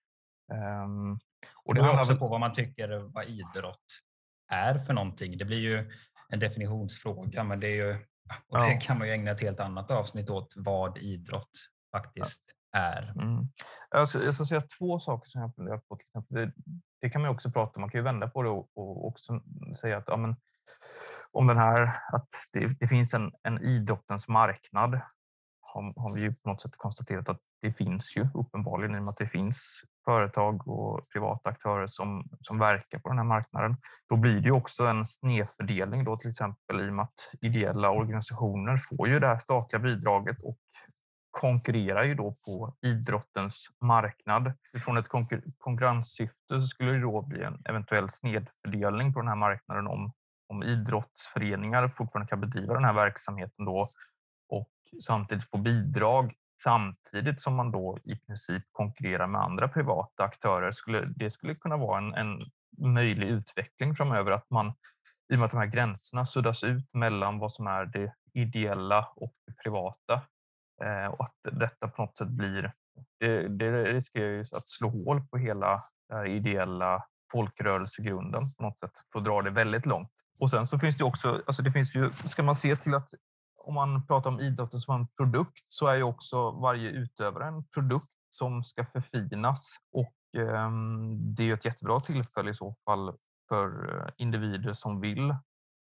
Um, 0.84 1.19
och 1.64 1.76
det 1.76 1.81
beror 1.81 1.99
också 1.99 2.18
på 2.18 2.27
vad 2.27 2.39
man 2.39 2.53
tycker 2.53 2.99
vad 2.99 3.30
idrott 3.30 3.85
är 4.51 4.80
för 4.80 4.93
någonting. 4.93 5.38
Det 5.38 5.45
blir 5.45 5.60
ju 5.60 5.91
en 6.30 6.39
definitionsfråga, 6.39 7.43
men 7.43 7.60
det 7.60 7.68
är 7.68 7.76
ju 7.76 7.97
och 8.47 8.60
det 8.60 8.73
kan 8.73 8.97
man 8.97 9.07
ju 9.07 9.14
ägna 9.14 9.31
ett 9.31 9.41
helt 9.41 9.60
annat 9.60 9.91
avsnitt 9.91 10.30
åt 10.30 10.53
vad 10.56 10.97
idrott 10.97 11.51
faktiskt 11.91 12.43
ja. 12.72 12.80
är. 12.80 13.14
Mm. 13.22 13.47
Alltså, 13.89 14.23
jag 14.23 14.35
ska 14.35 14.45
säga 14.45 14.64
två 14.80 14.99
saker 14.99 15.30
som 15.30 15.41
jag 15.41 15.56
funderar 15.56 15.77
på. 15.77 15.99
Det, 16.30 16.51
det, 17.01 17.10
kan 17.10 17.22
man 17.22 17.31
också 17.31 17.51
prata 17.51 17.76
om. 17.76 17.81
Man 17.81 17.89
kan 17.89 17.99
ju 17.99 18.03
vända 18.03 18.30
på 18.30 18.43
det 18.43 18.49
och, 18.49 18.69
och 18.73 19.07
också 19.07 19.41
säga 19.80 19.97
att 19.97 20.03
ja, 20.07 20.18
men, 20.18 20.35
om 21.32 21.48
den 21.48 21.58
här, 21.58 21.82
att 22.14 22.30
det, 22.54 22.80
det 22.80 22.88
finns 22.88 23.14
en, 23.14 23.32
en 23.44 23.62
idrottens 23.62 24.28
marknad 24.28 25.00
har, 25.62 25.94
har 25.96 26.16
vi 26.16 26.22
ju 26.22 26.34
på 26.34 26.50
något 26.50 26.62
sätt 26.62 26.78
konstaterat 26.78 27.30
att 27.30 27.40
det 27.62 27.72
finns 27.72 28.18
ju 28.18 28.28
uppenbarligen 28.34 28.96
i 28.96 29.00
och 29.00 29.04
med 29.04 29.10
att 29.10 29.18
det 29.18 29.28
finns 29.28 29.84
företag 30.06 30.68
och 30.68 31.10
privata 31.10 31.50
aktörer 31.50 31.88
som, 31.88 32.30
som 32.41 32.60
verkar 32.60 33.00
på 33.00 33.10
den 33.10 33.18
här 33.18 33.26
marknaden. 33.26 33.78
Då 34.10 34.16
blir 34.16 34.34
det 34.34 34.46
ju 34.46 34.52
också 34.52 34.86
en 34.86 35.06
snedfördelning 35.06 36.04
då 36.04 36.18
till 36.18 36.30
exempel 36.30 36.82
i 36.82 36.90
och 36.90 36.94
med 36.94 37.04
att 37.04 37.32
ideella 37.41 37.91
organisationer 37.91 38.78
får 38.78 39.08
ju 39.08 39.20
det 39.20 39.28
här 39.28 39.40
statliga 39.40 39.80
bidraget 39.80 40.38
och 40.44 40.58
konkurrerar 41.32 42.04
ju 42.04 42.16
då 42.16 42.36
på 42.46 42.76
idrottens 42.82 43.66
marknad. 43.82 44.54
Från 44.84 44.98
ett 44.98 45.08
konkurrenssyfte 45.58 46.60
så 46.60 46.68
skulle 46.68 46.91
det 46.91 47.00
då 47.00 47.22
bli 47.22 47.44
en 47.44 47.62
eventuell 47.66 48.10
snedfördelning 48.10 49.14
på 49.14 49.20
den 49.20 49.28
här 49.28 49.36
marknaden 49.36 49.88
om 49.88 50.12
om 50.50 50.64
idrottsföreningar 50.64 51.88
fortfarande 51.88 52.30
kan 52.30 52.42
bedriva 52.42 52.74
den 52.74 52.84
här 52.86 52.94
verksamheten 52.94 53.66
då 53.66 53.88
och 54.50 54.72
samtidigt 55.06 55.50
få 55.50 55.58
bidrag 55.58 56.34
samtidigt 56.64 57.42
som 57.42 57.56
man 57.56 57.72
då 57.72 57.98
i 58.04 58.16
princip 58.16 58.64
konkurrerar 58.72 59.28
med 59.28 59.42
andra 59.42 59.68
privata 59.68 60.24
aktörer. 60.24 60.72
Skulle, 60.72 61.06
det 61.06 61.32
skulle 61.32 61.56
kunna 61.56 61.78
vara 61.78 61.98
en, 61.98 62.14
en 62.14 62.40
möjlig 62.94 63.28
utveckling 63.28 63.96
framöver 63.96 64.32
att 64.32 64.50
man 64.50 64.74
i 65.34 65.36
och 65.36 65.40
med 65.40 65.46
att 65.46 65.52
de 65.52 65.58
här 65.58 65.66
gränserna 65.66 66.26
suddas 66.26 66.64
ut 66.64 66.94
mellan 66.94 67.40
vad 67.40 67.54
som 67.54 67.68
är 67.68 67.86
det 67.86 68.14
ideella 68.34 69.10
och 69.16 69.34
det 69.48 69.54
privata 69.64 70.14
eh, 70.84 71.06
och 71.06 71.24
att 71.24 71.36
detta 71.44 71.88
på 71.88 72.02
något 72.02 72.18
sätt 72.18 72.28
blir 72.28 72.72
det, 73.20 73.48
det 73.48 73.94
riskerar 73.94 74.30
ju 74.30 74.42
att 74.42 74.70
slå 74.70 74.90
hål 74.90 75.22
på 75.22 75.38
hela 75.38 75.82
den 76.10 76.28
ideella 76.28 77.06
folkrörelsegrunden 77.32 78.42
på 78.58 78.64
något 78.64 78.80
sätt, 78.80 78.92
för 79.12 79.20
att 79.20 79.26
dra 79.26 79.42
det 79.42 79.50
väldigt 79.50 79.86
långt. 79.86 80.12
Och 80.40 80.49
sen 80.49 80.68
så 80.68 80.80
finns 80.80 80.98
det 80.98 81.03
också, 81.03 81.41
alltså 81.48 81.61
det 81.61 81.72
finns 81.72 81.95
ju, 81.95 82.10
ska 82.10 82.44
man 82.44 82.56
se 82.56 82.76
till 82.76 82.94
att 82.95 83.14
om 83.57 83.74
man 83.74 84.06
pratar 84.06 84.30
om 84.30 84.40
idrotten 84.40 84.80
som 84.80 84.95
en 84.95 85.07
produkt 85.07 85.66
så 85.68 85.88
är 85.88 85.95
ju 85.95 86.03
också 86.03 86.52
varje 86.52 86.90
utövare 86.90 87.48
en 87.48 87.64
produkt 87.64 88.07
som 88.30 88.64
ska 88.64 88.86
förfinas. 88.86 89.76
Och 89.91 90.40
eh, 90.41 90.72
det 91.14 91.49
är 91.49 91.53
ett 91.53 91.66
jättebra 91.66 91.99
tillfälle 91.99 92.52
i 92.52 92.56
så 92.56 92.76
fall 92.86 93.18
för 93.49 93.95
eh, 93.95 94.11
individer 94.18 94.74
som 94.74 94.99
vill 94.99 95.36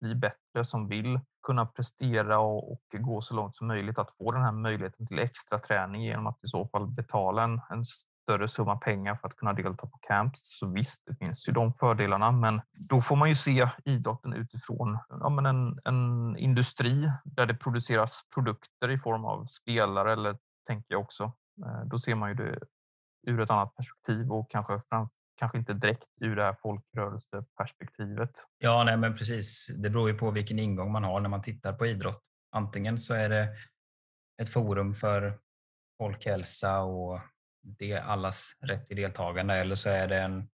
bli 0.02 0.15
bättre, 0.15 0.65
som 0.65 0.88
vill 0.88 1.19
kunna 1.44 1.65
prestera 1.65 2.40
och, 2.40 2.72
och, 2.72 2.82
gå 2.91 3.22
så 3.22 3.34
långt 3.34 3.56
som 3.56 3.68
möjligt 3.68 3.98
att 3.98 4.15
få 4.18 4.32
den 4.32 4.41
här 4.41 4.52
möjligheten 4.52 5.07
till 5.07 5.19
extra 5.19 5.60
träning 5.60 6.03
genom 6.03 6.27
att 6.27 6.44
i 6.44 6.48
så 6.48 6.68
fall 6.68 6.88
betala 6.88 7.44
en, 7.44 7.61
en 7.69 7.86
större 8.26 8.47
summa 8.47 8.77
pengar 8.77 9.15
för 9.15 9.27
att 9.27 9.35
kunna 9.35 9.53
delta 9.53 9.88
på 9.88 9.97
camps. 10.07 10.41
Så 10.43 10.68
visst, 10.68 11.03
det 11.06 11.15
finns 11.15 11.47
ju 11.49 11.53
de 11.53 11.72
fördelarna, 11.72 12.31
men 12.31 12.61
då 12.89 13.02
får 13.02 13.15
man 13.15 13.30
ju 13.30 13.35
se 13.35 13.69
idrotten 13.85 14.34
utifrån 14.34 14.99
ja, 15.10 15.30
men 15.30 15.45
en, 15.45 15.80
en 15.85 16.38
industri 16.38 17.10
där 17.23 17.45
det 17.45 17.53
produceras 17.56 18.22
produkter 18.35 18.89
i 18.91 18.97
form 18.97 19.26
av 19.26 19.45
spelare 19.45 20.14
eller 20.14 20.38
tänker 20.68 20.85
jag 20.93 21.02
också. 21.02 21.23
Eh, 21.65 21.85
då 21.85 21.99
ser 21.99 22.15
man 22.15 22.30
ju 22.30 22.35
det 22.35 22.60
ur 23.27 23.41
ett 23.41 23.49
annat 23.49 23.76
perspektiv 23.76 24.31
och 24.31 24.52
kanske 24.52 24.81
kanske 25.39 25.57
inte 25.57 25.73
direkt 25.73 26.07
ur 26.22 26.35
det 26.35 26.43
här 26.43 26.56
folkrörelseperspektivet. 26.61 28.31
Ja, 28.57 28.84
nej, 28.84 28.97
men 28.97 29.18
precis. 29.18 29.68
Det 29.77 29.89
beror 29.89 30.10
ju 30.10 30.18
på 30.18 30.31
vilken 30.31 30.60
ingång 30.60 30.91
man 30.91 31.03
har 31.03 31.22
när 31.22 31.30
man 31.30 31.41
tittar 31.41 31.73
på 31.73 31.85
idrott. 31.85 32.22
Antingen 32.52 32.99
så 32.99 33.14
är 33.14 33.30
det 33.30 33.49
ett 34.41 34.49
forum 34.49 34.95
för 34.95 35.39
folkhälsa 35.97 36.80
och 36.81 37.19
det 37.66 37.92
är 37.92 38.02
allas 38.02 38.56
rätt 38.60 38.88
till 38.88 38.98
deltagande 38.98 39.54
eller 39.54 39.76
så 39.76 39.90
är 39.90 40.08
det 40.08 40.22
en 40.22 40.50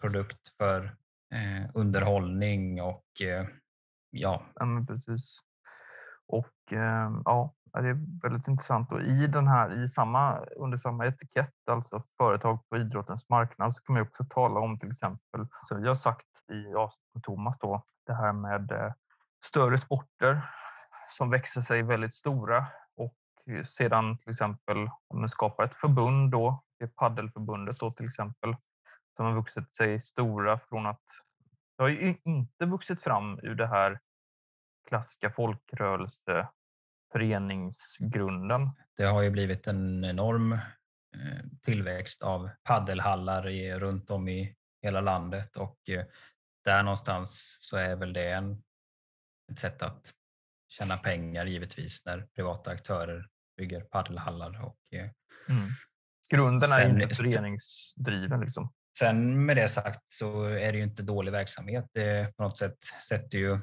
produkt 0.00 0.48
för 0.58 0.96
eh, 1.34 1.70
underhållning 1.74 2.82
och 2.82 3.04
eh, 3.20 3.46
ja. 4.10 4.42
ja 4.54 4.64
men 4.64 4.86
precis. 4.86 5.38
Och 6.26 6.72
eh, 6.72 7.10
ja, 7.24 7.54
det 7.72 7.88
är 7.88 8.22
väldigt 8.22 8.48
intressant. 8.48 8.92
Och 8.92 9.02
i 9.02 9.26
den 9.26 9.48
här, 9.48 9.84
i 9.84 9.88
samma, 9.88 10.38
under 10.40 10.78
samma 10.78 11.06
etikett, 11.06 11.68
alltså 11.70 12.02
företag 12.18 12.68
på 12.68 12.76
idrottens 12.76 13.28
marknad, 13.28 13.74
så 13.74 13.82
kan 13.82 13.94
man 13.94 14.02
också 14.02 14.24
tala 14.30 14.60
om 14.60 14.78
till 14.78 14.90
exempel, 14.90 15.46
som 15.68 15.82
vi 15.82 15.88
har 15.88 15.94
sagt 15.94 16.26
i 16.52 16.74
avsnittet 16.74 17.14
med 17.14 17.22
Thomas 17.22 17.58
då, 17.58 17.82
det 18.06 18.14
här 18.14 18.32
med 18.32 18.72
eh, 18.72 18.92
större 19.44 19.78
sporter 19.78 20.42
som 21.16 21.30
växer 21.30 21.60
sig 21.60 21.82
väldigt 21.82 22.14
stora 22.14 22.66
Eh, 23.50 23.64
sedan 23.64 24.18
till 24.18 24.30
exempel 24.30 24.76
om 25.08 25.20
man 25.20 25.28
skapar 25.28 25.64
ett 25.64 25.74
förbund 25.74 26.30
då, 26.30 26.62
det 26.78 26.86
paddelförbundet 26.86 27.78
då 27.78 27.92
till 27.92 28.06
exempel, 28.06 28.56
som 29.16 29.26
har 29.26 29.34
vuxit 29.34 29.76
sig 29.76 30.00
stora 30.00 30.58
från 30.58 30.86
att 30.86 31.04
det 31.76 31.82
har 31.82 31.88
ju 31.88 32.14
inte 32.24 32.64
vuxit 32.64 33.00
fram 33.00 33.40
ur 33.42 33.54
det 33.54 33.66
här 33.66 34.00
klassiska 34.88 35.30
folkrörelse 35.30 36.48
föreningsgrunden. 37.12 38.60
Det 38.96 39.04
har 39.04 39.22
ju 39.22 39.30
blivit 39.30 39.66
en 39.66 40.04
enorm 40.04 40.52
eh, 40.52 40.60
tillväxt 41.62 42.22
av 42.22 42.50
paddelhallar 42.64 43.42
runt 43.78 44.10
om 44.10 44.28
i 44.28 44.56
hela 44.82 45.00
landet 45.00 45.56
och 45.56 45.88
eh, 45.88 46.04
där 46.64 46.82
någonstans 46.82 47.56
så 47.60 47.76
är 47.76 47.96
väl 47.96 48.12
det 48.12 48.30
en, 48.30 48.62
ett 49.52 49.58
sätt 49.58 49.82
att 49.82 50.12
tjäna 50.68 50.96
pengar 50.96 51.46
givetvis 51.46 52.04
när 52.04 52.26
privata 52.34 52.70
aktörer 52.70 53.28
bygger 53.56 53.80
paddelhallar. 53.80 54.64
Och, 54.64 54.78
eh, 54.92 55.10
mm. 55.48 55.70
Grunden 56.30 56.72
är 56.72 56.76
sen, 56.76 57.02
inte 57.02 57.14
föreningsdriven. 57.14 58.40
Liksom. 58.40 58.72
Sen 58.98 59.46
med 59.46 59.56
det 59.56 59.68
sagt 59.68 60.02
så 60.08 60.42
är 60.42 60.72
det 60.72 60.78
ju 60.78 60.84
inte 60.84 61.02
dålig 61.02 61.32
verksamhet. 61.32 61.86
Det 61.92 62.36
på 62.36 62.42
något 62.42 62.58
sätt 62.58 62.84
sätter 63.08 63.38
ju 63.38 63.58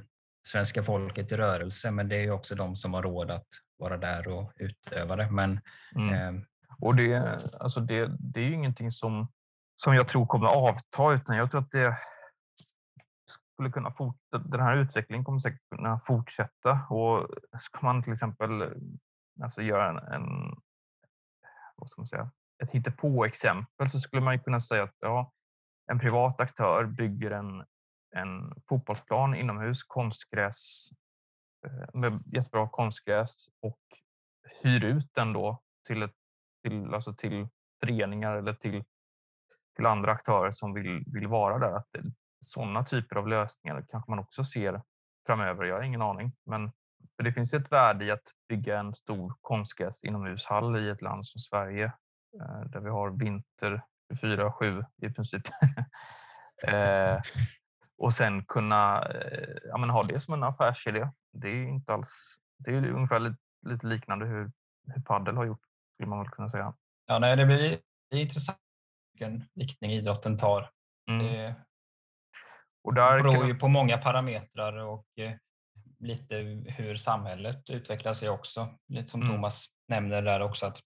svenska 0.47 0.83
folket 0.83 1.31
i 1.31 1.37
rörelse, 1.37 1.91
men 1.91 2.09
det 2.09 2.15
är 2.15 2.21
ju 2.21 2.31
också 2.31 2.55
de 2.55 2.75
som 2.75 2.93
har 2.93 3.01
råd 3.01 3.31
att 3.31 3.47
vara 3.77 3.97
där 3.97 4.27
och 4.27 4.53
utöva 4.55 5.15
det. 5.15 5.31
Men, 5.31 5.61
mm. 5.95 6.13
eh, 6.13 6.41
och 6.79 6.95
det, 6.95 7.39
alltså 7.59 7.79
det, 7.79 8.11
det 8.19 8.39
är 8.39 8.45
ju 8.45 8.53
ingenting 8.53 8.91
som, 8.91 9.31
som 9.75 9.95
jag 9.95 10.07
tror 10.07 10.25
kommer 10.25 10.47
avta, 10.47 11.13
utan 11.13 11.37
jag 11.37 11.51
tror 11.51 11.61
att 11.61 11.71
det 11.71 11.97
skulle 13.53 13.71
kunna 13.71 13.91
fortsätta. 13.91 14.37
Den 14.37 14.59
här 14.59 14.77
utvecklingen 14.77 15.23
kommer 15.23 15.39
säkert 15.39 15.69
kunna 15.75 15.99
fortsätta 15.99 16.71
och 16.89 17.29
ska 17.59 17.79
man 17.81 18.03
till 18.03 18.13
exempel 18.13 18.73
alltså 19.41 19.61
göra 19.61 19.89
en, 19.89 19.97
en 19.97 20.55
vad 21.75 21.89
ska 21.89 22.01
man 22.01 22.07
säga, 22.07 22.31
ett 22.63 22.71
hittepå-exempel 22.71 23.89
så 23.89 23.99
skulle 23.99 24.21
man 24.21 24.39
kunna 24.39 24.61
säga 24.61 24.83
att 24.83 24.95
ja, 24.99 25.31
en 25.91 25.99
privat 25.99 26.39
aktör 26.39 26.85
bygger 26.85 27.31
en, 27.31 27.65
en 28.15 28.61
fotbollsplan 28.69 29.35
inomhus, 29.35 29.83
konstgräs, 29.83 30.89
eh, 31.65 31.99
med 31.99 32.23
jättebra 32.25 32.69
konstgräs 32.69 33.47
och 33.61 33.79
hyr 34.61 34.83
ut 34.83 35.13
den 35.13 35.33
då 35.33 35.61
till, 35.87 36.03
ett, 36.03 36.15
till, 36.63 36.93
alltså 36.93 37.13
till 37.13 37.47
föreningar 37.79 38.35
eller 38.35 38.53
till, 38.53 38.83
till 39.75 39.85
andra 39.85 40.11
aktörer 40.11 40.51
som 40.51 40.73
vill, 40.73 41.03
vill 41.07 41.27
vara 41.27 41.59
där. 41.59 41.71
Att 41.71 41.87
sådana 42.41 42.83
typer 42.83 43.15
av 43.15 43.27
lösningar 43.27 43.85
kanske 43.89 44.11
man 44.11 44.19
också 44.19 44.43
ser 44.43 44.81
framöver. 45.25 45.65
Jag 45.65 45.75
har 45.75 45.83
ingen 45.83 46.01
aning, 46.01 46.31
men 46.45 46.71
för 47.15 47.23
det 47.23 47.33
finns 47.33 47.53
ett 47.53 47.71
värde 47.71 48.05
i 48.05 48.11
att 48.11 48.31
bygga 48.49 48.79
en 48.79 48.95
stor 48.95 49.33
konstgräs 49.41 50.03
inomhushall 50.03 50.77
i 50.77 50.89
ett 50.89 51.01
land 51.01 51.27
som 51.27 51.39
Sverige 51.39 51.85
eh, 52.41 52.61
där 52.65 52.79
vi 52.79 52.89
har 52.89 53.09
vinter 53.09 53.81
24-7 54.13 54.85
i 55.01 55.09
princip. 55.09 55.41
eh, 56.67 57.21
och 57.97 58.13
sen 58.13 58.45
kunna 58.45 59.05
eh, 59.05 59.57
ja, 59.63 59.77
men 59.77 59.89
ha 59.89 60.03
det 60.03 60.21
som 60.21 60.33
en 60.33 60.43
affärsidé. 60.43 61.09
Det 61.33 61.47
är 61.47 61.63
inte 61.67 61.93
alls. 61.93 62.35
Det 62.57 62.71
är 62.71 62.87
ungefär 62.89 63.19
lite, 63.19 63.37
lite 63.69 63.87
liknande 63.87 64.25
hur, 64.25 64.51
hur 64.93 65.01
Paddel 65.01 65.37
har 65.37 65.45
gjort, 65.45 65.61
skulle 65.93 66.09
man 66.09 66.19
väl 66.19 66.29
kunna 66.29 66.49
säga. 66.49 66.73
Ja, 67.05 67.19
nej, 67.19 67.37
det 67.37 67.45
blir 67.45 67.79
det 68.09 68.17
är 68.17 68.21
intressant 68.21 68.57
vilken 69.13 69.43
riktning 69.55 69.91
idrotten 69.91 70.37
tar. 70.37 70.69
Mm. 71.09 71.25
Det 71.25 71.55
och 72.83 72.93
där 72.93 73.23
beror 73.23 73.47
ju 73.47 73.55
på 73.55 73.67
många 73.67 73.97
parametrar 73.97 74.77
och 74.77 75.07
lite 76.03 76.35
hur 76.67 76.95
samhället 76.95 77.69
utvecklar 77.69 78.13
sig 78.13 78.29
också. 78.29 78.67
Lite 78.87 79.07
som 79.07 79.21
mm. 79.21 79.33
Thomas 79.33 79.65
nämner 79.87 80.21
där 80.21 80.39
också 80.39 80.65
att 80.65 80.79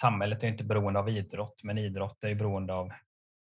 samhället 0.00 0.42
är 0.42 0.48
inte 0.48 0.64
beroende 0.64 1.00
av 1.00 1.08
idrott, 1.08 1.60
men 1.62 1.78
idrott 1.78 2.24
är 2.24 2.34
beroende 2.34 2.74
av 2.74 2.92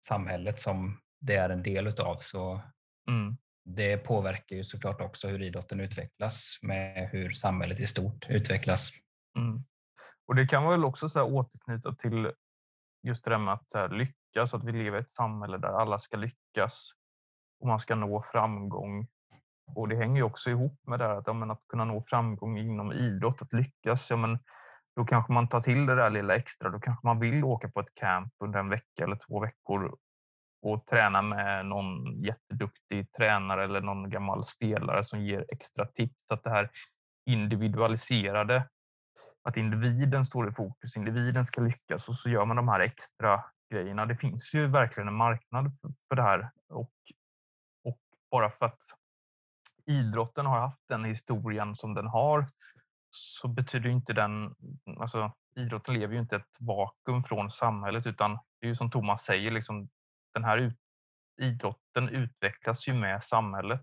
samhället 0.07 0.59
som 0.61 0.99
det 1.21 1.35
är 1.35 1.49
en 1.49 1.63
del 1.63 1.87
utav. 1.87 2.17
Så 2.21 2.61
mm. 3.09 3.37
det 3.65 3.97
påverkar 3.97 4.55
ju 4.55 4.63
såklart 4.63 5.01
också 5.01 5.27
hur 5.27 5.41
idrotten 5.41 5.79
utvecklas 5.79 6.57
med 6.61 7.09
hur 7.09 7.31
samhället 7.31 7.79
i 7.79 7.87
stort 7.87 8.29
utvecklas. 8.29 8.91
Mm. 9.37 9.63
Och 10.27 10.35
det 10.35 10.47
kan 10.47 10.69
väl 10.69 10.85
också 10.85 11.09
så 11.09 11.19
här 11.19 11.33
återknyta 11.33 11.95
till 11.95 12.31
just 13.03 13.23
det 13.23 13.29
där 13.29 13.37
med 13.37 13.53
att 13.53 13.69
så 13.69 13.77
här, 13.77 13.89
lyckas, 13.89 14.53
att 14.53 14.63
vi 14.63 14.71
lever 14.71 14.97
i 14.97 15.01
ett 15.01 15.13
samhälle 15.13 15.57
där 15.57 15.81
alla 15.81 15.99
ska 15.99 16.17
lyckas 16.17 16.91
och 17.59 17.67
man 17.67 17.79
ska 17.79 17.95
nå 17.95 18.23
framgång. 18.31 19.07
Och 19.75 19.87
det 19.87 19.95
hänger 19.95 20.15
ju 20.15 20.23
också 20.23 20.49
ihop 20.49 20.79
med 20.87 20.99
det 20.99 21.07
här 21.07 21.15
att, 21.15 21.27
ja, 21.27 21.33
men 21.33 21.51
att 21.51 21.67
kunna 21.67 21.85
nå 21.85 22.03
framgång 22.07 22.57
inom 22.57 22.91
idrott, 22.91 23.41
att 23.41 23.53
lyckas. 23.53 24.09
Ja, 24.09 24.15
men 24.15 24.39
då 24.95 25.05
kanske 25.05 25.33
man 25.33 25.47
tar 25.47 25.61
till 25.61 25.85
det 25.85 25.95
där 25.95 26.09
lilla 26.09 26.35
extra. 26.35 26.69
Då 26.69 26.79
kanske 26.79 27.07
man 27.07 27.19
vill 27.19 27.43
åka 27.43 27.69
på 27.69 27.79
ett 27.79 27.93
camp 27.93 28.33
under 28.39 28.59
en 28.59 28.69
vecka 28.69 29.03
eller 29.03 29.15
två 29.15 29.39
veckor 29.39 29.97
och 30.61 30.85
träna 30.85 31.21
med 31.21 31.65
någon 31.65 32.21
jätteduktig 32.21 33.11
tränare 33.11 33.63
eller 33.63 33.81
någon 33.81 34.09
gammal 34.09 34.45
spelare 34.45 35.03
som 35.03 35.21
ger 35.21 35.45
extra 35.49 35.85
tips. 35.85 36.25
Att 36.29 36.43
det 36.43 36.49
här 36.49 36.69
individualiserade, 37.25 38.67
att 39.43 39.57
individen 39.57 40.25
står 40.25 40.49
i 40.49 40.51
fokus, 40.51 40.97
individen 40.97 41.45
ska 41.45 41.61
lyckas 41.61 42.09
och 42.09 42.15
så 42.15 42.29
gör 42.29 42.45
man 42.45 42.55
de 42.55 42.67
här 42.67 42.79
extra 42.79 43.43
grejerna. 43.71 44.05
Det 44.05 44.15
finns 44.15 44.53
ju 44.53 44.67
verkligen 44.67 45.07
en 45.07 45.13
marknad 45.13 45.71
för 46.09 46.15
det 46.15 46.21
här 46.21 46.49
och 46.69 46.91
bara 48.31 48.49
för 48.49 48.65
att 48.65 48.79
idrotten 49.85 50.45
har 50.45 50.59
haft 50.59 50.81
den 50.87 51.03
historien 51.05 51.75
som 51.75 51.93
den 51.93 52.07
har 52.07 52.45
så 53.11 53.47
betyder 53.47 53.89
inte 53.89 54.13
den... 54.13 54.55
Alltså, 54.99 55.31
idrotten 55.55 55.93
lever 55.93 56.13
ju 56.13 56.19
inte 56.19 56.35
ett 56.35 56.57
vakuum 56.59 57.23
från 57.23 57.51
samhället 57.51 58.05
utan 58.05 58.39
det 58.59 58.65
är 58.65 58.69
ju 58.69 58.75
som 58.75 58.91
Thomas 58.91 59.23
säger, 59.23 59.51
liksom, 59.51 59.89
den 60.33 60.43
här 60.43 60.57
ut, 60.57 60.77
idrotten 61.41 62.09
utvecklas 62.09 62.87
ju 62.87 62.93
med 62.93 63.23
samhället. 63.23 63.81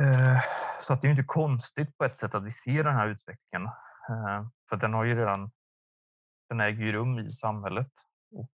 Eh, 0.00 0.40
så 0.80 0.92
att 0.92 1.02
det 1.02 1.08
är 1.08 1.10
inte 1.10 1.22
konstigt 1.22 1.98
på 1.98 2.04
ett 2.04 2.18
sätt 2.18 2.34
att 2.34 2.44
vi 2.44 2.52
ser 2.52 2.84
den 2.84 2.94
här 2.94 3.08
utvecklingen. 3.08 3.66
Eh, 4.08 4.46
för 4.68 4.76
den 4.76 4.94
har 4.94 5.04
ju 5.04 5.14
redan 5.14 5.50
den 6.48 6.60
äger 6.60 6.84
ju 6.84 6.92
rum 6.92 7.18
i 7.18 7.30
samhället 7.30 7.92
och 8.30 8.52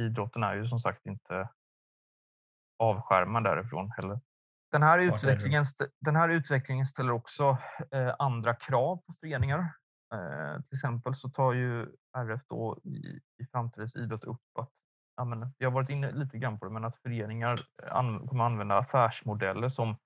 idrotten 0.00 0.42
är 0.42 0.54
ju 0.54 0.68
som 0.68 0.80
sagt 0.80 1.06
inte 1.06 1.48
avskärmad 2.78 3.44
därifrån 3.44 3.90
heller. 3.96 4.20
Den 4.72 4.82
här, 4.82 4.98
utvecklingen, 4.98 5.64
den 6.00 6.16
här 6.16 6.28
utvecklingen 6.28 6.86
ställer 6.86 7.12
också 7.12 7.58
eh, 7.90 8.14
andra 8.18 8.54
krav 8.54 8.96
på 8.96 9.12
föreningar. 9.20 9.58
Eh, 10.14 10.62
till 10.62 10.76
exempel 10.76 11.14
så 11.14 11.28
tar 11.28 11.52
ju 11.52 11.82
RF 12.18 12.40
då 12.48 12.78
i, 12.84 13.20
i 13.42 13.46
framtidens 13.52 13.96
idrott 13.96 14.24
upp 14.24 14.58
att 14.58 14.72
ja, 15.16 15.24
men, 15.24 15.54
jag 15.58 15.70
har 15.70 15.74
varit 15.74 15.90
inne 15.90 16.12
lite 16.12 16.38
grann 16.38 16.58
på 16.58 16.64
det, 16.64 16.72
men 16.72 16.84
att 16.84 16.98
föreningar 16.98 17.58
an, 17.90 18.28
kommer 18.28 18.44
använda 18.44 18.78
affärsmodeller 18.78 19.68
som, 19.68 19.96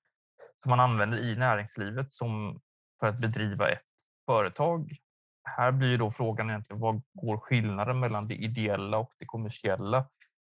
som 0.62 0.70
man 0.70 0.80
använder 0.80 1.18
i 1.18 1.36
näringslivet 1.36 2.14
som 2.14 2.60
för 3.01 3.06
att 3.06 3.20
bedriva 3.20 3.68
ett 3.68 3.86
företag. 4.26 4.97
Här 5.44 5.72
blir 5.72 5.98
då 5.98 6.10
frågan 6.10 6.51
egentligen 6.51 6.80
vad 6.80 7.02
går 7.12 7.38
skillnaden 7.38 8.01
mellan 8.01 8.28
det 8.28 8.34
ideella 8.34 8.98
och 8.98 9.12
det 9.18 9.26
kommersiella? 9.26 10.09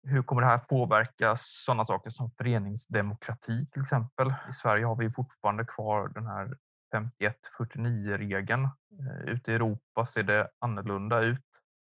Hur 0.03 0.23
kommer 0.23 0.41
det 0.41 0.47
här 0.47 0.57
påverka 0.57 1.35
sådana 1.37 1.85
saker 1.85 2.09
som 2.09 2.29
föreningsdemokrati 2.29 3.67
till 3.71 3.81
exempel? 3.81 4.33
I 4.49 4.53
Sverige 4.53 4.85
har 4.85 4.95
vi 4.95 5.09
fortfarande 5.09 5.65
kvar 5.65 6.07
den 6.07 6.27
här 6.27 6.57
51-49-regeln. 6.95 8.63
Eh, 8.63 9.33
ute 9.33 9.51
i 9.51 9.55
Europa 9.55 10.05
ser 10.05 10.23
det 10.23 10.49
annorlunda 10.59 11.19
ut. 11.19 11.45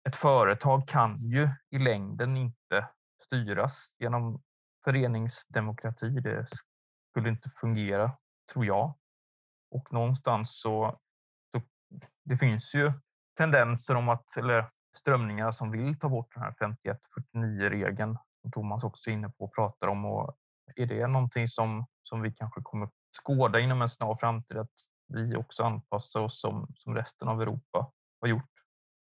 Ett 0.07 0.15
företag 0.15 0.87
kan 0.87 1.15
ju 1.15 1.49
i 1.69 1.79
längden 1.79 2.37
inte 2.37 2.89
styras 3.25 3.87
genom 3.99 4.41
föreningsdemokrati. 4.83 6.09
Det 6.09 6.47
skulle 7.09 7.29
inte 7.29 7.49
fungera, 7.49 8.17
tror 8.53 8.65
jag. 8.65 8.93
Och 9.71 9.93
någonstans 9.93 10.59
så, 10.61 10.99
så 11.51 11.61
det 12.23 12.37
finns 12.37 12.75
ju 12.75 12.91
tendenser 13.37 13.95
om 13.95 14.09
att, 14.09 14.37
eller 14.37 14.69
strömningar 14.97 15.51
som 15.51 15.71
vill 15.71 15.99
ta 15.99 16.09
bort 16.09 16.33
den 16.33 16.43
här 16.43 16.51
51-49-regeln 16.51 18.17
som 18.41 18.51
Thomas 18.51 18.83
också 18.83 19.09
är 19.09 19.13
inne 19.13 19.29
på 19.29 19.45
och 19.45 19.55
pratar 19.55 19.87
om. 19.87 20.05
Och 20.05 20.35
är 20.75 20.85
det 20.85 21.07
någonting 21.07 21.47
som, 21.47 21.85
som 22.03 22.21
vi 22.21 22.31
kanske 22.31 22.61
kommer 22.61 22.89
skåda 23.23 23.59
inom 23.59 23.81
en 23.81 23.89
snar 23.89 24.15
framtid 24.15 24.57
att 24.57 24.71
vi 25.07 25.35
också 25.35 25.63
anpassar 25.63 26.19
oss 26.19 26.41
som, 26.41 26.73
som 26.75 26.95
resten 26.95 27.27
av 27.27 27.41
Europa 27.41 27.91
har 28.21 28.27
gjort? 28.27 28.49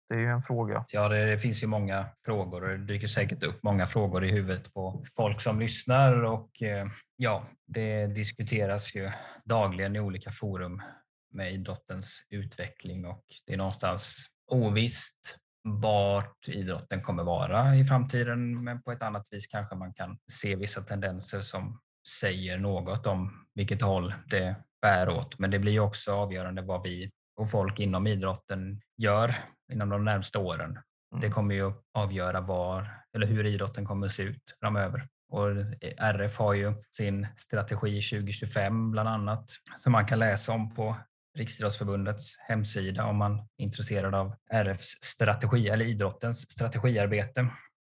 Det 0.08 0.14
är 0.14 0.18
ju 0.18 0.30
en 0.30 0.42
fråga. 0.42 0.84
Ja, 0.88 1.08
det, 1.08 1.24
det, 1.24 1.38
finns 1.38 1.62
ju 1.62 1.66
många 1.66 2.06
frågor 2.24 2.62
och 2.62 2.68
det 2.68 2.84
dyker 2.84 3.06
säkert 3.06 3.42
upp 3.42 3.62
många 3.62 3.86
frågor 3.86 4.24
i 4.24 4.30
huvudet 4.30 4.74
på 4.74 5.04
folk 5.16 5.40
som 5.40 5.60
lyssnar 5.60 6.24
och 6.24 6.62
eh, 6.62 6.86
ja, 7.16 7.44
det 7.66 8.06
diskuteras 8.06 8.94
ju 8.94 9.10
dagligen 9.44 9.96
i 9.96 10.00
olika 10.00 10.30
forum 10.30 10.82
med 11.32 11.52
idrottens 11.52 12.26
utveckling 12.28 13.06
och 13.06 13.24
det 13.46 13.52
är 13.52 13.56
någonstans 13.56 14.16
ovisst 14.46 15.38
vart 15.62 16.48
idrotten 16.48 17.02
kommer 17.02 17.22
vara 17.22 17.76
i 17.76 17.84
framtiden, 17.84 18.64
men 18.64 18.82
på 18.82 18.92
ett 18.92 19.02
annat 19.02 19.26
vis 19.30 19.46
kanske 19.46 19.76
man 19.76 19.94
kan 19.94 20.18
se 20.32 20.56
vissa 20.56 20.82
tendenser 20.82 21.40
som 21.40 21.80
säger 22.20 22.58
något 22.58 23.06
om 23.06 23.46
vilket 23.54 23.82
håll 23.82 24.14
det 24.26 24.56
bär 24.82 25.08
åt. 25.08 25.38
Men 25.38 25.50
det 25.50 25.58
blir 25.58 25.80
också 25.80 26.12
avgörande 26.12 26.62
vad 26.62 26.82
vi 26.82 27.10
och 27.36 27.50
folk 27.50 27.80
inom 27.80 28.06
idrotten 28.06 28.80
gör 28.96 29.34
inom 29.72 29.88
de 29.88 30.04
närmsta 30.04 30.38
åren. 30.38 30.78
Det 31.10 31.26
mm. 31.26 31.32
kommer 31.32 31.54
ju 31.54 31.72
avgöra 31.94 32.40
var 32.40 32.90
eller 33.16 33.26
hur 33.26 33.46
idrotten 33.46 33.84
kommer 33.84 34.06
att 34.06 34.14
se 34.14 34.22
ut 34.22 34.42
framöver. 34.60 35.08
Och 35.32 35.50
RF 35.96 36.38
har 36.38 36.54
ju 36.54 36.74
sin 36.96 37.26
strategi 37.36 38.02
2025 38.02 38.90
bland 38.90 39.08
annat 39.08 39.50
som 39.76 39.92
man 39.92 40.06
kan 40.06 40.18
läsa 40.18 40.52
om 40.52 40.74
på 40.74 40.96
Riksidrottsförbundets 41.38 42.36
hemsida 42.38 43.04
om 43.04 43.16
man 43.16 43.38
är 43.38 43.64
intresserad 43.64 44.14
av 44.14 44.36
RFs 44.50 44.86
strategi 45.02 45.68
eller 45.68 45.84
idrottens 45.84 46.50
strategiarbete 46.50 47.50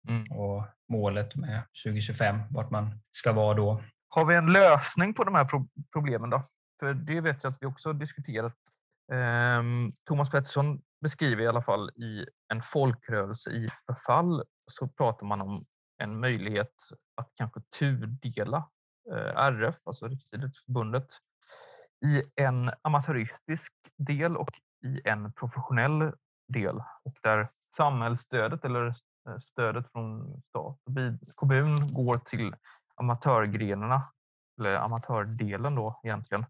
mm. 0.09 0.25
och 0.31 0.67
målet 0.89 1.37
med 1.37 1.63
2025, 1.85 2.41
vart 2.51 2.71
man 2.71 3.01
ska 3.11 3.33
vara 3.33 3.55
då. 3.55 3.83
Har 4.09 4.25
vi 4.25 4.35
en 4.35 4.53
lösning 4.53 5.15
på 5.15 5.25
de 5.25 5.35
här 5.35 5.45
pro 5.45 5.69
problemen 5.93 6.31
då? 6.31 6.49
För 6.81 6.95
det 6.95 7.21
vet 7.21 7.43
jag 7.43 7.51
att 7.53 7.59
vi 7.61 7.67
också 7.67 7.89
har 7.89 7.95
diskuterat. 7.95 8.55
Um, 9.13 9.93
Thomas 10.09 10.31
Pettersson 10.31 10.81
beskriver 11.01 11.43
i 11.43 11.47
alla 11.47 11.63
fall 11.63 11.91
i 11.91 12.27
en 12.53 12.63
folkrörelse 12.63 13.51
i 13.51 13.71
förfall 13.87 14.45
så 14.71 14.89
pratar 14.89 15.27
man 15.27 15.41
om 15.41 15.65
en 16.03 16.21
möjlighet 16.21 16.75
att 17.15 17.31
kanske 17.35 17.61
turdela 17.79 18.69
eh, 19.13 19.37
RF, 19.37 19.77
alltså 19.85 20.09
Riksidrottsförbundet, 20.09 21.07
i 22.07 22.23
en 22.37 22.71
amatöristisk 22.83 23.73
del 23.97 24.37
och 24.37 24.51
i 24.85 25.09
en 25.09 25.33
professionell 25.33 26.13
del. 26.49 26.77
Och 27.05 27.17
där 27.23 27.49
samhällsstödet 27.77 28.65
eller 28.65 28.87
eh, 28.87 28.93
stödet 29.39 29.93
från 29.93 30.41
stat 30.49 30.79
och 30.87 30.93
kommun 31.35 31.77
går 31.93 32.15
till 32.15 32.55
amatörgrenarna, 32.95 34.03
eller 34.61 34.75
amatördelen 34.75 35.75
då 35.75 36.01
egentligen. 36.03 36.47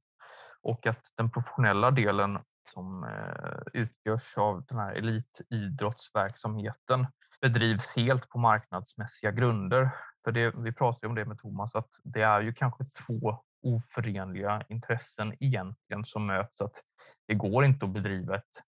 Och 0.62 0.86
att 0.86 1.12
den 1.16 1.30
professionella 1.30 1.90
delen 1.90 2.38
som 2.74 3.04
eh, 3.04 3.60
utgörs 3.72 4.38
av 4.38 4.64
den 4.68 4.78
här 4.78 4.94
elitidrottsverksamheten 4.94 7.06
bedrivs 7.40 7.96
helt 7.96 8.28
på 8.28 8.38
marknadsmässiga 8.38 9.30
grunder. 9.30 9.90
För 10.24 10.32
det, 10.32 10.54
vi 10.56 10.72
pratade 10.72 11.06
om 11.06 11.14
det 11.14 11.24
med 11.24 11.38
Thomas, 11.38 11.74
att 11.74 11.90
det 12.04 12.22
är 12.22 12.40
ju 12.40 12.52
kanske 12.52 12.84
två 12.84 13.38
oförenliga 13.62 14.62
intressen 14.68 15.35
egentligen 15.40 16.05
som 16.05 16.26
möts. 16.26 16.60
Att 16.60 16.82
det 17.26 17.35
går 17.35 17.64
inte 17.64 17.85
att 17.85 17.93
bedriva 17.93 18.36
ett, 18.36 18.62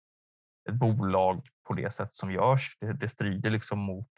ett 0.68 0.74
bolag 0.74 1.48
på 1.68 1.74
det 1.74 1.94
sätt 1.94 2.16
som 2.16 2.32
görs. 2.32 2.76
Det, 2.80 2.92
det 2.92 3.08
strider 3.08 3.50
liksom 3.50 3.78
mot 3.78 4.10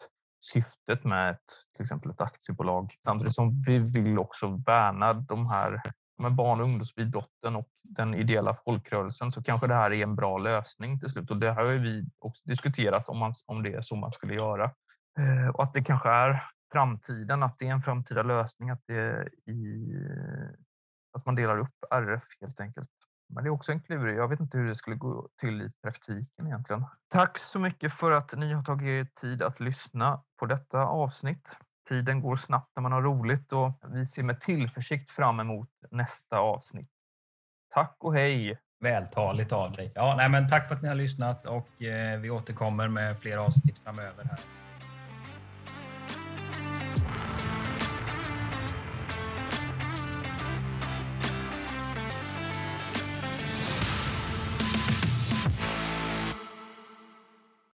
syftet 0.53 1.05
med 1.05 1.31
ett, 1.31 1.51
till 1.77 1.83
exempel 1.83 2.11
ett 2.11 2.21
aktiebolag. 2.21 2.95
Samtidigt 3.07 3.35
som 3.35 3.63
vi 3.63 3.79
vill 4.01 4.19
också 4.19 4.63
värna 4.67 5.13
de 5.13 5.47
här 5.47 5.83
med 6.21 6.35
barn 6.35 6.61
och 6.61 6.67
ungdomsidrotten 6.67 7.57
och 7.57 7.69
den 7.83 8.15
ideella 8.15 8.57
folkrörelsen 8.65 9.33
så 9.33 9.43
kanske 9.43 9.67
det 9.67 9.75
här 9.75 9.93
är 9.93 10.03
en 10.03 10.17
bra 10.17 10.39
lösning 10.39 11.01
till 11.01 11.11
slut. 11.11 11.31
Och 11.31 11.37
det 11.37 11.53
har 11.53 11.65
vi 11.65 12.05
också 12.19 12.43
diskuterat 12.45 13.09
om, 13.09 13.19
man, 13.19 13.35
om 13.47 13.63
det 13.63 13.75
är 13.75 13.83
så 13.83 13.97
man 13.97 14.13
skulle 14.13 14.35
göra. 14.35 14.65
Eh, 15.19 15.49
och 15.55 15.63
att 15.63 15.75
det 15.75 15.83
kanske 15.83 16.09
är 16.09 16.43
framtiden, 16.73 17.43
att 17.43 17.59
det 17.59 17.67
är 17.67 17.73
en 17.73 17.83
framtida 17.83 18.23
lösning, 18.23 18.71
att, 18.71 18.83
det 18.87 19.29
i, 19.47 19.95
att 21.13 21.27
man 21.27 21.35
delar 21.35 21.59
upp 21.59 21.85
RF 21.91 22.23
helt 22.41 22.61
enkelt. 22.61 22.91
Men 23.35 23.45
det 23.45 23.49
är 23.49 23.53
också 23.53 23.73
en 23.73 23.81
klurig. 23.81 24.17
Jag 24.17 24.29
vet 24.29 24.41
inte 24.41 24.59
hur 24.59 24.69
det 24.69 24.75
skulle 24.75 24.97
gå 24.97 25.29
till 25.41 25.63
i 25.63 25.73
praktiken 25.83 26.47
egentligen. 26.47 26.85
Tack 27.09 27.39
så 27.39 27.59
mycket 27.59 27.93
för 27.93 28.11
att 28.11 28.33
ni 28.33 28.53
har 28.53 28.63
tagit 28.63 28.89
er 28.89 29.21
tid 29.21 29.43
att 29.43 29.61
lyssna 29.61 30.23
på 30.39 30.47
detta 30.47 30.79
avsnitt. 30.79 31.57
Tiden 31.89 32.21
går 32.21 32.37
snabbt 32.37 32.71
när 32.77 32.83
man 32.83 32.93
har 32.93 33.03
roligt 33.03 33.53
och 33.53 33.73
vi 33.89 34.07
ser 34.07 34.23
med 34.23 34.41
tillförsikt 34.41 35.11
fram 35.11 35.41
emot 35.41 35.71
nästa 35.91 36.39
avsnitt. 36.39 36.91
Tack 37.75 37.97
och 37.99 38.15
hej! 38.15 38.59
Vältaligt 38.81 39.53
av 39.53 39.73
dig. 39.73 39.93
Ja, 39.95 40.15
nej, 40.17 40.29
men 40.29 40.49
tack 40.49 40.69
för 40.69 40.75
att 40.75 40.83
ni 40.83 40.89
har 40.89 40.95
lyssnat 40.95 41.47
och 41.47 41.83
eh, 41.83 42.21
vi 42.21 42.31
återkommer 42.31 42.89
med 42.89 43.19
fler 43.19 43.37
avsnitt 43.37 43.79
framöver 43.79 44.25
här. 44.25 44.39